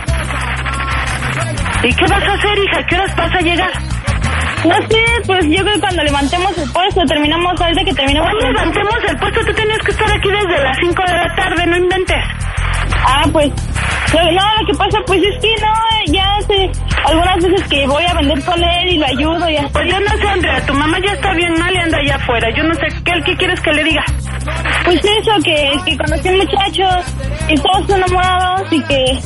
¿Y 1.84 1.94
qué 1.94 2.06
vas 2.08 2.24
a 2.24 2.34
hacer, 2.34 2.58
hija? 2.58 2.86
¿Qué 2.88 2.96
horas 2.96 3.16
vas 3.16 3.36
a 3.36 3.40
llegar? 3.40 3.72
No 4.66 4.76
sé, 4.90 5.06
pues 5.26 5.46
yo 5.46 5.64
creo 5.64 5.74
que 5.76 5.80
cuando 5.80 6.04
levantemos 6.04 6.58
el 6.58 6.70
puesto, 6.72 7.02
terminamos 7.08 7.62
ahorita 7.62 7.84
que 7.86 7.94
terminamos. 7.94 8.30
Cuando 8.30 8.48
levantemos 8.52 8.96
el 9.08 9.18
puesto, 9.18 9.40
tú 9.46 9.54
tienes 9.54 9.78
que 9.80 9.92
estar 9.92 10.12
aquí 10.12 10.30
desde 10.30 10.64
las 10.64 10.78
5 10.82 11.04
de 11.08 11.14
la 11.14 11.36
tarde, 11.36 11.66
no 11.66 11.78
inventes. 11.78 12.24
Ah, 13.06 13.26
pues. 13.32 13.52
No, 14.14 14.22
lo 14.24 14.66
que 14.66 14.78
pasa, 14.78 14.98
pues 15.06 15.22
es 15.22 15.42
que 15.42 15.56
no, 15.62 16.14
ya 16.14 16.36
hace 16.38 16.72
algunas 17.06 17.38
veces 17.38 17.68
que 17.70 17.88
voy 17.88 18.04
a 18.04 18.14
vender 18.16 18.44
con 18.44 18.62
él 18.62 18.90
y 18.90 18.98
lo 18.98 19.06
ayudo 19.06 19.50
y 19.50 19.56
así. 19.56 19.70
Pues 19.72 19.88
yo 19.88 20.00
no 20.00 20.18
sé, 20.18 20.28
Andrea, 20.28 20.66
tu 20.66 20.74
mamá 20.74 20.98
ya 21.06 21.14
está 21.14 21.34
bien 21.34 21.54
mal 21.60 21.74
y 21.74 21.78
anda 21.78 21.98
allá 21.98 22.16
afuera. 22.16 22.50
Yo 22.56 22.64
no 22.64 22.74
sé, 22.74 22.88
¿qué, 23.06 23.14
qué 23.26 23.38
quieres 23.38 23.62
que 23.62 23.72
le 23.72 23.84
diga? 23.84 24.04
Pues 24.84 24.98
eso, 24.98 25.32
que, 25.44 25.72
que 25.86 25.98
conocí 25.98 26.28
a 26.28 26.32
un 26.32 26.38
muchacho 26.38 26.84
y 27.48 27.56
todos 27.56 27.90
enamorados 27.90 28.68
y 28.72 28.82
que. 28.82 29.20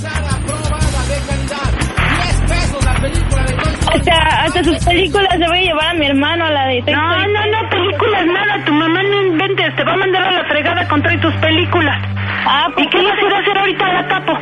Hasta, 3.94 4.14
hasta 4.44 4.64
sus 4.64 4.84
películas 4.86 5.38
le 5.38 5.48
voy 5.48 5.58
a 5.60 5.62
llevar 5.62 5.86
a 5.90 5.94
mi 5.94 6.06
hermano, 6.08 6.46
a 6.46 6.50
la 6.52 6.68
de 6.68 6.82
Toy 6.84 6.94
No, 6.94 7.12
Story. 7.16 7.34
no, 7.34 7.46
no, 7.62 7.70
películas 7.70 8.26
nada. 8.26 8.66
Tu 8.66 8.74
mamá 8.74 9.04
no 9.04 9.22
inventes, 9.28 9.76
te 9.76 9.84
va 9.84 9.94
a 9.94 9.98
mandar 9.98 10.24
a 10.24 10.32
la 10.32 10.44
fregada 10.46 10.88
con 10.88 11.02
todas 11.02 11.22
tus 11.22 11.34
películas. 11.36 12.02
Ah, 12.46 12.68
pues 12.74 12.88
¿Y 12.88 12.90
qué 12.90 12.98
vas 13.04 13.14
a 13.18 13.22
ir 13.28 13.34
a 13.34 13.40
hacer 13.40 13.58
ahorita 13.58 13.86
a 13.86 13.94
la 13.94 14.08
tapo? 14.08 14.34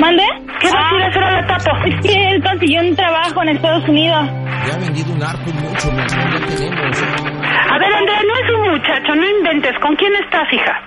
¿Mande? 0.00 0.24
¿Qué 0.60 0.70
vas 0.70 0.92
a 0.92 0.96
ir 0.96 1.02
a 1.02 1.06
hacer 1.08 1.22
a 1.24 1.30
la 1.40 1.46
tapo? 1.46 1.70
Es 1.86 2.00
que 2.06 2.28
él 2.30 2.42
consiguió 2.42 2.80
un 2.82 2.96
trabajo 2.96 3.42
en 3.42 3.48
Estados 3.50 3.88
Unidos. 3.88 4.28
Ya 4.66 4.74
ha 4.74 4.78
vendido 4.78 5.12
un 5.12 5.22
arco 5.22 5.42
y 5.48 5.52
mucho, 5.54 5.92
mi 5.92 6.00
amor, 6.00 6.40
ya 6.40 6.46
tenemos. 6.46 7.02
A 7.70 7.78
ver, 7.78 7.92
Andrea, 7.92 8.22
no 8.26 8.34
es 8.34 8.54
un 8.54 8.70
muchacho, 8.72 9.14
no 9.14 9.28
inventes. 9.28 9.72
¿Con 9.80 9.94
quién 9.96 10.14
estás, 10.16 10.52
hija? 10.52 10.82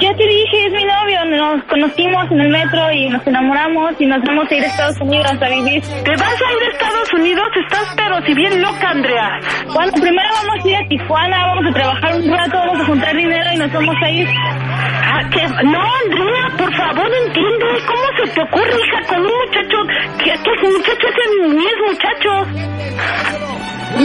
Ya 0.00 0.14
te 0.14 0.26
dije, 0.26 0.66
es 0.66 0.72
mi 0.72 0.84
novio. 0.84 1.24
Nos 1.24 1.64
conocimos 1.64 2.30
en 2.30 2.40
el 2.40 2.48
metro 2.50 2.90
y 2.92 3.08
nos 3.08 3.26
enamoramos 3.26 3.94
y 3.98 4.06
nos 4.06 4.22
vamos 4.24 4.50
a 4.50 4.54
ir 4.54 4.62
a 4.62 4.66
Estados 4.66 5.00
Unidos 5.00 5.32
a 5.40 5.48
vivir. 5.48 5.82
¿Te 5.82 6.10
vas 6.10 6.22
a 6.22 6.52
ir 6.52 6.62
a 6.62 6.72
Estados 6.72 7.12
Unidos? 7.14 7.44
Estás 7.56 7.94
pero 7.96 8.20
si 8.26 8.34
bien 8.34 8.60
loca, 8.60 8.90
Andrea. 8.90 9.40
Bueno, 9.72 9.92
primero 9.92 10.28
vamos 10.42 10.64
a 10.64 10.68
ir 10.68 10.76
a 10.76 10.88
Tijuana, 10.88 11.46
vamos 11.46 11.64
a 11.70 11.74
trabajar 11.74 12.14
un 12.14 12.30
rato, 12.30 12.58
vamos 12.58 12.80
a 12.80 12.84
juntar 12.84 13.16
dinero 13.16 13.50
y 13.54 13.56
nos 13.56 13.72
vamos 13.72 13.96
a 14.02 14.10
ir. 14.10 14.28
Ah, 14.28 15.22
¿qué? 15.32 15.42
No, 15.64 15.80
Andrea, 16.04 16.48
por 16.58 16.74
favor, 16.76 17.10
entiende. 17.26 17.66
¿Cómo 17.86 18.02
se 18.18 18.34
te 18.34 18.40
ocurre, 18.42 18.70
hija, 18.70 19.06
con 19.08 19.20
un 19.20 19.32
muchacho? 19.46 19.76
que 20.18 20.32
que 20.32 20.68
muchacho 20.68 21.06
ese 21.08 21.54
ni 21.54 21.66
es 21.66 21.78
muchacho? 21.88 22.30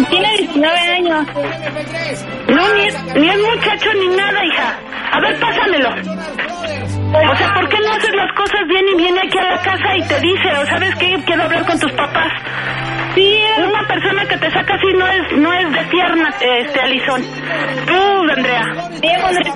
Tiene 0.10 0.38
19 0.38 0.80
años. 0.80 1.28
No, 1.34 2.74
ni 2.74 2.88
es, 2.88 3.04
ni 3.16 3.30
es 3.30 3.38
muchacho 3.38 3.94
ni 3.94 4.08
nada, 4.16 4.46
hija. 4.46 4.80
A 5.12 5.20
ver, 5.22 5.40
pásamelo. 5.40 5.90
O 7.14 7.36
sea, 7.36 7.54
¿por 7.54 7.68
qué 7.68 7.78
no 7.80 7.92
haces 7.92 8.16
las 8.16 8.32
cosas 8.34 8.68
bien 8.68 8.86
y 8.88 8.96
viene 8.96 9.20
aquí 9.20 9.38
a 9.38 9.44
la 9.44 9.62
casa 9.62 9.96
y 9.98 10.02
te 10.08 10.20
dice, 10.20 10.50
o 10.58 10.66
sabes 10.66 10.96
qué, 10.96 11.22
quiero 11.26 11.44
hablar 11.44 11.66
con 11.66 11.80
tus 11.80 11.92
papás? 11.92 12.32
Sí, 13.14 13.44
Una 13.58 13.86
persona 13.88 14.26
que 14.26 14.38
te 14.38 14.52
saca 14.52 14.74
así 14.74 14.88
no 14.98 15.06
es, 15.06 15.38
no 15.38 15.54
es 15.54 15.72
de 15.74 15.84
tierna, 15.92 16.30
este, 16.40 16.80
Alison. 16.80 17.22
Tú, 17.86 18.32
Andrea. 18.32 18.64
Bien, 19.02 19.22
Andrea. 19.22 19.56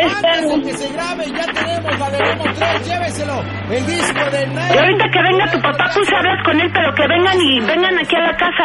Espérame. 0.00 0.62
Que 0.64 0.72
se 0.72 0.92
grabe, 0.92 1.24
ya 1.26 1.44
tenemos, 1.52 1.98
valeremos 1.98 2.54
tres, 2.54 2.88
lléveselo. 2.88 3.42
El 3.70 3.86
disco 3.86 4.24
de 4.30 4.74
Y 4.74 4.78
ahorita 4.78 5.04
que 5.12 5.22
venga 5.22 5.50
tu 5.52 5.60
papá, 5.60 5.90
pues 5.94 6.08
hablas 6.14 6.44
con 6.44 6.60
él, 6.60 6.70
pero 6.72 6.94
que 6.94 7.06
vengan 7.08 7.40
y 7.40 7.60
vengan 7.60 7.98
aquí 7.98 8.16
a 8.16 8.20
la 8.20 8.36
casa. 8.36 8.64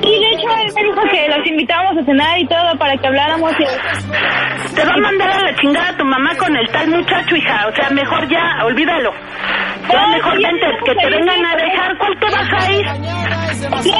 Y 0.00 0.10
de 0.10 0.30
hecho 0.30 0.48
él 0.54 0.72
me 0.76 0.82
dijo 0.84 1.02
que 1.10 1.28
los 1.28 1.46
invitamos 1.46 1.98
a 1.98 2.04
cenar 2.04 2.38
y 2.38 2.46
todo 2.46 2.78
para 2.78 2.96
que 2.96 3.06
habláramos 3.08 3.52
y... 3.58 4.74
Te 4.74 4.84
va 4.84 4.92
a 4.92 4.98
mandar 4.98 5.28
a 5.28 5.42
la 5.42 5.54
chingada 5.56 5.96
tu 5.96 6.04
mamá 6.04 6.36
con 6.36 6.54
el 6.56 6.68
tal 6.70 6.88
muchacho, 7.08 7.36
hija. 7.36 7.66
O 7.68 7.74
sea, 7.74 7.90
mejor 7.90 8.28
ya, 8.28 8.64
olvídalo. 8.64 9.12
Ya 9.90 10.02
No, 10.02 10.08
mejor 10.08 10.42
vente, 10.42 10.66
que 10.84 10.94
te 10.94 11.10
vengan 11.10 11.46
a 11.46 11.56
dejar. 11.56 11.98
¿Cuál 11.98 12.18
te 12.18 12.26
vas 12.26 12.52
a 12.52 12.72
ir? 12.72 12.86
¿Qué? 13.82 13.90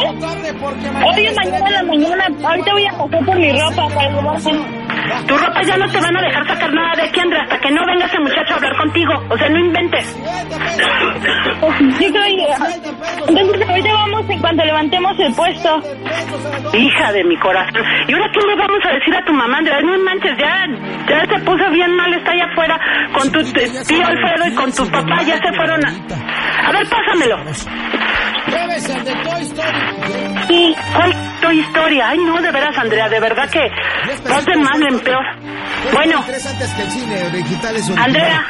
Hoy 1.04 1.30
mañana 1.34 1.66
en 1.66 1.72
la 1.72 1.82
mañana, 1.82 2.24
ahorita 2.44 2.72
voy 2.72 2.86
a 2.86 2.90
pasar 2.92 3.24
por 3.24 3.38
mi 3.38 3.52
ropa 3.52 3.88
para. 3.88 4.38
Tu 5.26 5.36
ropa 5.36 5.62
ya 5.62 5.76
no 5.78 5.88
te 5.90 6.00
van 6.00 6.16
a 6.16 6.22
dejar 6.22 6.46
sacar 6.46 6.72
nada 6.72 6.92
de 6.96 7.02
aquí, 7.02 7.20
Andrea, 7.20 7.42
hasta 7.42 7.58
que 7.58 7.70
no 7.70 7.86
venga 7.86 8.04
ese 8.04 8.18
muchacho 8.18 8.52
a 8.52 8.56
hablar 8.56 8.76
contigo. 8.76 9.12
O 9.30 9.38
sea, 9.38 9.48
no 9.48 9.58
inventes. 9.58 10.16
Yo 12.00 12.12
creo 12.12 12.24
que... 12.24 13.28
Entonces 13.28 13.68
ahorita 13.68 13.92
vamos 13.92 14.30
en 14.30 14.40
cuanto 14.40 14.64
levantemos 14.64 15.18
el 15.18 15.34
puesto. 15.34 15.82
Hija 16.74 17.12
de 17.12 17.24
mi 17.24 17.36
corazón. 17.38 17.82
¿Y 18.06 18.12
ahora 18.12 18.30
qué 18.32 18.46
le 18.46 18.56
vamos 18.56 18.84
a 18.84 18.92
decir 18.92 19.14
a 19.16 19.24
tu 19.24 19.32
mamá, 19.32 19.58
Andrea? 19.58 19.80
No 19.80 19.98
manches, 19.98 20.36
ya, 20.38 20.66
ya 21.08 21.20
se 21.26 21.44
puso 21.44 21.70
bien 21.70 21.94
mal, 21.96 22.12
está 22.12 22.32
allá 22.32 22.44
afuera 22.44 22.78
con 23.14 23.32
tu 23.32 23.42
tío 23.42 24.06
Alfredo 24.06 24.46
y 24.46 24.54
con 24.54 24.72
tu 24.72 24.86
papá, 24.90 25.22
ya 25.22 25.36
se 25.38 25.52
fueron 25.56 25.84
a... 25.86 25.88
A 26.68 26.72
ver, 26.72 26.86
pásamelo. 26.88 27.36
Sí, 30.48 30.74
¿cuál 30.94 31.14
Toy 31.40 31.60
Story? 31.60 32.00
Ay, 32.00 32.18
no, 32.18 32.40
de 32.40 32.50
veras, 32.50 32.76
Andrea, 32.78 33.08
de 33.08 33.20
verdad 33.20 33.48
que 33.50 33.60
vas 34.28 34.44
de 34.44 34.56
mal 34.56 34.82
en 34.90 35.00
peor. 35.00 35.24
Bueno. 35.92 36.24
Andrea, 37.96 38.44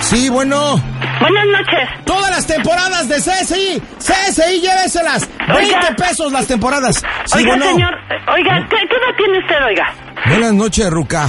Sí, 0.00 0.28
bueno. 0.28 0.76
buenas 1.20 1.46
noches. 1.46 1.88
Todas 2.04 2.30
las 2.30 2.46
temporadas 2.46 3.08
de 3.08 3.16
CSI. 3.16 3.82
CSI, 3.98 4.60
lléveselas. 4.60 5.28
20 5.48 5.54
Oiga. 5.76 5.96
pesos 5.96 6.32
las 6.32 6.46
temporadas. 6.46 6.96
Sí, 7.26 7.38
oiga, 7.38 7.48
bueno. 7.56 7.64
señor, 7.66 7.94
eh, 8.10 8.32
oiga, 8.34 8.66
¿qué, 8.68 8.76
qué 8.88 8.96
edad 8.96 9.16
tiene 9.16 9.38
usted, 9.38 9.64
oiga? 9.66 9.92
Buenas 10.26 10.52
noches, 10.54 10.90
Ruca. 10.90 11.28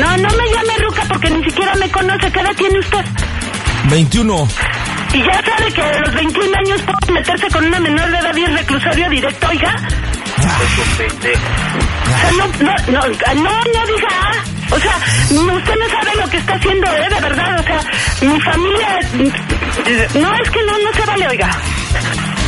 No, 0.00 0.16
no 0.16 0.28
me 0.36 0.50
llame 0.52 0.78
Ruca 0.84 1.02
porque 1.08 1.30
ni 1.30 1.44
siquiera 1.44 1.74
me 1.76 1.90
conoce. 1.90 2.30
¿Qué 2.30 2.40
edad 2.40 2.54
tiene 2.56 2.78
usted? 2.78 3.04
21. 3.90 4.48
Y 5.14 5.22
ya 5.22 5.42
sabe 5.42 5.72
que 5.72 5.82
a 5.82 5.98
los 6.00 6.14
21 6.14 6.56
años 6.58 6.82
puede 6.82 7.12
meterse 7.20 7.48
con 7.50 7.64
una 7.64 7.80
menor 7.80 8.10
de 8.10 8.18
edad 8.18 8.36
y 8.36 8.44
es 8.44 8.52
reclusorio 8.52 9.08
directo, 9.10 9.48
oiga. 9.48 9.74
O 10.38 12.20
sea, 12.20 12.32
no, 12.32 12.46
no, 12.60 12.74
no, 12.88 13.00
no, 13.34 13.50
no 13.50 13.86
diga, 13.86 14.08
ah. 14.10 14.32
o 14.70 14.78
sea, 14.78 14.96
usted 15.30 15.74
no 15.76 15.88
sabe 15.88 16.16
lo 16.16 16.28
que 16.30 16.36
está 16.38 16.54
haciendo, 16.54 16.86
¿eh? 16.92 17.08
De 17.08 17.20
verdad, 17.20 17.58
o 17.58 17.62
sea, 17.62 17.80
mi 18.28 18.40
familia, 18.40 19.00
eh, 19.86 20.08
no, 20.14 20.34
es 20.34 20.50
que 20.50 20.62
no, 20.64 20.78
no 20.78 20.92
se 20.94 21.06
vale, 21.06 21.28
oiga. 21.28 21.50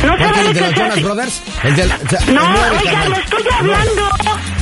No 0.05 0.11
se 0.13 0.23
¿Cuál, 0.23 0.31
vale 0.33 0.53
que 0.53 0.59
sea 0.59 0.71
Jonas 0.71 0.91
así. 0.93 1.03
Brothers? 1.03 1.41
El 1.63 1.75
de, 1.75 1.83
o 1.83 2.09
sea, 2.09 2.19
No, 2.31 2.65
el 2.65 2.77
oiga, 2.77 3.09
le 3.09 3.15
estoy 3.17 3.43
hablando. 3.59 4.09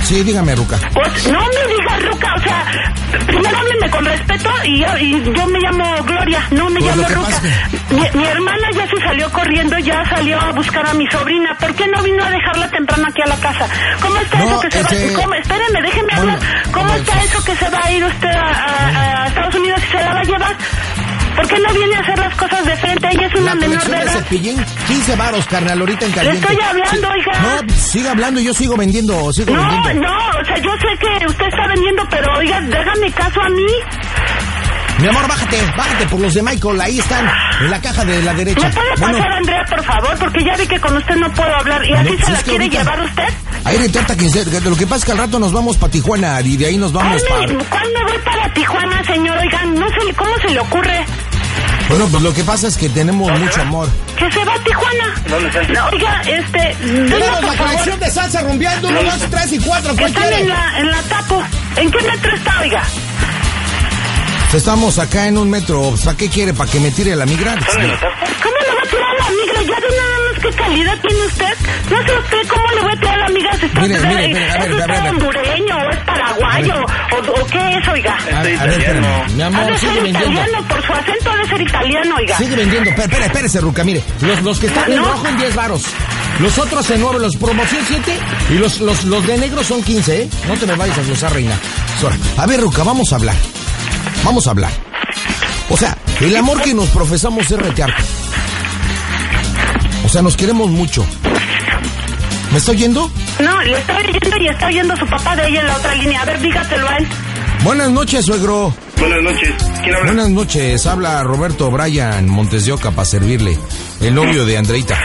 Sí, 0.10 0.24
dígame, 0.24 0.56
Ruca. 0.56 0.76
Pues 0.92 1.28
no 1.32 1.40
me 1.40 1.74
diga 1.76 2.00
Ruca, 2.10 2.34
o 2.36 2.40
sea, 2.42 2.66
primero 3.28 3.56
háblenme 3.56 3.90
con 3.92 4.04
respeto 4.06 4.50
y 4.64 4.80
yo, 4.80 4.98
y 4.98 5.12
yo 5.36 5.46
me 5.46 5.60
llamo 5.60 6.04
Gloria, 6.04 6.48
no 6.50 6.68
me 6.72 6.80
Pues 6.80 6.96
llamo 6.96 7.08
Ruca. 7.10 7.42
Mi, 7.92 8.20
mi 8.20 8.26
hermana 8.26 8.68
ya 8.74 8.88
se 8.90 8.98
salió 9.06 9.30
corriendo, 9.32 9.78
ya 9.78 10.04
salió 10.10 10.40
a 10.42 10.52
buscar 10.54 10.84
a 10.88 10.94
mi 10.96 11.06
sobrina. 11.12 11.56
¿Por 11.60 11.76
qué 11.76 11.86
no 11.88 12.02
vino 12.02 12.24
a 12.26 12.30
dejarla 12.32 12.72
temprano 12.72 13.06
aquí 13.08 13.22
a 13.22 13.28
la 13.28 13.36
casa? 13.36 13.68
¿Cómo 14.02 14.18
está 14.18 14.40
No, 14.40 14.46
eso 14.46 14.60
que 14.62 14.72
se 14.72 15.14
va? 15.14 15.22
¿Cómo? 15.22 15.34
Espérenme, 15.36 15.82
déjenme 15.84 16.16
Bueno, 16.16 16.32
hablar. 16.34 16.50
¿Cómo 16.72 16.94
está 16.96 17.14
pues- 17.14 17.26
eso 17.26 17.44
que 17.46 17.56
se 17.56 17.70
va 17.70 17.80
a 17.84 17.92
ir 17.92 18.04
usted 18.04 18.30
a, 18.32 18.42
a- 18.50 19.24
a 19.24 19.28
Estados 19.28 19.56
Unidos 19.56 19.80
y 19.88 19.92
se 19.92 20.04
la 20.04 20.14
va 20.16 20.20
a 20.22 20.24
llevar? 20.24 20.56
¿Por 21.36 21.48
qué 21.48 21.60
no 21.60 21.74
viene 21.74 21.96
a 21.96 22.00
hacer 22.00 22.18
las 22.20 22.36
cosas 22.36 22.66
de 22.66 22.76
frente? 22.78 23.08
Es 23.34 23.40
una 23.42 23.54
La 23.54 23.56
menor 23.56 23.84
de 23.88 23.98
edad. 23.98 24.14
cepillín, 24.14 24.66
15 24.88 25.16
varos, 25.16 25.46
carnal, 25.46 25.80
ahorita 25.80 26.06
en 26.06 26.12
caliente. 26.12 26.40
estoy 26.52 26.66
hablando, 26.66 27.08
oiga. 27.10 27.40
No, 27.68 27.74
siga 27.76 28.12
hablando, 28.12 28.40
yo 28.42 28.54
sigo 28.54 28.76
vendiendo, 28.78 29.32
sigo 29.34 29.54
No, 29.54 29.62
vendiendo. 29.70 30.08
no, 30.08 30.18
o 30.42 30.46
sea, 30.46 30.58
yo 30.58 30.72
sé 30.82 30.98
que 31.00 31.26
usted 31.28 31.46
está 31.46 31.68
vendiendo, 31.68 32.04
pero 32.10 32.38
oiga, 32.38 32.60
déjame 32.62 33.12
caso 33.12 33.42
a 33.42 33.50
mí. 33.50 33.66
Mi 35.00 35.08
amor, 35.08 35.28
bájate, 35.30 35.58
bájate 35.78 36.06
por 36.08 36.20
los 36.20 36.34
de 36.34 36.42
Michael, 36.44 36.82
ahí 36.82 37.00
están, 37.00 37.26
en 37.62 37.70
la 37.72 37.80
caja 37.82 38.04
de 38.04 38.22
la 38.22 38.34
derecha. 38.34 38.68
¿Me 38.68 38.74
puede 38.74 38.90
pasar, 38.96 39.12
Bueno, 39.12 39.36
Andrea, 39.36 39.66
por 39.70 39.84
favor? 39.86 40.18
Porque 40.20 40.44
ya 40.44 40.58
vi 40.58 40.68
que 40.68 40.80
con 40.80 40.98
usted 40.98 41.16
no 41.16 41.32
puedo 41.32 41.56
hablar. 41.56 41.86
¿Y 41.86 41.94
así 41.94 42.12
No, 42.12 42.18
se 42.18 42.26
si 42.26 42.32
la 42.32 42.38
que 42.40 42.44
quiere 42.44 42.64
ahorita- 42.66 42.80
llevar 42.84 43.02
usted? 43.06 43.24
ahí 43.64 43.78
retrata 43.78 44.18
quien 44.18 44.30
sea. 44.30 44.44
Lo 44.62 44.76
que 44.76 44.86
pasa 44.86 44.96
es 44.98 45.06
que 45.06 45.12
al 45.14 45.18
rato 45.20 45.40
nos 45.40 45.54
vamos 45.54 45.78
para 45.78 45.92
Tijuana 45.92 46.42
y 46.42 46.58
de 46.58 46.66
ahí 46.66 46.78
nos 46.78 46.92
vamos 46.92 47.14
Ay, 47.14 47.30
para... 47.30 47.64
¿Cuándo 47.70 48.00
voy 48.08 48.18
para 48.26 48.54
Tijuana, 48.54 49.04
señor? 49.06 49.38
Oigan, 49.38 49.76
no 49.76 49.88
sé 49.88 50.14
cómo 50.18 50.32
se 50.42 50.50
le 50.50 50.60
ocurre 50.60 51.06
Bueno, 51.90 52.08
pues 52.12 52.22
lo 52.24 52.34
que 52.34 52.44
pasa 52.44 52.68
es 52.68 52.78
que 52.78 52.90
tenemos 52.90 53.32
mucho 53.40 53.62
amor. 53.62 53.90
que 54.18 54.32
se 54.32 54.46
va 54.46 54.54
a 54.54 54.60
Tijuana. 54.64 55.16
¿Dónde 55.28 55.48
está? 55.50 55.64
No, 55.74 55.88
oiga, 55.90 56.22
este... 56.22 56.76
Tenemos 56.82 57.42
la 57.42 57.54
favor. 57.54 57.58
colección 57.58 58.00
de 58.00 58.10
salsa 58.12 58.42
rumbeando, 58.42 58.88
uno, 58.90 59.04
dos, 59.04 59.20
tres 59.32 59.54
y 59.54 59.60
cuatro, 59.60 59.94
¿cuál 59.96 60.08
Están 60.10 60.24
quiere? 60.28 60.42
en 60.42 60.50
la, 60.50 60.80
en 60.80 60.92
la 60.92 61.02
tapo. 61.04 61.44
¿En 61.78 61.92
qué 61.92 62.02
metro 62.04 62.36
está, 62.36 62.60
oiga? 62.62 62.84
Estamos 64.54 64.98
acá 64.98 65.28
en 65.28 65.38
un 65.38 65.50
metro, 65.50 65.94
¿para 66.04 66.18
qué 66.18 66.28
quiere? 66.28 66.54
¿Para 66.54 66.70
que 66.72 66.80
me 66.80 66.90
tire 66.92 67.16
la 67.16 67.26
migra? 67.28 67.56
¿Cómo 67.56 67.78
le 67.80 67.88
va 67.88 68.82
a 68.84 68.90
tirar 68.90 69.14
la 69.20 69.30
migra? 69.30 69.62
Ya 69.62 69.80
nada 69.80 70.20
más 70.26 70.29
qué 70.40 70.50
calidad 70.52 70.98
tiene 71.02 71.26
usted. 71.26 71.54
No 71.90 71.98
sé 72.04 72.18
usted 72.20 72.48
cómo 72.48 72.72
le 72.76 72.82
voy 72.82 72.92
a 72.94 73.00
tirar 73.00 73.18
la 73.20 73.30
migra. 73.30 73.58
¿Se 73.58 73.66
está, 73.66 73.82
Mire, 73.82 74.00
mire, 74.00 74.26
¿Es 74.26 74.28
mire, 74.34 74.52
a 74.52 74.58
ver, 74.60 74.72
usted 74.74 74.90
a 74.90 75.04
a 75.06 75.10
hondureño 75.10 75.78
o 75.78 75.90
es 75.90 75.98
paraguayo? 76.00 76.76
¿O, 76.84 77.42
o 77.42 77.46
qué 77.48 77.78
es, 77.78 77.88
oiga? 77.88 78.18
A, 78.34 78.40
a 78.40 78.44
ver, 78.44 79.02
mi 79.36 79.42
Ha 79.42 79.48
amor, 79.48 79.66
de 79.72 79.78
sigue 79.78 79.94
ser 79.94 80.04
vendiendo. 80.04 80.32
italiano, 80.32 80.68
por 80.68 80.86
su 80.86 80.94
acento 80.94 81.32
ha 81.32 81.36
de 81.38 81.48
ser 81.48 81.62
italiano, 81.62 82.16
oiga. 82.18 82.38
Sigue 82.38 82.56
vendiendo. 82.56 82.90
Espera, 82.90 83.26
espérese, 83.26 83.62
Ruca, 83.62 83.84
mire. 83.84 84.04
Los, 84.22 84.42
los 84.44 84.60
que 84.60 84.68
están 84.68 84.92
en 84.92 85.04
rojo 85.04 85.28
en 85.28 85.38
10 85.38 85.56
varos. 85.56 85.84
Los 86.40 86.58
otros 86.58 86.90
en 86.92 87.02
9, 87.02 87.20
los 87.20 87.36
promoción 87.36 87.84
7 87.86 88.18
y 88.52 88.54
los, 88.60 88.80
los, 88.80 89.04
los 89.04 89.28
de 89.28 89.38
negro 89.38 89.62
son 89.64 89.84
15, 89.84 90.22
¿eh? 90.22 90.30
No 90.48 90.56
te 90.56 90.66
me 90.66 90.76
vayas 90.76 90.98
a 90.98 91.04
gozar, 91.04 91.34
reina. 91.34 91.56
A 92.38 92.46
ver, 92.46 92.62
Ruca, 92.62 92.84
vamos 92.84 93.12
a 93.12 93.16
hablar. 93.18 93.36
Vamos 94.24 94.48
a 94.48 94.52
hablar. 94.52 94.72
O 95.70 95.76
sea, 95.78 95.98
el 96.22 96.36
amor 96.38 96.62
que 96.62 96.74
nos 96.74 96.88
profesamos 96.90 97.50
es 97.52 97.58
retearte. 97.60 98.02
O 100.10 100.12
sea, 100.12 100.24
nos 100.24 100.36
queremos 100.36 100.72
mucho. 100.72 101.06
¿Me 102.52 102.58
está 102.58 102.72
oyendo? 102.72 103.12
No, 103.40 103.62
le 103.62 103.78
estoy 103.78 103.96
oyendo 103.96 104.38
y 104.40 104.48
está 104.48 104.66
oyendo 104.66 104.98
su 104.98 105.06
papá 105.06 105.36
de 105.36 105.48
ella 105.48 105.62
en 105.62 105.68
la 105.68 105.78
otra 105.78 105.94
línea. 105.94 106.22
A 106.24 106.26
ver, 106.26 106.42
dígaselo 106.42 106.90
a 106.90 106.98
él. 106.98 107.08
Buenas 107.64 107.92
noches, 107.92 108.26
suegro. 108.26 108.74
Buenas 108.98 109.22
noches. 109.22 109.54
¿Quién 109.84 109.96
habla? 109.96 110.12
Buenas 110.12 110.30
noches, 110.32 110.88
habla 110.88 111.22
Roberto 111.22 111.70
Bryan 111.70 112.28
Montes 112.28 112.66
de 112.66 112.72
Oca 112.72 112.90
para 112.90 113.06
servirle, 113.06 113.60
el 114.02 114.16
novio 114.16 114.48
de 114.48 114.58
Andreita. 114.58 114.98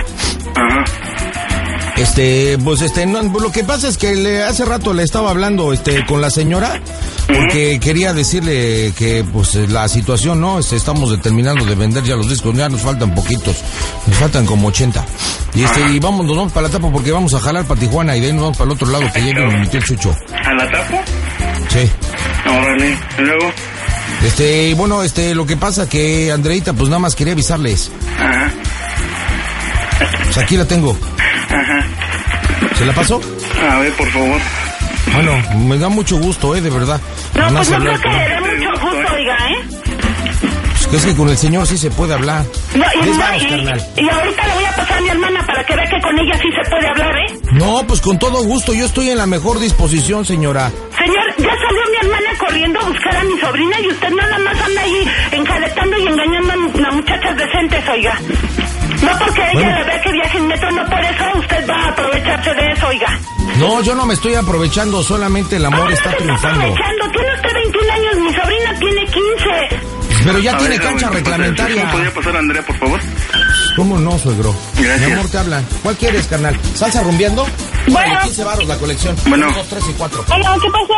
Ajá. 0.56 0.84
Este, 1.96 2.58
pues 2.58 2.82
este, 2.82 3.06
no, 3.06 3.22
lo 3.22 3.52
que 3.52 3.62
pasa 3.62 3.86
es 3.88 3.96
que 3.96 4.16
le, 4.16 4.42
hace 4.42 4.64
rato 4.64 4.92
le 4.92 5.04
estaba 5.04 5.30
hablando 5.30 5.72
este 5.72 6.04
con 6.06 6.20
la 6.20 6.28
señora 6.28 6.80
porque 7.28 7.78
quería 7.80 8.12
decirle 8.12 8.92
que 8.96 9.24
pues 9.32 9.54
la 9.54 9.88
situación, 9.88 10.40
¿no? 10.40 10.58
Este, 10.58 10.74
estamos 10.74 11.10
determinando 11.10 11.64
de 11.64 11.74
vender 11.76 12.02
ya 12.02 12.16
los 12.16 12.28
discos, 12.28 12.56
ya 12.56 12.68
nos 12.68 12.80
faltan 12.80 13.14
poquitos, 13.14 13.56
nos 14.06 14.16
faltan 14.16 14.44
como 14.44 14.68
80. 14.68 15.04
Y 15.54 15.62
este, 15.62 15.80
y 15.92 16.00
vamos, 16.00 16.26
nos 16.26 16.36
vamos 16.36 16.52
para 16.52 16.66
la 16.66 16.72
tapa 16.72 16.90
porque 16.90 17.12
vamos 17.12 17.32
a 17.34 17.38
jalar 17.38 17.64
para 17.64 17.78
Tijuana 17.78 18.16
y 18.16 18.20
de 18.20 18.26
ahí 18.26 18.32
nos 18.32 18.42
vamos 18.42 18.56
para 18.58 18.70
el 18.70 18.72
otro 18.72 18.88
lado 18.88 19.04
que 19.12 19.24
ya 19.24 19.32
nos 19.34 19.54
metió 19.54 19.78
el 19.78 19.84
chucho. 19.84 20.14
¿A 20.44 20.52
la 20.52 20.70
tapo? 20.70 21.00
Sí. 21.68 21.90
Órale. 22.48 22.98
¿Y 23.18 23.22
luego? 23.22 23.52
Este, 24.24 24.68
y 24.68 24.74
bueno, 24.74 25.02
este, 25.04 25.34
lo 25.34 25.46
que 25.46 25.56
pasa 25.56 25.88
que 25.88 26.32
Andreita 26.32 26.72
pues 26.72 26.88
nada 26.88 26.98
más 26.98 27.14
quería 27.14 27.34
avisarles. 27.34 27.92
Ajá. 28.18 28.52
Pues 30.24 30.38
aquí 30.38 30.56
la 30.56 30.64
tengo. 30.64 30.98
Ajá. 31.60 31.84
¿Se 32.76 32.84
la 32.86 32.92
pasó? 32.92 33.20
A 33.70 33.78
ver, 33.78 33.92
por 33.94 34.08
favor. 34.10 34.40
Bueno, 35.14 35.32
me 35.58 35.78
da 35.78 35.88
mucho 35.88 36.16
gusto, 36.16 36.54
eh, 36.56 36.60
de 36.60 36.70
verdad. 36.70 37.00
No, 37.34 37.40
Nada 37.50 37.56
pues 37.58 37.70
no 37.70 37.78
creo 37.78 38.00
que 38.00 38.08
le 38.08 38.28
dé 38.28 38.40
mucho 38.40 38.70
gusto, 38.80 39.14
oiga, 39.14 39.36
¿eh? 39.50 39.64
Pues 40.72 40.86
que 40.88 40.96
es 40.96 41.04
que 41.06 41.14
con 41.16 41.28
el 41.28 41.36
señor 41.36 41.66
sí 41.66 41.78
se 41.78 41.90
puede 41.90 42.14
hablar. 42.14 42.44
No, 42.74 42.84
y, 43.02 43.06
no, 43.10 43.18
varos, 43.18 43.42
y- 43.42 43.48
carnal. 43.48 43.86
y 43.96 44.08
ahorita 44.08 44.46
le 44.48 44.54
voy 44.54 44.64
a 44.64 44.72
pasar 44.76 44.98
a 44.98 45.00
mi 45.00 45.08
hermana 45.08 45.46
para 45.46 45.64
que 45.64 45.76
vea 45.76 45.84
que 45.88 46.00
con 46.02 46.18
ella 46.18 46.38
sí 46.38 46.48
se 46.62 46.70
puede 46.70 46.88
hablar, 46.88 47.16
¿eh? 47.16 47.38
No, 47.52 47.86
pues 47.86 48.00
con 48.00 48.18
todo 48.18 48.42
gusto, 48.44 48.72
yo 48.74 48.86
estoy 48.86 49.10
en 49.10 49.18
la 49.18 49.26
mejor 49.26 49.58
disposición, 49.60 50.24
señora. 50.24 50.70
Señor, 50.98 51.26
ya 51.38 51.50
salió 51.56 51.82
mi 51.90 51.96
hermana 52.08 52.23
corriendo 52.38 52.80
a 52.80 52.84
buscar 52.84 53.16
a 53.16 53.24
mi 53.24 53.38
sobrina 53.38 53.80
y 53.80 53.88
usted 53.88 54.10
nada 54.10 54.38
más 54.38 54.60
anda 54.60 54.80
ahí 54.82 55.08
enjaretando 55.32 55.98
y 55.98 56.06
engañando 56.06 56.52
a, 56.52 56.88
a 56.88 56.92
muchachas 56.92 57.36
decentes, 57.36 57.88
oiga. 57.88 58.18
No 59.02 59.18
porque 59.18 59.40
ella 59.42 59.52
Bueno. 59.54 59.78
le 59.78 59.84
vea 59.84 60.00
que 60.02 60.12
viaje 60.12 60.38
en 60.38 60.46
metro, 60.48 60.70
no 60.70 60.84
por 60.86 61.00
eso 61.00 61.24
usted 61.38 61.68
va 61.68 61.74
a 61.76 61.88
aprovecharse 61.88 62.54
de 62.54 62.72
eso, 62.72 62.86
oiga. 62.86 63.18
No, 63.58 63.82
yo 63.82 63.94
no 63.94 64.06
me 64.06 64.14
estoy 64.14 64.34
aprovechando, 64.34 65.02
solamente 65.02 65.56
el 65.56 65.64
amor 65.64 65.92
está 65.92 66.10
triunfando. 66.16 66.60
Aprovechando, 66.60 67.10
tiene 67.10 67.34
usted 67.34 67.54
21 67.54 67.92
años, 67.92 68.16
mi 68.16 68.32
sobrina 68.34 68.78
tiene 68.78 69.04
15. 69.06 69.93
Pero 70.24 70.38
ya 70.38 70.54
A 70.54 70.58
tiene 70.58 70.78
ver, 70.78 70.82
cancha 70.86 71.10
reglamentaria. 71.10 71.84
¿Me 71.84 71.92
podría 71.92 72.10
pasar 72.14 72.36
a 72.36 72.38
Andrea, 72.38 72.62
por 72.62 72.76
favor? 72.76 73.00
¿Cómo 73.76 73.98
no, 73.98 74.18
suegro? 74.18 74.54
Gracias. 74.78 75.06
Mi 75.08 75.12
amor 75.12 75.30
te 75.30 75.38
hablan. 75.38 75.64
¿Cuál 75.82 75.96
quieres, 75.96 76.26
carnal? 76.26 76.56
¿Salsa 76.74 77.02
rumbeando? 77.02 77.46
Bueno. 77.88 78.18
15 78.22 78.44
baros 78.44 78.66
la 78.66 78.76
colección. 78.78 79.16
Bueno. 79.26 79.46
1, 79.48 79.56
2, 79.56 79.68
3 79.68 79.84
y 79.90 79.92
4. 79.92 80.24
Hola, 80.34 80.56
¿qué 80.62 80.70
pasó? 80.70 80.94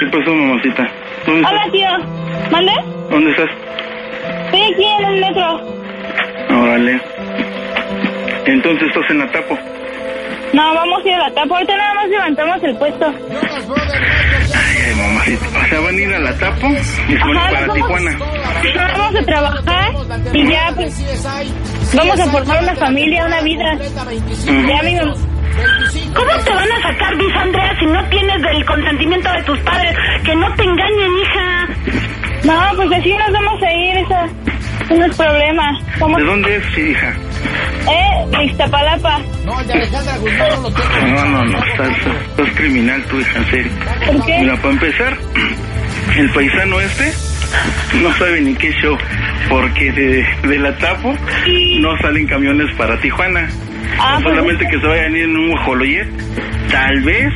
¿Qué 0.00 0.06
pasó, 0.18 0.34
mamacita? 0.34 0.82
¿Dónde 1.26 1.46
Hola, 1.48 1.64
estás? 1.66 1.72
tío. 1.72 2.50
¿Mande? 2.52 2.72
¿Dónde 3.10 3.30
estás? 3.32 3.50
Estoy 4.44 4.62
aquí 4.62 4.84
en 4.84 5.04
el 5.06 5.20
metro. 5.20 6.60
Órale. 6.62 7.00
Entonces 8.46 8.88
estás 8.88 9.10
en 9.10 9.18
la 9.18 9.32
tapo. 9.32 9.58
No, 10.52 10.74
vamos 10.74 11.04
a 11.04 11.08
ir 11.08 11.14
a 11.14 11.18
la 11.28 11.34
tapa. 11.34 11.54
Ahorita 11.56 11.76
nada 11.76 11.94
más 11.94 12.08
levantamos 12.08 12.62
el 12.62 12.76
puesto. 12.76 13.06
Ay, 14.88 14.94
mamacita. 14.94 15.46
O 15.46 15.68
sea, 15.68 15.80
van 15.80 15.94
a 15.94 16.00
ir 16.00 16.14
a 16.14 16.18
la 16.18 16.38
tapo 16.38 16.66
y 16.68 16.82
se 16.82 17.18
van 17.18 17.52
para 17.52 17.72
Tijuana. 17.74 18.18
vamos, 18.18 18.98
vamos 18.98 19.16
a 19.16 19.24
trabajar 19.26 19.92
y 20.32 20.50
ya, 20.50 20.72
pues, 20.74 21.94
vamos 21.94 22.20
a 22.20 22.26
formar 22.30 22.62
una 22.62 22.74
familia, 22.76 23.26
una 23.26 23.40
vida. 23.42 23.78
Ya, 24.46 24.82
mi 24.82 24.94
mamá. 24.96 25.14
¿Cómo 26.14 26.44
te 26.44 26.50
van 26.54 26.72
a 26.72 26.82
sacar 26.82 27.16
visa, 27.16 27.40
Andrea, 27.40 27.76
si 27.78 27.86
no 27.86 28.04
tienes 28.08 28.42
el 28.50 28.64
consentimiento 28.64 29.32
de 29.32 29.42
tus 29.42 29.58
padres? 29.60 29.94
Que 30.24 30.34
no 30.36 30.54
te 30.54 30.62
engañen, 30.62 31.18
hija. 31.18 31.68
No, 32.44 32.60
pues 32.76 32.92
así 33.00 33.14
nos 33.14 33.32
vamos 33.32 33.62
a 33.62 33.72
ir, 33.72 33.96
eso 33.98 34.96
no 34.96 35.04
es 35.04 35.16
problema. 35.16 35.80
¿Cómo? 35.98 36.16
¿De 36.18 36.24
dónde 36.24 36.56
es, 36.56 36.78
hija? 36.78 37.12
Eh, 37.90 38.26
de 38.36 38.44
Iztapalapa. 38.44 39.18
No, 39.44 39.62
de 39.64 39.72
Alejandra 39.72 40.16
Guzmán 40.18 40.48
no 40.50 40.60
lo 40.60 40.70
tengo. 40.74 41.06
No, 41.14 41.24
no, 41.26 41.44
no. 41.44 41.64
Estás, 41.64 41.88
estás 42.30 42.50
criminal, 42.56 43.02
tu 43.04 43.20
hija, 43.20 43.38
en 43.38 43.46
serio. 43.50 43.72
¿Por 44.06 44.26
qué? 44.26 44.38
Mira, 44.40 44.56
para 44.56 44.70
empezar, 44.74 45.16
el 46.16 46.30
paisano 46.30 46.80
este 46.80 47.12
no 48.02 48.12
sabe 48.14 48.40
ni 48.42 48.54
qué 48.54 48.70
show, 48.72 48.96
porque 49.48 49.90
de, 49.92 50.26
de 50.48 50.58
la 50.58 50.76
Tapo 50.76 51.14
no 51.80 51.96
salen 51.98 52.26
camiones 52.26 52.74
para 52.76 52.98
Tijuana. 53.00 53.48
Ah, 53.98 54.18
pues- 54.22 54.36
Solamente 54.36 54.66
que 54.68 54.78
se 54.80 54.86
vayan 54.86 55.16
en 55.16 55.36
un 55.36 55.56
Joloyet, 55.64 56.08
tal 56.70 57.00
vez 57.02 57.32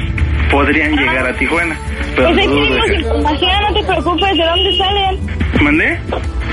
podrían 0.52 0.94
llegar 0.94 1.26
a 1.26 1.32
Tijuana. 1.32 1.76
Pero 2.14 2.28
Pues 2.28 2.38
ahí 2.38 2.46
pedimos 2.46 2.90
información, 2.90 3.50
no 3.62 3.74
te 3.74 3.82
preocupes, 3.84 4.36
¿de 4.36 4.44
dónde 4.44 4.76
salen? 4.76 5.18
¿Mandé? 5.62 5.98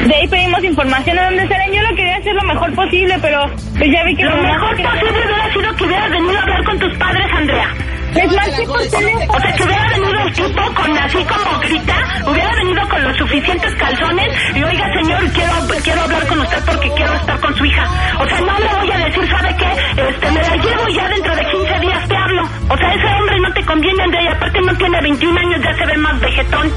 De 0.07 0.15
ahí 0.15 0.27
pedimos 0.27 0.63
información 0.63 1.17
de 1.17 1.23
dónde 1.23 1.47
salen. 1.47 1.73
Yo 1.73 1.81
lo 1.81 1.95
quería 1.95 2.15
hacer 2.15 2.33
lo 2.33 2.43
mejor 2.43 2.73
posible, 2.73 3.15
pero 3.21 3.39
pues 3.77 3.91
ya 3.91 4.03
vi 4.05 4.15
que 4.15 4.23
Lo 4.23 4.31
mamá 4.31 4.53
mejor 4.53 4.69
posible 4.77 5.09
hubiera 5.11 5.53
sido 5.53 5.75
que 5.75 5.83
hubieras 5.83 6.09
venido 6.09 6.37
a 6.39 6.41
hablar 6.41 6.63
con 6.63 6.79
tus 6.79 6.97
padres, 6.97 7.27
Andrea. 7.31 7.67
Les 8.13 8.31
marqué 8.31 8.63
por 8.65 8.79
teléfono. 8.79 9.33
O 9.33 9.39
sea, 9.39 9.53
que 9.53 9.63
hubiera 9.63 9.87
venido 9.89 10.19
el 10.21 10.33
tipo 10.33 10.73
con 10.73 10.97
así 10.97 11.17
como 11.17 11.59
grita, 11.59 11.95
hubiera 12.25 12.55
venido 12.55 12.89
con 12.89 13.03
los 13.03 13.17
suficientes 13.17 13.75
calzones 13.75 14.27
y 14.55 14.63
oiga 14.63 14.85
señor, 14.99 15.31
quiero, 15.31 15.53
quiero 15.83 16.01
hablar 16.01 16.27
con 16.27 16.39
usted 16.39 16.57
porque 16.65 16.91
quiero 16.95 17.13
estar 17.13 17.39
con 17.39 17.55
su 17.55 17.65
hija. 17.65 17.83
O 18.19 18.27
sea, 18.27 18.41
no 18.41 18.59
le 18.59 18.75
voy 18.79 18.91
a 18.91 19.05
decir, 19.05 19.29
¿sabe 19.29 19.55
qué? 19.57 20.01
Este, 20.01 20.31
me 20.31 20.41
la 20.41 20.55
llevo 20.55 20.87
y 20.89 20.93
ya 20.95 21.07
dentro 21.09 21.35
de 21.35 21.45
15 21.45 21.79
días 21.79 22.07
te 22.07 22.15
hablo. 22.15 22.43
O 22.69 22.77
sea, 22.77 22.93
ese 22.93 23.05
hombre 23.05 23.39
no 23.39 23.53
te 23.53 23.65
conviene, 23.65 24.03
Andrea, 24.03 24.23
y 24.23 24.27
aparte 24.27 24.61
no 24.61 24.75
tiene 24.75 25.01
21 25.01 25.39
años, 25.39 25.61
ya 25.63 25.73
se 25.75 25.85
ve 25.85 25.97
más 25.97 26.19
vegetón. 26.19 26.71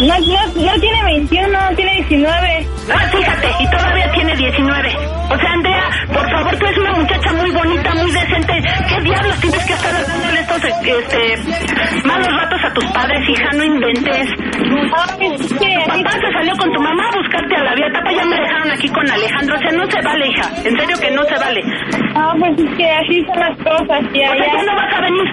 No, 0.00 0.18
no, 0.18 0.46
no 0.64 0.80
tiene 0.80 1.04
21, 1.04 1.58
tiene 1.76 1.94
19. 1.94 2.66
Ah, 2.92 3.08
fíjate, 3.10 3.48
y 3.60 3.70
todavía 3.70 4.10
tiene 4.12 4.36
19. 4.36 4.96
O 5.30 5.36
sea, 5.38 5.52
Andrea, 5.52 5.90
por 6.12 6.30
favor, 6.30 6.56
tú 6.56 6.66
eres 6.66 6.78
una 6.78 6.92
muchacha 6.92 7.32
muy 7.32 7.50
bonita, 7.50 7.94
muy 7.94 8.10
decente. 8.10 8.52
¿Qué 8.88 9.00
diablos 9.00 9.40
tienes 9.40 9.66
que 9.66 9.72
estar 9.72 10.06
dándole 10.06 10.40
estos 10.40 10.64
este, 10.64 12.06
malos 12.06 12.28
ratos 12.28 12.60
a 12.64 12.74
tus 12.74 12.84
padres, 12.92 13.28
hija? 13.28 13.50
No 13.56 13.64
inventes. 13.64 14.28
Papá 15.86 16.10
se 16.10 16.32
salió 16.32 16.56
con 16.56 16.72
tu 16.72 16.80
mamá 16.80 17.08
a 17.08 17.16
buscarte 17.16 17.56
a 17.56 17.64
la 17.64 17.74
vía 17.74 17.86
ya 18.14 18.24
me 18.24 18.36
dejaron 18.36 18.70
aquí 18.70 18.88
con 18.88 19.10
Alejandro. 19.10 19.56
O 19.56 19.58
sea, 19.58 19.72
no 19.72 19.90
se 19.90 20.00
vale, 20.02 20.28
hija. 20.28 20.48
En 20.64 20.78
serio 20.78 20.96
que 21.00 21.10
no 21.10 21.22
se 21.24 21.34
vale. 21.38 21.62
Ah, 22.14 22.34
pues 22.38 22.58
es 22.58 22.76
que 22.76 22.90
así 22.90 23.24
son 23.26 23.40
las 23.40 23.56
cosas, 23.58 24.00
ya, 24.12 24.30
O 24.30 24.36
sea. 24.36 24.46
¿ya 24.46 24.62
no 24.62 24.74
vas 24.74 24.94
a 24.94 25.00
venir? 25.00 25.24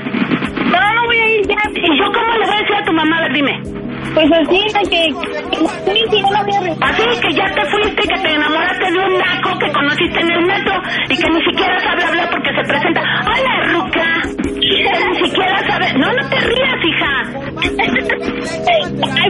No, 0.71 0.93
no 0.93 1.05
voy 1.05 1.17
a 1.17 1.27
ir 1.27 1.47
ya. 1.47 1.55
¿Y 1.75 1.99
yo 1.99 2.05
cómo 2.11 2.33
le 2.37 2.45
voy 2.45 2.55
a 2.55 2.59
decir 2.61 2.75
a 2.75 2.83
tu 2.85 2.93
mamá? 2.93 3.17
A 3.17 3.21
ver, 3.21 3.33
dime. 3.33 3.80
Pues 4.13 4.25
así, 4.31 4.59
de 4.73 4.83
que... 4.89 5.01
Yo 5.11 6.19
no 6.21 6.43
voy 6.43 6.55
a 6.55 6.59
regresar. 6.59 6.91
Así 6.91 7.03
que 7.21 7.33
ya 7.33 7.45
te 7.53 7.65
fuiste, 7.65 8.01
que 8.01 8.19
te 8.19 8.33
enamoraste 8.33 8.91
de 8.91 8.99
un 8.99 9.17
naco 9.17 9.59
que 9.59 9.71
conociste 9.71 10.19
en 10.19 10.31
el 10.31 10.45
metro 10.45 10.73
y 11.09 11.17
que 11.17 11.29
ni 11.29 11.41
siquiera 11.45 11.79
sabe 11.79 12.03
hablar 12.03 12.29
porque 12.29 12.49
se 12.53 12.63
presenta. 12.67 13.01
¡Hola, 13.25 13.63
Ruca! 13.71 14.21
Que 14.35 15.05
ni 15.09 15.25
siquiera 15.25 15.67
sabe. 15.67 15.93
No, 15.93 16.11
no 16.11 16.29
te 16.29 16.39
rías, 16.39 16.79
hija. 16.83 17.11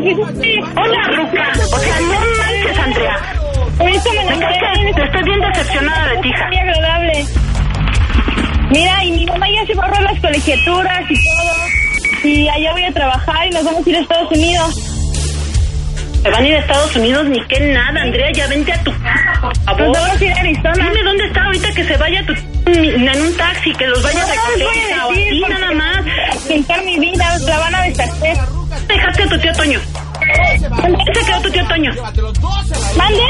Que... 0.01 0.53
Hola, 0.75 1.01
Ruca. 1.15 1.51
O 1.51 1.79
sea, 1.79 1.99
no 2.01 2.19
manches, 2.37 2.79
Andrea. 2.79 3.17
Por 3.77 3.89
eso 3.89 4.09
me 4.13 4.21
enamoré. 4.21 4.93
que 4.95 5.01
estoy 5.03 5.23
bien 5.23 5.41
decepcionada 5.41 6.07
de 6.09 6.17
ti, 6.17 6.29
hija. 6.29 6.47
Muy 6.47 6.57
agradable. 6.57 7.25
Mira, 8.71 9.03
y 9.03 9.11
mi 9.11 9.25
mamá 9.25 9.47
ya 9.49 9.65
se 9.65 9.75
borró 9.75 10.01
las 10.01 10.19
colegiaturas 10.19 11.01
y 11.09 11.13
todo. 11.13 11.90
Y 12.23 12.47
allá 12.47 12.71
voy 12.71 12.83
a 12.83 12.91
trabajar 12.91 13.47
y 13.47 13.49
nos 13.49 13.63
vamos 13.63 13.85
a 13.85 13.89
ir 13.89 13.95
a 13.95 13.99
Estados 13.99 14.31
Unidos. 14.31 14.75
¿Se 16.21 16.29
van 16.29 16.43
a 16.43 16.47
ir 16.47 16.55
a 16.55 16.59
Estados 16.59 16.95
Unidos? 16.95 17.25
Ni 17.25 17.43
que 17.47 17.59
nada, 17.73 18.01
Andrea. 18.01 18.31
Ya 18.33 18.47
vente 18.47 18.71
a 18.71 18.83
tu 18.83 18.91
casa, 18.91 19.39
por 19.41 19.57
favor. 19.57 19.87
Nos 19.87 19.97
vamos 19.97 20.21
a 20.21 20.25
ir 20.25 20.31
a 20.31 20.39
Arizona. 20.39 20.73
Dime 20.73 21.03
dónde 21.03 21.25
está 21.25 21.43
ahorita 21.43 21.71
que 21.73 21.83
se 21.83 21.97
vaya 21.97 22.25
tu... 22.25 22.33
en 22.71 23.21
un 23.21 23.37
taxi, 23.37 23.73
que 23.73 23.87
los 23.87 24.03
vaya 24.03 24.23
a 24.23 24.27
No, 24.27 24.33
recoger, 24.33 24.57
les 24.57 24.67
voy 24.67 24.77
hija, 24.77 25.01
a 25.01 25.07
o 25.07 25.09
decir, 25.09 25.27
así, 25.27 25.39
porque 25.39 25.53
nada 25.53 25.71
más. 25.71 26.05
Pintar 26.47 26.85
mi 26.85 26.99
vida, 26.99 27.37
la 27.39 27.57
van 27.57 27.75
a 27.75 27.81
deshacer. 27.81 28.37
Dejaste 28.87 29.23
a 29.23 29.27
tu 29.27 29.39
tío 29.39 29.53
Toño. 29.53 29.79
¿Dónde 30.69 31.13
se 31.13 31.25
quedó 31.25 31.41
tu 31.41 31.51
tío 31.51 31.67
Toño? 31.67 31.91
¿Mande? 32.97 33.23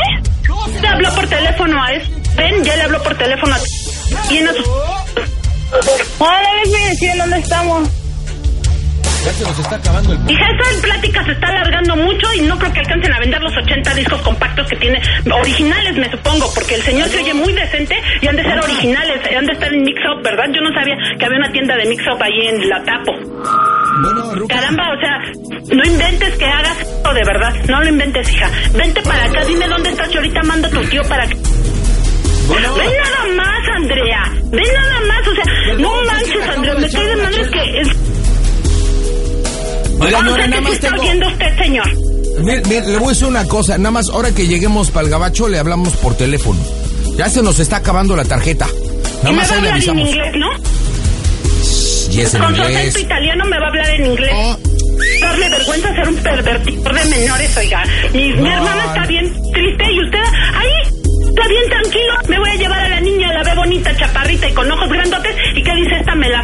Le 0.82 0.88
habló 0.88 1.16
por 1.16 1.28
teléfono 1.28 1.82
a 1.82 1.92
él. 1.94 2.02
Ven, 2.36 2.64
ya 2.64 2.76
le 2.76 2.84
habló 2.84 3.02
por 3.04 3.18
teléfono 3.18 3.56
a 3.56 3.60
y 4.30 4.38
en 4.38 4.48
a 4.50 4.54
su... 4.54 4.62
No, 6.20 6.28
no 6.28 6.56
les 6.62 6.70
voy 6.70 6.82
a 6.82 6.90
decir 6.90 7.10
en 7.12 7.18
dónde 7.20 7.40
estamos. 7.40 7.90
Ya 9.24 9.32
se 9.34 9.44
nos 9.44 9.60
está 9.60 9.76
acabando 9.76 10.14
el... 10.14 10.32
Hija, 10.32 10.46
esta 10.50 10.82
plática 10.82 11.24
se 11.26 11.32
está 11.32 11.48
alargando 11.48 11.96
mucho 11.96 12.34
y 12.34 12.42
no 12.42 12.58
creo 12.58 12.74
que 12.74 12.80
alcancen 12.80 13.14
a 13.14 13.20
vender 13.20 13.42
los 13.42 13.54
80 13.56 13.94
discos 13.94 14.22
compactos 14.24 14.68
que 14.68 14.76
tiene. 14.78 15.00
Originales, 15.32 15.96
me 15.96 16.10
supongo, 16.10 16.52
porque 16.56 16.76
el 16.76 16.82
señor 16.82 17.08
se 17.08 17.20
oye 17.20 17.34
muy 17.36 17.54
decente 17.54 17.96
y 18.22 18.28
han 18.28 18.36
de 18.36 18.44
ser 18.44 18.58
originales, 18.60 19.22
han 19.38 19.46
de 19.46 19.54
estar 19.54 19.72
en 19.72 19.84
Mix 19.84 20.00
Up, 20.10 20.24
¿verdad? 20.24 20.46
Yo 20.54 20.62
no 20.62 20.74
sabía 20.74 20.96
que 21.20 21.26
había 21.26 21.38
una 21.38 21.52
tienda 21.52 21.76
de 21.76 21.86
Mix 21.86 22.04
Up 22.08 22.24
ahí 22.24 22.48
en 22.48 22.70
La 22.70 22.84
Tapo. 22.84 23.14
Caramba, 24.48 24.84
o 24.90 25.00
sea, 25.00 25.18
no 25.76 25.84
inventes 25.86 26.38
que 26.38 26.46
hagas 26.46 26.82
esto 26.82 27.14
de 27.14 27.24
verdad. 27.24 27.54
No 27.70 27.80
lo 27.80 27.90
inventes, 27.90 28.34
hija. 28.34 28.50
Vente 28.74 29.02
para 29.04 29.26
acá, 29.26 29.46
dime 29.46 29.68
dónde 29.68 29.90
estás 29.90 30.12
y 30.12 30.18
ahorita 30.18 30.42
mando 30.44 30.68
a 30.68 30.72
tu 30.72 30.82
tío 30.86 31.02
para 31.04 31.28
que... 31.28 31.36
Ven 31.36 32.94
nada 33.04 33.36
más, 33.36 33.70
Andrea. 33.76 34.24
Ven 34.52 34.74
nada 34.74 35.00
más, 35.08 35.28
o 35.28 35.36
sea, 35.36 35.74
no 35.78 36.04
manches, 36.04 36.50
Andrea. 36.50 36.76
Me 36.76 36.90
cae 36.90 37.06
de 37.06 37.16
madre 37.18 37.50
que... 37.52 37.82
Es... 37.82 38.21
Oiga, 40.02 40.20
o 40.20 40.24
Nora, 40.24 40.36
sea, 40.44 40.48
nada 40.48 40.62
más 40.62 40.80
tengo- 40.80 41.02
oyendo 41.02 41.28
usted, 41.28 41.58
señor. 41.58 41.90
Mire, 42.42 42.62
mire, 42.68 42.82
le 42.88 42.98
voy 42.98 43.08
a 43.08 43.10
decir 43.12 43.28
una 43.28 43.46
cosa. 43.46 43.78
Nada 43.78 43.92
más, 43.92 44.10
ahora 44.10 44.32
que 44.32 44.48
lleguemos 44.48 44.90
para 44.92 45.06
el 45.06 45.12
gabacho, 45.12 45.48
le 45.48 45.60
hablamos 45.60 45.94
por 45.98 46.16
teléfono. 46.16 46.60
Ya 47.18 47.30
se 47.30 47.42
nos 47.44 47.60
está 47.60 47.78
acabando 47.78 48.16
la 48.16 48.26
tarjeta. 48.26 48.68
Nada 48.68 49.30
y 49.30 49.34
me 49.34 49.38
más 49.38 49.50
va 49.52 49.54
a 49.54 49.58
ahí 49.58 49.62
le 49.62 49.68
hablar 49.70 49.84
en 49.84 49.90
avisamos. 49.90 50.10
inglés, 50.10 50.34
¿no? 50.36 50.48
Y 52.14 52.22
es 52.22 52.34
en 52.34 52.42
Con 52.42 52.56
su 52.56 52.62
inglés. 52.62 52.78
acento 52.78 53.00
italiano 53.00 53.46
me 53.46 53.60
va 53.60 53.66
a 53.66 53.70
hablar 53.70 53.90
en 53.92 54.06
inglés. 54.06 54.32
Darle 55.22 55.50
vergüenza 55.50 55.96
ser 55.96 56.08
un 56.10 56.16
pervertidor 56.16 56.94
de 56.96 57.06
menores, 57.06 57.58
oiga. 57.58 57.84
Mi, 58.14 58.34
mi 58.34 58.42
No. 58.42 58.52
hermana 58.54 58.86
está 58.86 59.06
bien 59.08 59.34
triste 59.54 59.84
y 59.92 60.04
usted 60.06 60.20
ahí 60.56 61.01
está 61.36 61.48
bien 61.48 61.70
tranquilo. 61.70 62.14
Me 62.28 62.40
voy 62.40 62.50
a 62.50 62.56
llevar 62.56 62.80
a 62.80 62.90
la 62.90 63.00
niña, 63.02 63.34
la 63.34 63.44
ve 63.44 63.56
bonita, 63.56 63.96
chaparrita 63.96 64.48
y 64.50 64.54
con 64.54 64.72
ojos 64.72 64.90
grandotes. 64.90 65.36
¿Y 65.56 65.64
qué 65.64 65.76
dice 65.76 65.96
esta 66.00 66.16
mela? 66.16 66.44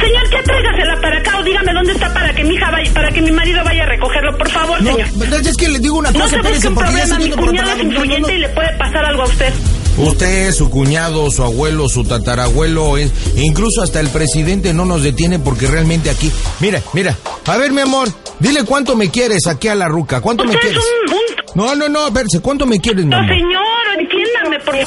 Señor, 0.00 0.30
ya 0.30 0.42
tráigasela 0.42 1.00
para 1.00 1.18
acá 1.18 1.38
o 1.38 1.42
dígame 1.42 1.72
dónde 1.72 1.92
está 1.92 2.12
para 2.12 2.32
que 2.34 2.44
mi 2.44 2.54
hija 2.54 2.70
vaya, 2.70 2.90
para 2.92 3.08
que 3.10 3.22
mi 3.22 3.30
marido 3.30 3.64
vaya 3.64 3.82
a 3.84 3.86
recogerlo, 3.86 4.36
por 4.36 4.48
favor, 4.50 4.82
No, 4.82 4.90
señor. 4.92 5.08
es 5.46 5.56
que 5.56 5.68
le 5.68 5.78
digo 5.78 5.96
una 5.98 6.10
No 6.10 6.20
cosa, 6.20 6.42
se 6.42 6.48
busque 6.48 6.68
un 6.68 6.74
problema, 6.74 7.18
mi 7.18 7.30
cuñado 7.30 7.70
es. 7.70 7.76
No, 7.78 7.82
no, 7.84 7.90
influyente 7.90 8.32
no. 8.32 8.38
y 8.38 8.40
le 8.40 8.48
puede 8.50 8.72
pasar 8.76 9.04
algo 9.04 9.22
a 9.22 9.26
usted. 9.26 9.52
Usted, 9.98 10.52
su 10.52 10.70
cuñado, 10.70 11.30
su 11.30 11.42
abuelo, 11.42 11.88
su 11.88 12.02
tatarabuelo, 12.04 12.96
es- 12.96 13.12
incluso 13.36 13.82
hasta 13.82 14.00
el 14.00 14.08
presidente 14.08 14.72
no 14.72 14.84
nos 14.86 15.02
detiene 15.02 15.38
porque 15.38 15.66
realmente 15.66 16.08
aquí... 16.10 16.30
Mira, 16.60 16.82
mira, 16.94 17.16
a 17.46 17.56
ver 17.58 17.72
mi 17.72 17.82
amor, 17.82 18.08
dile 18.40 18.64
cuánto 18.64 18.96
me 18.96 19.10
quieres 19.10 19.46
aquí 19.46 19.68
a 19.68 19.74
la 19.74 19.88
ruca, 19.88 20.20
cuánto 20.20 20.44
me 20.44 20.54
es 20.54 20.60
quieres. 20.60 20.78
un, 21.08 21.12
un 21.14 21.20
No, 21.54 21.74
no, 21.74 21.88
no, 21.88 22.06
a 22.06 22.10
ver, 22.10 22.26
¿cuánto 22.40 22.64
me 22.66 22.80
quieres, 22.80 23.04
mi 23.04 23.10
no, 23.10 23.18
señor, 23.18 24.00
entiéndame, 24.00 24.58
porque... 24.64 24.86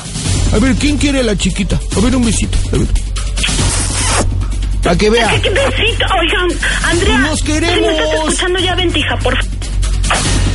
A 0.56 0.60
ver, 0.60 0.76
¿quién 0.76 0.98
quiere 0.98 1.20
a 1.20 1.24
la 1.24 1.36
chiquita? 1.38 1.80
A 1.96 2.00
ver, 2.00 2.16
un 2.16 2.26
besito, 2.26 2.58
a 2.74 2.78
ver. 2.78 2.88
Para 4.84 4.96
que 4.98 5.10
vea. 5.10 5.30
¿Qué, 5.42 5.50
besito? 5.50 6.06
Oigan, 6.20 6.60
Andrea. 6.84 7.18
Nos 7.18 7.42
queremos. 7.42 7.76
Si 7.76 7.82
me 7.82 7.92
estás 7.92 8.14
escuchando 8.14 8.60
ya, 8.60 8.76
ventija, 8.76 9.18
por 9.18 9.36
favor. 9.36 9.56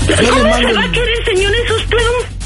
¿Cómo 0.07 0.57
se 0.57 0.73
va 0.73 0.83
a 0.85 0.93
querer, 0.93 1.25
señor? 1.25 1.53
Es 1.55 1.71
usted 1.73 1.97
un... 1.97 2.40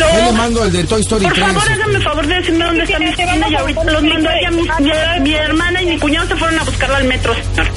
Yo 0.00 0.24
le 0.24 0.32
mando 0.32 0.62
al 0.62 0.72
de 0.72 0.84
Toy 0.84 1.00
Story 1.02 1.24
Por 1.24 1.34
3. 1.34 1.46
favor, 1.46 1.62
hágame 1.70 2.00
favor 2.00 2.26
de 2.26 2.34
decirme 2.36 2.64
dónde 2.64 2.82
está 2.84 2.98
mi 2.98 3.04
esquina 3.06 3.48
y 3.48 3.54
ahorita 3.54 3.84
los 3.84 4.02
mando 4.02 4.28
allá. 4.30 4.50
Mi, 4.50 4.62
mi, 4.62 5.20
mi 5.20 5.34
hermana 5.34 5.82
y 5.82 5.86
mi 5.86 5.98
cuñado 5.98 6.26
se 6.28 6.36
fueron 6.36 6.58
a 6.58 6.64
buscarla 6.64 6.96
al 6.98 7.04
metro, 7.04 7.34
señor. 7.34 7.68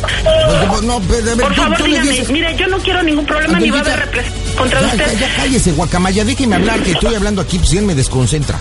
No, 0.67 0.81
no, 0.81 0.99
pero, 1.07 1.31
a 1.31 1.35
ver, 1.35 1.37
Por 1.45 1.53
tú- 1.55 1.61
favor, 1.61 1.77
tú 1.77 1.83
dígame. 1.85 2.11
dices- 2.11 2.29
Mire, 2.29 2.55
yo 2.55 2.67
no 2.67 2.77
quiero 2.79 3.03
ningún 3.03 3.25
problema 3.25 3.59
ni 3.59 3.69
va 3.69 3.77
a 3.77 3.81
haber 3.81 3.99
represión 3.99 4.33
contra 4.57 4.79
Ya, 4.81 4.87
usted. 4.87 5.13
ya, 5.19 5.27
ya 5.27 5.35
cállese, 5.35 5.71
guacamaya, 5.73 6.23
déjeme 6.25 6.55
hablar, 6.55 6.79
que 6.81 6.91
estoy 6.91 7.15
hablando 7.15 7.41
aquí, 7.41 7.59
pues 7.59 7.73
él 7.73 7.83
me 7.83 7.95
desconcentra. 7.95 8.57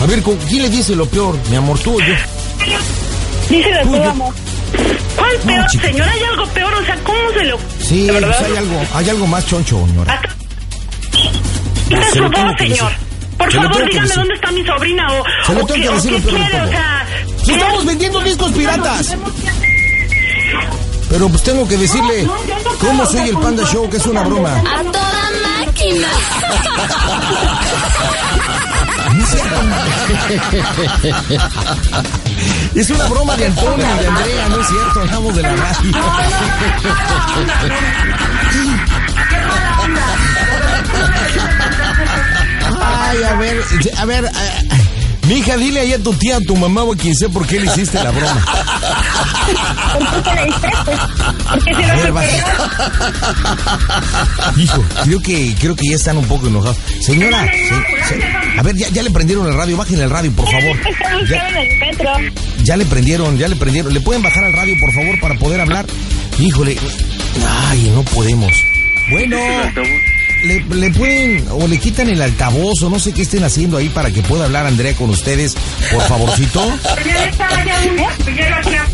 A 0.00 0.06
ver, 0.06 0.22
¿con 0.22 0.36
quién 0.36 0.62
le 0.62 0.68
dice 0.70 0.94
lo 0.94 1.06
peor, 1.06 1.36
mi 1.50 1.56
amor, 1.56 1.78
tú 1.78 1.96
o 1.96 2.00
yo? 2.00 2.14
Díselo 3.50 3.80
Tú, 3.82 3.88
tú, 3.88 3.96
yo- 3.96 4.10
amor. 4.10 4.34
¿Cuál 5.16 5.32
No, 5.38 5.46
peor, 5.46 5.66
chica. 5.66 5.86
señor? 5.88 6.08
¿Hay 6.08 6.22
algo 6.22 6.46
peor? 6.48 6.74
O 6.74 6.84
sea, 6.84 6.96
¿cómo 7.02 7.18
se 7.36 7.44
lo...? 7.44 7.58
Sí, 7.82 8.02
¿De 8.06 8.12
pues 8.12 8.20
verdad? 8.22 8.44
hay 8.44 8.56
algo, 8.56 8.82
hay 8.94 9.08
algo 9.10 9.26
más 9.26 9.46
choncho, 9.46 9.86
señora. 9.86 10.14
Acá. 10.14 10.28
Que 11.88 11.96
decir. 11.96 12.22
señor. 12.58 12.92
Por 13.38 13.52
favor, 13.52 13.84
dígame 13.84 14.08
dónde 14.08 14.34
está 14.34 14.50
mi 14.50 14.64
sobrina 14.64 15.06
o, 15.12 15.22
Se 15.46 15.54
lo 15.54 15.62
o 15.62 15.66
tengo 15.66 15.74
qué, 15.74 15.82
que 15.82 15.88
o 15.88 15.94
decir, 15.94 16.10
qué 16.10 16.18
lo 16.18 16.24
peor 16.24 16.38
de 16.38 16.48
quiere, 16.50 16.64
o 16.64 16.68
sea... 16.68 17.06
Si 17.44 17.52
estamos 17.52 17.84
vendiendo 17.84 18.20
discos 18.20 18.52
piratas. 18.52 19.16
Pero 21.10 21.28
pues 21.28 21.42
tengo 21.42 21.68
que 21.68 21.76
decirle 21.76 22.26
cómo 22.80 23.06
soy 23.06 23.28
el 23.28 23.38
Panda 23.38 23.64
Show, 23.64 23.88
que 23.88 23.98
es 23.98 24.06
una 24.06 24.22
broma. 24.22 24.54
A 24.56 24.82
toda 24.82 25.30
máquina. 25.66 26.08
Es 32.74 32.90
una 32.90 33.06
broma 33.06 33.36
de 33.36 33.46
Antonio 33.46 33.86
y 33.86 33.98
de 34.00 34.06
Andrea, 34.06 34.48
no 34.48 34.60
es 34.60 34.66
cierto, 34.68 35.00
hablamos 35.00 35.36
de 35.36 35.42
la 35.42 35.56
radio. 35.56 35.92
Ay, 43.08 43.22
a 43.22 43.34
ver, 43.36 43.62
a 43.96 44.04
ver, 44.04 44.24
mi 45.28 45.34
hija, 45.38 45.56
dile 45.56 45.80
ahí 45.80 45.92
a 45.92 45.98
tu 46.02 46.12
tía, 46.14 46.36
a 46.36 46.40
tu 46.40 46.54
mamá 46.56 46.84
o 46.84 46.92
a 46.92 46.96
quien 46.96 47.14
sea 47.14 47.28
por 47.28 47.46
qué 47.46 47.58
le 47.60 47.66
hiciste 47.66 48.02
la 48.02 48.10
broma. 48.12 48.44
¿Por 49.92 50.22
qué 50.22 50.34
le? 50.34 50.52
Pues, 50.52 50.98
porque 51.50 51.74
si 51.74 51.82
A 51.82 51.94
ver, 51.96 52.08
no 52.08 52.14
baje. 52.14 52.42
Hijo, 54.56 54.84
creo 55.04 55.20
que, 55.20 55.54
creo 55.58 55.74
que 55.76 55.88
ya 55.90 55.96
están 55.96 56.16
un 56.16 56.26
poco 56.26 56.46
enojados. 56.46 56.76
Señora, 57.00 57.44
se- 57.44 57.68
se- 58.18 58.24
a 58.58 58.62
ver, 58.62 58.76
ya, 58.76 58.88
ya 58.90 59.02
le 59.02 59.10
prendieron 59.10 59.46
el 59.48 59.54
radio, 59.54 59.76
bajen 59.76 60.00
el 60.00 60.10
radio, 60.10 60.30
por 60.32 60.46
favor. 60.50 60.76
Ya, 61.28 61.44
ya 62.64 62.76
le 62.76 62.84
prendieron, 62.86 63.36
ya 63.38 63.48
le 63.48 63.56
prendieron. 63.56 63.92
¿Le 63.92 64.00
pueden 64.00 64.22
bajar 64.22 64.44
al 64.44 64.52
radio, 64.52 64.76
por 64.80 64.92
favor, 64.92 65.18
para 65.20 65.34
poder 65.36 65.60
hablar? 65.60 65.86
Híjole, 66.38 66.76
ay, 67.70 67.90
no 67.94 68.02
podemos. 68.04 68.52
Bueno, 69.10 69.36
le, 70.44 70.60
le 70.74 70.90
pueden, 70.90 71.46
o 71.50 71.66
le 71.66 71.78
quitan 71.78 72.08
el 72.08 72.20
altavoz, 72.22 72.82
o 72.82 72.90
no 72.90 72.98
sé 72.98 73.12
qué 73.12 73.22
estén 73.22 73.44
haciendo 73.44 73.76
ahí 73.78 73.88
para 73.88 74.10
que 74.10 74.22
pueda 74.22 74.44
hablar 74.44 74.66
Andrea 74.66 74.92
con 74.94 75.10
ustedes, 75.10 75.54
por 75.92 76.02
favorcito. 76.02 76.72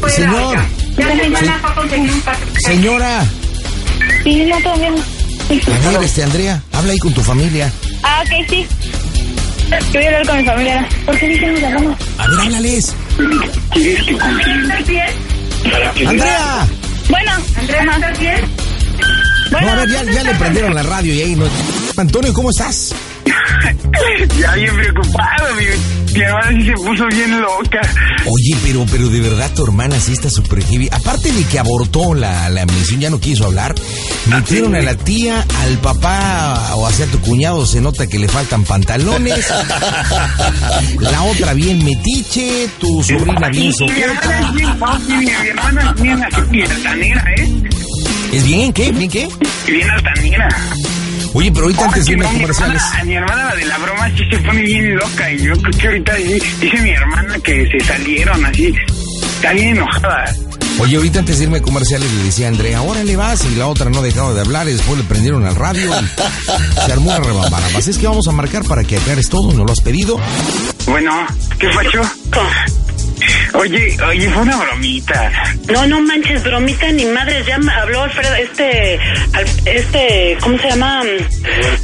Señor, 0.09 0.59
se- 2.57 2.67
señora, 2.67 3.25
Sí, 4.25 4.45
no, 4.45 4.59
todo 4.61 4.77
bien. 4.79 4.95
a 4.95 5.91
ver, 5.91 6.03
este, 6.05 6.23
Andrea, 6.23 6.63
habla 6.73 6.93
ahí 6.93 6.99
con 6.99 7.13
tu 7.13 7.23
familia. 7.23 7.73
Ah, 8.03 8.23
ok, 8.25 8.49
sí. 8.49 8.67
Yo 9.71 10.01
voy 10.01 10.05
a 10.05 10.07
hablar 10.09 10.27
con 10.27 10.37
mi 10.39 10.45
familia. 10.45 10.89
¿Por 11.07 11.19
qué 11.19 11.29
dijimos 11.29 11.61
la 11.63 11.71
broma? 11.71 11.97
A 12.19 12.27
ver, 12.29 12.41
háblales. 12.41 12.95
¿Quieres 13.73 14.03
que 15.95 16.07
Andrea. 16.07 16.67
Bueno, 17.09 17.33
Andrea, 17.59 17.83
¿estás 17.95 18.19
bien? 18.19 18.41
No, 19.61 19.69
a 19.69 19.75
ver, 19.77 19.89
ya, 19.89 20.03
ya 20.05 20.23
le 20.25 20.35
prendieron 20.35 20.75
la 20.75 20.83
radio 20.83 21.15
y 21.15 21.21
ahí 21.21 21.37
no. 21.37 21.45
Antonio, 21.97 22.33
¿cómo 22.33 22.51
estás? 22.51 22.95
Ya 24.41 24.55
bien 24.55 24.75
preocupado, 24.75 25.55
mi, 25.57 26.13
mi 26.15 26.21
hermana 26.21 26.49
sí 26.51 26.67
se 26.67 26.73
puso 26.73 27.07
bien 27.09 27.41
loca. 27.41 27.81
Oye, 28.27 28.57
pero, 28.65 28.85
pero 28.91 29.09
de 29.09 29.21
verdad 29.21 29.51
tu 29.55 29.65
hermana 29.65 30.01
sí 30.01 30.13
está 30.13 30.29
súper 30.31 30.65
heavy. 30.65 30.89
Aparte 30.91 31.31
de 31.31 31.45
que 31.45 31.59
abortó 31.59 32.15
la, 32.15 32.49
la 32.49 32.67
misión, 32.67 33.01
ya 33.01 33.11
no 33.11 33.21
quiso 33.21 33.47
hablar. 33.47 33.75
Metieron 34.27 34.75
a 34.75 34.81
la 34.81 34.95
tía, 34.97 35.45
al 35.61 35.79
papá 35.79 36.75
o 36.75 36.87
hacia 36.87 37.07
tu 37.07 37.21
cuñado 37.21 37.65
se 37.67 37.81
nota 37.81 38.07
que 38.07 38.19
le 38.19 38.29
faltan 38.29 38.65
pantalones. 38.65 39.47
La 40.99 41.23
otra 41.23 41.53
bien 41.55 41.85
metiche, 41.85 42.69
tu 42.79 43.03
sobrina 43.03 43.49
bien 43.49 43.73
Mi 43.81 44.01
hermana 44.01 44.41
es 44.41 44.55
bien 44.55 44.79
fácil, 44.79 45.17
mi 45.19 45.31
hermana 45.31 45.95
es 45.95 46.03
bien 46.03 46.25
así, 46.25 46.41
bien 46.51 46.71
altanera, 46.71 47.25
¿eh? 47.37 47.63
¿Es 48.33 48.45
bien 48.45 48.73
qué? 48.73 48.91
¿Bien 48.93 49.11
qué? 49.11 49.29
Bien 49.67 49.91
altanera. 49.91 50.49
Oye, 51.35 51.51
pero 51.53 51.65
ahorita 51.67 51.85
antes 51.87 52.07
de 52.07 52.13
irme 52.13 52.27
a 52.27 52.31
comerciales. 52.33 52.83
hermana- 52.83 53.05
Mi 53.05 53.15
hermana, 53.15 53.45
la 53.51 53.55
de 53.57 53.65
la 53.67 53.79
broma, 53.79 54.09
sí 54.17 54.23
se 54.31 54.39
pone 54.39 54.63
bien 54.63 54.97
loca. 54.97 55.33
Y 55.33 55.39
yo 55.45 55.53
creo 55.55 55.79
que 55.79 55.87
ahorita 55.89 56.15
dice 56.15 56.81
mi 56.83 56.91
hermana 56.91 57.39
que 57.41 57.67
se 57.71 57.81
salieron 57.87 58.45
así. 58.47 58.75
Está 59.37 59.53
bien 59.53 59.77
enojada. 59.77 60.35
Oye, 60.79 60.97
ahorita 60.97 61.19
antes 61.21 61.39
de 61.39 61.45
irme 61.45 61.59
a 61.59 61.63
comerciales 61.63 62.11
le 62.11 62.23
decía 62.25 62.47
a 62.47 62.49
Andrea, 62.49 62.79
ahora 62.79 63.05
le 63.05 63.15
vas 63.17 63.45
y 63.45 63.55
la 63.57 63.67
otra 63.67 63.91
no 63.91 64.01
dejaba 64.03 64.33
de 64.33 64.41
hablar 64.41 64.67
y 64.69 64.73
después 64.73 64.97
le 64.99 65.05
prendieron 65.05 65.45
al 65.47 65.55
radio 65.55 65.91
y 66.01 66.81
se 66.87 66.93
armó 66.93 67.11
una 67.11 67.21
rebambara. 67.21 67.67
Así 67.77 67.91
es 67.91 67.99
que 67.99 68.07
vamos 68.07 68.27
a 68.29 68.33
marcar 68.33 68.65
para 68.65 68.83
que 68.83 68.97
aclares 68.97 69.29
todo, 69.29 69.53
¿no 69.53 69.65
lo 69.65 69.73
has 69.73 69.81
pedido? 69.81 70.19
Bueno, 70.87 71.27
¿qué 71.59 71.69
pacho? 71.69 72.01
Oye, 73.55 73.97
oye, 74.09 74.29
fue 74.31 74.43
una 74.43 74.57
bromita. 74.57 75.31
No, 75.73 75.87
no 75.87 76.01
manches, 76.01 76.43
bromita 76.43 76.91
ni 76.93 77.05
madres. 77.07 77.47
Ya 77.47 77.59
habló 77.81 78.03
Alfredo, 78.03 78.35
este, 78.37 78.99
al- 79.35 79.47
este, 79.69 80.37
¿cómo 80.41 80.59
se 80.59 80.69
llama? 80.69 81.03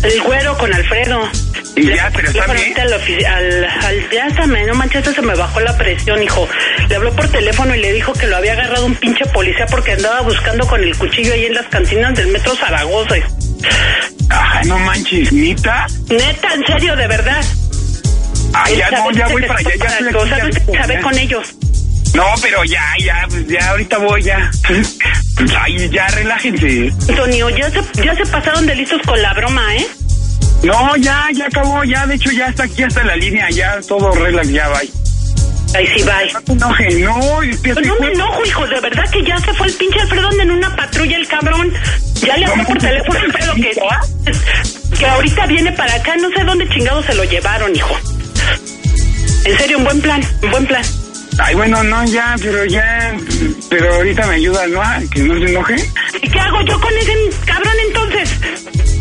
El 0.03 0.23
güero 0.23 0.57
con 0.59 0.73
Alfredo. 0.75 1.29
Y 1.77 1.87
ya, 1.95 2.11
pero 2.13 2.29
está 2.31 2.53
bien. 2.53 2.75
al, 2.81 2.93
al, 2.93 3.65
al- 3.85 4.11
ya 4.11 4.27
está, 4.27 4.47
me- 4.47 4.65
no 4.67 4.75
manches, 4.75 5.05
se 5.15 5.23
me 5.23 5.35
bajó 5.35 5.61
la 5.61 5.77
presión, 5.77 6.21
hijo. 6.23 6.49
Le 6.89 6.97
habló 6.97 7.13
por 7.15 7.29
teléfono 7.29 7.75
y 7.75 7.81
le 7.81 7.93
dijo 7.93 8.13
que 8.15 8.27
lo 8.27 8.37
había 8.37 8.53
agarrado 8.55 8.87
un 8.87 8.95
pinche 8.97 9.25
policía 9.27 9.67
porque 9.71 9.93
andaba 9.93 10.23
buscando 10.23 10.67
con 10.67 10.83
el 10.83 10.97
cuchillo 10.97 11.33
ahí 11.35 11.45
en 11.47 11.55
las 11.55 11.67
cantinas 11.67 12.15
del 12.17 12.29
metro 12.29 12.57
Zaragoza. 12.57 13.15
Ay, 14.31 14.67
no 14.67 14.79
manches, 14.81 15.33
¿nita? 15.33 15.87
Neta, 16.09 16.49
en 16.55 16.67
serio, 16.67 16.97
de 16.97 17.07
verdad. 17.07 17.45
Ya, 18.77 18.91
no, 18.91 19.11
ya 19.13 19.29
voy 19.29 19.43
para 19.43 19.61
allá, 19.61 19.71
ya 19.77 19.91
sabe 20.81 20.95
allá. 20.95 21.01
con 21.03 21.19
ellos. 21.19 21.55
No, 22.15 22.25
pero 22.43 22.65
ya, 22.65 22.83
ya, 23.05 23.27
pues 23.29 23.47
ya 23.47 23.71
ahorita 23.71 23.99
voy, 23.99 24.23
ya. 24.23 24.51
Ay, 25.61 25.89
ya, 25.91 26.07
relájense. 26.09 26.93
Antonio, 27.09 27.51
ya 27.51 27.71
se, 27.71 27.81
ya 28.03 28.15
se 28.15 28.27
pasaron 28.27 28.67
de 28.67 28.75
listos 28.75 29.01
con 29.07 29.21
la 29.21 29.33
broma, 29.35 29.77
¿eh? 29.77 29.87
No, 30.65 30.97
ya, 30.97 31.29
ya 31.35 31.47
acabó, 31.47 31.85
ya, 31.85 32.07
de 32.07 32.15
hecho 32.17 32.31
ya 32.33 32.49
está 32.49 32.65
aquí 32.65 32.83
hasta 32.83 33.05
la 33.05 33.15
línea, 33.17 33.49
ya 33.51 33.79
todo 33.87 34.11
relax, 34.13 34.49
ya 34.49 34.69
va. 34.69 34.81
Ahí 35.75 35.87
sí, 35.95 36.03
bye. 36.03 36.33
No 36.33 36.41
te 36.41 36.53
enojes, 36.53 36.99
no, 36.99 37.43
es 37.43 37.59
que 37.61 37.75
No 37.75 37.95
me 38.01 38.07
enojo, 38.09 38.45
hijo, 38.45 38.67
de 38.67 38.81
verdad 38.81 39.05
que 39.13 39.23
ya 39.23 39.39
se 39.39 39.53
fue 39.53 39.67
el 39.67 39.75
pinche 39.75 40.01
Alfredo 40.01 40.31
en 40.41 40.51
una 40.51 40.75
patrulla 40.75 41.17
el 41.17 41.29
cabrón. 41.29 41.73
Ya 42.15 42.37
le 42.37 42.47
hablé 42.47 42.65
por 42.65 42.79
teléfono 42.79 43.19
Alfredo 43.21 43.55
que, 43.55 44.97
que 44.99 45.07
ahorita 45.07 45.47
viene 45.47 45.73
para 45.73 45.95
acá, 45.95 46.17
no 46.17 46.29
sé 46.31 46.43
dónde 46.43 46.69
chingados 46.71 47.05
se 47.05 47.15
lo 47.15 47.25
llevaron, 47.25 47.77
hijo. 47.77 47.97
En 49.49 49.57
serio, 49.57 49.79
un 49.79 49.85
buen 49.85 50.01
plan, 50.03 50.21
un 50.43 50.51
buen 50.51 50.67
plan. 50.67 50.83
Ay, 51.39 51.55
bueno, 51.55 51.83
no, 51.83 52.05
ya, 52.05 52.37
pero 52.39 52.67
ya, 52.67 53.17
pero 53.71 53.95
ahorita 53.95 54.27
me 54.27 54.35
ayudas, 54.35 54.69
¿no? 54.69 54.83
A 54.83 55.01
Que 55.11 55.23
no 55.23 55.35
se 55.39 55.51
enoje. 55.51 55.77
¿Y 56.23 56.29
qué 56.29 56.39
hago 56.39 56.61
yo 56.67 56.79
con 56.79 56.93
ese 56.99 57.15
cabrón 57.47 57.73
entonces? 57.87 58.31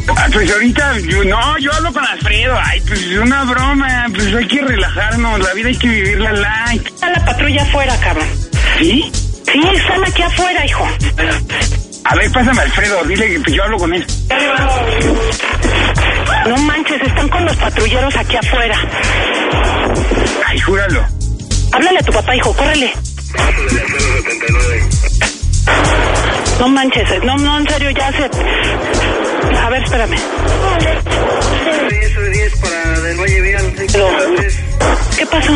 Ah, 0.08 0.28
pues 0.32 0.50
ahorita, 0.50 1.00
yo, 1.00 1.24
no, 1.26 1.58
yo 1.58 1.74
hablo 1.74 1.92
con 1.92 2.06
Alfredo, 2.06 2.58
ay, 2.64 2.80
pues 2.88 3.02
es 3.02 3.18
una 3.18 3.44
broma, 3.44 4.06
pues 4.16 4.34
hay 4.34 4.48
que 4.48 4.62
relajarnos, 4.62 5.40
la 5.42 5.54
vida 5.54 5.68
hay 5.68 5.78
que 5.78 5.88
vivirla 5.90 6.32
light. 6.32 6.88
Está 6.88 7.10
la 7.10 7.26
patrulla 7.26 7.64
afuera, 7.64 7.98
cabrón. 8.00 8.28
¿Sí? 8.80 9.12
Sí, 9.52 9.62
están 9.76 10.06
aquí 10.06 10.22
afuera, 10.22 10.66
hijo. 10.66 10.88
A 12.10 12.16
ver, 12.16 12.32
pásame 12.32 12.62
a 12.62 12.64
Alfredo, 12.64 13.04
dile 13.04 13.44
que 13.44 13.52
yo 13.52 13.64
hablo 13.64 13.78
con 13.78 13.94
él. 13.94 14.06
No 16.48 16.58
manches, 16.58 17.02
están 17.02 17.28
con 17.28 17.46
los 17.46 17.56
patrulleros 17.58 18.16
aquí 18.16 18.38
afuera. 18.38 18.78
Ay, 20.46 20.60
júralo. 20.62 21.06
Háblale 21.74 22.00
a 22.00 22.04
tu 22.04 22.14
papá, 22.14 22.34
hijo, 22.34 22.54
córrele. 22.54 22.94
No 26.60 26.70
manches, 26.70 27.24
no, 27.26 27.38
no, 27.38 27.58
en 27.60 27.68
serio, 27.68 27.90
ya 27.90 28.12
se... 28.14 28.30
A 29.56 29.70
ver, 29.70 29.84
espérame. 29.84 30.18
10 31.90 32.16
de 32.16 32.30
10 32.30 32.56
para 32.58 33.00
del 33.02 33.18
Valle 33.18 33.42
Vial. 33.42 33.74
¿Qué 35.18 35.26
pasó? 35.26 35.52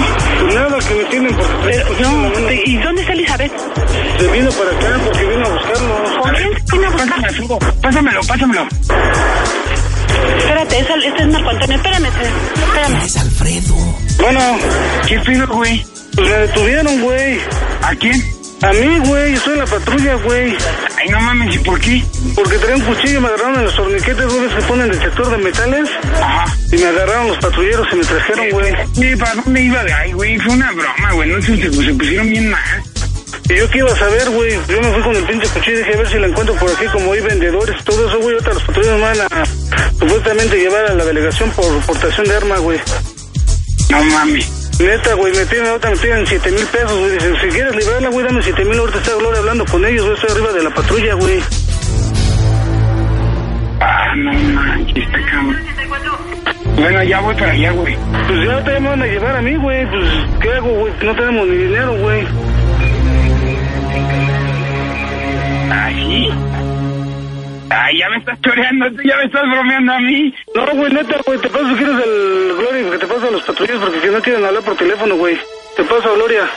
Nada, 0.53 0.77
que 0.79 0.93
me 0.95 1.03
tienen 1.05 1.35
porque 1.35 1.53
Pero, 1.63 2.11
no, 2.11 2.51
¿y 2.65 2.77
dónde 2.77 3.01
está 3.01 3.13
Elizabeth? 3.13 3.51
se 4.19 4.27
vino 4.27 4.49
para 4.51 4.71
acá 4.71 4.99
porque 5.05 5.25
vino 5.25 5.45
a 5.45 5.49
buscarnos. 5.49 6.17
¿Con 6.21 6.35
quién 6.35 6.49
vino 6.71 6.87
a 6.87 6.91
buscar? 6.91 7.21
Pásamelo, 7.21 7.59
pásamelo, 7.81 8.21
pásamelo. 8.27 8.67
Espérate, 10.37 10.79
es, 10.79 10.87
este 11.05 11.21
es 11.21 11.27
Marco 11.27 11.49
Antonio, 11.49 11.75
espérame, 11.77 12.05
espérame. 12.05 13.05
Es 13.05 13.17
Alfredo. 13.17 13.75
Bueno, 14.19 14.39
¿Qué 15.07 15.19
pido, 15.19 15.47
güey? 15.47 15.85
pues 16.15 16.29
me 16.29 16.37
detuvieron, 16.37 17.01
güey. 17.01 17.39
¿A 17.83 17.95
quién? 17.95 18.40
A 18.61 18.73
mí, 18.73 18.99
güey, 19.07 19.33
estoy 19.33 19.53
en 19.53 19.59
la 19.59 19.65
patrulla, 19.65 20.15
güey. 20.15 20.55
Ay, 20.97 21.09
no 21.09 21.19
mames, 21.19 21.55
¿y 21.55 21.59
por 21.59 21.79
qué? 21.79 22.03
Porque 22.35 22.57
traía 22.59 22.75
un 22.75 22.81
cuchillo 22.81 23.17
y 23.17 23.21
me 23.21 23.27
agarraron 23.27 23.55
en 23.55 23.63
los 23.63 23.75
torniquetes, 23.75 24.25
güey, 24.27 24.49
que 24.49 24.61
ponen 24.61 24.85
el 24.85 24.99
detector 24.99 25.29
de 25.31 25.37
metales. 25.37 25.89
Ajá. 26.21 26.55
Y 26.71 26.77
me 26.77 26.85
agarraron 26.85 27.27
los 27.29 27.37
patrulleros 27.39 27.87
y 27.91 27.95
me 27.95 28.03
trajeron, 28.03 28.49
güey. 28.51 28.73
Sí, 28.93 29.15
¿para 29.15 29.35
dónde 29.35 29.61
iba 29.63 29.83
de 29.83 29.93
ahí, 29.93 30.11
güey? 30.11 30.37
Fue 30.37 30.53
una 30.53 30.71
broma, 30.73 31.11
güey. 31.13 31.29
No 31.29 31.41
sé, 31.41 31.57
se, 31.57 31.73
se 31.73 31.93
pusieron 31.93 32.29
bien 32.29 32.51
mal. 32.51 32.83
Y 33.49 33.57
yo 33.57 33.69
qué 33.71 33.79
iba 33.79 33.91
a 33.91 33.97
saber, 33.97 34.29
güey. 34.29 34.51
Yo 34.67 34.79
me 34.79 34.93
fui 34.93 35.01
con 35.01 35.15
el 35.15 35.23
pinche 35.23 35.47
cuchillo 35.47 35.77
y 35.77 35.79
dije 35.79 35.93
a 35.93 35.97
ver 35.97 36.07
si 36.09 36.19
la 36.19 36.27
encuentro 36.27 36.55
por 36.55 36.69
aquí, 36.69 36.85
como 36.93 37.13
hay 37.13 37.21
vendedores 37.21 37.75
y 37.79 37.83
todo 37.83 38.07
eso, 38.07 38.19
güey. 38.19 38.35
Ahorita 38.35 38.53
los 38.53 38.63
patrulleros 38.63 38.99
me 38.99 39.05
van 39.05 39.21
a 39.21 39.45
supuestamente 39.97 40.57
llevar 40.57 40.85
a 40.85 40.93
la 40.93 41.05
delegación 41.05 41.49
por 41.49 41.79
portación 41.81 42.27
de 42.27 42.35
arma, 42.35 42.57
güey. 42.59 42.79
No 43.89 44.03
mames. 44.03 44.60
Neta, 44.79 45.13
güey, 45.13 45.33
me 45.35 45.45
piden, 45.45 45.67
ahorita 45.67 45.89
me 45.91 45.97
piden 45.97 46.25
7 46.25 46.51
mil 46.51 46.65
pesos, 46.65 46.99
güey. 46.99 47.11
Dicen, 47.11 47.35
si 47.41 47.47
quieres 47.49 47.75
librarla, 47.75 48.09
güey, 48.09 48.25
dame 48.25 48.41
7 48.41 48.65
mil. 48.65 48.79
Ahorita 48.79 48.97
está 48.97 49.15
Gloria 49.15 49.39
hablando 49.39 49.65
con 49.65 49.85
ellos, 49.85 50.03
güey. 50.03 50.15
Estoy 50.15 50.31
arriba 50.31 50.51
de 50.53 50.63
la 50.63 50.69
patrulla, 50.71 51.13
güey. 51.15 51.39
Ah, 53.79 54.15
no 54.15 54.33
manches, 54.33 55.03
está 55.05 55.19
cabrón. 55.31 55.71
Bueno, 56.75 57.03
ya 57.03 57.19
voy 57.19 57.35
para 57.35 57.51
allá, 57.51 57.71
güey. 57.71 57.95
Pues 58.27 58.39
ya 58.47 58.79
me 58.79 58.89
van 58.89 59.01
a 59.01 59.05
llevar 59.05 59.35
a 59.35 59.41
mí, 59.41 59.55
güey. 59.55 59.85
Pues, 59.87 60.09
¿qué 60.41 60.53
hago, 60.53 60.69
güey? 60.69 60.93
No 61.03 61.15
tenemos 61.15 61.47
ni 61.47 61.55
dinero, 61.57 61.93
güey. 61.97 62.27
¿Ah, 65.69 65.89
sí? 65.93 66.29
Ay, 67.73 67.99
ya 67.99 68.09
me 68.09 68.17
estás 68.17 68.37
choreando, 68.41 68.91
tú 68.91 69.01
ya 69.01 69.15
me 69.15 69.23
estás 69.25 69.43
bromeando 69.43 69.93
a 69.93 69.99
mí. 69.99 70.33
No, 70.53 70.65
güey, 70.73 70.91
neta, 70.91 71.15
güey. 71.25 71.39
Te 71.39 71.47
paso, 71.47 71.67
¿quieres 71.77 71.95
el 72.05 72.53
Gloria? 72.57 72.91
Que 72.91 72.97
te 72.97 73.07
paso 73.07 73.27
a 73.27 73.31
los 73.31 73.43
patrulleros 73.43 73.81
porque 73.81 73.99
que 73.99 74.07
no 74.07 74.21
quieren 74.21 74.45
hablar 74.45 74.63
por 74.63 74.75
teléfono, 74.75 75.15
güey. 75.15 75.39
Te 75.77 75.83
paso 75.85 76.09
a 76.09 76.13
Gloria. 76.15 76.49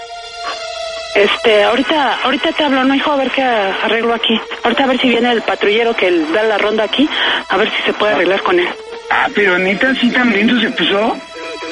Este, 1.15 1.62
ahorita, 1.62 2.19
ahorita 2.24 2.51
te 2.51 2.65
hablo, 2.65 2.82
no 2.82 2.95
hijo, 2.97 3.12
a 3.12 3.16
ver 3.16 3.31
qué 3.31 3.43
arreglo 3.43 4.12
aquí. 4.15 4.41
Ahorita 4.65 4.82
a 4.82 4.86
ver 4.89 5.01
si 5.01 5.09
viene 5.09 5.31
el 5.31 5.43
patrullero 5.43 5.95
que 5.95 6.11
da 6.11 6.43
la 6.43 6.59
ronda 6.59 6.82
aquí, 6.82 7.09
a 7.49 7.57
ver 7.57 7.70
si 7.70 7.82
se 7.85 7.93
puede 7.93 8.15
arreglar 8.15 8.43
con 8.43 8.59
él. 8.59 8.69
Ah, 9.11 9.28
pero 9.32 9.57
neta, 9.57 9.95
sí 9.95 10.11
también 10.11 10.61
se 10.61 10.70
puso. 10.70 11.16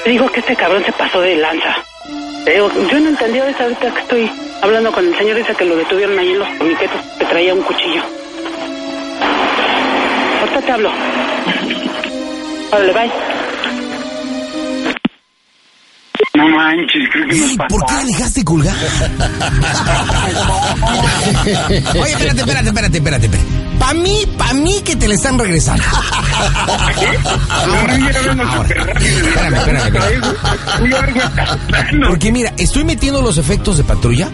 Te 0.05 0.10
digo 0.10 0.31
que 0.31 0.39
este 0.39 0.55
cabrón 0.55 0.85
se 0.85 0.93
pasó 0.93 1.20
de 1.20 1.35
lanza. 1.35 1.77
Te 2.44 2.52
digo, 2.52 2.70
yo 2.89 3.01
no 3.01 3.09
entendí 3.09 3.40
ahorita, 3.40 3.64
ahorita 3.64 3.93
que 3.93 4.01
estoy 4.01 4.31
hablando 4.62 4.93
con 4.93 5.05
el 5.05 5.16
señor, 5.16 5.36
dice 5.36 5.55
que 5.56 5.64
lo 5.64 5.74
detuvieron 5.74 6.16
ahí 6.16 6.31
en 6.31 6.39
los 6.39 6.48
comiquetos, 6.51 7.01
que 7.19 7.24
traía 7.24 7.55
un 7.55 7.62
cuchillo. 7.62 8.21
Ahorita 10.43 10.60
te 10.60 10.73
hablo. 10.73 10.90
Órale, 12.73 12.93
bye. 12.93 13.12
No 16.35 16.48
manches, 16.48 17.09
creo 17.12 17.28
que 17.28 17.56
¿Por 17.69 17.86
qué 17.86 17.94
la 17.94 18.05
dejaste 18.05 18.44
colgar? 18.44 18.74
Oye, 21.94 22.10
espérate, 22.10 22.40
espérate, 22.40 22.69
espérate, 22.69 22.97
espérate. 22.98 23.61
Pa' 23.82 23.94
mí, 23.94 24.24
pa' 24.38 24.54
mí 24.54 24.80
que 24.84 24.94
te 24.94 25.09
le 25.09 25.16
están 25.16 25.36
regresando. 25.36 25.82
Ahora, 27.50 27.96
ahora. 28.52 28.68
Espérame, 28.68 29.56
espérame, 29.56 29.86
espérame. 29.86 30.20
Porque 32.09 32.30
mira, 32.30 32.52
estoy 32.59 32.84
metiendo 32.84 33.20
los 33.22 33.38
efectos 33.38 33.78
de 33.78 33.84
patrulla 33.84 34.30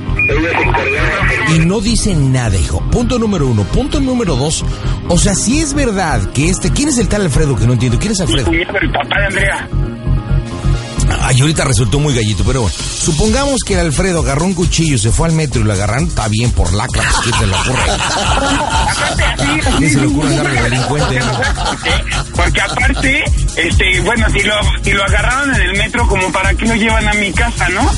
y 1.54 1.60
no 1.60 1.80
dicen 1.80 2.30
nada, 2.32 2.58
hijo. 2.58 2.82
Punto 2.90 3.18
número 3.18 3.48
uno. 3.48 3.62
Punto 3.64 4.00
número 4.00 4.36
dos. 4.36 4.66
O 5.08 5.16
sea, 5.18 5.34
si 5.34 5.60
es 5.60 5.72
verdad 5.72 6.30
que 6.32 6.50
este... 6.50 6.70
¿Quién 6.70 6.90
es 6.90 6.98
el 6.98 7.08
tal 7.08 7.22
Alfredo 7.22 7.56
que 7.56 7.66
no 7.66 7.72
entiendo? 7.72 7.98
¿Quién 7.98 8.12
es 8.12 8.20
Alfredo? 8.20 8.50
El 8.50 8.92
papá 8.92 9.18
de 9.18 9.26
Andrea. 9.26 9.66
Ay, 11.20 11.40
ahorita 11.40 11.64
resultó 11.64 11.98
muy 11.98 12.14
gallito, 12.14 12.44
pero 12.44 12.62
bueno. 12.62 12.76
Supongamos 12.76 13.60
que 13.66 13.74
el 13.74 13.80
Alfredo 13.80 14.20
agarró 14.20 14.44
un 14.44 14.54
cuchillo, 14.54 14.98
se 14.98 15.10
fue 15.10 15.28
al 15.28 15.34
metro 15.34 15.60
y 15.60 15.64
lo 15.64 15.72
agarraron, 15.72 16.08
está 16.08 16.28
bien 16.28 16.50
por 16.52 16.72
lacra, 16.72 17.02
pues 17.02 17.16
¿quién 17.24 17.34
se 17.38 17.46
le 17.46 17.54
ocurre? 17.54 17.82
¿Quién 19.78 19.90
se 19.92 20.00
le 20.00 20.06
ocurre 20.06 20.28
andar 20.28 20.52
de 20.52 20.62
delincuente? 20.62 21.20
Porque 22.34 22.60
aparte, 22.60 23.24
este, 23.56 24.00
bueno, 24.00 24.26
si 24.30 24.40
lo, 24.42 24.54
si 24.82 24.92
lo 24.92 25.04
agarraron 25.04 25.54
en 25.54 25.60
el 25.62 25.78
metro, 25.78 26.06
como 26.06 26.30
para 26.32 26.54
qué 26.54 26.66
lo 26.66 26.74
llevan 26.74 27.08
a 27.08 27.14
mi 27.14 27.32
casa, 27.32 27.68
¿no? 27.70 27.90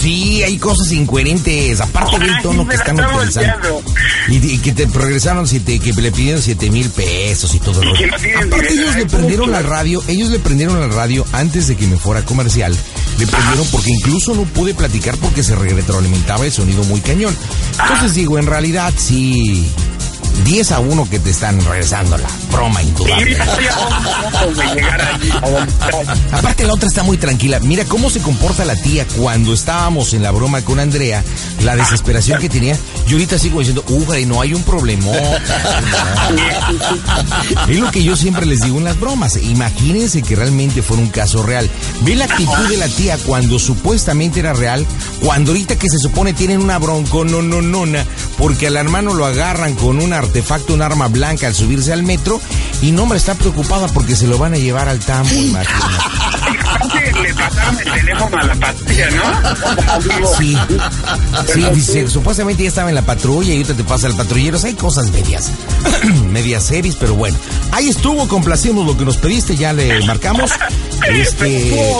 Sí, 0.00 0.42
hay 0.42 0.56
cosas 0.56 0.90
incoherentes, 0.92 1.78
aparte 1.80 2.18
del 2.18 2.40
tono 2.42 2.66
que 2.66 2.74
están 2.74 2.98
utilizando. 2.98 3.82
Y, 4.28 4.36
y 4.36 4.58
que 4.58 4.72
te 4.72 4.86
regresaron, 4.86 5.46
siete, 5.46 5.78
que 5.78 5.92
le 5.92 6.10
pidieron 6.10 6.40
siete 6.40 6.70
mil 6.70 6.88
pesos 6.88 7.54
y 7.54 7.58
todo 7.58 7.84
lo 7.84 7.92
Aparte 7.92 8.72
ellos 8.72 8.96
le 8.96 9.06
prendieron 9.06 9.50
la 9.50 9.60
radio, 9.60 10.02
ellos 10.08 10.30
le 10.30 10.38
prendieron 10.38 10.80
la 10.80 10.88
radio 10.88 11.26
antes 11.32 11.68
de 11.68 11.76
que 11.76 11.86
me 11.86 11.98
fuera 11.98 12.24
comercial. 12.24 12.74
Le 13.18 13.26
prendieron 13.26 13.66
porque 13.66 13.90
incluso 13.90 14.34
no 14.34 14.44
pude 14.44 14.72
platicar 14.72 15.16
porque 15.18 15.42
se 15.42 15.54
retroalimentaba 15.54 16.46
el 16.46 16.52
sonido 16.52 16.82
muy 16.84 17.00
cañón. 17.00 17.36
Entonces 17.78 18.14
digo, 18.14 18.38
en 18.38 18.46
realidad 18.46 18.94
sí... 18.96 19.66
10 20.44 20.72
a 20.72 20.80
1 20.80 21.10
que 21.10 21.18
te 21.18 21.30
están 21.30 21.62
regresando 21.64 22.16
la 22.18 22.28
broma 22.50 22.82
indudable. 22.82 23.38
Aparte 26.32 26.64
la 26.64 26.74
otra 26.74 26.88
está 26.88 27.02
muy 27.02 27.16
tranquila. 27.16 27.60
Mira 27.60 27.84
cómo 27.84 28.10
se 28.10 28.20
comporta 28.20 28.64
la 28.64 28.76
tía 28.76 29.06
cuando 29.18 29.52
estábamos 29.52 30.12
en 30.14 30.22
la 30.22 30.30
broma 30.30 30.62
con 30.62 30.80
Andrea, 30.80 31.22
la 31.62 31.76
desesperación 31.76 32.40
que 32.40 32.48
tenía. 32.48 32.76
Yo 33.06 33.16
ahorita 33.16 33.38
sigo 33.38 33.60
diciendo, 33.60 33.84
y 34.18 34.26
no 34.26 34.40
hay 34.40 34.54
un 34.54 34.62
problema. 34.62 35.10
es 37.68 37.78
lo 37.78 37.90
que 37.90 38.02
yo 38.02 38.16
siempre 38.16 38.46
les 38.46 38.60
digo 38.60 38.78
en 38.78 38.84
las 38.84 38.98
bromas. 38.98 39.36
Imagínense 39.36 40.22
que 40.22 40.36
realmente 40.36 40.82
fuera 40.82 41.02
un 41.02 41.08
caso 41.08 41.42
real. 41.42 41.68
Ve 42.02 42.16
la 42.16 42.24
actitud 42.24 42.68
de 42.68 42.76
la 42.76 42.88
tía 42.88 43.18
cuando 43.18 43.58
supuestamente 43.58 44.40
era 44.40 44.52
real, 44.52 44.86
cuando 45.22 45.52
ahorita 45.52 45.76
que 45.76 45.88
se 45.88 45.98
supone 45.98 46.32
tienen 46.32 46.60
una 46.60 46.78
bronco, 46.78 47.24
no, 47.24 47.42
no, 47.42 47.62
no, 47.62 47.80
porque 48.38 48.66
al 48.66 48.76
hermano 48.76 49.14
lo 49.14 49.26
agarran 49.26 49.74
con 49.74 50.00
un 50.00 50.12
artefacto, 50.30 50.74
un 50.74 50.82
arma 50.82 51.08
blanca 51.08 51.48
al 51.48 51.54
subirse 51.54 51.92
al 51.92 52.04
metro, 52.04 52.40
y 52.82 52.92
no, 52.92 53.02
hombre, 53.02 53.18
está 53.18 53.34
preocupada 53.34 53.88
porque 53.88 54.14
se 54.14 54.28
lo 54.28 54.38
van 54.38 54.54
a 54.54 54.58
llevar 54.58 54.88
al 54.88 55.00
tambo, 55.00 55.34
imagínate. 55.34 55.84
le 57.22 57.34
pasaron 57.34 57.78
el 57.78 57.92
teléfono 57.92 58.38
a 58.38 58.44
la 58.44 58.54
patrulla, 58.54 59.10
¿no? 59.10 60.36
Sí. 60.38 60.56
Sí, 61.52 61.64
dice, 61.74 62.08
supuestamente 62.08 62.62
ya 62.62 62.68
estaba 62.68 62.88
en 62.88 62.94
la 62.94 63.02
patrulla 63.02 63.50
y 63.50 63.56
ahorita 63.56 63.74
te 63.74 63.84
pasa 63.84 64.06
el 64.06 64.14
patrullero. 64.14 64.56
O 64.56 64.60
sea, 64.60 64.68
hay 64.68 64.76
cosas 64.76 65.10
medias, 65.10 65.50
medias 66.30 66.64
series, 66.64 66.96
pero 66.96 67.14
bueno. 67.14 67.36
Ahí 67.72 67.88
estuvo, 67.88 68.26
complacimos 68.28 68.86
lo 68.86 68.96
que 68.96 69.04
nos 69.04 69.16
pediste, 69.16 69.56
ya 69.56 69.72
le 69.72 70.04
marcamos. 70.06 70.52
Este, 71.08 71.92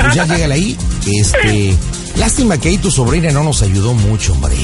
pues 0.00 0.14
ya 0.14 0.26
llega 0.26 0.54
ahí. 0.54 0.76
Este, 1.06 1.76
lástima 2.16 2.58
que 2.58 2.68
ahí 2.68 2.78
tu 2.78 2.90
sobrina 2.90 3.30
no 3.30 3.42
nos 3.42 3.62
ayudó 3.62 3.94
mucho, 3.94 4.32
hombre. 4.32 4.56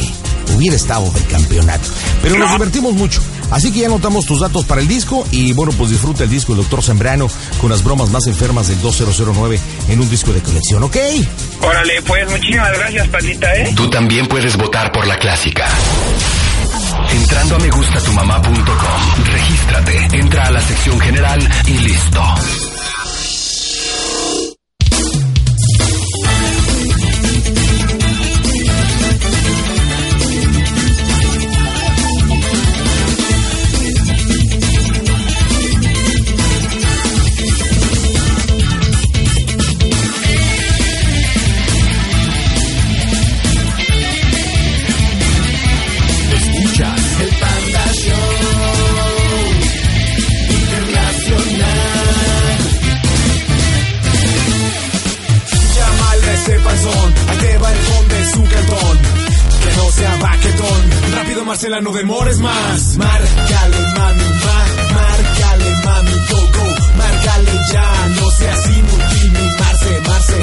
Hubiera 0.58 0.74
estado 0.74 1.08
del 1.12 1.24
campeonato. 1.28 1.88
Pero 2.20 2.36
nos 2.36 2.50
divertimos 2.50 2.92
mucho. 2.94 3.22
Así 3.52 3.70
que 3.70 3.78
ya 3.78 3.86
anotamos 3.86 4.26
tus 4.26 4.40
datos 4.40 4.64
para 4.64 4.80
el 4.80 4.88
disco 4.88 5.24
y 5.30 5.52
bueno, 5.52 5.70
pues 5.78 5.90
disfruta 5.90 6.24
el 6.24 6.30
disco 6.30 6.52
del 6.52 6.62
Doctor 6.62 6.82
Sembrano 6.82 7.28
con 7.60 7.70
las 7.70 7.84
bromas 7.84 8.10
más 8.10 8.26
enfermas 8.26 8.66
del 8.66 8.80
2009 8.80 9.60
en 9.88 10.00
un 10.00 10.10
disco 10.10 10.32
de 10.32 10.40
colección, 10.40 10.82
¿ok? 10.82 10.96
Órale, 11.62 12.02
pues 12.02 12.28
muchísimas 12.28 12.72
gracias, 12.76 13.06
Patita, 13.06 13.54
¿eh? 13.54 13.72
Tú 13.76 13.88
también 13.88 14.26
puedes 14.26 14.56
votar 14.56 14.90
por 14.90 15.06
la 15.06 15.16
clásica. 15.16 15.64
Entrando 17.12 17.54
a 17.54 17.58
megustatumamá.com, 17.60 19.24
regístrate, 19.32 20.08
entra 20.12 20.46
a 20.46 20.50
la 20.50 20.60
sección 20.60 20.98
general 20.98 21.48
y 21.68 21.78
listo. 21.78 22.22
No 61.58 61.92
demores 61.92 62.38
más. 62.38 62.96
Márcale 62.96 63.78
mami, 63.96 64.22
ma, 64.44 64.94
márcale 64.94 65.74
mami, 65.84 66.12
go, 66.12 66.40
go. 66.52 66.96
Márcale 66.96 67.52
ya, 67.72 68.08
no 68.20 68.30
seas 68.30 68.66
inútil, 68.66 69.32
mi 69.32 69.48
Marce, 69.58 70.00
Marce, 70.06 70.38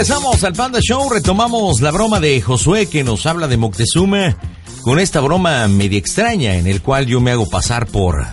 regresamos 0.00 0.42
al 0.44 0.54
Panda 0.54 0.78
Show, 0.80 1.10
retomamos 1.10 1.82
la 1.82 1.90
broma 1.90 2.20
de 2.20 2.40
Josué 2.40 2.86
que 2.88 3.04
nos 3.04 3.26
habla 3.26 3.48
de 3.48 3.58
Moctezuma 3.58 4.34
con 4.80 4.98
esta 4.98 5.20
broma 5.20 5.68
media 5.68 5.98
extraña 5.98 6.54
en 6.56 6.66
el 6.66 6.80
cual 6.80 7.04
yo 7.04 7.20
me 7.20 7.32
hago 7.32 7.46
pasar 7.50 7.84
por, 7.86 8.26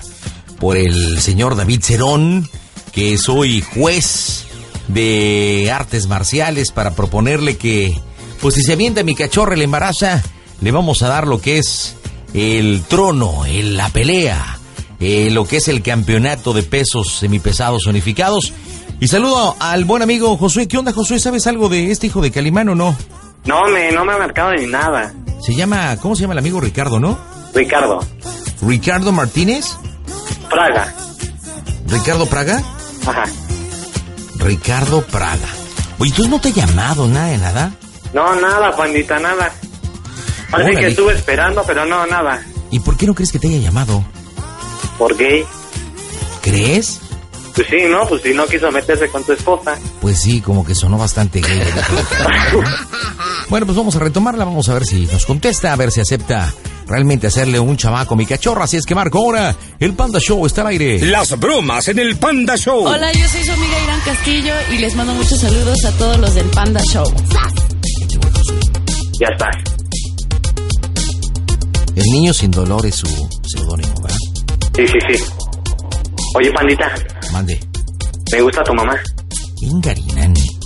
por 0.62 0.78
el 0.78 1.20
señor 1.20 1.58
David 1.58 1.82
Cerón, 1.84 2.50
que 2.94 3.18
soy 3.18 3.60
juez 3.62 4.46
de 4.88 5.70
artes 5.70 6.08
marciales 6.08 6.72
para 6.72 6.92
proponerle 6.96 7.58
que, 7.58 7.94
pues 8.40 8.56
si 8.56 8.64
se 8.64 8.72
avienta 8.72 9.04
mi 9.04 9.14
cachorro 9.14 9.54
y 9.54 9.58
le 9.58 9.66
embaraza, 9.66 10.24
le 10.62 10.72
vamos 10.72 11.02
a 11.02 11.10
dar 11.10 11.28
lo 11.28 11.42
que 11.42 11.58
es 11.58 11.96
el 12.34 12.82
trono, 12.88 13.44
el- 13.44 13.76
la 13.76 13.90
pelea, 13.90 14.58
eh, 15.02 15.32
lo 15.32 15.46
que 15.46 15.58
es 15.58 15.68
el 15.68 15.82
campeonato 15.84 16.54
de 16.54 16.64
pesos 16.64 17.18
semipesados 17.20 17.88
unificados 17.88 18.54
Y 19.00 19.08
saludo 19.08 19.56
al 19.60 19.86
buen 19.86 20.02
amigo 20.02 20.36
Josué. 20.38 20.68
¿Qué 20.68 20.78
onda, 20.78 20.92
Josué? 20.92 21.20
¿Sabes 21.20 21.46
algo 21.48 21.70
de 21.70 21.92
este 21.92 22.08
hijo 22.08 22.22
de 22.22 22.32
Calimán 22.32 22.70
o 22.70 22.76
no? 22.76 22.96
No, 23.46 23.64
me, 23.66 23.92
no 23.92 24.04
me 24.04 24.14
ha 24.14 24.18
marcado 24.18 24.54
ni 24.54 24.66
nada. 24.66 25.14
Se 25.42 25.54
llama, 25.54 25.98
¿cómo 25.98 26.16
se 26.16 26.22
llama 26.22 26.34
el 26.34 26.40
amigo 26.40 26.60
Ricardo, 26.60 27.00
no? 27.00 27.18
Ricardo. 27.54 28.00
Ricardo 28.62 29.12
Martínez. 29.12 29.78
Praga. 30.50 30.94
¿Ricardo 31.88 32.26
Praga? 32.26 32.64
Ajá. 33.06 33.24
Ricardo 34.38 35.04
Praga. 35.04 35.48
Oye, 36.00 36.12
¿tú 36.12 36.28
no 36.28 36.42
te 36.42 36.50
ha 36.50 36.54
llamado 36.54 37.08
nada 37.08 37.28
de 37.28 37.38
nada? 37.38 37.72
No, 38.14 38.36
nada, 38.36 38.76
pandita, 38.76 39.20
nada. 39.20 39.52
Parece 40.50 40.72
Órale. 40.72 40.80
que 40.80 40.88
estuve 40.92 41.14
esperando, 41.14 41.64
pero 41.68 41.86
no, 41.86 42.06
nada. 42.08 42.42
¿Y 42.72 42.80
por 42.80 42.98
qué 42.98 43.06
no 43.06 43.14
crees 43.14 43.32
que 43.32 43.40
te 43.40 43.48
haya 43.48 43.58
llamado? 43.60 44.04
¿Por 44.98 45.16
gay? 45.18 45.46
¿Crees? 46.42 47.00
Pues 47.58 47.70
sí, 47.70 47.78
¿no? 47.90 48.08
Pues 48.08 48.22
si 48.22 48.36
no 48.36 48.46
quiso 48.46 48.72
meterse 48.72 49.10
con 49.10 49.24
tu 49.24 49.32
esposa. 49.32 49.76
Pues 50.00 50.22
sí, 50.22 50.42
como 50.42 50.64
que 50.64 50.76
sonó 50.76 50.98
bastante 50.98 51.42
gay. 51.42 51.60
Bueno, 53.50 53.66
pues 53.66 53.78
vamos 53.78 53.96
a 53.96 54.00
retomarla, 54.00 54.44
vamos 54.44 54.68
a 54.68 54.74
ver 54.74 54.86
si 54.86 55.06
nos 55.06 55.26
contesta, 55.26 55.72
a 55.72 55.76
ver 55.78 55.90
si 55.90 56.02
acepta 56.02 56.54
realmente 56.86 57.28
hacerle 57.28 57.62
un 57.62 57.78
chamaco 57.78 58.14
a 58.14 58.18
mi 58.18 58.26
cachorra. 58.26 58.66
Así 58.66 58.76
es 58.76 58.86
que 58.86 58.94
Marco, 58.94 59.20
ahora 59.20 59.56
el 59.80 59.94
Panda 59.94 60.20
Show 60.20 60.46
está 60.46 60.62
al 60.62 60.68
aire. 60.68 61.00
Las 61.00 61.40
bromas 61.40 61.88
en 61.88 62.00
el 62.00 62.18
Panda 62.18 62.58
Show. 62.58 62.86
Hola, 62.86 63.10
yo 63.14 63.26
soy 63.30 63.46
su 63.46 63.52
amiga 63.54 63.82
Irán 63.86 64.02
Castillo 64.02 64.54
y 64.74 64.78
les 64.80 64.96
mando 64.96 65.14
muchos 65.14 65.40
saludos 65.40 65.78
a 65.86 65.92
todos 65.94 66.20
los 66.20 66.36
del 66.36 66.48
Panda 66.48 66.82
Show. 66.92 67.06
Ya 69.20 69.28
está. 69.32 69.50
El 71.96 72.04
niño 72.04 72.34
sin 72.34 72.52
dolor 72.52 72.86
es 72.86 72.96
su 72.96 73.08
seudónimo, 73.46 73.94
¿verdad? 74.02 74.18
Sí, 74.76 74.86
sí, 74.88 75.16
sí. 75.16 75.24
Oye, 76.36 76.52
pandita, 76.52 76.94
Mande. 77.32 77.60
me 78.32 78.42
gusta 78.42 78.64
tu 78.64 78.74
mamá. 78.74 78.96
Ingarinani. 79.62 80.60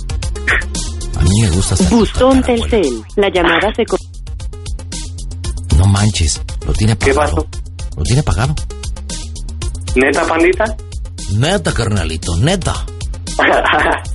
A 1.16 1.22
mí 1.22 1.42
me 1.42 1.50
gusta 1.50 1.74
hasta... 1.74 1.88
Buzón 1.94 2.42
Telcel. 2.42 3.02
La 3.16 3.28
llamada 3.30 3.72
se... 3.74 3.84
co- 3.84 3.96
No 5.76 5.86
manches, 5.86 6.40
lo 6.66 6.72
tiene 6.72 6.92
apagado. 6.94 7.46
Lo 7.96 8.02
tiene 8.02 8.20
apagado. 8.20 8.54
¿Neta, 9.94 10.26
pandita? 10.26 10.64
Neta, 11.36 11.72
carnalito, 11.72 12.36
neta. 12.38 12.74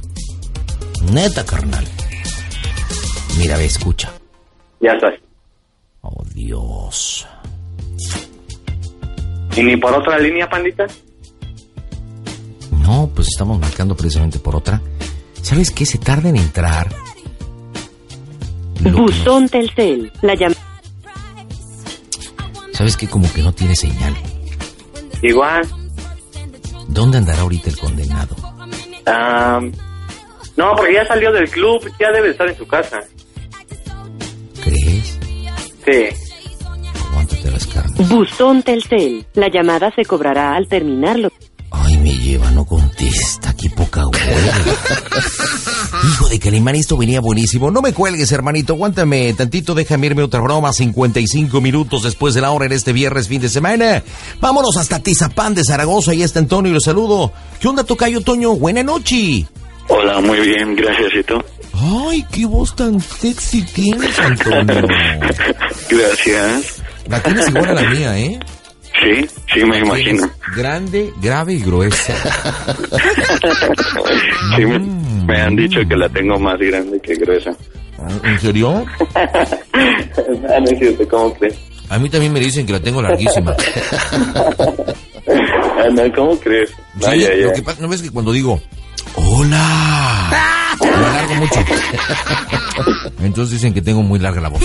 Neta, 1.12 1.46
carnal. 1.46 1.88
Mira, 3.38 3.58
ve, 3.58 3.66
escucha. 3.66 4.12
ya 4.82 4.92
estás. 4.94 5.14
Oh, 6.02 6.24
Dios. 6.34 7.28
¿Y 9.56 9.64
ni 9.64 9.78
por 9.78 9.94
otra 9.94 10.18
línea, 10.20 10.48
pandita? 10.50 10.86
No, 12.88 13.12
pues 13.14 13.28
estamos 13.28 13.60
marcando 13.60 13.98
precisamente 13.98 14.40
por 14.40 14.56
otra. 14.56 14.82
¿Sabes 15.42 15.72
qué? 15.72 15.86
Se 15.86 15.98
tarda 15.98 16.30
en 16.30 16.38
entrar. 16.38 16.88
Buzón 18.80 19.50
Telcel. 19.50 20.10
La 20.22 20.36
llamada... 20.36 20.62
¿Sabes 22.72 22.96
qué? 22.96 23.10
Como 23.10 23.32
que 23.34 23.42
no 23.42 23.52
tiene 23.52 23.76
señal. 23.76 24.16
Igual. 25.22 25.68
¿Dónde 26.88 27.18
andará 27.18 27.42
ahorita 27.42 27.70
el 27.70 27.78
condenado? 27.78 28.36
Ah, 29.06 29.60
no, 30.56 30.76
porque 30.78 30.94
ya 30.94 31.06
salió 31.06 31.34
del 31.34 31.50
club, 31.50 31.92
ya 32.00 32.10
debe 32.14 32.30
estar 32.30 32.48
en 32.48 32.58
su 32.58 32.66
casa. 32.66 33.02
¿Crees? 34.64 35.20
Sí. 35.86 36.08
Aguántate 37.10 37.52
las 37.52 37.68
carnes. 37.68 38.10
Buzón 38.10 38.64
Telcel. 38.64 39.26
La 39.34 39.50
llamada 39.50 39.92
se 39.94 40.06
cobrará 40.06 40.56
al 40.56 40.70
terminarlo. 40.70 41.30
Me 42.08 42.18
lleva, 42.20 42.50
no 42.52 42.64
contesta. 42.64 43.54
Qué 43.54 43.70
poca 43.70 44.08
hueva. 44.08 44.54
Hijo 46.10 46.30
de 46.30 46.40
Calimán, 46.40 46.76
esto 46.76 46.96
venía 46.96 47.20
buenísimo. 47.20 47.70
No 47.70 47.82
me 47.82 47.92
cuelgues, 47.92 48.32
hermanito. 48.32 48.76
Aguántame 48.76 49.34
tantito, 49.34 49.76
déjame 49.76 50.08
irme 50.08 50.24
otra 50.24 50.40
broma. 50.40 50.72
55 50.72 51.60
minutos 51.60 52.04
después 52.04 52.34
de 52.34 52.40
la 52.40 52.52
hora 52.52 52.66
en 52.66 52.72
este 52.72 52.94
viernes, 52.94 53.28
fin 53.28 53.42
de 53.42 53.50
semana. 53.50 54.04
Vámonos 54.40 54.78
hasta 54.78 55.00
Tizapán 55.00 55.54
de 55.54 55.66
Zaragoza. 55.66 56.12
Ahí 56.12 56.24
está 56.24 56.40
Antonio 56.40 56.72
y 56.72 56.76
lo 56.76 56.80
saludo. 56.80 57.34
¿Qué 57.60 57.68
onda, 57.68 57.84
Tocayo 57.84 58.22
Toño? 58.22 58.56
Buena 58.56 58.84
noche. 58.84 59.46
Hola, 59.90 60.22
muy 60.22 60.40
bien, 60.40 60.78
gracias, 60.78 61.12
¿y 61.14 61.24
tú? 61.24 61.44
Ay, 61.74 62.26
qué 62.32 62.46
voz 62.46 62.74
tan 62.74 63.02
sexy 63.02 63.64
tienes, 63.64 64.18
Antonio. 64.18 64.76
Gracias. 65.90 66.82
La 67.10 67.22
tienes 67.22 67.50
igual 67.50 67.70
a 67.70 67.74
la 67.74 67.90
mía, 67.90 68.18
¿eh? 68.18 68.40
Sí, 69.02 69.28
sí, 69.54 69.66
me 69.66 69.80
imagino. 69.80 70.30
Grande, 70.56 71.14
grave 71.22 71.54
y 71.54 71.62
gruesa. 71.62 72.14
Sí, 74.56 74.66
me, 74.66 74.80
me 74.80 75.42
han 75.42 75.56
dicho 75.56 75.80
que 75.88 75.96
la 75.96 76.10
tengo 76.10 76.40
más 76.40 76.58
grande 76.58 77.00
que 77.00 77.14
gruesa. 77.16 77.52
¿En 78.24 78.40
serio? 78.40 78.86
Ah, 80.50 80.60
no 80.60 81.08
¿cómo 81.08 81.34
crees? 81.36 81.56
A 81.90 82.00
mí 82.00 82.10
también 82.10 82.34
me 82.34 82.40
dicen 82.40 82.66
que 82.66 82.74
la 82.74 82.80
tengo 82.80 83.02
larguísima. 83.02 83.56
Ah, 85.30 85.90
no, 85.92 86.12
¿cómo 86.16 86.40
crees? 86.40 86.72
Sí, 87.00 87.28
lo 87.42 87.54
que 87.54 87.62
pasa, 87.62 87.82
¿no 87.82 87.90
ves 87.90 88.02
que 88.02 88.10
cuando 88.10 88.32
digo, 88.32 88.60
hola, 89.16 90.30
me 90.82 90.88
alargo 90.88 91.36
mucho? 91.36 91.60
Entonces 93.22 93.56
dicen 93.56 93.74
que 93.74 93.82
tengo 93.82 94.02
muy 94.02 94.20
larga 94.20 94.42
la 94.42 94.50
voz. 94.50 94.62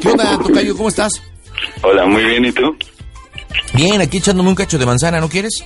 ¿Qué 0.00 0.08
onda, 0.08 0.38
Tocayo? 0.38 0.76
¿Cómo 0.76 0.90
estás? 0.90 1.10
Hola, 1.82 2.06
muy 2.06 2.24
bien, 2.24 2.44
¿y 2.44 2.52
tú? 2.52 2.76
Bien, 3.74 4.00
aquí 4.00 4.18
echándome 4.18 4.50
un 4.50 4.54
cacho 4.54 4.78
de 4.78 4.86
manzana, 4.86 5.20
¿no 5.20 5.28
quieres? 5.28 5.64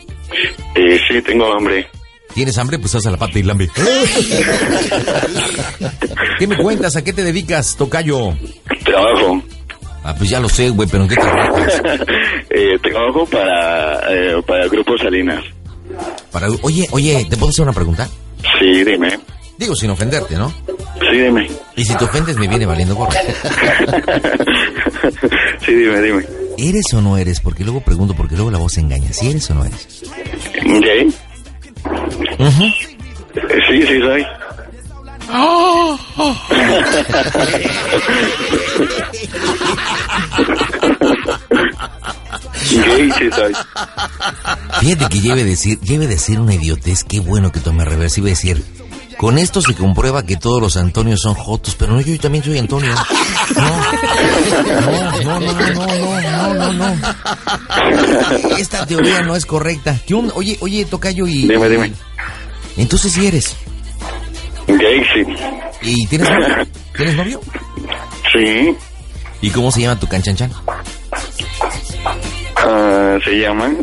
Eh, 0.75 1.01
sí, 1.09 1.21
tengo 1.23 1.53
hambre. 1.53 1.89
¿Tienes 2.35 2.57
hambre? 2.59 2.79
Pues 2.79 2.95
haz 2.95 3.07
a 3.07 3.11
la 3.11 3.17
pata 3.19 3.39
y 3.39 3.43
lambe. 3.43 3.69
¿Qué 6.39 6.47
me 6.47 6.57
cuentas? 6.57 6.97
¿A 6.97 7.05
qué 7.05 7.13
te 7.13 7.23
dedicas, 7.23 7.77
Tocayo? 7.77 8.33
Trabajo. 8.85 9.43
Ah, 10.05 10.15
pues 10.17 10.31
ya 10.31 10.41
lo 10.41 10.49
sé, 10.49 10.71
güey, 10.71 10.89
pero 10.91 11.05
¿en 11.05 11.09
qué 11.09 11.17
trabajas? 11.17 11.83
Eh, 12.55 12.79
trabajo 12.83 13.25
para, 13.25 14.13
eh, 14.15 14.43
para 14.47 14.69
Grupo 14.69 14.99
Salinas. 14.99 15.43
Para... 16.31 16.49
Oye, 16.61 16.87
oye, 16.91 17.27
¿te 17.31 17.39
puedo 17.39 17.49
hacer 17.49 17.63
una 17.63 17.73
pregunta? 17.73 18.07
Sí, 18.59 18.85
dime. 18.85 19.19
Digo, 19.59 19.75
sin 19.77 19.91
ofenderte, 19.91 20.37
¿no? 20.37 20.51
Sí, 21.11 21.19
dime. 21.19 21.49
Y 21.77 21.85
si 21.85 21.95
te 21.95 22.05
ofendes, 22.05 22.37
me 22.37 22.49
viene 22.49 22.67
valiendo 22.67 22.95
gorro. 22.95 23.13
Sí, 25.65 25.73
dime, 25.75 26.01
dime. 26.01 26.25
¿Eres 26.59 26.85
o 26.95 27.01
no 27.01 27.17
eres? 27.17 27.41
Porque 27.41 27.63
luego 27.65 27.81
pregunto, 27.81 28.15
porque 28.15 28.35
luego 28.35 28.51
la 28.51 28.59
voz 28.59 28.77
engaña. 28.79 29.13
¿Si 29.13 29.31
eres 29.31 29.49
o 29.51 29.55
no 29.55 29.65
eres? 29.65 30.03
¿Gay? 30.65 31.09
Eh, 32.49 32.83
Sí, 33.69 33.87
sí, 33.87 34.01
soy. 34.01 34.27
Gay, 42.71 43.11
sí 43.19 43.31
soy. 43.35 43.53
Fíjate 44.81 45.09
que 45.09 45.21
lleve 45.21 45.45
decir, 45.45 45.81
lleve 45.81 46.07
decir 46.07 46.41
una 46.41 46.55
idiotez, 46.55 47.05
qué 47.05 47.21
bueno 47.21 47.53
que 47.53 47.61
tome 47.61 47.85
reversa. 47.85 48.21
Iba 48.21 48.29
a 48.29 48.31
decir, 48.31 48.65
con 49.19 49.39
esto 49.39 49.61
se 49.63 49.75
comprueba 49.75 50.25
que 50.25 50.37
todos 50.37 50.61
los 50.61 50.77
Antonios 50.77 51.21
son 51.21 51.35
jotos, 51.35 51.75
pero 51.77 51.93
no, 51.93 52.01
yo 52.01 52.19
también 52.19 52.45
soy 52.45 52.59
Antonio. 52.59 52.93
No, 53.57 53.63
no, 55.23 55.41
no, 55.41 55.41
no, 55.41 55.73
no, 55.73 56.55
no, 56.55 56.73
no, 56.73 56.73
no. 56.73 58.57
Esta 58.59 58.87
teoría 58.87 59.23
no 59.23 59.37
es 59.37 59.47
correcta. 59.47 59.99
¿Qué? 60.07 60.15
Oye, 60.15 60.57
oye, 60.61 60.85
Tocayo 60.85 61.27
y... 61.27 61.49
Dime, 61.49 61.69
dime. 61.69 61.93
Entonces 62.77 63.13
sí 63.13 63.27
eres. 63.27 63.57
Gay, 64.67 65.03
sí. 65.13 65.25
¿Y 65.83 66.07
tienes 66.07 66.31
novio? 66.31 66.67
¿Tienes 66.97 67.17
novio? 67.17 67.41
Sí. 68.33 68.77
¿Y 69.41 69.51
cómo 69.51 69.71
se 69.71 69.83
llama 69.83 69.99
tu 69.99 70.07
canchanchan? 70.07 70.51
Ah, 72.57 73.19
¿Se 73.25 73.39
llaman? 73.39 73.77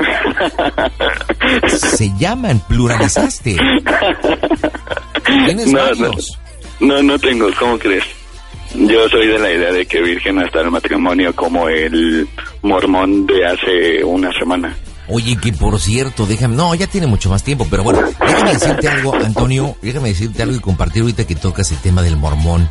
Se 1.67 2.11
llaman, 2.17 2.59
pluralizaste. 2.67 3.57
¿Tienes 5.45 5.67
no, 5.67 5.79
no, 5.79 5.85
varios? 5.85 6.39
no, 6.79 7.03
no 7.03 7.19
tengo, 7.19 7.47
¿cómo 7.57 7.77
crees? 7.77 8.03
Yo 8.75 9.09
soy 9.09 9.27
de 9.27 9.39
la 9.39 9.51
idea 9.51 9.71
de 9.71 9.85
que 9.85 10.01
virgen 10.01 10.39
hasta 10.39 10.61
el 10.61 10.69
matrimonio 10.69 11.35
como 11.35 11.67
el 11.67 12.27
mormón 12.61 13.25
de 13.25 13.45
hace 13.45 14.03
una 14.03 14.31
semana. 14.37 14.75
Oye, 15.07 15.35
que 15.37 15.51
por 15.53 15.79
cierto, 15.79 16.27
déjame, 16.27 16.55
no, 16.55 16.75
ya 16.75 16.85
tiene 16.85 17.07
mucho 17.07 17.31
más 17.31 17.43
tiempo, 17.43 17.65
pero 17.69 17.83
bueno, 17.83 18.01
déjame 18.19 18.53
decirte 18.53 18.87
algo, 18.87 19.15
Antonio, 19.15 19.75
déjame 19.81 20.09
decirte 20.09 20.43
algo 20.43 20.55
y 20.55 20.59
compartir 20.59 21.01
ahorita 21.01 21.25
que 21.25 21.35
tocas 21.35 21.71
el 21.71 21.79
tema 21.79 22.03
del 22.03 22.15
mormón. 22.15 22.69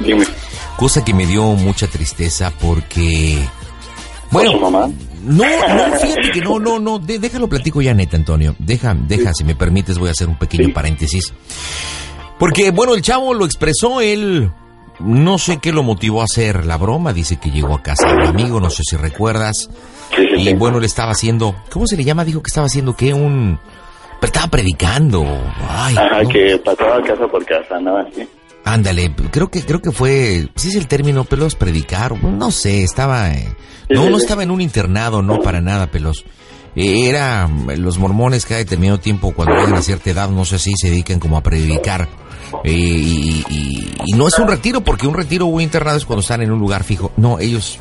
Dime. 0.00 0.26
Cosa 0.76 1.04
que 1.04 1.14
me 1.14 1.26
dio 1.26 1.44
mucha 1.54 1.86
tristeza 1.86 2.52
porque... 2.60 3.38
Bueno, 4.32 4.50
¿Su 4.50 4.60
mamá? 4.60 4.90
No, 5.26 5.44
no, 5.44 5.92
fíjate 5.98 6.30
que 6.32 6.40
no, 6.40 6.58
no, 6.58 6.78
no, 6.78 6.98
de- 6.98 7.18
déjalo 7.18 7.48
platico 7.48 7.82
ya 7.82 7.94
neta, 7.94 8.16
Antonio. 8.16 8.54
Deja, 8.58 8.94
deja, 8.94 9.32
si 9.34 9.44
me 9.44 9.54
permites, 9.54 9.98
voy 9.98 10.08
a 10.08 10.12
hacer 10.12 10.28
un 10.28 10.38
pequeño 10.38 10.72
paréntesis. 10.72 11.32
Porque, 12.38 12.70
bueno, 12.70 12.94
el 12.94 13.02
chavo 13.02 13.32
lo 13.34 13.44
expresó, 13.44 14.00
él 14.00 14.50
no 15.00 15.38
sé 15.38 15.58
qué 15.58 15.72
lo 15.72 15.82
motivó 15.82 16.20
a 16.22 16.24
hacer 16.24 16.64
la 16.66 16.76
broma, 16.76 17.12
dice 17.12 17.36
que 17.36 17.50
llegó 17.50 17.74
a 17.74 17.82
casa 17.82 18.08
de 18.08 18.14
un 18.14 18.26
amigo, 18.26 18.60
no 18.60 18.70
sé 18.70 18.82
si 18.84 18.96
recuerdas. 18.96 19.68
Y 20.36 20.54
bueno, 20.54 20.78
le 20.80 20.86
estaba 20.86 21.12
haciendo, 21.12 21.54
¿cómo 21.70 21.86
se 21.86 21.96
le 21.96 22.04
llama? 22.04 22.24
Dijo 22.24 22.42
que 22.42 22.48
estaba 22.48 22.66
haciendo, 22.66 22.94
¿qué? 22.94 23.12
Un, 23.12 23.58
Pero 24.20 24.26
estaba 24.32 24.46
predicando. 24.48 25.24
Ay, 25.68 25.96
Ajá, 25.96 26.22
no. 26.22 26.28
que 26.28 26.58
pasaba 26.64 27.02
casa 27.02 27.26
por 27.26 27.44
casa, 27.44 27.78
¿no? 27.80 27.96
Así. 27.98 28.26
Ándale, 28.66 29.14
creo 29.30 29.48
que 29.48 29.62
creo 29.62 29.80
que 29.80 29.92
fue, 29.92 30.48
sí 30.56 30.68
es 30.70 30.74
el 30.74 30.88
término, 30.88 31.22
Pelos, 31.24 31.54
predicar, 31.54 32.20
no 32.22 32.50
sé, 32.50 32.82
estaba, 32.82 33.30
eh, 33.30 33.48
no, 33.88 34.10
no 34.10 34.16
estaba 34.18 34.42
en 34.42 34.50
un 34.50 34.60
internado, 34.60 35.22
no 35.22 35.40
para 35.40 35.60
nada, 35.60 35.90
Pelos. 35.90 36.24
Eh, 36.74 37.08
Era, 37.08 37.46
mm, 37.46 37.70
los 37.78 37.96
mormones 37.98 38.44
cada 38.44 38.58
determinado 38.58 38.98
tiempo, 38.98 39.32
cuando 39.32 39.54
llegan 39.54 39.74
a 39.76 39.82
cierta 39.82 40.10
edad, 40.10 40.28
no 40.30 40.44
sé 40.44 40.58
si 40.58 40.74
se 40.76 40.90
dedican 40.90 41.20
como 41.20 41.36
a 41.38 41.42
predicar. 41.44 42.08
Eh, 42.64 42.72
y, 42.72 43.44
y- 43.48 43.94
y 44.04 44.12
no 44.14 44.26
es 44.26 44.36
un 44.38 44.48
retiro, 44.48 44.80
porque 44.82 45.06
un 45.06 45.14
retiro 45.14 45.46
o 45.46 45.48
un 45.48 45.62
internado 45.62 45.96
es 45.96 46.04
cuando 46.04 46.20
están 46.22 46.42
en 46.42 46.50
un 46.50 46.58
lugar 46.58 46.82
fijo. 46.82 47.12
No, 47.16 47.38
ellos, 47.38 47.78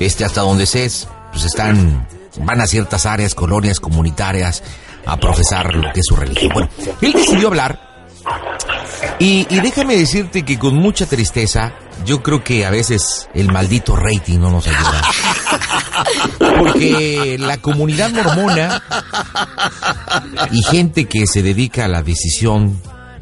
este, 0.00 0.24
hasta 0.24 0.40
donde 0.42 0.66
se 0.66 0.84
es, 0.86 1.06
pues 1.32 1.44
están, 1.44 2.06
van 2.42 2.60
a 2.60 2.66
ciertas 2.66 3.06
áreas, 3.06 3.34
colonias 3.36 3.78
comunitarias, 3.78 4.62
a 5.06 5.16
profesar 5.18 5.74
lo 5.76 5.92
que 5.92 6.00
es 6.00 6.06
su 6.06 6.16
religión. 6.16 6.50
Bueno, 6.52 6.68
él 7.00 7.12
decidió 7.12 7.46
hablar 7.46 7.80
y, 9.18 9.46
y 9.50 9.60
déjame 9.60 9.96
decirte 9.96 10.44
que 10.44 10.58
con 10.58 10.74
mucha 10.76 11.06
tristeza, 11.06 11.72
yo 12.04 12.22
creo 12.22 12.42
que 12.44 12.64
a 12.66 12.70
veces 12.70 13.28
el 13.34 13.50
maldito 13.52 13.96
rating 13.96 14.38
no 14.38 14.50
nos 14.50 14.66
ayuda. 14.66 15.02
Porque 16.58 17.36
la 17.38 17.58
comunidad 17.58 18.10
mormona 18.10 18.82
y 20.52 20.62
gente 20.62 21.04
que 21.06 21.26
se 21.26 21.42
dedica 21.42 21.84
a 21.84 21.88
la 21.88 22.02
decisión 22.02 22.80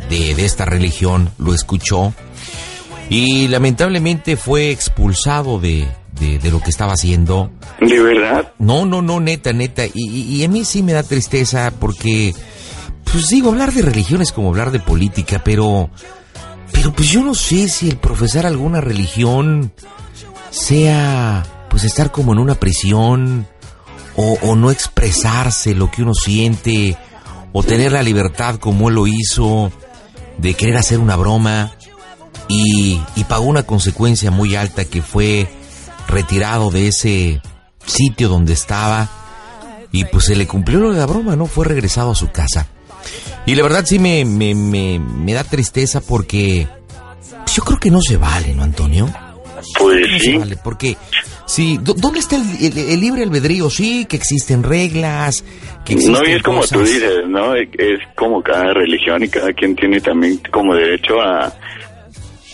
de, 0.08 0.34
de 0.34 0.44
esta 0.44 0.64
religión 0.64 1.30
lo 1.38 1.54
escuchó 1.54 2.12
y 3.10 3.48
lamentablemente 3.48 4.36
fue 4.36 4.70
expulsado 4.70 5.58
de, 5.58 5.88
de- 6.20 6.38
de 6.38 6.50
lo 6.50 6.60
que 6.60 6.70
estaba 6.70 6.92
haciendo. 6.92 7.50
¿De 7.80 8.00
verdad? 8.00 8.52
No, 8.58 8.84
no, 8.84 9.00
no, 9.02 9.18
neta, 9.20 9.52
neta. 9.52 9.86
Y, 9.86 9.92
y- 9.94 10.36
y 10.36 10.44
a 10.44 10.48
mí 10.48 10.64
sí 10.64 10.82
me 10.82 10.92
da 10.92 11.02
tristeza 11.02 11.72
porque, 11.78 12.34
pues 13.12 13.28
digo, 13.28 13.50
hablar 13.50 13.72
de 13.72 13.82
religión 13.82 14.22
es 14.22 14.32
como 14.32 14.48
hablar 14.48 14.70
de 14.70 14.80
política, 14.80 15.42
pero, 15.44 15.90
pero 16.72 16.92
pues 16.92 17.08
yo 17.08 17.22
no 17.22 17.34
sé 17.34 17.68
si 17.68 17.88
el 17.88 17.96
profesar 17.96 18.46
alguna 18.46 18.80
religión 18.80 19.72
sea, 20.50 21.44
pues 21.70 21.84
estar 21.84 22.10
como 22.10 22.32
en 22.32 22.38
una 22.38 22.54
prisión 22.54 23.46
o, 24.16 24.56
no 24.56 24.72
expresarse 24.72 25.76
lo 25.76 25.92
que 25.92 26.02
uno 26.02 26.12
siente 26.12 26.96
o 27.52 27.62
tener 27.62 27.92
la 27.92 28.02
libertad 28.02 28.56
como 28.56 28.88
él 28.88 28.96
lo 28.96 29.06
hizo 29.06 29.70
de 30.38 30.54
querer 30.54 30.76
hacer 30.76 30.98
una 30.98 31.14
broma 31.14 31.72
y 32.48 32.98
pagó 33.28 33.44
una 33.44 33.62
consecuencia 33.62 34.32
muy 34.32 34.56
alta 34.56 34.84
que 34.84 35.02
fue 35.02 35.48
retirado 36.08 36.70
de 36.70 36.88
ese 36.88 37.42
sitio 37.86 38.28
donde 38.28 38.54
estaba 38.54 39.08
y 39.92 40.04
pues 40.04 40.24
se 40.24 40.36
le 40.36 40.46
cumplió 40.46 40.80
lo 40.80 40.92
de 40.92 40.98
la 40.98 41.06
broma, 41.06 41.36
¿no? 41.36 41.46
Fue 41.46 41.64
regresado 41.64 42.10
a 42.10 42.14
su 42.14 42.30
casa. 42.30 42.66
Y 43.46 43.54
la 43.54 43.62
verdad 43.62 43.84
sí 43.86 43.98
me, 43.98 44.24
me, 44.24 44.54
me, 44.54 44.98
me 44.98 45.32
da 45.32 45.44
tristeza 45.44 46.00
porque 46.00 46.66
pues, 47.44 47.54
yo 47.56 47.62
creo 47.62 47.78
que 47.78 47.90
no 47.90 48.00
se 48.02 48.16
vale, 48.16 48.54
¿no, 48.54 48.62
Antonio? 48.62 49.08
Pues 49.78 50.06
No 50.10 50.18
se 50.18 50.38
vale, 50.38 50.56
porque 50.62 50.96
sí, 51.46 51.78
¿dó- 51.82 51.94
¿dónde 51.94 52.20
está 52.20 52.36
el, 52.36 52.42
el- 52.64 52.78
el 52.90 53.00
libre 53.00 53.22
albedrío? 53.22 53.68
Sí, 53.70 54.04
que 54.06 54.16
existen 54.16 54.62
reglas, 54.62 55.44
que 55.84 55.94
existen 55.94 56.14
No, 56.22 56.28
y 56.28 56.32
es 56.34 56.42
como 56.42 56.64
tú 56.66 56.80
dices, 56.80 57.26
¿no? 57.28 57.54
Es 57.54 58.00
como 58.16 58.42
cada 58.42 58.72
religión 58.74 59.22
y 59.24 59.28
cada 59.28 59.52
quien 59.52 59.74
tiene 59.74 60.00
también 60.00 60.40
como 60.52 60.74
derecho 60.74 61.20
a, 61.20 61.52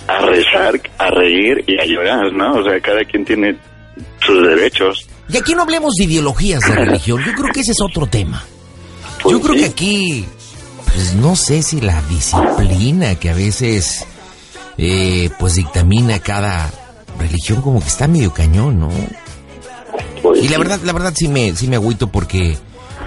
a 0.06 0.18
rezar, 0.26 0.80
a 0.98 1.10
reír 1.10 1.64
y 1.66 1.78
a 1.78 1.84
llorar, 1.84 2.32
¿no? 2.32 2.54
O 2.54 2.62
sea, 2.64 2.80
cada 2.80 3.04
quien 3.04 3.24
tiene 3.24 3.56
sus 4.24 4.42
derechos. 4.46 5.06
Y 5.28 5.36
aquí 5.36 5.54
no 5.54 5.62
hablemos 5.62 5.94
de 5.94 6.04
ideologías 6.04 6.60
de 6.60 6.74
religión, 6.86 7.22
yo 7.24 7.32
creo 7.34 7.52
que 7.52 7.60
ese 7.60 7.72
es 7.72 7.80
otro 7.82 8.06
tema. 8.06 8.42
Yo 9.28 9.40
creo 9.40 9.54
que 9.56 9.64
aquí, 9.66 10.24
pues 10.94 11.14
no 11.14 11.34
sé 11.34 11.62
si 11.62 11.80
la 11.80 12.00
disciplina 12.02 13.16
que 13.16 13.30
a 13.30 13.34
veces, 13.34 14.06
eh, 14.78 15.28
pues 15.38 15.56
dictamina 15.56 16.20
cada 16.20 16.70
religión 17.18 17.62
como 17.62 17.80
que 17.80 17.88
está 17.88 18.06
medio 18.06 18.32
cañón, 18.32 18.78
¿no? 18.78 18.90
Y 20.40 20.48
la 20.48 20.58
verdad, 20.58 20.80
la 20.84 20.92
verdad 20.92 21.12
sí 21.14 21.28
me, 21.28 21.54
sí 21.56 21.66
me 21.66 21.76
agüito 21.76 22.06
porque, 22.06 22.56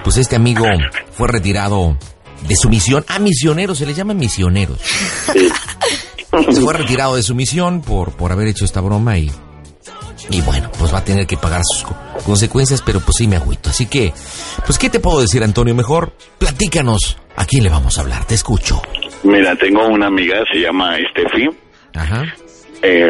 pues 0.03 0.17
este 0.17 0.35
amigo 0.35 0.65
fue 1.13 1.29
retirado 1.29 1.97
de 2.47 2.55
su 2.55 2.69
misión. 2.69 3.05
Ah, 3.07 3.19
misioneros, 3.19 3.77
se 3.77 3.85
les 3.85 3.95
llama 3.95 4.13
misioneros. 4.13 4.79
Se 6.51 6.61
fue 6.61 6.73
retirado 6.73 7.15
de 7.15 7.23
su 7.23 7.33
misión 7.35 7.81
por, 7.81 8.11
por 8.11 8.31
haber 8.31 8.47
hecho 8.47 8.65
esta 8.65 8.81
broma 8.81 9.17
y, 9.17 9.31
y 10.29 10.41
bueno, 10.41 10.69
pues 10.77 10.93
va 10.93 10.99
a 10.99 11.03
tener 11.03 11.25
que 11.27 11.37
pagar 11.37 11.61
sus 11.63 11.83
co- 11.83 11.95
consecuencias, 12.25 12.81
pero 12.81 12.99
pues 12.99 13.15
sí 13.17 13.27
me 13.27 13.35
agüito. 13.35 13.69
Así 13.69 13.85
que, 13.87 14.13
pues, 14.65 14.77
¿qué 14.77 14.89
te 14.89 14.99
puedo 14.99 15.21
decir, 15.21 15.43
Antonio? 15.43 15.73
Mejor 15.75 16.13
platícanos 16.37 17.17
a 17.35 17.45
quién 17.45 17.63
le 17.63 17.69
vamos 17.69 17.97
a 17.97 18.01
hablar. 18.01 18.25
Te 18.25 18.35
escucho. 18.35 18.81
Mira, 19.23 19.55
tengo 19.55 19.87
una 19.87 20.07
amiga, 20.07 20.37
se 20.51 20.59
llama 20.59 20.95
Steffi. 21.11 21.49
Ajá. 21.95 22.23
Eh, 22.81 23.09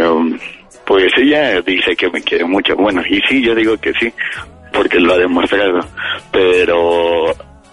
pues 0.85 1.11
ella 1.17 1.61
dice 1.61 1.95
que 1.97 2.09
me 2.09 2.21
quiere 2.21 2.45
mucho. 2.45 2.75
Bueno, 2.75 3.01
y 3.09 3.19
sí, 3.29 3.43
yo 3.43 3.53
digo 3.55 3.77
que 3.77 3.91
sí, 3.99 4.11
porque 4.73 4.99
lo 4.99 5.13
ha 5.13 5.17
demostrado. 5.17 5.79
Pero, 6.31 7.31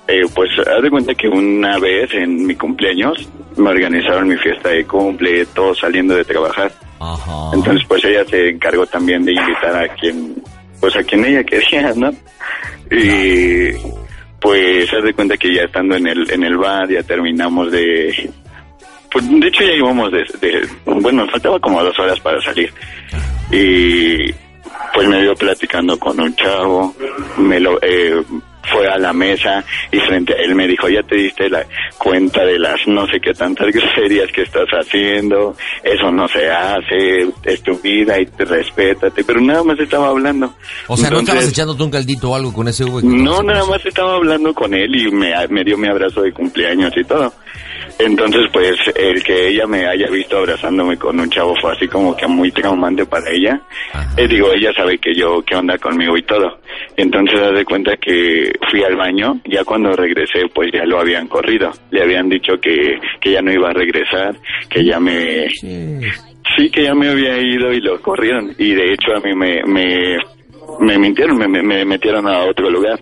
eh, 0.08 0.22
pues, 0.34 0.50
haz 0.58 0.82
de 0.82 0.90
cuenta 0.90 1.14
que 1.14 1.28
una 1.28 1.78
vez 1.78 2.12
en 2.14 2.46
mi 2.46 2.54
cumpleaños 2.54 3.28
me 3.56 3.70
organizaron 3.70 4.28
mi 4.28 4.36
fiesta 4.36 4.70
de 4.70 4.84
cumple, 4.84 5.46
todo 5.46 5.74
saliendo 5.74 6.14
de 6.16 6.24
trabajar. 6.24 6.72
Entonces, 7.54 7.84
pues 7.88 8.04
ella 8.04 8.24
se 8.24 8.48
encargó 8.50 8.86
también 8.86 9.24
de 9.24 9.32
invitar 9.32 9.76
a 9.76 9.88
quien, 9.94 10.34
pues 10.80 10.96
a 10.96 11.02
quien 11.02 11.24
ella 11.24 11.42
quería, 11.44 11.92
¿no? 11.94 12.10
Y 12.90 13.70
pues 14.40 14.92
haz 14.92 15.02
de 15.04 15.14
cuenta 15.14 15.36
que 15.36 15.54
ya 15.54 15.62
estando 15.62 15.96
en 15.96 16.06
el 16.06 16.30
en 16.30 16.44
el 16.44 16.56
bar 16.58 16.88
ya 16.90 17.02
terminamos 17.02 17.72
de 17.72 18.30
pues 19.10 19.26
de 19.40 19.46
hecho 19.48 19.62
ya 19.64 19.72
íbamos 19.72 20.10
de, 20.12 20.18
de- 20.40 20.68
bueno 21.00 21.26
faltaba 21.28 21.58
como 21.60 21.82
dos 21.82 21.98
horas 21.98 22.20
para 22.20 22.40
salir. 22.42 22.72
Y 23.50 24.30
pues 24.92 25.08
me 25.08 25.20
vio 25.22 25.34
platicando 25.34 25.98
con 25.98 26.20
un 26.20 26.34
chavo 26.36 26.94
me 27.38 27.58
lo 27.60 27.78
eh, 27.82 28.22
fue 28.72 28.86
a 28.88 28.98
la 28.98 29.12
mesa 29.12 29.64
y 29.90 29.98
frente 30.00 30.34
a 30.34 30.36
él 30.36 30.54
me 30.54 30.66
dijo 30.66 30.88
ya 30.88 31.02
te 31.02 31.16
diste 31.16 31.48
la 31.48 31.64
cuenta 31.98 32.44
de 32.44 32.58
las 32.58 32.86
no 32.86 33.06
sé 33.06 33.20
qué 33.20 33.32
tantas 33.32 33.68
groserías 33.72 34.30
que 34.32 34.42
estás 34.42 34.68
haciendo 34.70 35.56
eso 35.82 36.10
no 36.10 36.26
se 36.28 36.50
hace 36.50 37.28
es 37.44 37.62
tu 37.62 37.76
vida 37.78 38.18
y 38.18 38.26
te 38.26 38.44
respétate 38.44 39.24
pero 39.24 39.40
nada 39.40 39.62
más 39.62 39.78
estaba 39.78 40.08
hablando 40.08 40.54
O 40.88 40.96
sea, 40.96 41.10
¿no 41.10 41.20
estabas 41.20 41.48
echándote 41.48 41.82
un 41.82 41.90
caldito 41.90 42.30
o 42.30 42.34
algo 42.34 42.52
con 42.52 42.68
ese 42.68 42.84
güey? 42.84 43.04
no, 43.04 43.42
nada 43.42 43.64
más 43.66 43.84
estaba 43.84 44.16
hablando 44.16 44.52
con 44.54 44.74
él 44.74 44.94
y 44.94 45.10
me, 45.10 45.32
me 45.48 45.64
dio 45.64 45.76
mi 45.76 45.88
abrazo 45.88 46.22
de 46.22 46.32
cumpleaños 46.32 46.92
y 46.96 47.04
todo. 47.04 47.32
Entonces, 47.98 48.42
pues, 48.52 48.76
el 48.96 49.22
que 49.22 49.48
ella 49.48 49.66
me 49.66 49.86
haya 49.86 50.08
visto 50.10 50.38
abrazándome 50.38 50.96
con 50.96 51.18
un 51.20 51.30
chavo 51.30 51.54
fue 51.60 51.72
así 51.72 51.86
como 51.86 52.16
que 52.16 52.26
muy 52.26 52.50
traumante 52.50 53.06
para 53.06 53.30
ella. 53.30 53.60
Eh, 54.16 54.26
digo, 54.26 54.52
ella 54.52 54.72
sabe 54.76 54.98
que 54.98 55.14
yo, 55.14 55.42
qué 55.42 55.54
onda 55.54 55.78
conmigo 55.78 56.16
y 56.16 56.22
todo. 56.22 56.58
Entonces, 56.96 57.40
haz 57.40 57.52
de 57.54 57.64
cuenta 57.64 57.96
que 57.96 58.50
fui 58.70 58.82
al 58.82 58.96
baño, 58.96 59.40
ya 59.44 59.64
cuando 59.64 59.92
regresé, 59.92 60.40
pues 60.52 60.70
ya 60.72 60.84
lo 60.84 60.98
habían 61.00 61.28
corrido. 61.28 61.70
Le 61.90 62.02
habían 62.02 62.28
dicho 62.28 62.54
que, 62.60 62.98
que 63.20 63.30
ya 63.32 63.40
no 63.42 63.52
iba 63.52 63.70
a 63.70 63.74
regresar, 63.74 64.34
que 64.68 64.84
ya 64.84 64.98
me... 64.98 65.48
Sí, 66.56 66.70
que 66.70 66.82
ya 66.82 66.94
me 66.94 67.08
había 67.08 67.38
ido 67.40 67.72
y 67.72 67.80
lo 67.80 68.00
corrieron. 68.02 68.54
Y 68.58 68.74
de 68.74 68.92
hecho 68.92 69.12
a 69.16 69.20
mí 69.20 69.34
me, 69.34 69.62
me, 69.64 70.18
me 70.80 70.98
mintieron, 70.98 71.36
me, 71.38 71.48
me- 71.48 71.62
me 71.62 71.84
metieron 71.84 72.26
a 72.28 72.44
otro 72.44 72.68
lugar. 72.70 73.00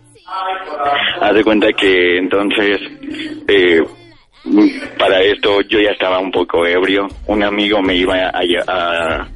Haz 1.21 1.35
de 1.35 1.43
cuenta 1.45 1.69
que 1.73 2.19
entonces, 2.19 2.79
eh, 3.49 3.83
para 4.99 5.21
esto 5.23 5.61
yo 5.63 5.79
ya 5.81 5.91
estaba 5.91 6.19
un 6.19 6.31
poco 6.31 6.67
ebrio. 6.67 7.09
Un 7.27 7.43
amigo 7.43 7.81
me 7.83 7.95
iba 7.95 8.15
a, 8.17 8.41
a- 8.69 9.29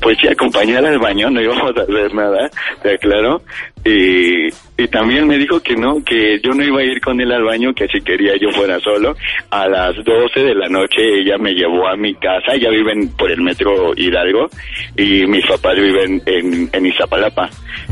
pues 0.00 0.18
sí, 0.20 0.26
acompañar 0.28 0.84
al 0.84 0.98
baño, 0.98 1.30
no 1.30 1.40
íbamos 1.40 1.70
a 1.76 1.82
hacer 1.82 2.12
nada, 2.14 2.50
te 2.82 2.94
aclaro. 2.94 3.40
Y, 3.84 4.48
y 4.82 4.88
también 4.88 5.26
me 5.28 5.36
dijo 5.36 5.60
que 5.60 5.76
no, 5.76 6.02
que 6.02 6.40
yo 6.42 6.52
no 6.54 6.64
iba 6.64 6.80
a 6.80 6.84
ir 6.84 7.00
con 7.02 7.20
él 7.20 7.30
al 7.30 7.44
baño, 7.44 7.74
que 7.74 7.86
si 7.88 8.00
quería 8.00 8.32
yo 8.40 8.50
fuera 8.50 8.80
solo. 8.80 9.14
A 9.50 9.68
las 9.68 9.94
12 9.96 10.40
de 10.40 10.54
la 10.54 10.68
noche 10.68 11.02
ella 11.20 11.36
me 11.38 11.52
llevó 11.52 11.86
a 11.86 11.94
mi 11.94 12.14
casa, 12.14 12.54
ella 12.54 12.70
viven 12.70 13.10
por 13.10 13.30
el 13.30 13.42
metro 13.42 13.92
Hidalgo 13.94 14.48
y 14.96 15.26
mis 15.26 15.46
papás 15.46 15.76
viven 15.76 16.22
en, 16.24 16.70
en 16.72 16.86
Iztapalapa. 16.86 17.50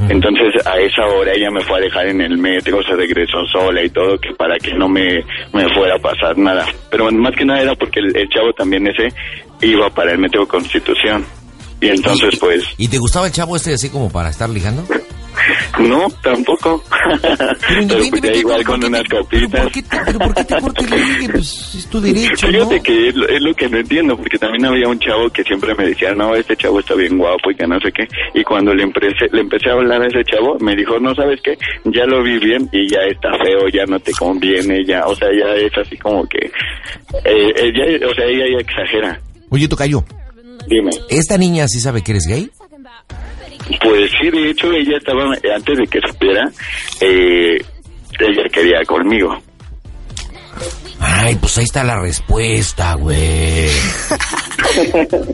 Entonces 0.09 0.67
a 0.67 0.79
esa 0.79 1.07
hora 1.07 1.33
ella 1.35 1.51
me 1.51 1.61
fue 1.61 1.77
a 1.77 1.83
dejar 1.83 2.07
en 2.07 2.23
el 2.23 2.39
metro, 2.39 2.83
se 2.83 2.95
regresó 2.95 3.45
sola 3.53 3.85
y 3.85 3.91
todo, 3.91 4.19
que 4.19 4.33
para 4.35 4.57
que 4.59 4.73
no 4.73 4.89
me, 4.89 5.23
me 5.53 5.69
fuera 5.75 5.97
a 5.97 5.99
pasar 5.99 6.39
nada. 6.39 6.67
Pero 6.91 7.11
más 7.13 7.37
que 7.37 7.45
nada 7.45 7.61
era 7.61 7.75
porque 7.75 8.01
el, 8.01 8.17
el 8.17 8.29
chavo 8.31 8.51
también 8.55 8.87
ese 8.89 9.09
iba 9.61 9.91
para 9.91 10.13
el 10.13 10.19
metro 10.19 10.49
Constitución. 10.49 11.25
Y 11.83 11.89
entonces 11.89 12.39
pues 12.39 12.65
¿Y 12.79 12.89
te 12.89 12.97
gustaba 12.97 13.27
el 13.27 13.33
chavo 13.33 13.57
este 13.57 13.75
así 13.75 13.91
como 13.91 14.11
para 14.11 14.31
estar 14.31 14.49
ligando? 14.49 14.85
No, 15.81 16.09
tampoco. 16.23 16.83
Pero 17.89 18.05
pues 18.11 18.23
ya 18.23 18.33
igual 18.33 18.57
¿por 18.59 18.67
con 18.67 18.85
unas 18.85 19.03
te- 19.05 19.17
copitas. 19.17 19.69
¿Pero 20.07 20.19
por 20.19 20.35
qué 20.35 20.45
te 20.45 20.61
corta 20.61 20.81
el 20.85 20.91
ligue? 21.19 21.29
Pues 21.33 21.75
es 21.75 21.87
tu 21.91 22.01
derecho, 22.01 22.47
¿no? 22.47 22.53
Fíjate 22.53 22.81
que 22.83 23.09
es, 23.09 23.15
lo- 23.15 23.29
es 23.29 23.41
lo 23.43 23.55
que 23.55 23.69
no 23.69 23.79
entiendo, 23.79 24.17
porque 24.17 24.39
también 24.39 24.65
había 24.67 24.89
un 24.89 24.99
chavo 24.99 25.29
que 25.31 25.43
siempre 25.45 25.75
me 25.75 25.87
decía, 25.87 26.15
no, 26.15 26.35
este 26.35 26.57
chavo 26.57 26.81
está 26.81 26.95
bien 26.95 27.17
guapo 27.19 27.51
y 27.51 27.55
que 27.57 27.67
no 27.67 27.79
sé 27.81 27.91
qué. 27.93 28.07
Y 28.35 28.43
cuando 28.45 28.75
le 28.75 28.83
empecé, 28.85 29.27
le 29.33 29.41
empecé 29.41 29.71
a 29.71 29.73
hablar 29.75 30.03
a 30.03 30.07
ese 30.07 30.23
chavo, 30.25 30.59
me 30.61 30.77
dijo, 30.77 30.99
no, 31.01 31.15
¿sabes 31.15 31.41
qué? 31.43 31.57
Ya 31.85 32.05
lo 32.07 32.23
vi 32.23 32.39
bien 32.39 32.69
y 32.73 32.89
ya 32.89 33.01
está 33.11 33.31
feo, 33.43 33.69
ya 33.73 33.85
no 33.87 33.99
te 34.01 34.13
conviene, 34.13 34.85
ya, 34.85 35.07
o 35.07 35.15
sea, 35.17 35.29
ya 35.37 35.55
es 35.55 35.73
así 35.79 35.97
como 35.97 36.27
que, 36.29 36.39
eh, 37.25 37.53
ella, 37.57 38.07
o 38.09 38.15
sea, 38.15 38.25
ella 38.27 38.45
ya 38.53 38.59
exagera. 38.61 39.21
Oye, 39.51 39.69
Tocayo, 39.69 40.05
Dime. 40.69 40.91
¿esta 41.11 41.37
niña 41.39 41.67
sí 41.69 41.81
sabe 41.81 42.03
que 42.03 42.13
eres 42.13 42.27
gay? 42.27 42.51
Pues 43.83 44.11
sí, 44.21 44.31
de 44.31 44.51
hecho 44.51 44.73
ella 44.73 44.97
estaba, 44.99 45.25
antes 45.25 45.79
de 45.79 45.87
que 45.87 46.01
supiera, 46.07 46.51
eh, 47.01 47.59
ella 48.19 48.49
quería 48.53 48.85
conmigo. 48.87 49.37
Ay, 50.99 51.37
pues 51.37 51.59
ahí 51.59 51.65
está 51.65 51.83
la 51.85 52.01
respuesta, 52.01 52.95
güey. 52.95 53.69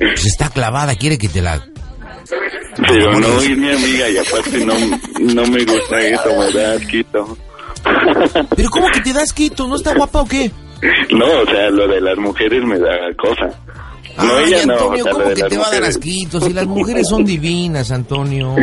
Pues 0.00 0.26
está 0.26 0.48
clavada, 0.50 0.94
quiere 0.96 1.18
que 1.18 1.28
te 1.28 1.42
la... 1.42 1.62
Pero 2.76 3.18
no 3.18 3.40
es 3.40 3.56
mi 3.56 3.70
amiga 3.70 4.08
y 4.08 4.18
aparte 4.18 4.64
no, 4.64 4.74
no 5.20 5.46
me 5.46 5.64
gusta 5.64 6.00
eso, 6.00 6.28
me 6.38 6.52
da 6.52 6.72
asquito. 6.74 7.36
¿Pero 8.56 8.70
cómo 8.70 8.88
que 8.90 9.00
te 9.00 9.12
das 9.12 9.32
quito? 9.32 9.66
¿No 9.66 9.76
está 9.76 9.94
guapa 9.94 10.22
o 10.22 10.28
qué? 10.28 10.50
No, 11.10 11.26
o 11.26 11.46
sea, 11.46 11.70
lo 11.70 11.88
de 11.88 12.00
las 12.00 12.16
mujeres 12.18 12.62
me 12.64 12.78
da 12.78 12.94
cosa. 13.16 13.48
No, 14.18 14.36
Ay, 14.36 14.52
ella 14.54 14.66
no, 14.66 14.74
o 14.74 14.76
Antonio, 14.76 15.04
¿cómo 15.12 15.24
de 15.28 15.34
que 15.34 15.42
te 15.44 15.56
va 15.58 15.66
a 15.68 15.70
dar 15.70 15.84
asquitos? 15.84 16.44
Si 16.44 16.52
las 16.52 16.66
mujeres 16.66 17.06
son 17.08 17.24
divinas, 17.24 17.90
Antonio. 17.90 18.54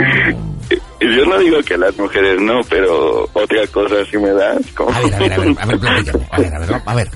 Yo 0.99 1.25
no 1.25 1.37
digo 1.39 1.57
que 1.65 1.77
las 1.77 1.97
mujeres 1.97 2.41
no, 2.41 2.61
pero 2.69 3.23
otra 3.33 3.65
cosa 3.71 3.95
sí 4.09 4.17
me 4.17 4.31
da 4.31 4.53
asco. 4.53 4.87
A 4.91 4.99
ver, 5.01 5.13
a 5.13 5.19
ver, 5.19 5.33
a 5.33 5.37
ver, 5.37 5.55
a 5.59 5.65
ver, 5.65 5.79
platícame. 5.79 6.27
A 6.31 6.39
ver, 6.39 6.55
a 6.55 6.59
ver, 6.59 6.81
a 6.85 6.95
ver. 6.95 7.09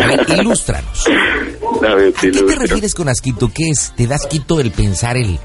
A 0.00 0.06
ver, 0.06 0.38
ilústranos. 0.40 1.04
A 1.88 1.94
ver, 1.94 2.14
¿A 2.16 2.20
qué 2.20 2.30
te 2.30 2.54
refieres 2.54 2.94
con 2.94 3.08
asquito? 3.08 3.50
¿Qué 3.52 3.68
es? 3.70 3.92
¿Te 3.96 4.06
das 4.06 4.26
quito 4.26 4.60
el 4.60 4.70
pensar 4.70 5.16
el, 5.16 5.38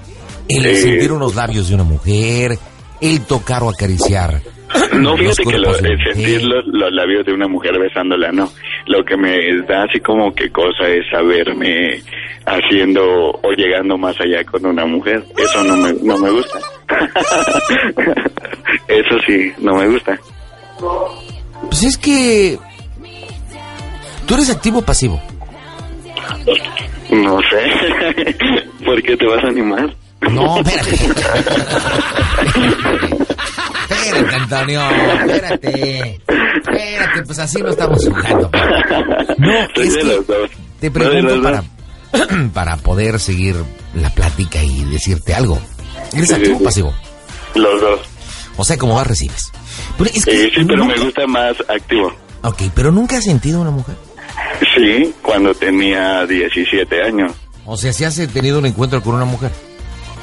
el 0.47 0.65
Eh. 0.65 0.75
sentir 0.75 1.11
unos 1.11 1.33
labios 1.35 1.69
de 1.69 1.75
una 1.75 1.83
mujer, 1.83 2.57
el 2.99 3.21
tocar 3.21 3.63
o 3.63 3.69
acariciar? 3.69 4.41
No, 4.93 5.17
fíjate 5.17 5.43
que 5.43 5.57
lo, 5.57 5.69
mujer? 5.69 5.97
sentir 6.03 6.43
los, 6.43 6.65
los 6.67 6.91
labios 6.91 7.25
de 7.25 7.33
una 7.33 7.47
mujer 7.47 7.77
besándola, 7.79 8.31
no. 8.31 8.49
Lo 8.87 9.03
que 9.03 9.17
me 9.17 9.37
da 9.67 9.83
así 9.83 9.99
como 9.99 10.33
que 10.33 10.49
cosa 10.49 10.87
es 10.87 11.05
saberme 11.09 12.01
haciendo 12.45 13.31
o 13.31 13.51
llegando 13.55 13.97
más 13.97 14.19
allá 14.19 14.43
con 14.43 14.65
una 14.65 14.85
mujer. 14.85 15.23
Eso 15.37 15.63
no 15.63 15.77
me, 15.77 15.93
no 15.93 16.17
me 16.17 16.31
gusta. 16.31 16.59
Eso 18.87 19.15
sí, 19.25 19.51
no 19.59 19.75
me 19.75 19.87
gusta. 19.87 20.19
Pues 21.69 21.83
es 21.83 21.97
que... 21.97 22.57
¿Tú 24.25 24.33
eres 24.35 24.49
activo 24.49 24.79
o 24.79 24.85
pasivo? 24.85 25.21
No 27.11 27.39
sé. 27.41 28.65
¿Por 28.85 29.01
qué 29.03 29.17
te 29.17 29.25
vas 29.25 29.43
a 29.43 29.47
animar? 29.47 29.93
No, 30.29 30.59
espérate. 30.59 30.95
Espérate, 33.89 34.35
Antonio, 34.35 34.81
espérate. 34.91 36.21
Espérate, 36.63 37.21
pues 37.25 37.39
así 37.39 37.61
no 37.61 37.69
estamos 37.69 37.99
jugando. 38.07 38.49
No, 39.37 39.59
es 39.83 39.97
que 39.97 40.21
te 40.79 40.91
pregunto 40.91 41.41
para, 41.41 41.63
para 42.53 42.77
poder 42.77 43.19
seguir 43.19 43.55
la 43.95 44.09
plática 44.11 44.63
y 44.63 44.83
decirte 44.85 45.33
algo. 45.33 45.59
¿Eres 46.13 46.29
Sí, 46.29 46.35
activo 46.35 46.55
o 46.55 46.59
sí. 46.59 46.65
pasivo? 46.65 46.93
Los 47.55 47.81
dos. 47.81 47.99
O 48.57 48.63
sea, 48.63 48.77
como 48.77 48.95
vas 48.95 49.07
recibes. 49.07 49.51
Pero 49.97 50.09
es 50.13 50.25
que 50.25 50.45
Eh, 50.45 50.51
sí, 50.55 50.63
pero 50.65 50.85
me 50.85 50.95
gusta 50.97 51.25
más 51.27 51.55
activo. 51.67 52.11
Ok, 52.43 52.63
pero 52.73 52.91
nunca 52.91 53.17
has 53.17 53.23
sentido 53.23 53.61
una 53.61 53.71
mujer. 53.71 53.95
Sí, 54.75 55.13
cuando 55.21 55.53
tenía 55.53 56.25
17 56.25 57.03
años. 57.03 57.31
O 57.65 57.77
sea, 57.77 57.93
si 57.93 58.03
has 58.03 58.15
tenido 58.33 58.59
un 58.59 58.65
encuentro 58.65 59.01
con 59.01 59.15
una 59.15 59.25
mujer. 59.25 59.51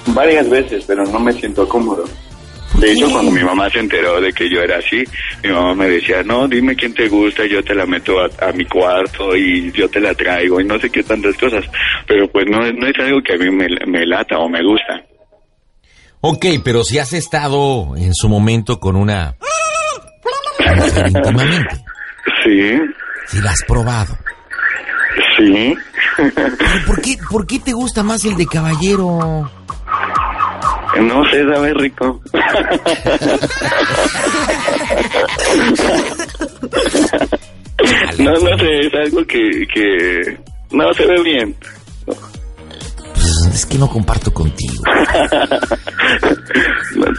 Varias 0.07 0.49
veces, 0.49 0.85
pero 0.87 1.05
no 1.05 1.19
me 1.21 1.33
siento 1.33 1.69
cómodo. 1.69 2.05
De 2.79 2.93
hecho, 2.93 3.11
cuando 3.11 3.31
mi 3.33 3.43
mamá 3.43 3.69
se 3.71 3.81
enteró 3.81 4.21
de 4.21 4.33
que 4.33 4.49
yo 4.49 4.61
era 4.63 4.79
así, 4.79 5.03
mi 5.43 5.51
mamá 5.51 5.75
me 5.75 5.89
decía, 5.89 6.23
no, 6.23 6.47
dime 6.47 6.77
quién 6.77 6.95
te 6.95 7.09
gusta, 7.09 7.45
yo 7.47 7.63
te 7.63 7.75
la 7.75 7.87
meto 7.87 8.15
a, 8.21 8.29
a 8.49 8.53
mi 8.53 8.65
cuarto 8.67 9.35
y 9.37 9.73
yo 9.73 9.89
te 9.89 10.01
la 10.01 10.15
traigo 10.15 10.61
y 10.61 10.65
no 10.65 10.79
sé 10.79 10.89
qué 10.91 11.03
tantas 11.03 11.37
cosas. 11.37 11.65
Pero 12.07 12.31
pues 12.31 12.47
no, 12.49 12.59
no 12.61 12.87
es 12.87 12.95
algo 13.01 13.21
que 13.23 13.35
a 13.35 13.37
mí 13.39 13.51
me, 13.51 13.67
me 13.87 14.07
lata 14.07 14.39
o 14.39 14.49
me 14.49 14.63
gusta. 14.63 15.03
Ok, 16.21 16.47
pero 16.65 16.85
si 16.85 16.99
has 16.99 17.13
estado 17.15 17.97
en 17.97 18.15
su 18.15 18.29
momento 18.29 18.79
con 18.79 18.95
una 18.97 19.35
íntimamente. 21.07 21.77
Sí, 22.45 22.73
Si 23.27 23.41
la 23.41 23.51
has 23.51 23.63
probado. 23.67 24.17
sí. 25.37 25.75
¿Pero 26.17 26.87
por 26.87 27.01
qué, 27.01 27.17
por 27.31 27.47
qué 27.47 27.59
te 27.61 27.73
gusta 27.73 28.03
más 28.03 28.25
el 28.25 28.37
de 28.37 28.47
caballero? 28.47 29.51
No 31.01 31.25
sé, 31.31 31.45
sabe 31.45 31.73
rico. 31.75 32.21
no, 38.19 38.33
no 38.33 38.59
sé, 38.59 38.81
es 38.81 38.93
algo 38.95 39.25
que, 39.27 39.69
que 39.73 40.37
no 40.73 40.93
se 40.95 41.07
ve 41.07 41.23
bien. 41.23 41.55
Es 43.53 43.67
que 43.67 43.79
no 43.79 43.89
comparto 43.89 44.33
contigo. 44.33 44.83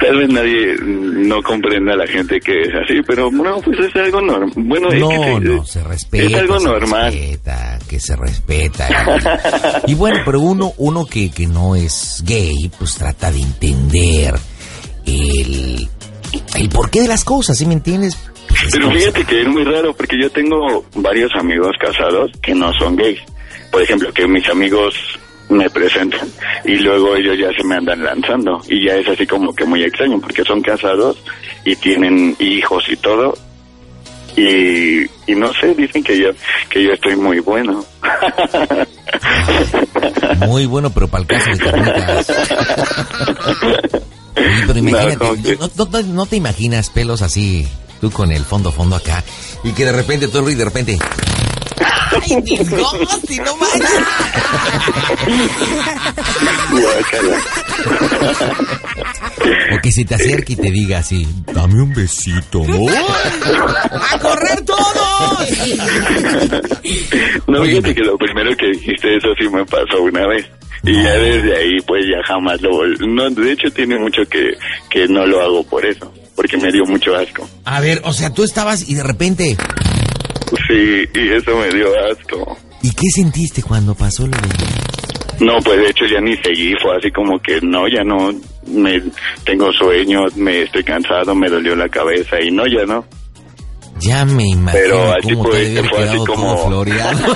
Tal 0.01 0.17
vez 0.17 0.29
nadie 0.29 0.75
no 0.81 1.41
comprenda 1.43 1.93
a 1.93 1.97
la 1.97 2.07
gente 2.07 2.39
que 2.39 2.61
es 2.61 2.69
así, 2.83 3.01
pero 3.05 3.29
no, 3.31 3.59
pues 3.61 3.79
es 3.79 3.95
algo 3.95 4.21
normal. 4.21 4.51
Bueno, 4.55 4.89
es 4.91 4.99
No, 4.99 5.09
que 5.09 5.15
se- 5.17 5.39
no, 5.39 5.65
se 5.65 5.83
respeta. 5.83 6.25
Es 6.25 6.33
algo 6.35 6.59
se 6.59 6.65
normal. 6.67 7.11
respeta, 7.13 7.79
que 7.87 7.99
se 7.99 8.15
respeta. 8.15 8.87
Y, 9.87 9.91
y 9.91 9.95
bueno, 9.95 10.19
pero 10.25 10.39
uno, 10.41 10.73
uno 10.77 11.05
que, 11.05 11.31
que 11.31 11.47
no 11.47 11.75
es 11.75 12.23
gay, 12.25 12.71
pues 12.77 12.95
trata 12.95 13.31
de 13.31 13.41
entender 13.41 14.35
el, 15.05 15.87
el 16.55 16.69
porqué 16.69 17.01
de 17.01 17.07
las 17.07 17.23
cosas, 17.23 17.57
¿sí 17.57 17.65
me 17.65 17.73
entiendes? 17.73 18.17
Pues 18.47 18.63
es 18.63 18.71
Pero 18.73 18.91
fíjate 18.91 19.23
que 19.25 19.41
es 19.41 19.47
muy 19.47 19.63
raro 19.63 19.93
porque 19.95 20.17
yo 20.21 20.29
tengo 20.31 20.85
varios 20.95 21.31
amigos 21.35 21.71
casados 21.79 22.31
que 22.41 22.53
no 22.55 22.71
son 22.73 22.95
gays. 22.95 23.19
Por 23.71 23.81
ejemplo, 23.83 24.11
que 24.11 24.27
mis 24.27 24.47
amigos 24.49 24.95
me 25.49 25.69
presentan. 25.69 26.27
Y 26.65 26.75
luego 26.77 27.15
ellos 27.15 27.37
ya 27.39 27.51
se 27.57 27.63
me 27.67 27.75
andan 27.75 28.03
lanzando. 28.03 28.61
Y 28.69 28.85
ya 28.85 28.95
es 28.95 29.07
así 29.07 29.25
como 29.27 29.53
que 29.53 29.65
muy 29.65 29.83
extraño 29.83 30.19
porque 30.21 30.43
son 30.43 30.61
casados 30.61 31.17
y 31.65 31.75
tienen 31.75 32.35
hijos 32.39 32.83
y 32.89 32.95
todo. 32.97 33.35
Y, 34.37 35.01
y 35.27 35.35
no 35.35 35.51
sé, 35.53 35.73
dicen 35.75 36.03
que 36.03 36.17
yo 36.17 36.29
que 36.69 36.83
yo 36.83 36.91
estoy 36.93 37.15
muy 37.15 37.39
bueno. 37.39 37.83
Muy 40.47 40.65
bueno, 40.67 40.89
pero 40.91 41.07
para 41.07 41.21
el 41.23 41.27
caso 41.27 41.49
de 41.49 41.57
pero 44.67 44.79
imagínate, 44.79 45.15
No, 45.15 45.19
como 45.19 45.43
que- 45.43 45.55
no, 45.57 45.69
no- 45.75 45.85
no- 45.91 46.03
no 46.13 46.25
te 46.25 46.35
imaginas 46.37 46.89
pelos 46.89 47.21
así, 47.21 47.67
tú 47.99 48.09
con 48.11 48.31
el 48.31 48.43
fondo 48.45 48.71
fondo 48.71 48.95
acá, 48.95 49.23
y 49.63 49.71
que 49.71 49.85
de 49.85 49.91
repente 49.91 50.27
tú 50.27 50.47
y 50.49 50.55
de 50.55 50.65
repente... 50.65 50.97
¡Ay, 51.79 52.41
disgusti, 52.41 53.37
no 53.39 53.55
manches! 53.57 53.89
O 59.73 59.81
que 59.81 59.91
se 59.91 60.05
te 60.05 60.15
acerque 60.15 60.53
y 60.53 60.55
te 60.55 60.71
diga 60.71 60.99
así, 60.99 61.27
dame 61.53 61.81
un 61.81 61.93
besito. 61.93 62.61
¡A 62.63 64.19
correr 64.19 64.61
todo! 64.65 65.37
No, 67.47 67.63
fíjate 67.63 67.95
que 67.95 68.01
lo 68.03 68.17
primero 68.17 68.55
que 68.57 68.67
dijiste, 68.67 69.15
eso 69.17 69.27
sí 69.39 69.47
me 69.49 69.65
pasó 69.65 70.01
una 70.01 70.27
vez. 70.27 70.45
Y 70.83 70.93
ya 70.93 71.11
desde 71.13 71.57
ahí, 71.57 71.77
pues 71.85 72.05
ya 72.05 72.25
jamás 72.25 72.61
lo 72.61 72.69
vol- 72.71 72.97
No, 73.13 73.29
de 73.29 73.51
hecho, 73.51 73.69
tiene 73.71 73.97
mucho 73.99 74.21
que, 74.29 74.51
que 74.89 75.07
no 75.07 75.25
lo 75.25 75.41
hago 75.41 75.63
por 75.63 75.85
eso. 75.85 76.11
Porque 76.35 76.55
me 76.57 76.71
dio 76.71 76.85
mucho 76.85 77.13
asco. 77.17 77.49
A 77.65 77.81
ver, 77.81 78.01
o 78.05 78.13
sea, 78.13 78.33
tú 78.33 78.43
estabas 78.43 78.87
y 78.87 78.95
de 78.95 79.03
repente... 79.03 79.57
Sí, 80.67 81.05
y 81.13 81.29
eso 81.33 81.55
me 81.57 81.69
dio 81.69 81.87
asco. 82.11 82.57
¿Y 82.81 82.91
qué 82.91 83.05
sentiste 83.13 83.61
cuando 83.61 83.93
pasó 83.93 84.23
lo 84.25 84.31
de... 84.37 85.45
No, 85.45 85.53
pues 85.63 85.77
de 85.77 85.89
hecho 85.89 86.05
ya 86.05 86.19
ni 86.21 86.35
seguí. 86.37 86.73
Fue 86.81 86.95
así 86.97 87.11
como 87.11 87.39
que 87.39 87.59
no, 87.61 87.87
ya 87.87 88.03
no. 88.03 88.31
Me 88.67 89.01
tengo 89.45 89.71
sueño, 89.73 90.25
me 90.35 90.63
estoy 90.63 90.83
cansado, 90.83 91.33
me 91.35 91.49
dolió 91.49 91.75
la 91.75 91.87
cabeza 91.89 92.39
y 92.41 92.51
no, 92.51 92.65
ya 92.67 92.85
no. 92.85 93.05
Ya 94.01 94.23
me 94.25 94.43
imagino 94.47 94.71
Pero 94.71 95.11
así 95.11 95.33
cómo 95.33 95.49
te 95.49 95.57
debe 95.57 95.79
haber 95.79 95.89
fue 95.89 96.03
así 96.03 96.17
como- 96.25 96.67
floreado. 96.67 97.19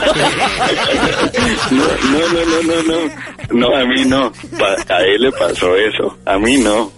No, 1.72 1.84
no, 1.84 2.46
no, 2.46 2.64
no, 2.64 2.84
no, 2.84 3.60
no. 3.70 3.76
A 3.78 3.86
mí 3.86 4.06
no. 4.06 4.32
Pa- 4.58 4.94
a 4.96 5.02
él 5.04 5.22
le 5.22 5.32
pasó 5.32 5.76
eso. 5.76 6.18
A 6.26 6.38
mí 6.38 6.58
no. 6.58 6.92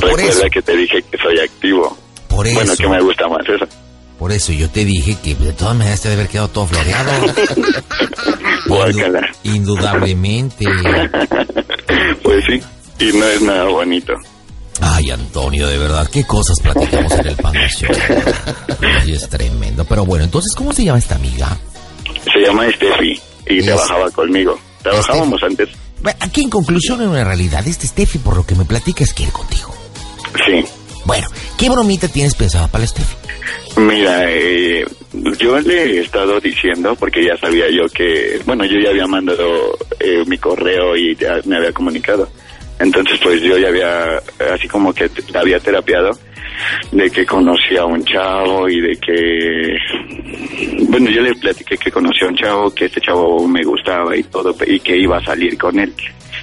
Recuerda 0.00 0.24
eso. 0.28 0.46
que 0.52 0.62
te 0.62 0.76
dije 0.76 1.02
que 1.10 1.18
soy 1.18 1.38
activo. 1.40 1.96
Por 2.28 2.52
Bueno, 2.54 2.72
eso. 2.72 2.82
que 2.82 2.88
me 2.88 3.00
gusta 3.00 3.28
más 3.28 3.46
eso. 3.48 3.66
Por 4.24 4.32
eso 4.32 4.54
yo 4.54 4.70
te 4.70 4.86
dije 4.86 5.18
que 5.22 5.34
de 5.34 5.52
todas 5.52 5.76
maneras 5.76 6.00
te 6.00 6.08
debe 6.08 6.22
haber 6.22 6.32
quedado 6.32 6.48
todo 6.48 6.66
floreado. 6.66 7.10
Guácala. 8.66 9.20
Indudablemente. 9.42 10.64
Pues 12.22 12.42
sí. 12.46 12.58
Y 13.00 13.12
no 13.18 13.26
es 13.26 13.42
nada 13.42 13.64
bonito. 13.64 14.14
Ay, 14.80 15.10
Antonio, 15.10 15.68
de 15.68 15.76
verdad, 15.76 16.08
qué 16.10 16.24
cosas 16.24 16.56
platicamos 16.62 17.12
en 17.12 17.26
el. 17.26 17.36
Ay, 19.02 19.12
es 19.12 19.28
tremendo. 19.28 19.84
Pero 19.84 20.06
bueno, 20.06 20.24
entonces, 20.24 20.54
¿cómo 20.56 20.72
se 20.72 20.84
llama 20.84 21.00
esta 21.00 21.16
amiga? 21.16 21.58
Se 22.32 22.40
llama 22.40 22.64
Steffi 22.72 23.20
y 23.46 23.62
trabajaba 23.62 24.10
conmigo. 24.10 24.58
Trabajábamos 24.82 25.42
antes. 25.42 25.68
Aquí 26.20 26.40
en 26.40 26.48
conclusión, 26.48 27.02
en 27.02 27.08
una 27.08 27.24
realidad, 27.24 27.68
este 27.68 27.86
Steffi, 27.86 28.16
por 28.20 28.36
lo 28.36 28.46
que 28.46 28.54
me 28.54 28.64
platicas, 28.64 29.12
quiere 29.12 29.32
contigo. 29.32 29.74
Sí. 30.46 30.64
Bueno, 31.04 31.26
¿qué 31.58 31.68
bromita 31.68 32.08
tienes 32.08 32.34
pensada 32.34 32.68
para 32.68 32.86
Steffi? 32.86 33.14
Mira, 33.76 34.24
eh, 34.30 34.84
yo 35.38 35.58
le 35.60 35.82
he 35.82 36.00
estado 36.00 36.40
diciendo, 36.40 36.94
porque 36.94 37.24
ya 37.24 37.36
sabía 37.36 37.66
yo 37.70 37.86
que, 37.88 38.40
bueno, 38.46 38.64
yo 38.64 38.78
ya 38.78 38.90
había 38.90 39.06
mandado 39.06 39.76
eh, 40.00 40.24
mi 40.26 40.38
correo 40.38 40.96
y 40.96 41.14
ya 41.16 41.40
me 41.44 41.56
había 41.56 41.72
comunicado. 41.72 42.28
Entonces, 42.78 43.18
pues 43.22 43.40
yo 43.42 43.58
ya 43.58 43.68
había, 43.68 44.16
así 44.52 44.68
como 44.68 44.92
que 44.92 45.10
la 45.32 45.40
había 45.40 45.60
terapiado, 45.60 46.10
de 46.92 47.10
que 47.10 47.26
conocía 47.26 47.82
a 47.82 47.86
un 47.86 48.04
chavo 48.04 48.68
y 48.68 48.80
de 48.80 48.96
que, 48.96 49.76
bueno, 50.88 51.10
yo 51.10 51.20
le 51.20 51.34
platiqué 51.34 51.76
que 51.76 51.90
conocía 51.90 52.26
a 52.26 52.30
un 52.30 52.36
chavo, 52.36 52.74
que 52.74 52.86
este 52.86 53.00
chavo 53.00 53.46
me 53.46 53.62
gustaba 53.62 54.16
y 54.16 54.22
todo, 54.24 54.54
y 54.66 54.80
que 54.80 54.96
iba 54.96 55.18
a 55.18 55.24
salir 55.24 55.58
con 55.58 55.78
él. 55.78 55.92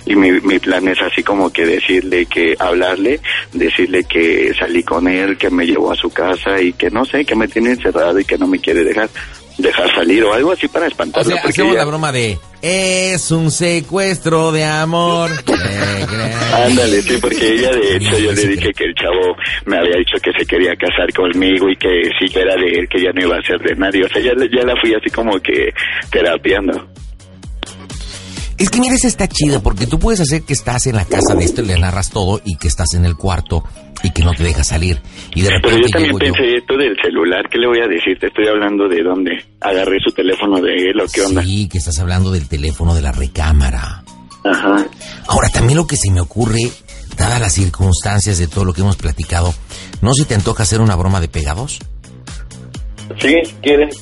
Y 0.06 0.16
mi, 0.16 0.32
mi 0.42 0.60
plan 0.60 0.88
es 0.88 1.00
así 1.02 1.24
como 1.24 1.52
que 1.52 1.66
decirle 1.66 2.26
que, 2.26 2.56
hablarle, 2.60 3.20
decirle 3.54 4.04
que 4.06 4.52
salí 4.58 4.84
con 4.84 5.08
él, 5.08 5.38
que 5.38 5.50
me 5.50 5.66
llevó 5.66 5.92
a 5.92 5.96
su 5.96 6.10
casa 6.12 6.60
y 6.62 6.74
que 6.74 6.90
no 6.90 7.06
sé, 7.06 7.26
que 7.26 7.36
me 7.36 7.48
tiene 7.48 7.72
encerrado 7.72 8.20
y 8.20 8.26
que 8.26 8.38
no 8.38 8.48
me 8.48 8.60
quiere 8.60 8.84
dejar, 8.84 9.10
dejar 9.58 9.94
salir 9.94 10.24
o 10.24 10.34
algo 10.34 10.52
así 10.52 10.68
para 10.68 10.86
O 10.86 10.88
espantarlo. 10.90 11.32
sea, 11.32 11.42
porque 11.42 11.54
hacemos 11.54 11.74
ya- 11.74 11.80
la 11.80 11.86
broma 11.86 12.12
de 12.12 12.38
es 12.64 13.32
un 13.32 13.50
secuestro 13.52 14.52
de 14.52 14.64
amor. 14.66 15.30
Ándale, 16.54 17.02
sí, 17.02 17.18
porque 17.22 17.54
ella 17.54 17.72
de 17.72 17.96
hecho 17.98 18.18
yo 18.20 18.32
le 18.34 18.46
dije 18.48 18.74
que 18.74 18.84
el 18.86 18.94
chavo 18.96 19.36
me 19.66 19.78
había 19.78 19.98
dicho 19.98 20.18
que 20.22 20.32
se 20.38 20.46
quería 20.46 20.76
casar 20.76 21.12
conmigo 21.14 21.70
y 21.70 21.76
que 21.78 22.10
si 22.20 22.28
yo 22.28 22.42
era 22.42 22.56
de 22.56 22.68
él, 22.80 22.88
que 22.90 23.02
ya 23.02 23.12
no 23.14 23.22
iba 23.22 23.38
a 23.38 23.42
ser 23.42 23.60
de 23.60 23.76
nadie. 23.76 24.04
O 24.04 24.10
sea, 24.10 24.22
ya, 24.22 24.32
ya 24.52 24.64
la 24.66 24.76
fui 24.80 24.94
así 24.94 25.10
como 25.10 25.40
que 25.40 25.74
terapiando. 26.12 26.88
Es 28.62 28.70
que 28.70 28.80
mira, 28.80 28.94
esa 28.96 29.08
está 29.08 29.28
chida 29.28 29.60
porque 29.62 29.88
tú 29.88 29.98
puedes 30.00 30.20
hacer 30.20 30.44
que 30.44 30.54
estás 30.54 30.86
en 30.88 30.96
la 30.96 31.06
casa 31.06 31.34
de 31.36 31.44
esto 31.46 31.62
y 31.62 31.66
le 31.66 31.80
narras 31.80 32.12
todo 32.12 32.40
y 32.46 32.56
que 32.58 32.68
estás 32.68 32.94
en 32.94 33.06
el 33.06 33.16
cuarto 33.16 33.64
y 34.04 34.12
que 34.12 34.24
no 34.24 34.34
te 34.34 34.44
deja 34.44 34.64
salir. 34.64 35.02
Y 35.34 35.42
de 35.42 35.48
Pero 35.50 35.60
repente 35.78 35.82
yo 35.82 35.90
también 35.90 36.12
llego 36.14 36.20
yo. 36.20 36.34
pensé 36.34 36.58
esto 36.58 36.78
del 36.78 36.96
celular, 37.02 37.44
¿qué 37.50 37.58
le 37.58 37.68
voy 37.68 37.80
a 37.80 37.88
decir? 37.88 38.18
Te 38.20 38.28
estoy 38.28 38.48
hablando 38.48 38.88
de 38.88 39.02
dónde. 39.04 39.32
Agarré 39.62 39.98
su 40.06 40.14
teléfono 40.14 40.62
de 40.62 40.90
él 40.90 41.02
o 41.02 41.06
qué 41.12 41.22
onda. 41.22 41.44
Sí, 41.44 41.68
que 41.70 41.80
estás 41.80 41.98
hablando 42.00 42.32
del 42.32 42.48
teléfono 42.48 42.94
de 42.94 43.02
la 43.02 43.12
recámara. 43.12 44.04
Ajá. 44.44 44.86
Ahora, 45.28 45.50
también 45.50 45.78
lo 45.78 45.88
que 45.88 45.98
se 45.98 46.12
me 46.12 46.22
ocurre, 46.22 46.60
dadas 47.18 47.42
las 47.42 47.54
circunstancias 47.54 48.38
de 48.38 48.48
todo 48.48 48.66
lo 48.66 48.74
que 48.74 48.82
hemos 48.82 48.96
platicado, 48.96 49.54
¿no 50.02 50.14
se 50.14 50.26
te 50.26 50.36
antoja 50.36 50.64
hacer 50.64 50.82
una 50.82 50.96
broma 50.96 51.20
de 51.20 51.28
pegados? 51.28 51.80
Sí, 53.20 53.34
¿quieres? 53.62 53.96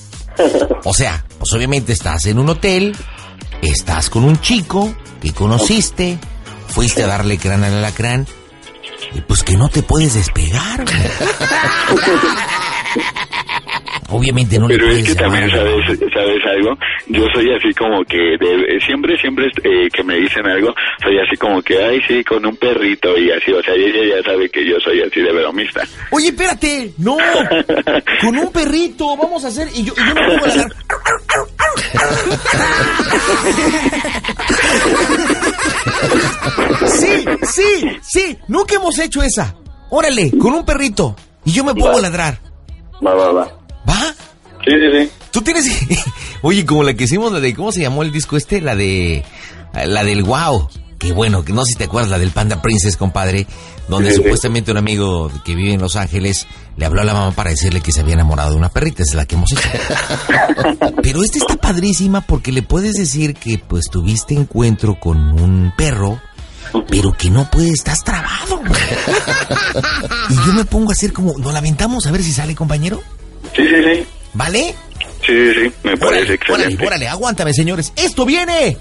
O 0.86 0.94
sea, 0.94 1.26
pues 1.38 1.52
obviamente 1.54 1.92
estás 1.92 2.26
en 2.28 2.40
un 2.40 2.50
hotel, 2.50 2.96
estás 3.62 4.10
con 4.10 4.24
un 4.24 4.40
chico 4.40 4.94
que 5.22 5.34
conociste, 5.34 6.18
fuiste 6.68 7.04
a 7.04 7.08
darle 7.08 7.38
crán 7.38 7.64
al 7.64 7.76
alacrán, 7.76 8.28
y 9.14 9.22
pues 9.22 9.44
que 9.44 9.58
no 9.58 9.70
te 9.70 9.84
puedes 9.84 10.14
despegar. 10.14 10.86
Obviamente 14.12 14.58
no 14.58 14.68
le 14.68 14.76
Pero 14.76 14.88
es 14.88 15.00
puedes 15.02 15.16
que 15.16 15.22
llamar 15.24 15.40
también, 15.52 15.58
¿sabes, 15.88 16.00
¿sabes 16.14 16.46
algo? 16.46 16.78
Yo 17.08 17.24
soy 17.34 17.54
así 17.54 17.74
como 17.74 18.04
que, 18.06 18.18
de- 18.18 18.80
siempre, 18.86 19.18
siempre 19.20 19.46
eh, 19.64 19.88
que 19.94 20.04
me 20.04 20.16
dicen 20.16 20.46
algo, 20.48 20.74
soy 21.04 21.20
así 21.20 21.38
como 21.38 21.62
que, 21.62 21.78
ay, 21.84 22.02
sí, 22.08 22.24
con 22.24 22.46
un 22.46 22.56
perrito 22.58 23.16
y 23.18 23.30
así, 23.32 23.52
o 23.52 23.62
sea, 23.62 23.74
ella 23.76 24.18
ya 24.18 24.24
sabe 24.32 24.50
que 24.50 24.66
yo 24.68 24.80
soy 24.84 25.02
así 25.02 25.22
de 25.22 25.32
bromista. 25.32 25.82
Oye, 26.12 26.30
espérate, 26.30 26.92
no, 26.98 27.18
con 28.22 28.38
un 28.38 28.52
perrito, 28.52 29.16
vamos 29.16 29.46
a 29.46 29.50
hacer, 29.50 29.68
y 29.76 29.84
yo, 29.84 29.94
y 29.96 30.00
yo 30.08 30.16
me 30.16 30.28
pongo 30.28 30.46
a 30.46 30.48
hacer... 30.48 30.68
Sí, 36.88 37.26
sí, 37.44 37.98
sí, 38.02 38.38
nunca 38.48 38.76
hemos 38.76 38.98
hecho 39.00 39.22
esa. 39.22 39.56
Órale, 39.90 40.32
con 40.38 40.54
un 40.54 40.66
perrito, 40.66 41.16
y 41.46 41.52
yo 41.52 41.64
me 41.64 41.74
pongo 41.74 41.98
a 41.98 42.02
ladrar. 42.02 42.40
Va, 43.06 43.14
va, 43.14 43.32
va. 43.32 43.59
¿Va? 43.88 44.14
Sí, 44.66 44.72
sí, 44.72 45.02
sí. 45.04 45.10
Tú 45.32 45.42
tienes... 45.42 45.66
Oye, 46.42 46.66
como 46.66 46.84
la 46.84 46.94
que 46.94 47.04
hicimos, 47.06 47.32
la 47.32 47.40
de... 47.40 47.54
¿Cómo 47.54 47.72
se 47.72 47.82
llamó 47.82 48.04
el 48.04 48.12
disco 48.12 48.38
este? 48.38 48.62
La 48.62 48.76
de... 48.76 49.24
La 49.86 50.04
del 50.04 50.24
Wow. 50.24 50.70
Que 50.98 51.14
bueno, 51.14 51.46
que 51.46 51.54
no 51.54 51.64
sé 51.64 51.72
si 51.74 51.78
te 51.78 51.86
acuerdas, 51.86 52.12
la 52.12 52.20
del 52.20 52.32
Panda 52.32 52.62
Princess, 52.62 52.98
compadre. 52.98 53.48
Donde 53.88 54.10
Sí, 54.10 54.18
sí. 54.18 54.22
supuestamente 54.22 54.72
un 54.72 54.78
amigo 54.78 55.32
que 55.46 55.56
vive 55.56 55.74
en 55.74 55.80
Los 55.80 55.96
Ángeles 55.96 56.46
le 56.76 56.86
habló 56.86 57.02
a 57.02 57.06
la 57.06 57.14
mamá 57.14 57.32
para 57.32 57.52
decirle 57.52 57.80
que 57.80 57.92
se 57.94 58.02
había 58.02 58.16
enamorado 58.16 58.52
de 58.52 58.58
una 58.58 58.68
perrita. 58.70 59.02
Es 59.04 59.14
la 59.14 59.26
que 59.26 59.36
hemos 59.36 59.52
hecho. 59.54 59.70
Pero 61.02 61.24
esta 61.24 61.38
está 61.38 61.56
padrísima 61.56 62.20
porque 62.22 62.52
le 62.52 62.64
puedes 62.64 62.94
decir 62.96 63.34
que 63.36 63.58
pues 63.60 63.86
tuviste 63.90 64.34
encuentro 64.36 65.00
con 65.00 65.18
un 65.42 65.72
perro, 65.78 66.20
pero 66.90 67.14
que 67.14 67.30
no 67.32 67.50
puedes, 67.50 67.74
estás 67.76 68.04
trabado. 68.04 68.62
Y 70.30 70.36
yo 70.46 70.54
me 70.54 70.66
pongo 70.66 70.90
a 70.92 70.94
hacer 70.94 71.14
como, 71.14 71.38
¿nos 71.38 71.52
la 71.54 71.60
aventamos 71.60 72.06
a 72.06 72.12
ver 72.12 72.22
si 72.24 72.32
sale, 72.34 72.56
compañero? 72.56 73.02
Sí, 73.60 73.68
sí, 73.68 73.84
sí. 73.84 74.06
¿Vale? 74.34 74.76
Sí, 75.26 75.34
sí, 75.34 75.54
sí, 75.54 75.74
me 75.84 75.98
parece 75.98 76.36
excelente. 76.36 76.76
Órale, 76.76 76.88
órale, 76.88 77.08
aguántame, 77.10 77.54
señores. 77.54 77.92
Esto 77.98 78.26
viene 78.26 78.78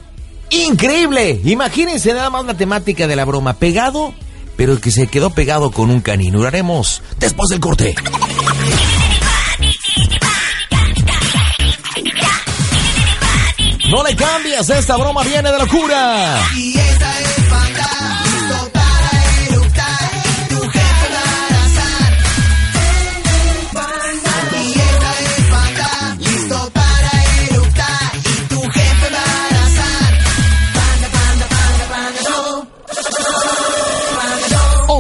increíble. 0.51 1.41
Imagínense 1.45 2.15
nada 2.15 2.31
más 2.31 2.45
la 2.45 2.55
temática 2.55 3.09
de 3.09 3.17
la 3.17 3.25
broma. 3.25 3.55
Pegado, 3.55 4.15
pero 4.57 4.81
que 4.81 4.93
se 4.93 5.09
quedó 5.09 5.31
pegado 5.31 5.73
con 5.73 5.91
un 5.91 6.01
canino. 6.01 6.39
Lo 6.39 6.47
haremos 6.47 7.03
después 7.19 7.49
del 7.49 7.59
corte. 7.59 7.97
No 13.91 14.05
le 14.05 14.15
cambies, 14.15 14.69
esta 14.69 14.97
broma 14.97 15.25
viene 15.25 15.51
de 15.51 15.59
locura. 15.59 16.43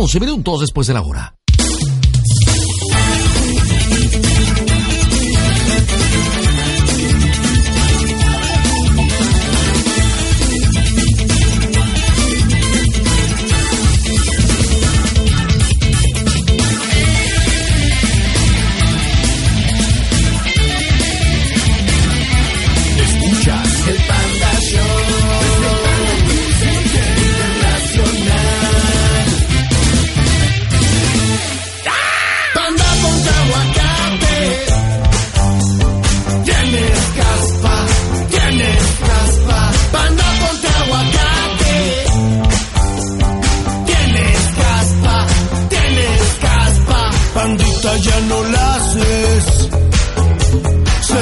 11 0.08 0.20
minutos 0.20 0.60
después 0.60 0.86
de 0.86 0.94
la 0.94 1.02
hora. 1.02 1.37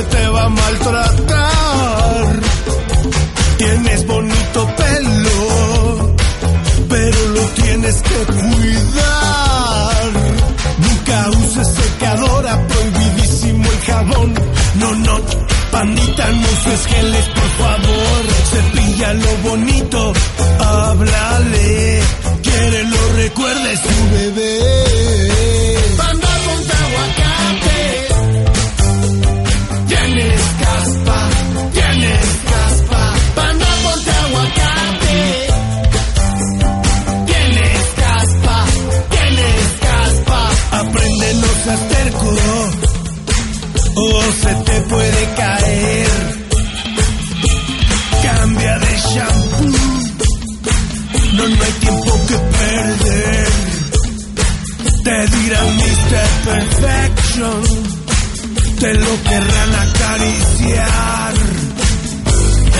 Te 0.04 0.28
va 0.28 0.44
a 0.44 0.48
maltratar. 0.50 2.40
Tienes 3.56 4.06
bonito 4.06 4.70
pelo, 4.76 6.14
pero 6.86 7.28
lo 7.28 7.40
tienes 7.62 8.02
que 8.02 8.14
cuidar. 8.26 10.04
Nunca 10.78 11.30
uses 11.30 11.68
secadora, 11.74 12.66
prohibidísimo 12.68 13.64
el 13.64 13.80
jabón. 13.80 14.34
No, 14.74 14.94
no, 14.96 15.18
pandita, 15.72 16.30
no 16.30 16.46
uses 16.46 16.86
geles, 16.88 17.28
por 17.30 17.50
favor. 17.64 18.22
Cepilla 18.52 19.14
lo 19.14 19.36
bonito, 19.48 20.12
háblale. 20.60 22.02
Quiere 22.42 22.84
lo 22.84 23.12
recuerde 23.14 23.76
su 23.76 24.10
bebé. 24.14 25.35
Te 57.36 58.94
lo 58.94 59.22
querrán 59.24 59.74
acariciar. 59.74 61.34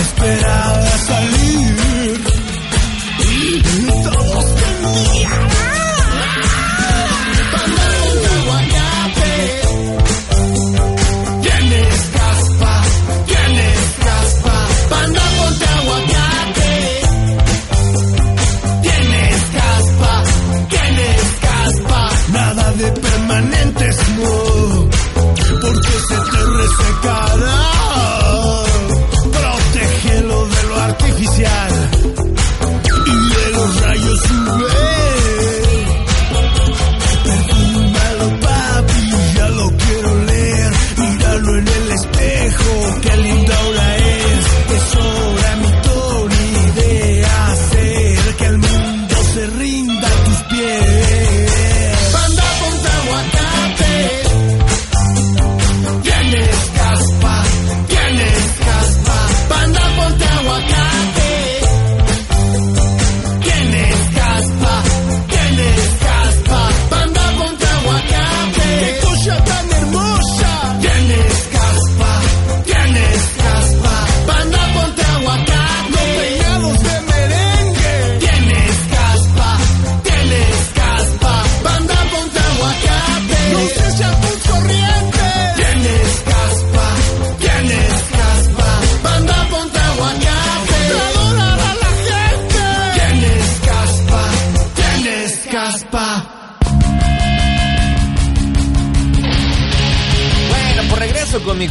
Esperaba 0.01 0.99
salir 1.07 1.26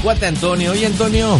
cuate 0.05 0.27
Antonio. 0.27 0.71
Oye, 0.71 0.85
Antonio, 0.85 1.39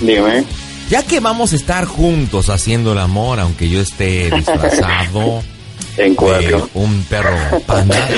Dime. 0.00 0.42
ya 0.90 1.04
que 1.04 1.20
vamos 1.20 1.52
a 1.52 1.56
estar 1.56 1.84
juntos 1.84 2.50
haciendo 2.50 2.94
el 2.94 2.98
amor, 2.98 3.38
aunque 3.38 3.68
yo 3.70 3.80
esté 3.80 4.28
disfrazado 4.32 5.40
En 5.98 6.16
cuatro. 6.16 6.68
un 6.74 7.04
perro 7.04 7.36
panda. 7.64 8.08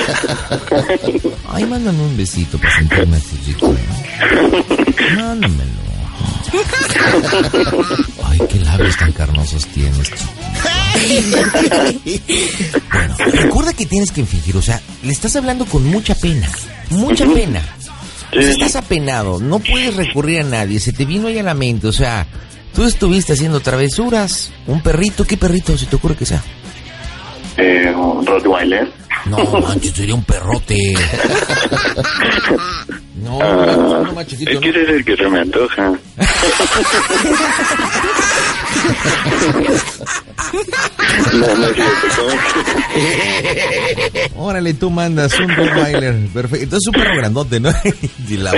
Ay, 1.51 1.65
mándame 1.65 2.01
un 2.01 2.17
besito 2.17 2.57
para 2.57 2.75
sentirme 2.79 3.17
así 3.17 3.37
rico. 3.45 3.75
¿eh? 3.75 4.65
Mándamelo. 5.17 5.85
Ay, 8.23 8.39
qué 8.49 8.59
labios 8.61 8.97
tan 8.97 9.11
carnosos 9.11 9.67
tienes, 9.67 10.09
chiquito. 10.09 10.29
Bueno, 12.91 13.15
recuerda 13.33 13.73
que 13.73 13.85
tienes 13.85 14.09
que 14.11 14.25
fingir, 14.25 14.57
o 14.57 14.61
sea, 14.63 14.81
le 15.03 15.11
estás 15.11 15.35
hablando 15.35 15.65
con 15.65 15.85
mucha 15.85 16.15
pena, 16.15 16.49
mucha 16.89 17.25
pena. 17.25 17.61
Sea, 18.41 18.51
estás 18.51 18.75
apenado, 18.75 19.39
no 19.39 19.59
puedes 19.59 19.95
recurrir 19.95 20.41
a 20.41 20.43
nadie, 20.43 20.79
se 20.79 20.93
te 20.93 21.05
vino 21.05 21.27
ahí 21.27 21.39
a 21.39 21.43
la 21.43 21.53
mente, 21.53 21.87
o 21.87 21.91
sea, 21.91 22.27
tú 22.73 22.83
estuviste 22.83 23.33
haciendo 23.33 23.59
travesuras, 23.59 24.51
un 24.67 24.81
perrito, 24.81 25.25
¿qué 25.25 25.37
perrito 25.37 25.77
se 25.77 25.85
te 25.85 25.95
ocurre 25.95 26.15
que 26.15 26.25
sea? 26.25 26.41
Eh, 27.57 27.93
un 27.95 28.25
Rottweiler. 28.25 28.91
No, 29.25 29.37
manches, 29.61 29.93
sería 29.93 30.15
un 30.15 30.23
perrote. 30.23 30.77
No, 33.15 33.39
Ah, 33.41 33.99
uno 34.01 34.13
más 34.13 34.27
chiquito, 34.27 34.51
es 34.51 34.59
que 34.59 34.69
ese 34.69 34.83
es 34.83 34.89
el 34.89 35.05
que 35.05 35.15
se 35.17 35.27
me 35.29 35.39
antoja. 35.39 35.93
no, 41.33 41.47
no. 41.55 41.67
Órale, 44.35 44.73
tú 44.73 44.89
mandas 44.89 45.33
un 45.39 45.49
Rottweiler. 45.55 46.15
Perfecto. 46.33 46.63
Entonces 46.63 46.87
un 46.87 46.93
perro 46.93 47.15
grandote, 47.17 47.59
¿no? 47.59 47.69
y 48.29 48.37
la 48.37 48.53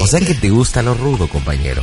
o 0.00 0.06
sea 0.06 0.20
que 0.20 0.34
te 0.34 0.50
gusta 0.50 0.82
lo 0.82 0.94
rudo, 0.94 1.28
compañero. 1.28 1.82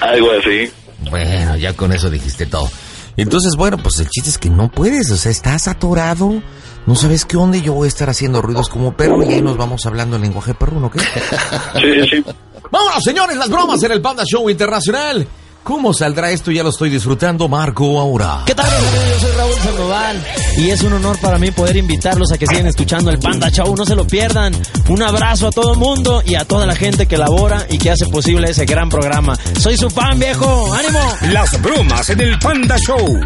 Algo 0.00 0.30
así. 0.32 0.70
Bueno, 1.10 1.56
ya 1.56 1.72
con 1.74 1.92
eso 1.92 2.10
dijiste 2.10 2.46
todo. 2.46 2.70
Entonces, 3.16 3.52
bueno, 3.56 3.78
pues 3.78 3.98
el 4.00 4.08
chiste 4.08 4.30
es 4.30 4.38
que 4.38 4.50
no 4.50 4.70
puedes, 4.70 5.10
o 5.10 5.16
sea, 5.16 5.30
estás 5.30 5.68
atorado, 5.68 6.42
no 6.86 6.94
sabes 6.94 7.24
qué 7.24 7.36
onda 7.36 7.58
y 7.58 7.62
yo 7.62 7.74
voy 7.74 7.86
a 7.86 7.88
estar 7.88 8.08
haciendo 8.08 8.40
ruidos 8.42 8.68
como 8.68 8.96
perro 8.96 9.22
y 9.22 9.34
ahí 9.34 9.42
nos 9.42 9.56
vamos 9.56 9.84
hablando 9.86 10.16
en 10.16 10.22
lenguaje 10.22 10.54
perruno, 10.54 10.86
¿ok? 10.86 10.98
Sí, 10.98 11.80
sí, 11.80 12.08
sí. 12.10 12.24
Vámonos, 12.70 13.02
señores, 13.02 13.36
las 13.36 13.48
bromas 13.48 13.82
en 13.82 13.92
el 13.92 14.00
Panda 14.00 14.24
Show 14.24 14.48
Internacional. 14.48 15.26
¿Cómo 15.62 15.92
saldrá 15.92 16.30
esto? 16.30 16.50
Ya 16.50 16.62
lo 16.62 16.70
estoy 16.70 16.88
disfrutando, 16.90 17.48
Marco, 17.48 18.00
ahora. 18.00 18.42
¿Qué 18.46 18.54
tal? 18.54 18.66
Yo 18.66 19.20
soy 19.20 19.30
Raúl 19.36 19.54
Sandoval 19.54 20.24
y 20.56 20.70
es 20.70 20.82
un 20.82 20.92
honor 20.94 21.18
para 21.20 21.38
mí 21.38 21.50
poder 21.50 21.76
invitarlos 21.76 22.32
a 22.32 22.38
que 22.38 22.46
sigan 22.46 22.66
escuchando 22.66 23.10
el 23.10 23.18
Panda 23.18 23.50
Show. 23.50 23.76
No 23.76 23.84
se 23.84 23.94
lo 23.94 24.06
pierdan. 24.06 24.54
Un 24.88 25.02
abrazo 25.02 25.48
a 25.48 25.50
todo 25.50 25.74
el 25.74 25.78
mundo 25.78 26.22
y 26.24 26.34
a 26.34 26.44
toda 26.44 26.66
la 26.66 26.74
gente 26.74 27.06
que 27.06 27.18
labora 27.18 27.66
y 27.68 27.78
que 27.78 27.90
hace 27.90 28.06
posible 28.06 28.50
ese 28.50 28.64
gran 28.64 28.88
programa. 28.88 29.36
Soy 29.58 29.76
su 29.76 29.90
fan, 29.90 30.18
viejo. 30.18 30.72
¡Ánimo! 30.74 31.00
Las 31.32 31.60
bromas 31.60 32.08
en 32.10 32.20
el 32.20 32.38
Panda 32.38 32.76
Show. 32.78 33.20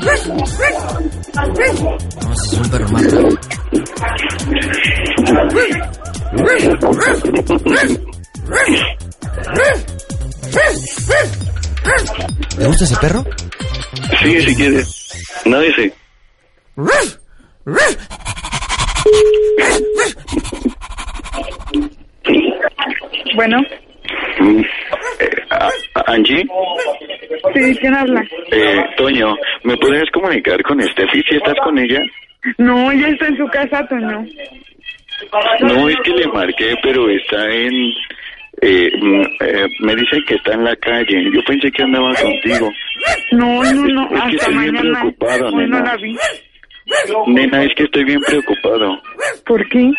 No, 0.00 0.12
es 0.12 0.26
un 2.52 2.70
perro 2.70 2.86
¿Te 12.58 12.66
gusta 12.66 12.84
ese 12.84 12.96
perro? 12.96 13.24
Sí, 14.22 14.40
si 14.42 14.56
quieres. 14.56 15.42
No 15.44 15.60
dice. 15.60 15.92
Bueno, 23.36 23.58
Mm, 24.40 24.60
eh, 25.20 25.28
Angie, 26.06 26.44
sí, 27.54 27.76
¿quién 27.80 27.94
habla? 27.94 28.24
eh, 28.52 28.84
Toño, 28.96 29.34
¿me 29.64 29.76
puedes 29.76 30.08
comunicar 30.12 30.62
con 30.62 30.80
Steffi 30.80 31.22
si 31.28 31.36
estás 31.36 31.56
con 31.64 31.76
ella? 31.78 32.00
No, 32.58 32.90
ella 32.92 33.08
está 33.08 33.26
en 33.26 33.36
su 33.36 33.46
casa, 33.48 33.86
Toño. 33.88 34.24
No, 35.60 35.88
es 35.88 35.96
que 36.04 36.10
le 36.12 36.26
marqué, 36.28 36.74
pero 36.82 37.10
está 37.10 37.44
en... 37.50 37.92
eh, 38.62 38.90
mm, 39.00 39.22
eh, 39.44 39.66
me 39.80 39.94
dice 39.96 40.18
que 40.26 40.34
está 40.34 40.54
en 40.54 40.64
la 40.64 40.76
calle. 40.76 41.24
Yo 41.32 41.42
pensé 41.46 41.70
que 41.70 41.82
andaba 41.82 42.12
contigo. 42.14 42.70
No, 43.32 43.62
no, 43.62 43.84
no, 43.86 44.02
Es 44.04 44.10
que 44.10 44.16
hasta 44.18 44.50
estoy 44.50 44.54
bien 44.70 44.76
preocupado, 44.92 45.46
Hoy 45.48 45.52
no 45.54 45.60
nena. 45.60 45.82
la 45.84 45.96
vi. 45.96 46.16
Nena, 47.26 47.64
es 47.64 47.74
que 47.76 47.82
estoy 47.84 48.04
bien 48.04 48.20
preocupado. 48.22 49.00
¿Por 49.46 49.68
qué? 49.68 49.90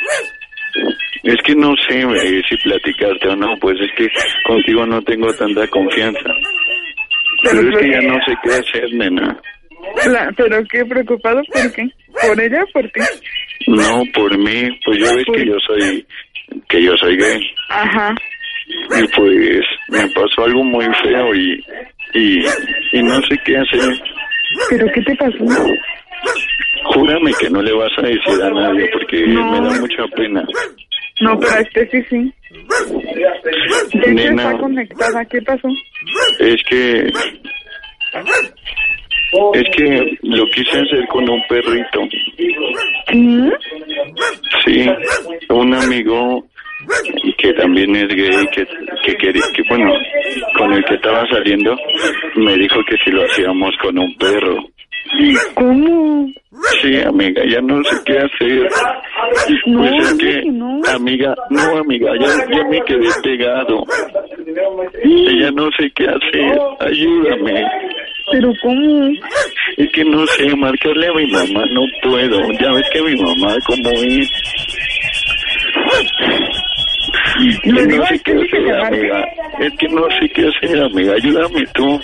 Es 1.24 1.36
que 1.44 1.56
no 1.56 1.74
sé 1.88 2.00
eh, 2.02 2.42
si 2.50 2.56
platicarte 2.58 3.28
o 3.30 3.36
no, 3.36 3.48
pues 3.60 3.78
es 3.80 3.90
que 3.98 4.08
contigo 4.46 4.86
no 4.86 5.02
tengo 5.04 5.32
tanta 5.34 5.68
confianza. 5.68 6.20
Pero 7.44 7.70
es 7.70 7.78
que 7.80 7.90
ya 7.92 8.02
no 8.02 8.16
sé 8.26 8.34
qué 8.44 8.50
hacer, 8.52 8.94
nena. 8.94 9.40
La- 10.08 10.32
¿Pero 10.36 10.62
qué 10.72 10.86
preocupado? 10.86 11.42
¿Por 11.52 11.72
qué? 11.74 11.88
¿Por 12.28 12.42
ella? 12.42 12.64
¿Por 12.74 12.92
qué? 12.92 13.02
No, 13.68 14.04
por 14.14 14.38
mí, 14.38 14.70
pues 14.86 15.00
ya 15.00 15.14
ves 15.16 15.26
que 15.34 15.46
yo 15.46 15.56
soy, 15.66 16.06
que 16.68 16.84
yo 16.84 16.96
soy 16.98 17.18
gay. 17.18 17.42
Ajá. 17.70 18.14
Y 18.70 19.08
pues 19.16 19.66
me 19.90 20.08
pasó 20.10 20.44
algo 20.46 20.64
muy 20.64 20.86
feo 21.04 21.34
y, 21.36 21.64
y, 22.14 22.40
y 22.94 23.04
no 23.04 23.20
sé 23.24 23.36
qué 23.46 23.58
hacer. 23.58 24.02
¿Pero 24.70 24.86
qué 24.94 25.02
te 25.02 25.16
pasó? 25.16 25.38
júrame 26.94 27.32
que 27.40 27.50
no 27.50 27.62
le 27.62 27.72
vas 27.74 27.92
a 27.98 28.02
decir 28.02 28.42
a 28.44 28.50
nadie 28.50 28.90
porque 28.92 29.26
No. 29.28 29.52
me 29.52 29.70
da 29.70 29.80
mucha 29.80 30.04
pena. 30.16 30.44
No, 31.22 31.38
pero 31.40 31.54
a 31.54 31.60
este 31.60 31.88
sí, 31.90 32.04
sí. 32.10 32.34
De 34.00 34.14
Nena. 34.14 34.44
está 34.44 34.58
conectada. 34.58 35.26
¿Qué 35.26 35.42
pasó? 35.42 35.68
Es 36.40 36.64
que... 36.70 37.12
Es 39.54 39.64
que 39.76 40.18
lo 40.24 40.46
quise 40.50 40.72
hacer 40.72 41.06
con 41.10 41.30
un 41.30 41.42
perrito. 41.48 42.02
¿Mm? 43.14 43.52
Sí, 44.66 44.90
un 45.50 45.74
amigo 45.76 46.48
que 47.38 47.54
también 47.54 47.96
es 47.96 48.08
gay, 48.10 48.48
que, 48.54 48.66
que, 49.06 49.16
quería- 49.18 49.44
que 49.54 49.62
bueno, 49.70 49.92
con 50.58 50.74
el 50.74 50.84
que 50.86 50.96
estaba 50.96 51.26
saliendo, 51.30 51.76
me 52.36 52.56
dijo 52.58 52.80
que 52.88 52.96
si 53.04 53.12
lo 53.12 53.24
hacíamos 53.26 53.72
con 53.82 53.98
un 53.98 54.14
perro. 54.18 54.58
¿Cómo? 55.56 56.30
Sí, 56.82 56.96
amiga, 57.02 57.42
ya 57.48 57.62
no 57.62 57.82
sé 57.84 57.96
qué 58.06 58.18
hacer. 58.20 58.68
No, 59.68 59.80
pues 59.80 60.12
es 60.12 60.18
que, 60.20 60.42
no. 60.52 60.82
amiga, 60.94 61.34
no, 61.50 61.78
amiga, 61.78 62.12
ya, 62.20 62.28
ya 62.56 62.64
me 62.70 62.80
quedé 62.82 63.08
pegado. 63.24 63.84
Y 65.04 65.42
ya 65.42 65.52
no 65.52 65.70
sé 65.80 65.90
qué 65.96 66.06
hacer. 66.06 66.60
Ayúdame. 66.80 67.64
¿Pero 68.32 68.52
cómo? 68.62 69.10
Es 69.78 69.92
que 69.92 70.04
no 70.04 70.26
sé, 70.28 70.56
marcarle 70.56 71.08
a 71.08 71.14
mi 71.14 71.26
mamá 71.32 71.66
no 71.72 71.82
puedo. 72.04 72.40
Ya 72.60 72.72
ves 72.74 72.86
que 72.94 73.02
mi 73.02 73.16
mamá 73.16 73.56
como 73.66 73.90
es. 73.90 74.30
Y 77.40 77.72
Le 77.72 77.82
no 77.82 77.88
digo 77.88 78.06
sé 78.06 78.16
a 78.16 78.18
qué 78.20 78.32
hacer, 78.34 78.86
amiga. 78.86 79.26
Es 79.60 79.74
que 79.78 79.88
no 79.88 80.04
sé 80.20 80.30
qué 80.30 80.48
hacer, 80.48 80.84
amiga. 80.84 81.14
Ayúdame 81.14 81.64
tú. 81.74 82.00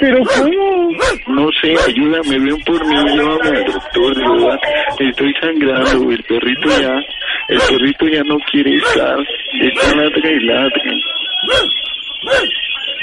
¿Pero 0.00 0.18
cómo? 0.24 0.90
No 1.28 1.48
sé, 1.60 1.74
ayúdame, 1.86 2.38
ven 2.38 2.58
por 2.64 2.86
mí, 2.86 2.96
llévame 2.96 3.48
al 3.48 3.64
doctor, 3.64 4.16
verdad. 4.16 4.58
Estoy 4.98 5.34
sangrando, 5.40 6.10
el 6.10 6.22
perrito 6.22 6.68
ya, 6.80 6.94
el 7.48 7.58
perrito 7.68 8.06
ya 8.08 8.22
no 8.24 8.38
quiere 8.50 8.76
estar. 8.76 9.18
Está 9.60 9.96
ladre 9.96 10.36
y 10.36 10.46
ladre. 10.46 10.92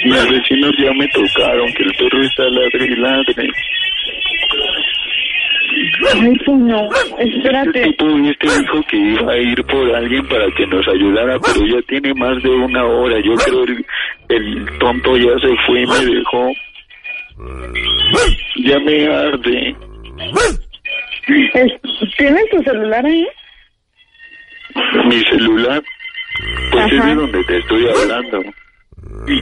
Mis 0.06 0.30
vecinos 0.30 0.72
ya 0.80 0.92
me 0.94 1.08
tocaron, 1.10 1.72
que 1.74 1.84
el 1.84 1.94
perro 1.98 2.24
está 2.24 2.44
ladre 2.44 2.86
y 2.86 2.96
ladre. 2.96 3.48
Ay, 6.22 6.34
pues 6.46 6.58
no. 6.60 6.90
Este 7.20 7.38
Espérate. 7.38 7.84
tipo 7.84 8.06
este 8.08 8.60
dijo 8.60 8.82
que 8.90 8.98
iba 8.98 9.32
a 9.32 9.38
ir 9.38 9.64
por 9.66 9.96
alguien 9.96 10.26
para 10.28 10.46
que 10.52 10.66
nos 10.68 10.88
ayudara, 10.88 11.38
pero 11.40 11.66
ya 11.66 11.82
tiene 11.88 12.14
más 12.16 12.42
de 12.44 12.50
una 12.50 12.86
hora. 12.86 13.20
Yo 13.20 13.36
creo 13.36 13.64
el, 13.64 13.86
el 14.30 14.78
tonto 14.80 15.18
ya 15.18 15.38
se 15.40 15.56
fue 15.66 15.82
y 15.82 15.86
me 15.88 16.06
dejó. 16.16 16.52
Ya 18.58 18.80
me 18.80 19.08
arde. 19.08 19.76
Es- 21.54 22.16
¿Tienes 22.18 22.50
tu 22.50 22.64
celular 22.64 23.06
ahí? 23.06 23.28
Mi 25.06 25.20
celular, 25.26 25.82
pues 26.72 26.92
es 26.94 27.00
Ajá. 27.00 27.10
de 27.10 27.16
donde 27.16 27.44
te 27.46 27.58
estoy 27.58 27.88
hablando. 27.88 28.44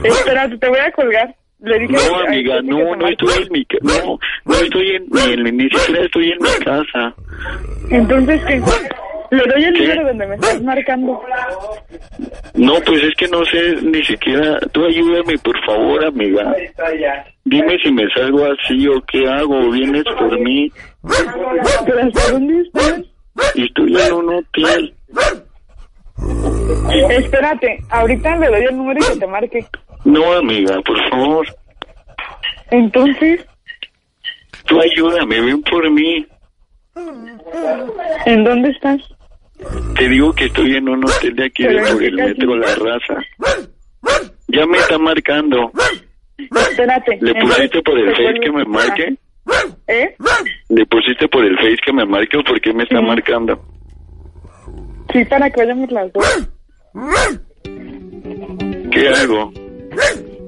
Espérate, 0.04 0.58
te 0.58 0.68
voy 0.68 0.78
a 0.78 0.90
colgar. 0.92 1.34
Le 1.60 1.78
dije 1.80 1.92
No, 1.94 2.16
amiga, 2.20 2.62
no, 2.62 2.96
no 2.96 3.08
estoy 3.08 3.42
en 3.42 3.52
mi 3.52 3.64
casa. 3.64 3.82
No, 4.04 4.18
no 4.44 4.54
estoy 4.54 4.90
en, 4.96 5.06
ni, 5.10 5.32
en- 5.48 5.56
ni 5.56 5.68
siquiera 5.70 6.02
estoy 6.04 6.32
en 6.32 6.38
mi 6.42 6.64
casa. 6.64 7.14
Entonces, 7.90 8.44
¿qué? 8.44 8.62
Le 9.30 9.42
doy 9.42 9.64
el 9.64 9.74
¿Qué? 9.74 9.80
número 9.88 10.06
donde 10.06 10.26
me 10.28 10.34
estás 10.36 10.62
marcando. 10.62 11.20
No, 12.54 12.74
pues 12.86 13.02
es 13.02 13.14
que 13.16 13.26
no 13.28 13.44
sé 13.46 13.76
ni 13.82 14.04
siquiera. 14.04 14.58
Tú 14.72 14.84
ayúdame, 14.84 15.36
por 15.38 15.58
favor, 15.64 16.04
amiga. 16.04 16.54
Dime 17.44 17.76
si 17.82 17.90
me 17.90 18.08
salgo 18.10 18.44
así 18.44 18.86
o 18.86 19.00
qué 19.10 19.26
hago. 19.28 19.70
Vienes 19.70 20.04
por 20.04 20.38
mí. 20.40 20.70
¿Pero 21.86 22.00
hasta 22.02 22.32
dónde 22.32 22.60
estás? 22.62 23.02
Estoy 23.56 23.96
en 24.00 24.12
un 24.12 24.34
hotel. 24.34 24.94
Espérate, 27.10 27.78
ahorita 27.90 28.36
le 28.36 28.48
doy 28.48 28.64
el 28.64 28.76
número 28.76 29.00
y 29.00 29.12
que 29.12 29.20
te 29.20 29.26
marque. 29.26 29.66
No, 30.04 30.32
amiga, 30.32 30.80
por 30.82 31.10
favor. 31.10 31.46
Entonces, 32.70 33.44
Tú 34.66 34.80
ayúdame, 34.80 35.40
ven 35.40 35.62
por 35.62 35.90
mí. 35.90 36.26
¿en 38.26 38.44
dónde 38.44 38.70
estás? 38.70 39.00
Te 39.96 40.08
digo 40.08 40.32
que 40.32 40.46
estoy 40.46 40.76
en 40.76 40.88
un 40.88 41.04
hotel 41.04 41.36
de 41.36 41.44
aquí 41.44 41.62
de 41.62 41.78
por 41.78 42.02
¿en 42.02 42.18
el 42.18 42.26
metro 42.26 42.56
La 42.56 42.74
Raza. 42.74 43.22
Ya 44.48 44.66
me 44.66 44.78
está 44.78 44.98
marcando. 44.98 45.70
Espérate. 46.38 47.18
¿Le 47.20 47.34
pusiste 47.34 47.82
por 47.82 47.98
el 47.98 48.10
Face 48.10 48.40
que 48.42 48.50
me 48.50 48.64
marque? 48.64 49.14
¿Eh? 49.86 50.14
¿Le 50.68 50.86
pusiste 50.86 51.28
por 51.28 51.44
el 51.44 51.56
Face 51.56 51.78
que 51.84 51.92
me 51.92 52.04
marque 52.04 52.36
o 52.36 52.42
por 52.42 52.60
qué 52.60 52.72
me 52.72 52.82
está 52.82 53.00
marcando? 53.00 53.60
Sí, 55.12 55.24
para 55.24 55.50
que 55.50 55.60
vayamos 55.60 55.90
las 55.92 56.12
dos. 56.12 56.48
¿Qué 58.92 59.08
hago? 59.08 59.52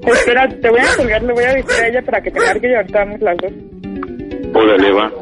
Espérate, 0.03 0.57
te 0.57 0.71
voy 0.71 0.81
a 0.81 0.97
colgar, 0.97 1.23
le 1.23 1.33
voy 1.33 1.45
a 1.45 1.55
decir 1.55 1.85
a 1.85 1.89
ella 1.89 2.03
para 2.03 2.23
que 2.23 2.31
te 2.31 2.41
marque 2.41 2.71
y 2.71 2.75
ahorita 2.75 2.99
vamos 2.99 3.21
las 3.21 3.37
dos. 3.39 3.53
Órale, 4.55 4.93
va. 4.93 5.13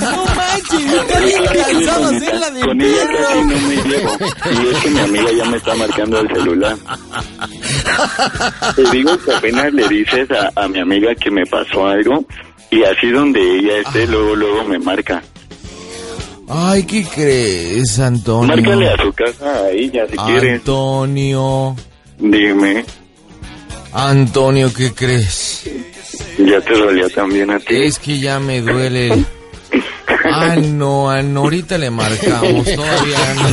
No 0.00 0.24
manches, 0.34 0.92
está 0.92 1.20
bien 1.20 1.44
cansado 1.44 2.04
hacerla 2.06 2.50
de 2.50 2.60
Con 2.60 2.80
ella 2.80 3.06
casi 3.06 3.16
perro. 3.16 3.44
no 3.44 3.58
me 3.68 3.76
llevo. 3.76 4.16
Y 4.46 4.66
es 4.74 4.82
que 4.82 4.90
mi 4.90 4.98
amiga 5.00 5.32
ya 5.36 5.44
me 5.46 5.56
está 5.58 5.74
marcando 5.74 6.20
el 6.20 6.28
celular. 6.28 6.76
Te 8.76 8.90
digo 8.90 9.18
que 9.18 9.32
apenas 9.34 9.72
le 9.72 9.88
dices 9.88 10.28
a, 10.30 10.50
a 10.62 10.68
mi 10.68 10.80
amiga 10.80 11.14
que 11.14 11.30
me 11.30 11.44
pasó 11.46 11.86
algo 11.86 12.24
y 12.70 12.82
así 12.84 13.10
donde 13.10 13.40
ella 13.58 13.78
esté, 13.78 14.06
luego, 14.06 14.36
luego 14.36 14.64
me 14.64 14.78
marca. 14.78 15.22
Ay, 16.48 16.84
¿qué 16.84 17.04
crees, 17.04 17.98
Antonio? 17.98 18.56
Márcale 18.56 18.88
a 18.88 18.96
su 19.02 19.12
casa 19.12 19.50
a 19.64 19.70
ella 19.70 20.06
si 20.10 20.16
quieres. 20.16 20.60
Antonio. 20.60 21.76
Dime, 22.18 22.84
Antonio, 23.92 24.72
¿qué 24.72 24.92
crees? 24.94 25.62
ya 26.38 26.60
te 26.60 26.74
dolía 26.76 27.08
también 27.08 27.50
a 27.50 27.58
ti. 27.58 27.74
Es 27.82 27.98
que 27.98 28.18
ya 28.20 28.38
me 28.38 28.60
duele. 28.60 29.12
el- 29.12 29.26
Ah, 30.30 30.56
no, 30.56 31.10
ah, 31.10 31.22
no, 31.22 31.40
ahorita 31.40 31.78
le 31.78 31.90
marcamos, 31.90 32.64
todavía 32.64 33.34
no. 33.34 33.48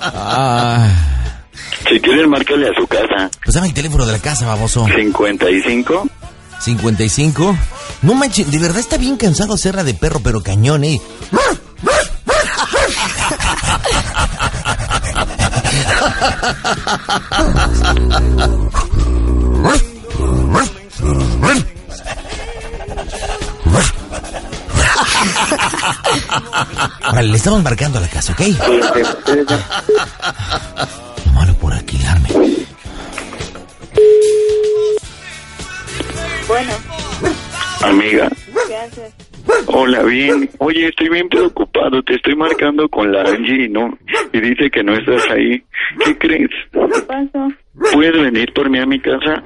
Ah, 0.00 0.88
Si 1.88 2.00
quieres, 2.00 2.26
márcale 2.28 2.68
a 2.68 2.74
su 2.78 2.86
casa. 2.86 3.30
pues 3.44 3.54
dame 3.54 3.68
el 3.68 3.74
teléfono 3.74 4.04
de 4.06 4.12
la 4.12 4.18
casa, 4.18 4.46
baboso. 4.46 4.86
55 4.94 6.08
55. 6.60 7.56
No 8.02 8.14
manches, 8.14 8.50
de 8.50 8.58
verdad 8.58 8.78
está 8.78 8.96
bien 8.96 9.16
cansado 9.16 9.54
hacerla 9.54 9.84
de 9.84 9.94
perro, 9.94 10.20
pero 10.22 10.42
cañón, 10.42 10.84
eh. 10.84 11.00
Vale, 27.12 27.28
le 27.28 27.36
estamos 27.36 27.62
marcando 27.62 27.98
a 27.98 28.02
la 28.02 28.08
casa, 28.08 28.32
¿ok? 28.32 28.40
Lo 31.24 31.32
malo 31.32 31.54
por 31.54 31.72
alquilarme. 31.72 32.28
Bueno, 36.48 36.72
Amiga, 37.82 38.28
¿qué 38.66 38.76
haces? 38.76 39.12
Hola, 39.66 40.02
bien. 40.04 40.48
Oye, 40.58 40.88
estoy 40.88 41.08
bien 41.08 41.28
preocupado. 41.28 42.02
Te 42.02 42.14
estoy 42.14 42.34
marcando 42.34 42.88
con 42.88 43.12
la 43.12 43.22
Angie 43.22 43.66
y 43.66 43.68
no. 43.68 43.96
Y 44.32 44.40
dice 44.40 44.70
que 44.70 44.82
no 44.82 44.94
estás 44.94 45.28
ahí. 45.30 45.62
¿Qué 46.04 46.18
crees? 46.18 46.50
¿Qué 46.72 47.02
pasó? 47.06 47.48
¿Puedes 47.92 48.20
venir 48.20 48.52
por 48.52 48.70
mí 48.70 48.78
a 48.78 48.86
mi 48.86 49.00
casa? 49.00 49.42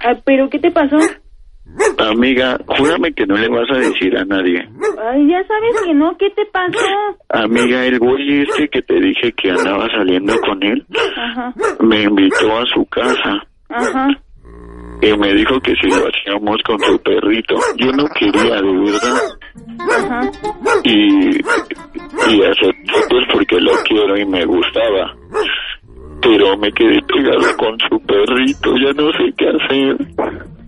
Ah, 0.00 0.14
¿Pero 0.24 0.48
qué 0.48 0.58
te 0.58 0.70
pasó? 0.70 0.96
Amiga, 1.98 2.58
júrame 2.66 3.12
que 3.12 3.26
no 3.26 3.36
le 3.36 3.48
vas 3.48 3.70
a 3.70 3.78
decir 3.78 4.16
a 4.16 4.24
nadie. 4.24 4.58
Ay, 4.58 5.28
ya 5.28 5.44
sabes 5.46 5.82
que 5.84 5.94
no, 5.94 6.16
¿qué 6.18 6.30
te 6.30 6.44
pasó? 6.46 7.16
Amiga, 7.28 7.84
el 7.84 7.98
güey 7.98 8.42
este 8.42 8.68
que 8.68 8.82
te 8.82 8.94
dije 8.94 9.32
que 9.32 9.50
andaba 9.50 9.86
saliendo 9.96 10.34
con 10.40 10.60
él, 10.64 10.84
Ajá, 11.16 11.54
me 11.78 12.02
invitó 12.02 12.58
a 12.58 12.64
su 12.74 12.84
casa 12.86 13.46
ajá. 13.70 14.08
Y 15.02 15.16
me 15.18 15.32
dijo 15.34 15.58
que 15.60 15.72
si 15.76 15.88
lo 15.88 16.06
hacíamos 16.08 16.58
con 16.66 16.78
su 16.80 16.98
perrito. 17.02 17.54
Yo 17.76 17.90
no 17.92 18.04
quería, 18.18 18.56
de 18.56 18.72
verdad. 18.72 19.22
Ajá. 19.90 20.20
Y, 20.84 21.38
y 21.38 22.42
acepté 22.44 22.92
pues 23.08 23.24
porque 23.32 23.60
lo 23.60 23.72
quiero 23.88 24.16
y 24.18 24.24
me 24.26 24.44
gustaba. 24.44 25.14
Pero 26.22 26.56
me 26.58 26.70
quedé 26.72 27.00
pegado 27.02 27.56
con 27.56 27.78
su 27.88 27.98
perrito, 28.06 28.74
ya 28.76 28.92
no 28.92 29.10
sé 29.12 29.32
qué 29.38 29.48
hacer. 29.48 29.96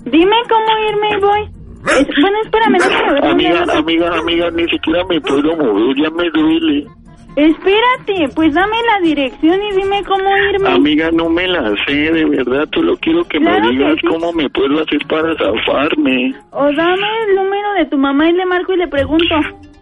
Dime 0.06 0.36
cómo 0.48 0.88
irme 0.88 1.10
y 1.10 1.20
voy. 1.20 1.62
Es- 1.84 2.06
bueno, 2.20 2.36
espérame, 2.44 2.78
dónde 2.78 3.28
Amiga, 3.28 3.64
amiga, 3.76 4.18
amiga, 4.18 4.50
ni 4.52 4.68
siquiera 4.68 5.04
me 5.10 5.20
puedo 5.20 5.56
mover, 5.56 5.96
ya 5.96 6.10
me 6.10 6.30
duele. 6.30 6.86
Espérate, 7.34 8.28
pues 8.34 8.52
dame 8.52 8.76
la 8.88 9.06
dirección 9.06 9.58
y 9.62 9.76
dime 9.76 10.02
cómo 10.04 10.24
irme. 10.52 10.68
Amiga, 10.68 11.10
no 11.12 11.30
me 11.30 11.46
la 11.48 11.74
sé, 11.86 11.94
de 12.12 12.24
verdad, 12.26 12.68
solo 12.74 12.94
quiero 12.98 13.24
que 13.24 13.38
Claro 13.38 13.60
me 13.62 13.68
que 13.70 13.76
digas 13.76 13.96
sí. 14.00 14.06
cómo 14.06 14.32
me 14.32 14.50
puedo 14.50 14.82
hacer 14.82 15.00
para 15.08 15.34
zafarme. 15.36 16.34
O 16.50 16.64
dame 16.72 17.06
el 17.28 17.34
número 17.36 17.72
de 17.78 17.86
tu 17.86 17.96
mamá 17.96 18.28
y 18.28 18.32
le 18.34 18.44
marco 18.44 18.74
y 18.74 18.76
le 18.76 18.88
pregunto. 18.88 19.34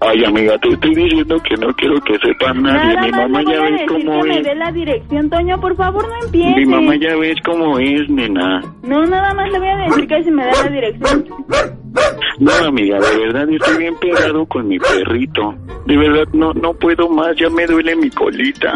Ay, 0.03 0.25
amiga, 0.25 0.57
te 0.59 0.71
estoy 0.71 0.95
diciendo 0.95 1.37
que 1.47 1.55
no 1.57 1.69
quiero 1.75 2.01
que 2.01 2.15
sepa 2.27 2.55
nadie. 2.55 2.95
Nada 2.95 3.03
Mi 3.07 3.11
mamá 3.13 3.43
ya 3.43 3.61
ves 3.61 3.83
cómo 3.87 4.23
que 4.23 4.29
me 4.29 4.39
es. 4.39 4.45
dé 4.45 4.55
la 4.55 4.73
dirección, 4.73 5.29
Toño, 5.31 5.61
por 5.61 5.77
favor 5.77 6.09
no 6.09 6.15
empieces. 6.27 6.57
Mi 6.57 6.65
mamá 6.67 6.97
ya 6.97 7.17
ves 7.17 7.37
cómo 7.45 7.79
es, 7.79 8.09
nena. 8.09 8.63
No, 8.83 9.05
nada 9.07 9.35
más 9.35 9.53
le 9.53 9.59
voy 9.59 9.69
a 9.69 9.77
decir 9.77 10.07
que 10.07 10.23
si 10.25 10.31
me 10.31 10.45
da 10.47 10.53
la 10.65 10.71
dirección. 10.71 11.25
No, 12.39 12.53
amiga, 12.67 12.99
de 12.99 13.19
verdad 13.19 13.51
estoy 13.51 13.77
bien 13.79 13.95
pegado 14.01 14.47
con 14.47 14.67
mi 14.69 14.79
perrito. 14.79 15.55
De 15.85 15.97
verdad, 15.97 16.25
no 16.33 16.55
no 16.55 16.73
puedo 16.73 17.09
más, 17.11 17.37
ya 17.37 17.51
me 17.51 17.67
duele 17.67 17.95
mi 17.97 18.09
colita. 18.11 18.73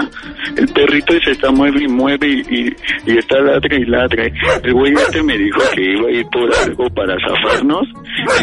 El 0.57 0.69
perrito 0.69 1.15
se 1.25 1.31
está 1.31 1.51
mueve 1.51 1.85
y 1.85 1.89
mueve 1.89 2.27
y, 2.29 2.41
y, 2.51 2.77
y 3.07 3.17
está 3.19 3.39
ladre 3.41 3.79
y 3.79 3.85
ladre. 3.87 4.33
El 4.63 4.75
güey 4.75 4.93
este 4.93 5.23
me 5.23 5.39
dijo 5.39 5.61
que 5.75 5.83
iba 5.83 6.09
a 6.09 6.11
ir 6.11 6.27
por 6.27 6.51
algo 6.67 6.87
para 6.91 7.17
zafarnos. 7.21 7.89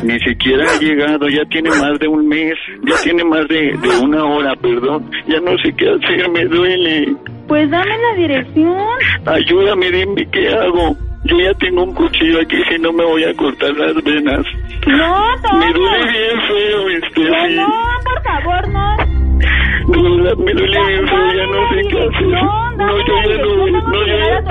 Ni 0.03 0.17
siquiera 0.19 0.65
ha 0.71 0.79
llegado, 0.79 1.27
ya 1.27 1.43
tiene 1.45 1.69
más 1.69 1.99
de 1.99 2.07
un 2.07 2.27
mes, 2.27 2.55
ya 2.83 2.95
tiene 3.03 3.23
más 3.23 3.47
de, 3.47 3.77
de 3.77 3.89
una 4.03 4.23
hora, 4.25 4.55
perdón. 4.55 5.09
Ya 5.27 5.39
no 5.41 5.57
sé 5.63 5.73
qué 5.77 5.89
hacer, 5.89 6.29
me 6.31 6.45
duele. 6.45 7.15
Pues 7.47 7.69
dame 7.69 7.91
la 7.97 8.15
dirección. 8.17 8.77
Ayúdame, 9.25 9.91
dime 9.91 10.27
qué 10.31 10.49
hago. 10.49 10.95
Yo 11.25 11.37
ya 11.39 11.53
tengo 11.55 11.83
un 11.83 11.93
cuchillo 11.93 12.39
aquí, 12.41 12.57
si 12.69 12.79
no 12.79 12.91
me 12.93 13.03
voy 13.05 13.23
a 13.23 13.33
cortar 13.35 13.71
las 13.77 13.93
venas. 14.03 14.43
No, 14.87 15.23
Toño. 15.43 15.59
Me 15.59 15.73
duele 15.73 16.11
bien 16.11 16.41
feo, 16.47 16.89
este, 16.89 17.21
No, 17.21 17.47
sí. 17.47 17.55
no, 17.55 17.67
por 18.03 18.23
favor, 18.23 18.67
no. 18.69 18.97
Verdad, 19.87 20.37
me 20.37 20.51
duele 20.53 20.79
bien 20.87 21.07
feo, 21.07 21.33
ya 21.35 21.45
no 21.45 21.69
sé 21.69 21.87
qué 21.89 21.99
hacer. 21.99 22.27
No, 22.27 22.71
No, 22.71 22.97
yo 22.97 23.13
ya 23.29 23.37
no, 23.37 23.55
no, 23.55 24.05
yo 24.05 24.05
ya, 24.07 24.41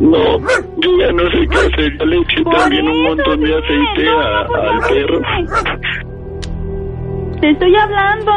no, 0.00 0.38
yo 0.78 0.98
ya 0.98 1.12
no 1.12 1.30
sé 1.30 1.46
qué 1.50 1.56
hacer. 1.56 1.98
Ya 1.98 2.04
le 2.04 2.16
eché 2.18 2.44
también 2.44 2.88
un 2.88 3.02
montón 3.02 3.40
de 3.40 3.54
aceite 3.56 4.04
no, 4.04 4.20
a- 4.20 4.40
al 4.40 4.78
perro. 4.88 5.20
Te 7.40 7.50
estoy 7.50 7.74
hablando. 7.76 8.32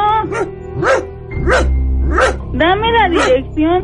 Dame 2.54 2.92
la 2.92 3.10
dirección. 3.10 3.84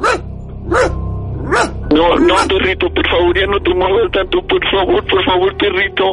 No, 1.96 2.16
no, 2.18 2.36
perrito, 2.50 2.90
por 2.94 3.08
favor, 3.10 3.40
ya 3.40 3.48
no 3.48 3.58
te 3.62 3.74
muevas 3.74 4.12
tanto, 4.12 4.42
por 4.48 4.70
favor, 4.70 5.04
por 5.06 5.24
favor, 5.24 5.56
perrito. 5.58 6.04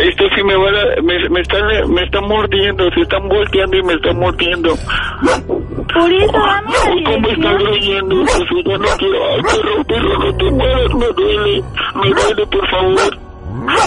Esto 0.00 0.24
sí 0.36 0.42
me 0.44 0.54
va 0.54 0.68
a, 0.68 1.02
me, 1.02 1.28
me 1.28 1.40
está, 1.40 1.56
me 1.88 2.02
está 2.04 2.20
mordiendo, 2.20 2.88
se 2.92 3.00
están 3.00 3.28
volteando 3.28 3.76
y 3.76 3.82
me 3.82 3.94
está 3.94 4.12
mordiendo. 4.12 4.70
Por 4.70 6.12
eso, 6.12 6.32
dame 6.32 6.70
la 6.70 6.78
Ay, 6.86 7.04
¿Cómo 7.04 7.28
está 7.28 7.34
dirección. 7.34 7.58
gruyendo? 7.58 8.26
Jesús, 8.26 8.62
ya 8.64 8.78
no 8.78 8.84
quiero. 8.98 9.24
Ay, 9.34 9.42
perro, 9.42 9.84
perro, 9.84 10.18
no 10.18 10.36
te 10.36 10.50
muevas, 10.52 10.94
me 10.94 11.06
duele. 11.08 11.62
Me 12.02 12.10
duele, 12.10 12.46
por 12.46 12.68
favor. 12.70 13.18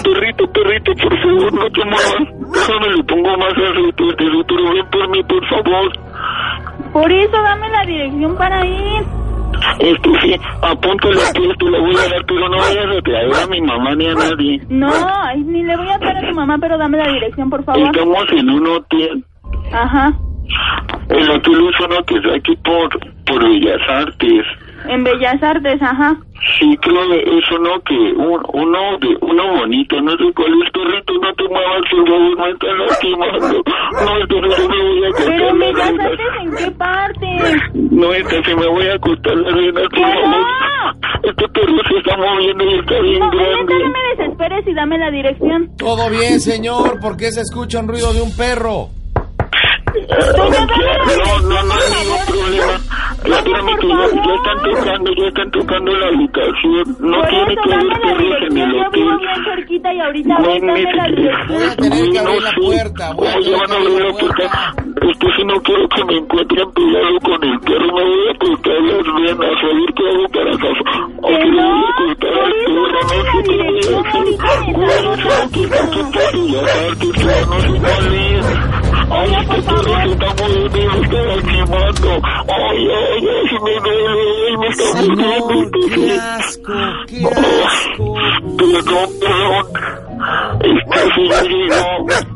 Perrito, 0.02 0.46
perrito, 0.52 0.92
por 0.94 1.18
favor, 1.20 1.52
no 1.52 1.70
te 1.70 1.84
muevas. 1.84 2.52
Déjame, 2.52 2.96
le 2.96 3.04
pongo 3.04 3.36
más 3.36 3.52
aceite, 3.52 4.04
pero 4.18 4.70
ven 4.72 4.90
por 4.90 5.08
mí, 5.10 5.22
por 5.24 5.48
favor. 5.48 5.92
Por 6.92 7.12
eso, 7.12 7.42
dame 7.42 7.68
la 7.70 7.84
dirección 7.84 8.36
para 8.36 8.66
ir. 8.66 9.02
Esto 9.80 10.10
sí, 10.22 10.34
apúntale 10.62 11.16
pues, 11.34 11.58
te 11.58 11.70
la 11.70 11.78
voy 11.80 11.94
a 11.96 12.08
dar, 12.08 12.24
pero 12.26 12.48
no 12.48 12.56
vayas 12.58 12.96
a 12.96 13.02
traer 13.02 13.34
a 13.34 13.46
mi 13.48 13.60
mamá 13.60 13.94
ni 13.94 14.06
a 14.06 14.14
nadie. 14.14 14.60
No, 14.68 14.90
ni 15.44 15.62
le 15.62 15.76
voy 15.76 15.88
a 15.88 15.98
dar 15.98 16.16
a 16.16 16.28
tu 16.28 16.34
mamá, 16.34 16.56
pero 16.60 16.78
dame 16.78 16.98
la 16.98 17.12
dirección, 17.12 17.50
por 17.50 17.64
favor. 17.64 17.82
Estamos 17.82 18.24
en 18.32 18.50
un 18.50 18.66
hotel. 18.66 19.24
Ajá. 19.72 20.12
El 21.08 21.30
hotel 21.30 21.68
es 21.68 21.80
uno 21.80 22.04
que 22.06 22.16
está 22.16 22.34
aquí 22.36 22.56
por, 22.64 22.88
por 23.26 23.44
Bellas 23.44 23.80
Artes. 23.88 24.46
En 24.88 25.02
Bellas 25.04 25.42
Artes, 25.42 25.80
ajá. 25.82 26.16
Sí, 26.58 26.76
creo 26.80 27.08
que 27.08 27.18
es 27.38 27.50
uno 27.50 27.80
que, 27.84 27.94
un, 27.94 28.40
uno 28.52 28.98
de, 29.00 29.16
uno 29.20 29.56
bonito, 29.58 30.00
no 30.00 30.10
sé 30.12 30.32
cuál 30.34 30.52
es, 30.62 30.70
perrito, 30.70 31.12
no 31.14 31.34
te 31.34 31.44
muevas, 31.48 31.80
por 31.90 32.08
favor, 32.08 32.38
me 32.38 32.50
están 32.50 32.78
lastimando. 32.78 33.62
No, 34.04 34.18
esto 34.18 34.40
no 34.40 34.68
me 34.68 34.82
voy 34.82 35.04
a 35.04 35.10
cortar 35.10 35.26
Pero 35.26 35.48
en 35.48 35.58
las 35.58 35.72
Bellas. 35.74 35.90
Artes, 36.04 36.20
¿en 36.42 36.56
qué 36.56 36.70
parte? 36.72 37.26
No, 37.74 38.12
se 38.44 38.54
me 38.56 38.66
voy 38.68 38.86
a 38.88 38.98
cortar 38.98 39.36
venas, 39.36 39.88
por 39.90 40.00
favor. 40.00 40.46
Este 41.24 41.48
perro 41.48 41.78
se 41.88 41.98
está 41.98 42.16
moviendo 42.16 42.64
y 42.64 42.78
está 42.78 43.00
bien 43.00 43.18
No, 43.20 43.30
grande. 43.30 43.74
no 43.80 43.90
me 43.90 44.16
desesperes 44.16 44.66
y 44.68 44.74
dame 44.74 44.98
la 44.98 45.10
dirección. 45.10 45.70
Todo 45.78 46.10
bien, 46.10 46.38
señor. 46.40 47.00
¿Por 47.00 47.16
qué 47.16 47.32
se 47.32 47.40
escucha 47.40 47.80
un 47.80 47.88
ruido 47.88 48.12
de 48.12 48.22
un 48.22 48.36
perro? 48.36 48.88
No, 49.96 51.40
no, 51.40 51.62
no 51.62 51.74
hay 51.74 51.88
ningún 51.96 52.22
problema. 52.26 52.74
Espérame 53.26 53.76
que 53.80 53.88
ya, 53.88 53.94
ya 53.96 54.34
están 54.34 54.58
tocando, 54.62 55.10
ya 55.16 55.26
están 55.28 55.50
tocando 55.50 55.92
la 55.96 56.06
habitación. 56.06 56.84
No 57.00 57.16
Por 57.18 57.28
tiene 57.28 57.56
que 57.56 57.74
haber 57.74 58.00
perros 58.00 58.36
en 58.50 58.58
el 58.58 58.74
hotel. 58.76 59.04
bien 59.18 59.44
cerquita 59.44 59.94
y 59.94 60.00
ahorita 60.00 60.38
No 60.38 60.54
la 60.94 61.06
dirección. 61.08 61.46
Voy 61.48 61.64
a 61.64 62.12
que 62.12 62.18
abrir 62.18 62.42
la 62.42 62.50
sé. 62.50 62.60
puerta. 62.60 63.12
Voy 63.14 63.26
a 63.26 63.32
¿Cómo 63.32 63.42
tener 63.42 63.58
van 63.58 63.66
que 63.66 63.72
a 63.72 63.76
abrir 63.76 63.98
la 63.98 64.12
si 65.36 65.44
no 65.44 65.54
quiero 65.62 65.88
que 65.88 66.04
me 66.04 66.16
encuentren 66.18 66.70
pegado 66.72 67.20
con 67.22 67.44
el 67.44 67.60
perro. 67.60 67.86
Me 67.86 68.04
voy 68.04 68.28
a 68.30 68.38
cortar 68.38 68.80
las 68.82 69.06
venas. 69.16 69.56
A 69.56 69.66
ver 69.66 69.90
qué 69.96 70.04
hago 70.06 70.26
para 70.32 70.52
zafar. 70.52 71.00
Aunque 71.22 71.48
le 71.50 71.62
voy 71.62 71.82
a 71.82 71.92
cortar 71.96 72.34
al 72.36 72.52
perro. 72.66 72.88
No 72.92 73.00
sé 73.08 73.18
qué 73.32 73.56
voy 73.56 73.78
a 73.80 74.00
hacer. 74.00 74.26
¿Cuál 74.76 74.90
es 74.90 75.04
el 75.06 75.50
que 75.50 75.62
está 75.64 75.78
aquí 75.82 76.00
por 76.02 76.06
Bellas 76.12 76.68
Artes? 76.86 77.12
Que 77.12 77.24
ya 77.24 77.38
no 77.46 77.56
sé 77.60 77.72
cuál 77.80 78.14
es. 78.14 78.85
Ay, 79.08 79.34
este 79.40 79.62
perro 79.62 79.94
se 80.02 80.12
está 80.12 80.28
moviendo 80.42 80.78
y 80.78 80.86
me 80.86 81.00
está 81.04 81.22
lastimando. 81.22 82.10
Ay, 82.48 82.88
ay, 82.88 83.28
ay, 83.28 83.48
se 83.48 83.58
me 83.64 83.74
duele. 83.80 84.22
Ay, 84.48 84.56
me 84.56 84.68
está 84.68 84.86
mordiendo. 85.02 85.78
Qué 85.94 86.12
asco, 86.20 86.72
qué 87.06 87.20
asco. 87.26 88.04
Perdón, 88.56 89.08
perdón. 89.20 90.15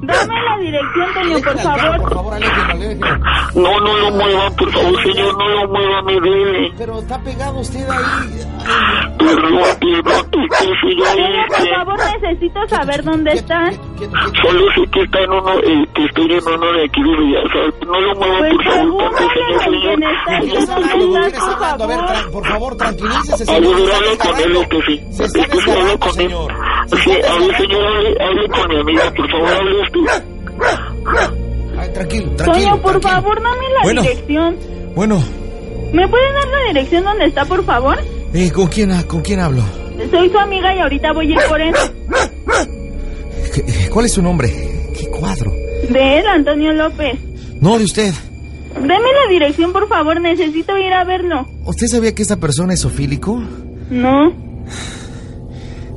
Dame 0.02 0.34
la 0.44 0.56
dirección, 0.58 1.14
Toño, 1.14 1.38
por 1.44 1.58
favor. 1.58 1.96
Por 2.00 2.14
favor. 2.14 2.40
No, 3.54 3.80
no 3.80 3.96
lo 3.98 4.10
muevan, 4.12 4.54
por 4.56 4.70
favor, 4.72 5.02
señor, 5.02 5.36
no 5.38 5.48
lo 5.48 5.68
muevan, 5.68 6.04
me 6.04 6.14
duele. 6.20 6.72
Pero 6.78 6.98
está 6.98 7.18
pegado 7.22 7.58
usted 7.60 7.88
ahí. 7.88 8.04
Por 9.18 9.40
favor, 11.74 11.98
necesito 12.20 12.68
saber 12.68 13.02
dónde 13.04 13.32
estás. 13.32 13.78
Solo 14.42 14.64
sé 14.74 14.82
que 14.92 15.00
está 15.02 15.20
en 15.20 15.30
uno, 15.30 15.52
eh, 15.58 15.86
que 15.94 16.04
estoy 16.06 16.32
en 16.32 16.48
uno 16.48 16.72
de 16.72 16.84
aquí 16.84 17.02
de 17.02 17.38
Artes. 17.38 17.74
No 17.86 18.00
lo 18.00 18.14
muevan, 18.16 18.38
Pues 18.38 18.52
por 18.52 18.64
favor, 18.74 19.12
señor, 19.18 19.62
señor. 19.64 19.98
A 21.80 21.86
ver, 21.86 22.00
por 22.32 22.44
favor, 22.46 22.76
tranquilícese, 22.76 23.42
A 23.42 23.46
señor. 23.46 23.76
ver, 23.76 23.86
Se 23.86 23.94
hable 23.94 24.12
está 24.12 24.28
con 24.30 24.40
él, 24.40 24.56
este 24.56 24.78
sí. 24.86 24.94
Se 25.12 25.24
está 25.24 25.40
Es 25.40 25.48
que 25.48 25.58
si 25.60 25.70
hablo 25.70 25.82
desgarrando, 25.82 25.98
con 26.00 26.08
él. 26.08 26.14
señor. 26.14 26.48
Sí, 27.04 27.10
hable, 27.30 27.56
señor, 27.56 27.69
hable, 27.76 28.16
hable 28.20 28.48
con 28.48 28.68
mi 28.68 28.80
amiga, 28.80 29.12
por 29.16 29.30
favor, 29.30 29.48
hable 29.48 29.80
usted. 29.82 30.24
Ay, 31.78 31.92
tranquilo, 31.92 32.30
tranquilo. 32.36 32.82
Por 32.82 32.92
tranquilo. 33.00 33.00
favor, 33.00 33.42
dame 33.42 33.68
la 33.74 33.82
Bueno. 33.82 34.02
dirección. 34.02 34.56
Bueno, 34.94 35.22
¿Me 35.92 36.06
puedes 36.08 36.34
dar 36.34 36.48
la 36.48 36.68
dirección 36.68 37.04
donde 37.04 37.24
está, 37.26 37.44
por 37.46 37.64
favor? 37.64 37.98
eh, 38.32 38.50
¿con, 38.52 38.66
quién, 38.68 39.02
¿con 39.04 39.22
quién 39.22 39.40
hablo? 39.40 39.62
Soy 40.10 40.30
su 40.30 40.38
amiga 40.38 40.74
y 40.74 40.78
ahorita 40.78 41.12
voy 41.12 41.26
a 41.26 41.30
ir 41.32 41.38
por 41.48 41.60
él. 41.60 41.74
¿Qué- 43.54 43.88
¿Cuál 43.90 44.06
es 44.06 44.12
su 44.12 44.22
nombre? 44.22 44.48
¿Qué 44.98 45.06
cuadro? 45.08 45.50
De 45.88 46.18
él, 46.18 46.26
Antonio 46.26 46.72
López. 46.72 47.18
No, 47.60 47.78
de 47.78 47.84
usted. 47.84 48.12
Deme 48.74 48.88
la 48.88 49.30
dirección, 49.30 49.72
por 49.72 49.88
favor, 49.88 50.20
necesito 50.20 50.76
ir 50.78 50.92
a 50.92 51.04
verlo. 51.04 51.46
¿Usted 51.64 51.86
sabía 51.88 52.14
que 52.14 52.22
esta 52.22 52.36
persona 52.36 52.72
es 52.74 52.80
sofílico? 52.80 53.42
No. 53.90 54.32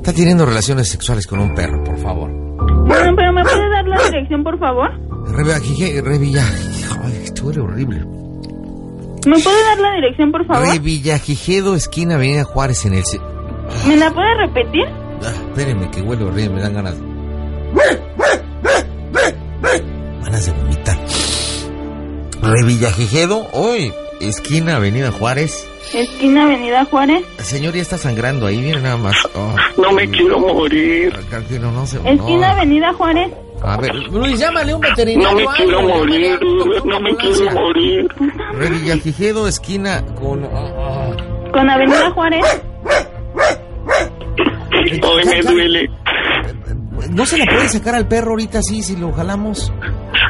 Está 0.04 0.12
teniendo 0.12 0.44
relaciones 0.44 0.86
sexuales 0.90 1.26
con 1.26 1.38
un 1.38 1.54
perro, 1.54 1.82
por 1.82 1.96
favor. 1.96 2.30
Bueno, 2.30 3.12
pero 3.16 3.32
¿me 3.32 3.42
puede 3.42 3.70
dar 3.70 3.86
la 3.86 4.04
dirección, 4.04 4.44
por 4.44 4.58
favor? 4.58 4.90
Revilla, 5.32 6.44
esto 7.22 7.50
era 7.50 7.62
horrible. 7.62 8.00
¿Me 8.00 9.38
puede 9.38 9.64
dar 9.64 9.78
la 9.80 9.94
dirección, 9.94 10.30
por 10.30 10.46
favor? 10.46 10.68
Revillagigedo, 10.68 11.74
esquina 11.74 12.16
Avenida 12.16 12.44
Juárez 12.44 12.84
en 12.84 12.92
el... 12.92 13.02
¿Me 13.88 13.96
la 13.96 14.12
puede 14.12 14.34
repetir? 14.46 14.84
Ah, 15.22 15.32
espérenme 15.48 15.90
que 15.90 16.02
huele 16.02 16.24
horrible, 16.24 16.50
me 16.50 16.60
dan 16.60 16.74
ganas. 16.74 16.96
Ganas 20.22 20.44
de 20.44 20.52
vomitar. 20.52 20.98
Revillagigedo, 22.42 23.46
hoy, 23.54 23.90
esquina 24.28 24.76
Avenida 24.76 25.10
Juárez. 25.12 25.68
Esquina 25.92 26.44
Avenida 26.44 26.84
Juárez. 26.86 27.24
Señor, 27.38 27.74
ya 27.74 27.82
está 27.82 27.98
sangrando 27.98 28.46
ahí, 28.46 28.58
miren 28.58 28.82
nada 28.82 28.96
más. 28.96 29.14
Oh, 29.34 29.54
No 29.80 29.92
me 29.92 30.08
quiero 30.10 30.38
morir. 30.40 31.12
no 31.60 31.86
se... 31.86 31.96
Esquina 31.98 32.48
no. 32.48 32.54
Avenida 32.54 32.92
Juárez. 32.94 33.30
A 33.62 33.76
ver, 33.78 33.94
Luis, 33.94 34.38
llámale 34.38 34.74
un 34.74 34.80
No 34.80 34.88
veterinario. 34.88 35.36
me 35.50 35.56
quiero 35.56 35.78
algo, 35.78 35.88
morir, 35.96 36.38
no 36.84 37.00
me 37.00 37.16
quiero 37.16 37.50
morir. 37.52 38.08
Revillagigedo, 38.54 39.48
esquina 39.48 40.04
con... 40.20 40.44
ah, 40.44 40.50
ah. 40.78 41.16
Con 41.52 41.70
Avenida 41.70 42.10
Juárez. 42.10 42.44
Ay, 44.72 45.00
me 45.26 45.42
duele. 45.42 45.90
¿No 47.10 47.26
se 47.26 47.38
la 47.38 47.44
puede 47.46 47.68
sacar 47.68 47.94
al 47.94 48.08
perro 48.08 48.30
ahorita 48.30 48.58
así 48.58 48.82
si 48.82 48.96
lo 48.96 49.12
jalamos? 49.12 49.72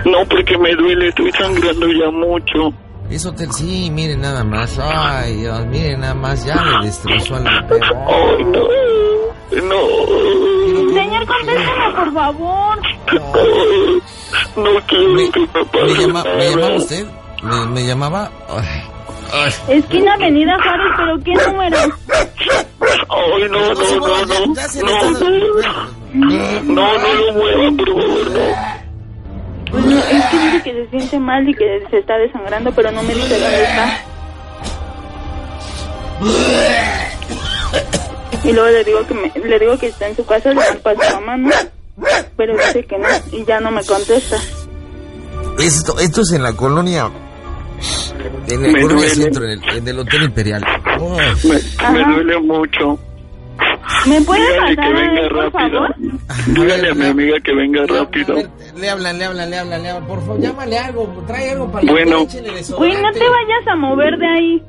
No, 0.04 0.24
porque 0.28 0.56
me 0.58 0.74
duele, 0.74 1.08
estoy 1.08 1.30
sangrando 1.32 1.86
ya 1.88 2.10
mucho. 2.10 2.72
Eso 3.10 3.32
te... 3.32 3.46
Sí, 3.52 3.90
miren 3.90 4.20
nada 4.22 4.42
más. 4.44 4.78
Ay, 4.78 5.36
Dios, 5.36 5.66
miren 5.66 6.00
nada 6.00 6.14
más. 6.14 6.44
Ya 6.44 6.56
le 6.56 6.86
destrozó 6.86 7.36
al 7.36 7.66
perro. 7.66 8.06
Ay, 8.08 8.44
no. 8.44 8.64
No. 9.62 10.94
Señor, 10.94 11.26
contésteme, 11.26 11.90
por 11.94 12.12
favor. 12.14 12.78
No 14.56 14.70
quiero 14.88 15.30
que 15.32 15.40
me 15.40 15.64
pase 15.66 15.84
¿Me, 15.84 15.94
llama-. 16.00 16.24
¿me 16.24 16.50
llamaba 16.50 16.76
usted? 16.76 17.06
¿Me, 17.42 17.66
me 17.66 17.86
llamaba? 17.86 18.30
Ay, 18.48 18.82
ay. 19.32 19.52
Esquina 19.78 20.14
Avenida 20.14 20.56
Juárez, 20.62 20.92
pero 20.96 21.18
¿qué 21.24 21.34
número? 21.46 21.76
Ay, 23.10 23.48
no, 23.50 23.74
no, 23.74 23.96
no, 24.00 24.26
no. 24.26 24.54
Ya 24.54 24.62
se 24.68 24.82
le 24.82 24.92
No, 24.92 24.98
está- 25.12 25.28
no, 26.14 26.98
no 26.98 27.14
lo 27.14 27.32
mueva, 27.34 27.76
por 27.76 27.88
favor, 27.88 28.30
no. 28.30 28.83
Bueno, 29.74 29.98
es 29.98 30.24
que 30.26 30.38
dice 30.38 30.62
que 30.62 30.72
se 30.72 30.90
siente 30.90 31.18
mal 31.18 31.48
y 31.48 31.54
que 31.54 31.82
se 31.90 31.98
está 31.98 32.16
desangrando, 32.16 32.72
pero 32.72 32.90
no 32.92 33.02
me 33.02 33.14
dice 33.14 33.38
dónde 33.40 33.62
está. 33.64 33.98
Y 38.44 38.52
luego 38.52 38.68
le 38.70 38.84
digo 38.84 39.06
que 39.06 39.14
me, 39.14 39.32
le 39.48 39.58
digo 39.58 39.78
que 39.78 39.86
está 39.88 40.06
en 40.08 40.16
su 40.16 40.24
casa, 40.26 40.50
le 40.50 40.54
marco 40.56 40.88
a 40.90 40.94
su 40.94 41.14
mamá, 41.20 41.36
¿no? 41.36 41.50
Pero 42.36 42.54
dice 42.56 42.84
que 42.84 42.98
no, 42.98 43.08
y 43.32 43.44
ya 43.44 43.60
no 43.60 43.70
me 43.70 43.84
contesta. 43.84 44.36
Esto, 45.58 45.98
esto 45.98 46.20
es 46.22 46.32
en 46.32 46.42
la 46.42 46.52
colonia. 46.52 47.10
En 48.48 48.60
Me 48.60 48.68
el 48.68 48.74
colonia 48.82 49.06
duele. 49.06 49.14
centro, 49.14 49.44
en 49.44 49.50
el, 49.52 49.76
en 49.78 49.88
el 49.88 49.98
Hotel 49.98 50.22
Imperial. 50.24 50.64
Me, 51.44 51.90
me 51.92 52.04
duele 52.14 52.38
mucho. 52.40 52.98
¿Me 54.06 54.20
puede 54.22 54.40
Dígale 54.40 54.58
pasar 54.60 54.76
que 54.76 54.82
a 54.82 55.00
venga 55.00 55.20
él, 55.20 55.28
por 55.28 55.38
rápido. 55.52 55.70
favor? 55.80 55.94
Dígale 56.46 56.88
a 56.90 56.94
mi 56.94 57.06
amiga 57.06 57.40
que 57.40 57.54
venga 57.54 57.86
rápido. 57.86 58.34
Le 58.78 58.90
hablan, 58.90 59.18
le 59.18 59.24
hablan, 59.24 59.50
le 59.50 59.58
hablan, 59.58 59.82
le 59.82 59.88
hablan. 59.90 60.08
Por 60.08 60.20
favor, 60.20 60.40
llámale 60.40 60.78
algo, 60.78 61.24
trae 61.26 61.50
algo 61.52 61.72
para 61.72 61.90
Bueno. 61.90 62.18
Güey, 62.76 62.92
no 63.02 63.12
te 63.12 63.28
vayas 63.28 63.66
a 63.68 63.76
mover 63.76 64.18
de 64.18 64.26
ahí. 64.26 64.62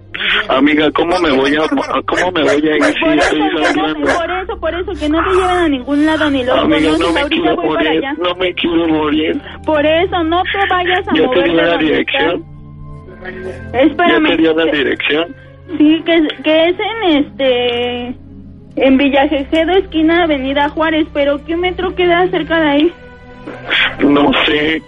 Amiga, 0.47 0.89
¿cómo 0.91 1.19
me 1.19 1.31
voy 1.31 1.53
a, 1.55 1.67
cómo 2.05 2.31
me 2.31 2.43
voy 2.43 2.69
a 2.69 2.77
ir 2.77 2.83
si 2.85 2.99
Por 3.01 3.13
eso, 3.13 3.23
estoy 3.25 3.39
no, 3.39 3.63
sangrando? 3.65 4.07
por 4.15 4.31
eso, 4.31 4.59
por 4.59 4.73
eso, 4.73 4.91
que 4.99 5.09
no 5.09 5.23
te 5.23 5.29
lleven 5.31 5.49
a 5.57 5.67
ningún 5.67 6.05
lado 6.05 6.29
ni 6.29 6.43
los 6.43 6.57
Amiga, 6.57 6.77
conoces. 6.91 6.99
no 6.99 7.13
me 7.13 7.19
Ahorita 7.21 7.41
quiero 7.41 7.55
voy 7.57 7.67
para 7.75 7.83
morir, 7.89 8.05
allá. 8.05 8.13
no 8.13 8.35
me 8.35 8.53
quiero 8.53 8.87
morir. 8.87 9.41
Por 9.65 9.85
eso, 9.85 10.23
no 10.23 10.43
te 10.43 10.69
vayas 10.69 11.07
a 11.07 11.13
¿Ya 11.15 11.23
mover 11.23 11.43
te 11.43 11.49
dio 11.49 11.55
de 11.57 11.61
la 11.61 11.67
donde 11.71 11.85
dirección? 11.85 12.45
¿Ya 13.73 13.79
Espérame. 13.81 14.27
te 14.29 14.37
dio 14.37 14.53
la 14.55 14.65
dirección? 14.71 15.35
Sí, 15.77 16.03
que, 16.05 16.13
es- 16.15 16.43
que 16.43 16.69
es 16.69 16.75
en 16.79 17.17
este... 17.17 18.15
En 18.77 18.97
Villajejedo, 18.97 19.71
esquina 19.77 20.23
Avenida 20.23 20.69
Juárez, 20.69 21.07
pero 21.13 21.43
¿qué 21.45 21.55
metro 21.55 21.95
queda 21.95 22.27
cerca 22.29 22.59
de 22.59 22.69
ahí? 22.69 22.93
No 23.99 24.29
sé. 24.45 24.81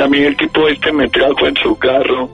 A 0.00 0.06
mí 0.08 0.18
el 0.22 0.36
tipo 0.36 0.66
este 0.68 0.92
me 0.92 1.08
trajo 1.08 1.46
en 1.46 1.56
su 1.56 1.76
carro. 1.78 2.28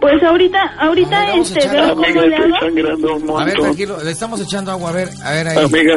Pues 0.00 0.22
ahorita, 0.22 0.74
ahorita 0.78 1.10
vamos 1.26 1.50
a 1.50 1.58
este, 1.58 1.68
echar- 1.68 1.72
veo 1.72 1.92
Amiga, 1.92 2.08
cómo 2.08 2.20
le 2.20 2.36
estoy 2.36 2.44
hago. 2.52 2.60
sangrando 2.60 3.16
un 3.16 3.22
A 3.30 3.44
ver, 3.44 3.46
montón. 3.46 3.62
tranquilo, 3.64 3.98
le 4.04 4.10
estamos 4.12 4.40
echando 4.40 4.70
agua, 4.70 4.90
a 4.90 4.92
ver, 4.92 5.08
a 5.24 5.32
ver 5.32 5.48
ahí. 5.48 5.56
Amiga. 5.64 5.96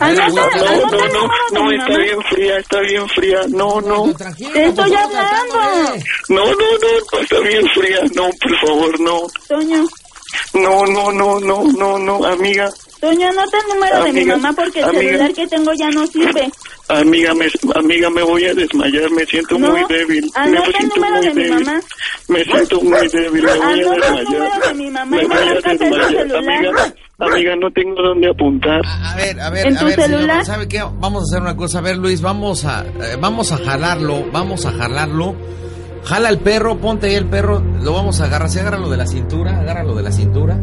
No, 0.00 0.08
no, 0.10 0.90
no, 0.90 1.30
no, 1.52 1.70
está 1.70 1.96
bien 1.98 2.22
fría, 2.28 2.58
está 2.58 2.80
bien 2.80 3.08
fría. 3.08 3.38
No, 3.50 3.80
no. 3.80 4.12
Te 4.14 4.66
estoy 4.66 4.92
hablando. 4.94 5.94
No, 6.28 6.44
no, 6.44 6.44
no, 6.44 6.56
no, 7.12 7.18
está 7.20 7.38
bien 7.40 7.66
fría. 7.68 7.98
No, 8.16 8.30
por 8.40 8.56
favor, 8.66 9.00
no. 9.00 9.20
Toño, 9.48 9.84
No, 10.54 10.84
no, 10.86 11.12
no, 11.12 11.38
no, 11.40 11.62
no, 11.78 11.98
no, 11.98 12.24
amiga. 12.26 12.68
Toño, 13.00 13.28
anota 13.28 13.56
el 13.58 13.74
número 13.74 14.04
de 14.04 14.12
mi 14.12 14.20
Amiga, 14.20 14.36
mamá 14.36 14.52
porque 14.54 14.78
el 14.80 14.84
amiga. 14.84 15.02
celular 15.02 15.32
que 15.32 15.46
tengo 15.46 15.72
ya 15.72 15.88
no 15.90 16.06
sirve. 16.06 16.50
Amiga, 16.88 17.34
me, 17.34 17.46
amiga, 17.76 18.10
me 18.10 18.22
voy 18.22 18.44
a 18.44 18.54
desmayar, 18.54 19.10
me 19.12 19.24
siento 19.24 19.58
No, 19.58 19.70
muy 19.70 19.80
débil. 19.88 20.24
Me 20.34 20.40
anota 20.42 20.78
el 20.80 20.88
número 20.88 21.14
muy 21.16 21.26
de 21.26 21.34
mi 21.34 21.42
débil. 21.44 21.64
mamá. 21.64 21.80
Me 22.28 22.44
siento 22.44 22.80
muy 22.82 23.08
débil, 23.08 23.42
me 23.42 23.50
voy 23.56 23.60
a 23.60 23.68
Anota 23.68 23.74
el 23.78 24.00
desmayar. 24.00 24.24
número 24.24 24.68
de 24.68 24.74
mi 24.74 24.90
mamá 24.90 25.16
Me 25.16 25.22
y 25.22 25.26
me 25.28 25.34
voy 25.34 25.42
a 25.42 25.46
marcas 25.54 25.72
en 25.72 25.78
tu 25.78 25.84
desmayar. 25.84 26.10
celular. 26.10 26.54
Amiga, 26.56 26.94
amiga, 27.20 27.56
no 27.56 27.70
tengo 27.70 28.02
dónde 28.02 28.28
apuntar. 28.30 28.80
A 28.84 29.16
ver, 29.16 29.40
a 29.40 29.50
ver, 29.50 29.66
¿En 29.66 29.76
a 29.76 29.80
tu 29.80 29.86
ver, 29.86 29.94
celular? 29.94 30.44
¿sabe 30.44 30.68
qué? 30.68 30.82
Vamos 30.98 31.22
a 31.22 31.24
hacer 31.24 31.42
una 31.42 31.56
cosa. 31.56 31.78
A 31.78 31.82
ver, 31.82 31.96
Luis, 31.96 32.20
vamos 32.20 32.64
a, 32.66 32.84
eh, 32.84 33.16
vamos 33.18 33.50
a 33.52 33.56
jalarlo, 33.58 34.26
vamos 34.30 34.66
a 34.66 34.72
jalarlo. 34.72 35.34
Jala 36.04 36.28
el 36.28 36.38
perro, 36.38 36.78
ponte 36.78 37.06
ahí 37.08 37.14
el 37.14 37.26
perro, 37.26 37.60
lo 37.82 37.92
vamos 37.94 38.20
a 38.20 38.24
agarrar. 38.24 38.48
Se 38.50 38.60
agarra 38.60 38.78
lo 38.78 38.88
de 38.90 38.96
la 38.98 39.06
cintura, 39.06 39.58
agárralo 39.60 39.94
de 39.94 40.02
la 40.02 40.12
cintura. 40.12 40.58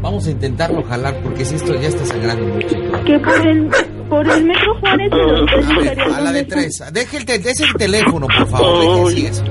Vamos 0.00 0.26
a 0.26 0.30
intentarlo 0.30 0.82
jalar 0.84 1.16
porque 1.22 1.44
si 1.44 1.56
esto 1.56 1.74
ya 1.80 1.88
está 1.88 2.04
sangrando 2.06 2.46
mucho. 2.54 2.68
Que 3.04 3.18
por 3.18 3.46
el, 3.46 3.68
por 4.08 4.28
el 4.30 4.44
metro 4.44 4.74
Juárez 4.80 5.10
de 5.10 5.16
los 5.16 5.46
tres 5.50 5.66
A 5.70 5.80
ver, 5.80 6.00
a 6.00 6.08
la 6.20 6.32
de 6.32 6.42
¿dónde 6.42 6.44
tres. 6.44 6.82
Deje 6.92 7.16
el, 7.16 7.24
te- 7.24 7.38
deje 7.40 7.64
el 7.64 7.74
teléfono, 7.74 8.26
por 8.28 8.46
favor. 8.46 8.80
Deje 8.80 9.02
así 9.08 9.26
eso. 9.26 9.44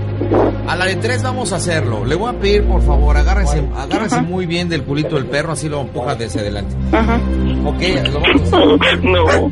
A 0.67 0.75
la 0.75 0.85
de 0.85 0.95
tres 0.95 1.21
vamos 1.21 1.51
a 1.51 1.57
hacerlo. 1.57 2.05
Le 2.05 2.15
voy 2.15 2.33
a 2.33 2.39
pedir, 2.39 2.63
por 2.63 2.81
favor, 2.81 3.15
agárrese, 3.17 3.61
agárrese 3.75 4.21
muy 4.21 4.45
bien 4.45 4.69
del 4.69 4.83
culito 4.83 5.15
del 5.15 5.25
perro, 5.25 5.51
así 5.51 5.67
lo 5.69 5.81
empuja 5.81 6.11
hacia 6.11 6.41
adelante. 6.41 6.75
Ajá. 6.93 7.19
Ok, 7.65 7.81
lo 8.11 8.19
vamos 8.21 8.53
a 8.53 8.85
hacer. 8.85 9.03
No. 9.03 9.51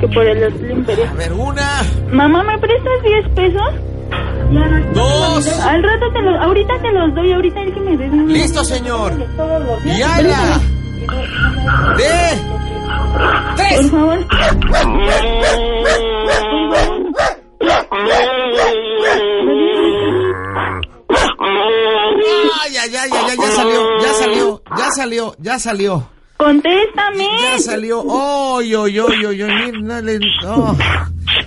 Que 0.00 0.08
por 0.08 0.24
el 0.26 0.70
Imperial. 0.70 1.08
A 1.08 1.14
ver, 1.14 1.32
una. 1.32 1.82
Mamá, 2.12 2.42
¿me 2.44 2.58
prestas 2.58 3.02
10 3.02 3.28
pesos? 3.34 3.74
Dos. 4.94 5.48
Al 5.60 5.82
rato 5.82 6.12
te 6.12 6.22
los, 6.22 6.40
ahorita 6.40 6.78
te 6.80 6.92
los 6.92 7.14
doy, 7.14 7.32
ahorita 7.32 7.60
el 7.60 7.74
que 7.74 7.80
me 7.80 7.96
des. 7.96 8.12
Listo, 8.12 8.64
señor. 8.64 9.12
Y 9.84 10.02
ala. 10.02 10.60
De. 11.96 12.58
Por 13.76 13.90
favor. 13.90 14.18
Ay, 22.60 22.76
ay, 22.76 22.96
ay, 22.96 23.10
ay, 23.12 23.26
ay, 23.30 23.36
ya 23.38 23.50
salió, 23.52 23.98
ya 24.00 24.12
salió, 24.14 24.62
ya 24.76 24.90
salió, 24.90 25.34
ya 25.38 25.58
salió. 25.58 26.17
Contéstame. 26.38 27.24
Ya 27.42 27.58
salió. 27.58 28.00
Oy, 28.00 28.74
oy, 28.74 28.98
oy, 28.98 29.24
oy, 29.26 29.42
oy, 29.42 29.72
no 29.82 30.00
le- 30.00 30.18
no. 30.42 30.76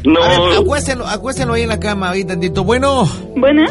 No. 0.03 0.23
A 0.23 0.27
ver, 0.29 0.57
acuéstenlo, 0.61 1.07
acuéstenlo 1.07 1.53
ahí 1.53 1.63
en 1.63 1.69
la 1.69 1.79
cama, 1.79 2.09
ahí 2.11 2.23
tantito. 2.25 2.63
Bueno, 2.63 3.05
Buena. 3.35 3.67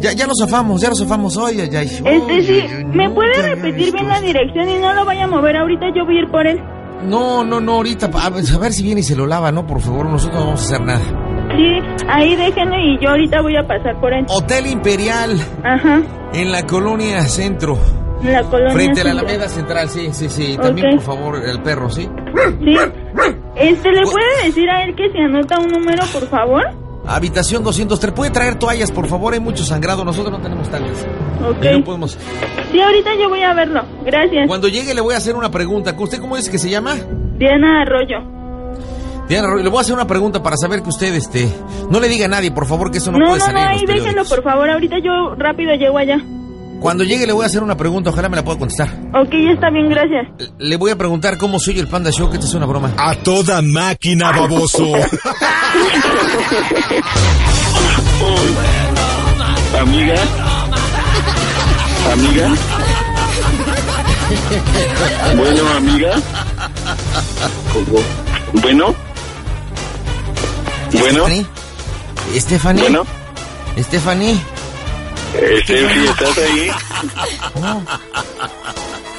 ya, 0.00 0.12
ya 0.12 0.26
lo 0.26 0.32
zafamos, 0.38 0.80
ya 0.80 0.90
lo 0.90 0.94
zafamos. 0.94 1.36
Oy, 1.36 1.60
ay, 1.60 1.70
ay. 1.74 1.86
Este 1.86 2.10
Oy, 2.10 2.42
sí, 2.44 2.52
ay, 2.60 2.70
ay, 2.78 2.84
¿me 2.84 3.10
puede 3.10 3.42
repetir 3.54 3.92
bien 3.92 4.08
la 4.08 4.20
dirección 4.20 4.68
y 4.68 4.78
no 4.78 4.92
lo 4.94 5.04
vaya 5.04 5.24
a 5.24 5.26
mover 5.26 5.56
ahorita? 5.56 5.86
Yo 5.96 6.04
voy 6.04 6.18
a 6.18 6.20
ir 6.20 6.30
por 6.30 6.46
él. 6.46 6.60
No, 7.04 7.44
no, 7.44 7.60
no, 7.60 7.72
ahorita, 7.74 8.10
pa- 8.10 8.26
a 8.26 8.30
ver, 8.30 8.44
a 8.54 8.58
ver 8.58 8.72
si 8.72 8.82
viene 8.82 9.00
y 9.00 9.04
se 9.04 9.16
lo 9.16 9.26
lava, 9.26 9.50
¿no? 9.52 9.66
Por 9.66 9.80
favor, 9.80 10.06
nosotros 10.06 10.38
no 10.40 10.46
vamos 10.46 10.60
a 10.60 10.64
hacer 10.64 10.80
nada. 10.80 11.00
Sí, 11.56 11.80
ahí 12.08 12.36
déjenlo 12.36 12.76
y 12.76 12.98
yo 13.02 13.10
ahorita 13.10 13.40
voy 13.40 13.56
a 13.56 13.66
pasar 13.66 13.98
por 14.00 14.12
él. 14.12 14.26
Hotel 14.28 14.66
Imperial, 14.66 15.38
Ajá, 15.64 16.02
en 16.34 16.52
la 16.52 16.66
colonia 16.66 17.22
centro, 17.22 17.78
en 17.78 17.97
la 18.22 18.42
colonia. 18.44 18.74
frente 18.74 19.00
a 19.00 19.04
la. 19.04 19.10
Alameda 19.12 19.48
Central, 19.48 19.88
sí, 19.88 20.08
sí, 20.12 20.28
sí. 20.28 20.56
También, 20.60 20.96
por 20.96 21.00
favor, 21.04 21.36
el 21.44 21.62
perro, 21.62 21.90
¿sí? 21.90 22.08
Sí. 22.60 22.76
Este, 23.56 23.90
¿le 23.92 24.02
puede 24.02 24.44
decir 24.44 24.70
a 24.70 24.84
él 24.84 24.94
que 24.94 25.10
se 25.10 25.18
anota 25.18 25.58
un 25.58 25.68
número, 25.68 26.04
por 26.12 26.28
favor? 26.28 26.64
Habitación 27.06 27.64
203. 27.64 28.12
¿Puede 28.12 28.30
traer 28.30 28.56
toallas, 28.56 28.92
por 28.92 29.06
favor? 29.06 29.32
Hay 29.32 29.40
mucho 29.40 29.64
sangrado. 29.64 30.04
Nosotros 30.04 30.30
no 30.30 30.42
tenemos 30.42 30.68
tales. 30.68 31.06
Ok. 31.42 31.64
Y 31.64 31.78
no 31.78 31.84
podemos. 31.84 32.18
Sí, 32.70 32.80
ahorita 32.80 33.10
yo 33.18 33.28
voy 33.30 33.42
a 33.42 33.54
verlo. 33.54 33.82
Gracias. 34.04 34.46
Cuando 34.46 34.68
llegue 34.68 34.94
le 34.94 35.00
voy 35.00 35.14
a 35.14 35.16
hacer 35.16 35.34
una 35.34 35.50
pregunta. 35.50 35.94
¿Usted 35.98 36.20
cómo 36.20 36.36
dice 36.36 36.50
que 36.50 36.58
se 36.58 36.68
llama? 36.68 36.96
Diana 37.38 37.82
Arroyo. 37.82 38.18
Diana 39.26 39.48
Arroyo, 39.48 39.64
le 39.64 39.70
voy 39.70 39.78
a 39.78 39.80
hacer 39.80 39.94
una 39.94 40.06
pregunta 40.06 40.42
para 40.42 40.56
saber 40.56 40.82
que 40.82 40.88
usted, 40.90 41.14
este... 41.14 41.48
No 41.90 42.00
le 42.00 42.08
diga 42.08 42.26
a 42.26 42.28
nadie, 42.28 42.50
por 42.50 42.66
favor, 42.66 42.90
que 42.90 42.98
eso 42.98 43.10
no, 43.10 43.18
No, 43.18 43.24
no, 43.24 43.30
puede 43.30 43.40
no, 43.40 43.46
salir 43.46 43.58
en 43.62 43.72
los 43.72 43.80
ahí 43.80 43.86
déjenlo, 44.00 44.24
por 44.24 44.42
favor. 44.42 44.70
Ahorita 44.70 44.96
yo 45.02 45.34
rápido 45.36 45.74
llego 45.74 45.98
allá. 45.98 46.20
Cuando 46.80 47.04
llegue 47.04 47.26
le 47.26 47.32
voy 47.32 47.42
a 47.42 47.46
hacer 47.46 47.62
una 47.62 47.76
pregunta. 47.76 48.10
Ojalá 48.10 48.28
me 48.28 48.36
la 48.36 48.44
pueda 48.44 48.58
contestar. 48.58 48.88
Ok, 49.14 49.34
está 49.52 49.70
bien, 49.70 49.88
gracias. 49.88 50.26
Le 50.58 50.76
voy 50.76 50.90
a 50.90 50.96
preguntar 50.96 51.38
cómo 51.38 51.58
soy 51.58 51.78
el 51.78 51.88
Panda 51.88 52.10
Show, 52.10 52.30
que 52.30 52.36
esta 52.36 52.46
es 52.46 52.54
una 52.54 52.66
broma. 52.66 52.92
A 52.96 53.14
toda 53.16 53.60
máquina, 53.62 54.30
baboso. 54.30 54.84
Amiga. 59.80 60.14
Amiga. 62.12 62.54
Bueno, 65.36 65.68
amiga. 65.76 66.20
Bueno. 68.62 68.94
Bueno. 70.92 71.24
Stephanie. 72.34 72.82
Bueno. 72.82 73.04
Stephanie. 73.78 74.38
Steffi, 75.34 76.06
¿estás 76.06 76.38
ahí? 76.38 76.70
No. 77.60 77.84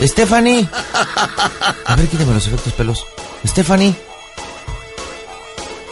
Stephanie. 0.02 0.68
A 1.86 1.96
ver, 1.96 2.08
quítame 2.08 2.34
los 2.34 2.48
efectos 2.48 2.74
pelos. 2.74 3.06
Stephanie. 3.46 3.96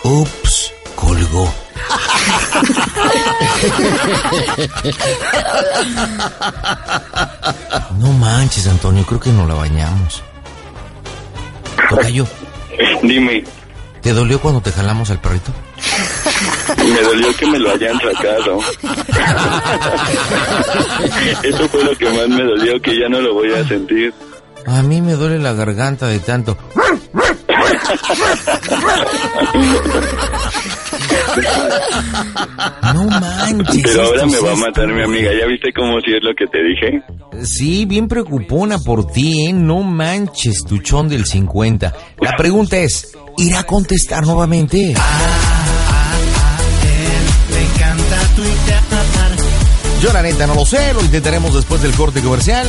Ups, 0.04 0.74
colgó. 0.96 1.54
No 8.00 8.12
manches, 8.14 8.68
Antonio, 8.68 9.06
creo 9.06 9.20
que 9.20 9.32
no 9.32 9.46
la 9.46 9.56
bañamos. 9.56 10.24
Tocayo, 11.90 12.28
Dime. 13.04 13.44
¿Te 14.08 14.14
dolió 14.14 14.40
cuando 14.40 14.62
te 14.62 14.72
jalamos 14.72 15.12
al 15.12 15.20
perrito? 15.20 15.52
Me 16.78 17.02
dolió 17.02 17.36
que 17.36 17.46
me 17.46 17.60
lo 17.60 17.72
hayan 17.72 18.00
sacado. 18.00 18.60
Eso 21.44 21.68
fue 21.68 21.84
lo 21.84 21.94
que 21.98 22.06
más 22.06 22.30
me 22.30 22.42
dolió, 22.42 22.82
que 22.82 22.98
ya 22.98 23.10
no 23.10 23.20
lo 23.20 23.34
voy 23.34 23.52
a 23.52 23.68
sentir. 23.68 24.14
A 24.66 24.82
mí 24.82 25.02
me 25.02 25.16
duele 25.16 25.40
la 25.40 25.52
garganta 25.52 26.08
de 26.08 26.20
tanto. 26.20 26.58
No 32.94 33.06
manches. 33.06 33.82
Pero 33.84 34.04
ahora 34.04 34.26
me 34.26 34.40
va 34.40 34.52
a 34.52 34.56
matar 34.56 34.88
mi 34.88 35.04
amiga. 35.04 35.32
¿Ya 35.40 35.46
viste 35.48 35.72
cómo 35.74 36.00
sí 36.02 36.14
es 36.14 36.24
lo 36.24 36.34
que 36.36 36.48
te 36.48 36.64
dije? 36.64 37.02
Sí, 37.46 37.86
bien 37.86 38.08
preocupona 38.08 38.80
por 38.80 39.08
ti, 39.08 39.48
¿eh? 39.48 39.54
No 39.54 39.84
manches, 39.84 40.64
tuchón 40.68 41.10
del 41.10 41.26
50. 41.26 41.94
La 42.22 42.36
pregunta 42.38 42.78
es, 42.78 43.16
¿irá 43.38 43.60
a 43.60 43.64
contestar 43.64 44.26
nuevamente? 44.26 44.78
Le 47.50 47.62
encanta 47.62 48.18
tuitear. 48.36 48.88
Yo 50.02 50.14
la 50.14 50.22
neta 50.22 50.46
no 50.46 50.54
lo 50.54 50.66
sé, 50.66 50.94
lo 50.94 51.02
intentaremos 51.02 51.56
después 51.56 51.82
del 51.82 51.92
corte 51.94 52.22
comercial. 52.22 52.68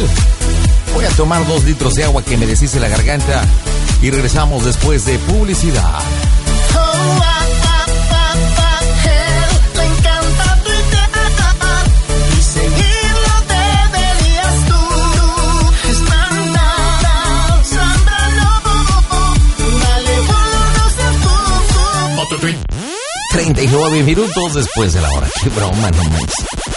Voy 0.95 1.05
a 1.05 1.11
tomar 1.11 1.47
dos 1.47 1.63
litros 1.65 1.95
de 1.95 2.05
agua 2.05 2.23
que 2.25 2.39
me 2.39 2.47
deshice 2.47 2.81
la 2.81 2.89
garganta 2.89 3.45
y 4.01 4.11
regresamos 4.11 4.65
después 4.65 5.05
de 5.05 5.19
publicidad. 5.19 6.01
Oh, 6.75 7.21
39 23.39 24.03
minutos 24.03 24.55
después 24.55 24.95
de 24.95 25.01
la 25.01 25.09
hora. 25.13 25.29
Qué 25.41 25.49
broma, 25.51 25.93
no 25.93 26.03
manches. 26.11 26.68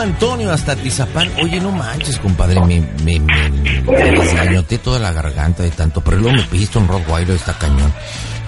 Antonio 0.00 0.50
hasta 0.50 0.76
Tizapán. 0.76 1.30
Oye, 1.42 1.60
no 1.60 1.70
manches, 1.72 2.18
compadre, 2.18 2.60
me, 2.60 2.80
me, 3.04 3.20
me, 3.20 3.50
me 3.82 4.10
desgañoté 4.12 4.78
toda 4.78 4.98
la 4.98 5.12
garganta 5.12 5.62
de 5.62 5.70
tanto, 5.70 6.00
pero 6.00 6.16
luego 6.16 6.36
me 6.36 6.42
pediste 6.44 6.78
un 6.78 6.88
Rottweiler, 6.88 7.36
está 7.36 7.56
cañón. 7.58 7.92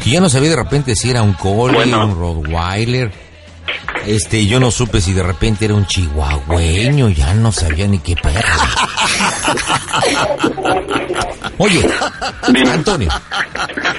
Que 0.02 0.10
yo 0.10 0.20
no 0.20 0.28
sabía 0.28 0.50
de 0.50 0.56
repente 0.56 0.96
si 0.96 1.10
era 1.10 1.22
un 1.22 1.34
Collie, 1.34 1.94
un 1.94 2.14
Rottweiler. 2.18 3.12
Este, 4.06 4.46
yo 4.46 4.58
no 4.58 4.70
supe 4.70 5.00
si 5.00 5.12
de 5.12 5.22
repente 5.22 5.64
era 5.64 5.74
un 5.74 5.86
chihuahueño, 5.86 7.08
ya 7.10 7.34
no 7.34 7.52
sabía 7.52 7.86
ni 7.86 8.00
qué 8.00 8.16
perro. 8.16 8.48
Oye, 11.58 11.88
Antonio. 12.72 13.08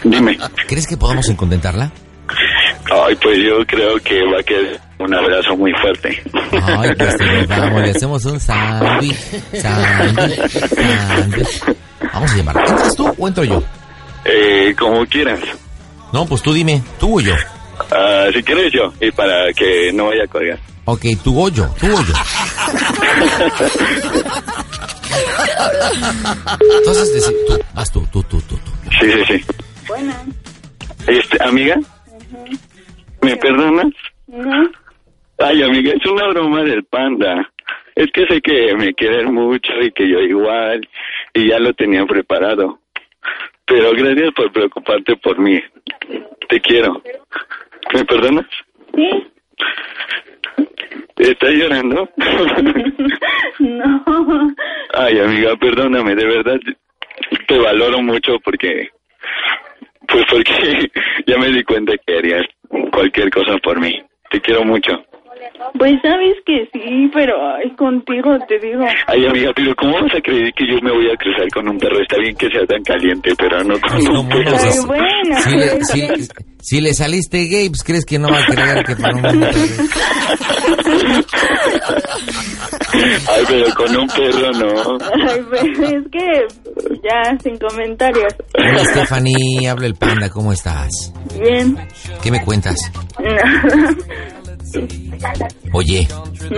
Dime. 0.03 0.37
¿Crees 0.67 0.87
que 0.87 0.97
podamos 0.97 1.29
encontentarla? 1.29 1.89
Ay, 2.91 3.15
pues 3.15 3.37
yo 3.39 3.65
creo 3.65 3.97
que 3.99 4.21
va 4.25 4.39
a 4.39 4.43
quedar 4.43 4.81
un 4.99 5.13
abrazo 5.13 5.55
muy 5.55 5.71
fuerte. 5.81 6.21
Ay, 6.61 6.91
pues 6.97 7.17
te 7.17 7.25
lo 7.25 7.45
damos, 7.47 7.81
le 7.81 7.91
hacemos 7.91 8.25
un 8.25 8.39
sándwich, 8.39 9.15
sándwich, 9.61 10.49
sándwich. 10.75 11.63
Vamos 12.13 12.31
a 12.31 12.35
llamarla. 12.37 12.65
¿Entras 12.67 12.95
tú 12.95 13.13
o 13.17 13.27
entro 13.27 13.43
yo? 13.43 13.63
Eh, 14.25 14.75
como 14.77 15.05
quieras. 15.05 15.39
No, 16.11 16.25
pues 16.25 16.41
tú 16.41 16.53
dime, 16.53 16.81
tú 16.99 17.17
o 17.17 17.21
yo. 17.21 17.35
Ah, 17.91 18.27
si 18.33 18.43
quieres 18.43 18.71
yo, 18.71 18.93
y 19.01 19.11
para 19.11 19.51
que 19.53 19.91
no 19.93 20.07
vaya 20.07 20.23
a 20.23 20.27
colgar. 20.27 20.59
Ok, 20.85 21.05
tú 21.23 21.41
o 21.41 21.49
yo, 21.49 21.65
tú 21.79 21.87
o 21.87 22.03
yo. 22.03 22.13
Entonces, 26.77 27.33
tú, 27.47 27.59
vas 27.73 27.91
tú, 27.91 28.07
tú, 28.11 28.23
tú, 28.23 28.41
tú. 28.41 28.55
tú. 28.57 28.71
Sí, 28.99 29.11
sí, 29.11 29.37
sí. 29.37 29.45
Bueno. 29.87 30.13
Este, 31.07 31.43
amiga, 31.43 31.75
¿me 33.21 33.35
perdonas? 33.37 33.87
Ay, 35.45 35.61
amiga, 35.61 35.91
es 35.91 36.05
una 36.05 36.29
broma 36.29 36.63
del 36.63 36.85
panda. 36.85 37.51
Es 37.95 38.07
que 38.13 38.25
sé 38.27 38.39
que 38.39 38.73
me 38.75 38.93
quieres 38.93 39.25
mucho 39.25 39.73
y 39.81 39.91
que 39.91 40.07
yo 40.07 40.19
igual, 40.19 40.87
y 41.33 41.49
ya 41.49 41.59
lo 41.59 41.73
tenía 41.73 42.05
preparado. 42.05 42.79
Pero 43.65 43.91
gracias 43.91 44.31
por 44.33 44.53
preocuparte 44.53 45.17
por 45.17 45.37
mí. 45.39 45.61
Te 46.47 46.61
quiero. 46.61 47.01
¿Me 47.93 48.05
perdonas? 48.05 48.45
Sí. 48.95 49.27
¿Estás 51.17 51.51
llorando? 51.51 52.09
No. 53.59 54.03
Ay, 54.93 55.19
amiga, 55.19 55.55
perdóname, 55.57 56.15
de 56.15 56.25
verdad 56.25 56.59
te 57.47 57.59
valoro 57.59 58.01
mucho 58.01 58.39
porque, 58.43 58.89
pues 60.07 60.25
porque 60.27 60.91
ya 61.27 61.37
me 61.37 61.49
di 61.49 61.63
cuenta 61.63 61.93
que 61.97 62.17
harías 62.17 62.45
cualquier 62.91 63.29
cosa 63.29 63.57
por 63.57 63.79
mí. 63.79 64.01
Te 64.31 64.41
quiero 64.41 64.63
mucho. 64.63 65.05
Pues 65.77 65.93
sabes 66.01 66.35
que 66.45 66.67
sí, 66.73 67.09
pero 67.13 67.33
ay, 67.55 67.69
contigo 67.75 68.37
te 68.47 68.59
digo. 68.59 68.85
Ay, 69.07 69.25
amiga, 69.25 69.51
pero 69.55 69.75
¿cómo 69.75 69.93
vas 69.93 70.15
a 70.15 70.21
creer 70.21 70.51
que 70.53 70.65
yo 70.67 70.79
me 70.81 70.91
voy 70.91 71.09
a 71.11 71.15
cruzar 71.15 71.47
con 71.53 71.67
un 71.69 71.77
perro? 71.77 72.01
Está 72.01 72.17
bien 72.17 72.35
que 72.35 72.47
sea 72.49 72.65
tan 72.65 72.83
caliente, 72.83 73.33
pero 73.37 73.63
no 73.63 73.75
con 73.79 74.17
un 74.17 74.29
perro. 74.29 74.57
Ay, 74.57 74.79
bueno, 74.85 75.39
Si 75.41 75.55
le, 75.57 75.67
pues, 75.67 75.87
si, 75.87 76.07
si 76.59 76.81
le 76.81 76.93
saliste 76.93 77.37
gay, 77.45 77.69
pues 77.69 77.83
crees 77.83 78.05
que 78.05 78.17
no 78.19 78.29
va 78.29 78.39
a 78.39 78.45
creer 78.45 78.83
que 78.85 78.95
para 78.95 79.15
un... 79.15 79.43
Ay, 82.93 83.43
pero 83.47 83.73
con 83.75 83.97
un 83.97 84.07
perro 84.07 84.51
no. 84.53 84.97
Ay, 85.29 85.41
pues, 85.49 85.63
es 85.63 86.03
que 86.11 86.47
ya, 87.03 87.37
sin 87.41 87.57
comentarios. 87.57 88.33
Hola 88.57 88.85
Stephanie, 88.85 89.67
habla 89.69 89.87
el 89.87 89.95
panda, 89.95 90.29
¿cómo 90.29 90.51
estás? 90.51 91.13
Bien. 91.39 91.77
¿Qué 92.21 92.31
me 92.31 92.43
cuentas? 92.43 92.75
Oye, 95.73 96.07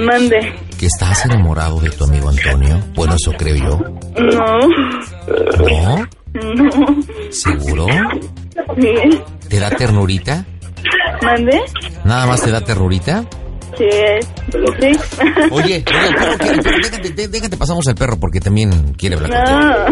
Mande. 0.05 0.53
¿que 0.79 0.85
estás 0.87 1.25
enamorado 1.25 1.79
de 1.79 1.89
tu 1.91 2.03
amigo 2.05 2.29
Antonio? 2.29 2.79
Bueno, 2.95 3.15
eso 3.15 3.31
creo 3.37 3.55
yo. 3.55 3.79
No. 4.21 4.59
¿No? 5.67 6.07
No. 6.33 6.97
¿Seguro? 7.31 7.87
Sí. 8.79 9.21
¿Te 9.49 9.59
da 9.59 9.69
ternurita? 9.71 10.45
¿Mande? 11.21 11.61
¿Nada 12.03 12.25
más 12.27 12.41
te 12.41 12.51
da 12.51 12.61
ternurita? 12.61 13.23
Sí. 13.77 13.89
Sí. 14.79 14.91
Oye, 15.51 15.51
oye, 15.51 15.75
el 15.75 15.83
perro 15.83 16.37
quiere- 16.37 16.61
pero 16.63 16.77
déjate, 16.77 17.09
dé- 17.09 17.27
déjate, 17.27 17.57
pasamos 17.57 17.85
al 17.87 17.95
perro 17.95 18.17
porque 18.19 18.39
también 18.39 18.93
quiere 18.93 19.15
hablar 19.15 19.89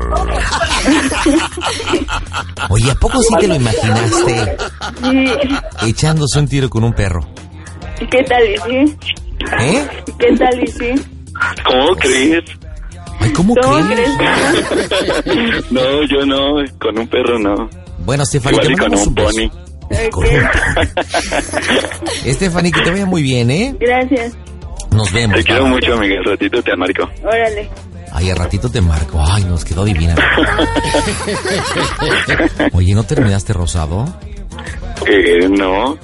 Oye, 2.70 2.90
¿a 2.90 2.94
poco 2.94 3.20
sí 3.22 3.34
te 3.38 3.48
lo 3.48 3.54
imaginaste 3.56 4.56
Sí. 5.02 5.24
echándose 5.88 6.38
un 6.38 6.48
tiro 6.48 6.68
con 6.70 6.84
un 6.84 6.92
perro? 6.92 7.20
¿Qué 8.10 8.22
tal 8.24 8.42
y 8.44 8.56
sí? 8.56 8.96
¿Eh? 9.60 9.86
¿Qué 10.18 10.36
tal 10.36 10.62
y 10.62 10.66
sí? 10.66 10.90
¿Cómo 11.64 11.94
crees? 11.96 12.44
Ay, 13.20 13.32
¿cómo, 13.32 13.54
¿Cómo 13.56 13.86
crees? 13.88 14.10
crees? 14.16 15.64
No, 15.70 16.02
yo 16.04 16.24
no, 16.26 16.54
con 16.80 16.98
un 16.98 17.06
perro 17.08 17.38
no. 17.38 17.68
Bueno, 18.00 18.24
Stephanie, 18.24 18.60
Igual 18.62 18.66
te 18.66 18.72
y 18.72 18.76
con 18.76 18.94
un 18.94 19.00
un 19.08 19.14
pony. 19.14 19.50
Stephanie, 22.32 22.72
que 22.72 22.80
te 22.80 22.90
vaya 22.90 23.06
muy 23.06 23.22
bien, 23.22 23.50
¿eh? 23.50 23.74
Gracias. 23.78 24.34
Nos 24.92 25.12
vemos. 25.12 25.36
Te 25.36 25.44
quiero 25.44 25.66
mucho, 25.66 25.92
amiga. 25.94 26.18
Un 26.20 26.24
ratito 26.26 26.62
te 26.62 26.74
marco. 26.76 27.08
Órale. 27.22 27.68
Ay, 28.12 28.30
al 28.30 28.36
ratito 28.36 28.68
te 28.70 28.80
marco. 28.80 29.22
Ay, 29.24 29.44
nos 29.44 29.64
quedó 29.64 29.84
divina. 29.84 30.14
Oye, 32.72 32.94
¿no 32.94 33.04
terminaste 33.04 33.52
rosado? 33.52 34.04
Eh, 35.06 35.48
no, 35.48 35.96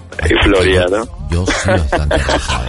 floreado. 0.44 1.08
Yo 1.30 1.44
sí, 1.46 1.68
bastante 1.68 2.18
rosado. 2.18 2.66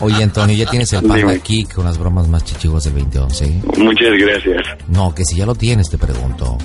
Oye, 0.00 0.22
Antonio, 0.22 0.56
¿ya 0.56 0.66
tienes 0.70 0.92
el 0.92 1.06
panda 1.06 1.32
aquí 1.32 1.64
con 1.64 1.84
las 1.84 1.98
bromas 1.98 2.28
más 2.28 2.44
chichigos 2.44 2.84
del 2.84 2.94
2011? 2.94 3.62
Muchas 3.76 4.12
gracias. 4.18 4.62
No, 4.88 5.14
que 5.14 5.24
si 5.24 5.36
ya 5.36 5.46
lo 5.46 5.54
tienes, 5.54 5.88
te 5.90 5.98
pregunto. 5.98 6.58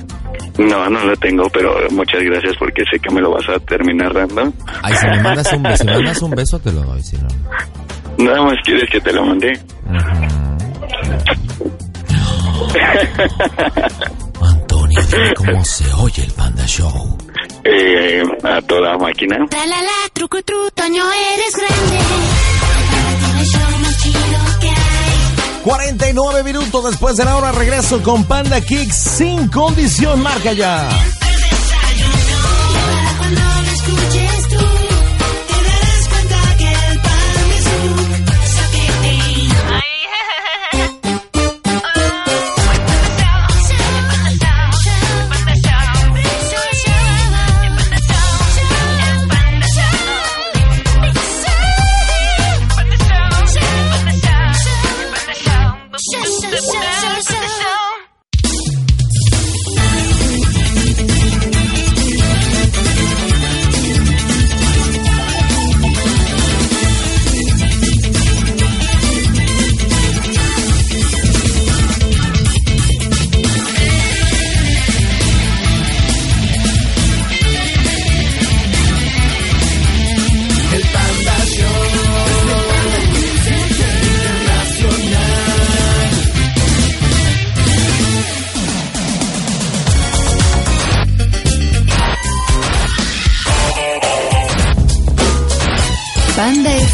No, 0.57 0.89
no 0.89 1.03
lo 1.03 1.15
tengo, 1.17 1.49
pero 1.49 1.73
muchas 1.91 2.21
gracias 2.23 2.55
porque 2.59 2.83
sé 2.91 2.99
que 2.99 3.13
me 3.13 3.21
lo 3.21 3.31
vas 3.31 3.47
a 3.49 3.59
terminar 3.59 4.13
dando. 4.13 4.53
Ay, 4.81 4.93
si 4.95 5.07
me 5.07 5.21
mandas 5.21 5.51
un 5.53 5.63
beso, 5.63 5.77
si 5.77 5.85
me 5.85 5.93
mandas 5.93 6.21
un 6.21 6.31
beso, 6.31 6.59
te 6.59 6.71
lo 6.71 6.81
doy, 6.81 7.01
si 7.01 7.17
no. 7.17 7.27
Nada 8.17 8.41
más 8.43 8.55
quieres 8.63 8.89
que 8.91 9.01
te 9.01 9.11
lo 9.13 9.25
mande. 9.25 9.53
Antonio, 14.41 15.01
dime 15.09 15.33
cómo 15.35 15.63
se 15.65 15.91
oye 15.93 16.23
el 16.23 16.31
Panda 16.33 16.65
Show. 16.65 17.17
Eh, 17.63 18.23
a 18.43 18.61
toda 18.61 18.97
máquina. 18.97 19.37
Tralala, 19.49 19.91
truco 20.13 20.41
tru, 20.43 20.69
Toño, 20.73 21.03
eres 21.33 21.55
grande. 21.55 21.97
El 23.39 23.45
show 23.45 23.77
más 23.81 23.97
chido 24.01 24.19
que 24.59 24.67
hay. 24.67 24.73
49 25.63 26.43
minutos 26.43 26.83
después 26.85 27.15
de 27.15 27.23
la 27.25 27.37
hora 27.37 27.51
regreso 27.53 28.01
con 28.03 28.25
Panda 28.25 28.59
Kicks 28.59 28.95
sin 28.95 29.47
condición, 29.47 30.21
marca 30.21 30.51
ya. 30.51 30.89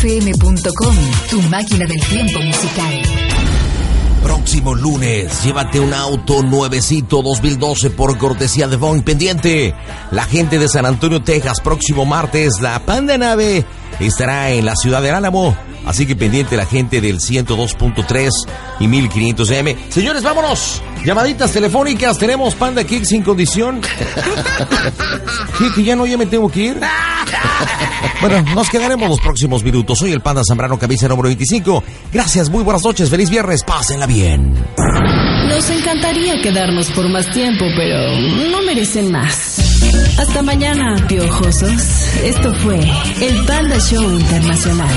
PandaFM.com, 0.02 0.95
tu 1.30 1.42
máquina 1.50 1.86
del 1.86 2.00
tiempo 2.00 2.40
musical. 2.40 3.02
Próximo 4.24 4.74
lunes, 4.74 5.44
llévate 5.44 5.82
un 5.82 5.94
auto 5.94 6.42
nuevecito 6.42 7.22
2012 7.22 7.90
por 7.90 8.18
cortesía 8.18 8.69
de 8.69 8.78
Von 8.78 9.02
Pendiente. 9.02 9.76
La 10.11 10.24
gente 10.24 10.58
de 10.58 10.69
San 10.69 10.86
Antonio, 10.86 11.22
Texas, 11.22 11.60
próximo 11.60 12.06
martes, 12.06 12.61
la 12.61 12.80
Panda 12.80 13.18
Nave 13.18 13.66
estará 14.08 14.52
en 14.52 14.66
la 14.66 14.76
ciudad 14.76 15.02
de 15.02 15.11
Álamo. 15.11 15.56
Así 15.86 16.06
que 16.06 16.16
pendiente 16.16 16.56
la 16.58 16.66
gente 16.66 17.02
del 17.02 17.19
102.3 17.19 18.30
y 18.80 18.88
1500M. 18.88 19.76
Señores, 19.90 20.24
vámonos. 20.24 20.82
Llamaditas 21.06 21.52
telefónicas. 21.52 22.18
Tenemos 22.18 22.56
Panda 22.56 22.84
Kick 22.84 23.06
sin 23.06 23.24
condición. 23.24 23.82
¿Qué? 25.58 25.72
¿Que 25.74 25.84
ya 25.84 25.95
no? 25.95 26.06
¿Ya 26.06 26.18
me 26.18 26.26
tengo 26.26 26.50
que 26.50 26.60
ir? 26.61 26.80
Bueno, 28.22 28.42
nos 28.53 28.69
quedaremos 28.69 29.10
los 29.10 29.19
próximos 29.19 29.64
minutos. 29.64 30.00
Soy 30.00 30.11
el 30.11 30.22
Panda 30.22 30.42
Zambrano, 30.48 30.78
cabeza 30.78 31.08
número 31.08 31.28
25. 31.28 31.84
Gracias, 32.11 32.50
muy 32.50 32.64
buenas 32.64 32.84
noches, 32.84 33.10
feliz 33.10 33.30
viernes, 33.30 33.64
pásenla 33.64 34.06
bien. 34.06 34.53
Nos 35.48 35.69
encantaría 35.69 36.42
quedarnos 36.42 36.92
por 36.92 37.08
más 37.10 37.32
tiempo, 37.32 37.66
pero 37.76 38.19
no 38.52 38.61
merecen 38.64 39.11
más. 39.11 39.69
Hasta 40.19 40.42
mañana, 40.42 40.95
piojosos. 41.08 41.72
Esto 42.24 42.53
fue 42.56 42.76
el 42.78 43.45
Panda 43.45 43.78
Show 43.80 44.03
Internacional. 44.11 44.90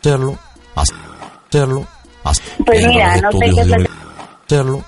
Hacerlo, 0.00 0.38
hacerlo, 0.74 1.86
Pues 2.64 2.86
mira, 2.86 3.16
no 3.20 3.32
sé 3.32 3.38
qué 3.40 3.60
es 3.60 3.66
lo 3.66 3.76
que 3.76 3.88
hacerlo, 4.46 4.84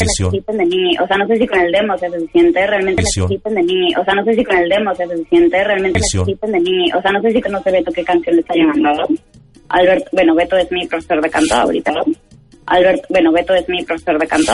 necesiten 0.00 0.56
de 0.58 0.64
mí. 0.66 0.96
O 0.98 1.06
sea, 1.06 1.16
no 1.18 1.26
sé 1.26 1.36
si 1.36 1.46
con 1.46 1.60
el 1.60 1.72
demo 1.72 1.98
sea 1.98 2.10
suficiente. 2.10 2.66
Realmente 2.66 3.02
Visión. 3.02 3.28
necesiten 3.28 3.54
de 3.54 3.62
mí. 3.62 3.94
O 3.96 4.04
sea, 4.04 4.14
no 4.14 4.24
sé 4.24 4.34
si 4.34 4.44
con 4.44 4.56
el 4.56 4.68
demo 4.68 4.94
sea 4.94 5.06
suficiente. 5.06 5.64
Realmente 5.64 6.00
Visión. 6.00 6.26
necesiten 6.26 6.52
de 6.52 6.60
mí. 6.60 6.92
O 6.96 7.02
sea, 7.02 7.12
no 7.12 7.20
sé 7.22 7.30
si 7.32 7.40
no 7.40 7.62
sé 7.62 7.70
Beto 7.70 7.92
qué 7.92 8.04
canción 8.04 8.34
le 8.36 8.40
está 8.40 8.54
llamando. 8.54 9.06
Alberto, 9.68 10.08
bueno, 10.12 10.34
Beto 10.34 10.56
es 10.56 10.70
mi 10.72 10.86
profesor 10.86 11.22
de 11.22 11.30
canto 11.30 11.54
ahorita. 11.54 11.92
Alberto, 12.66 13.06
bueno, 13.10 13.32
Beto 13.32 13.54
es 13.54 13.68
mi 13.68 13.82
profesor 13.84 14.18
de 14.18 14.26
canto 14.26 14.52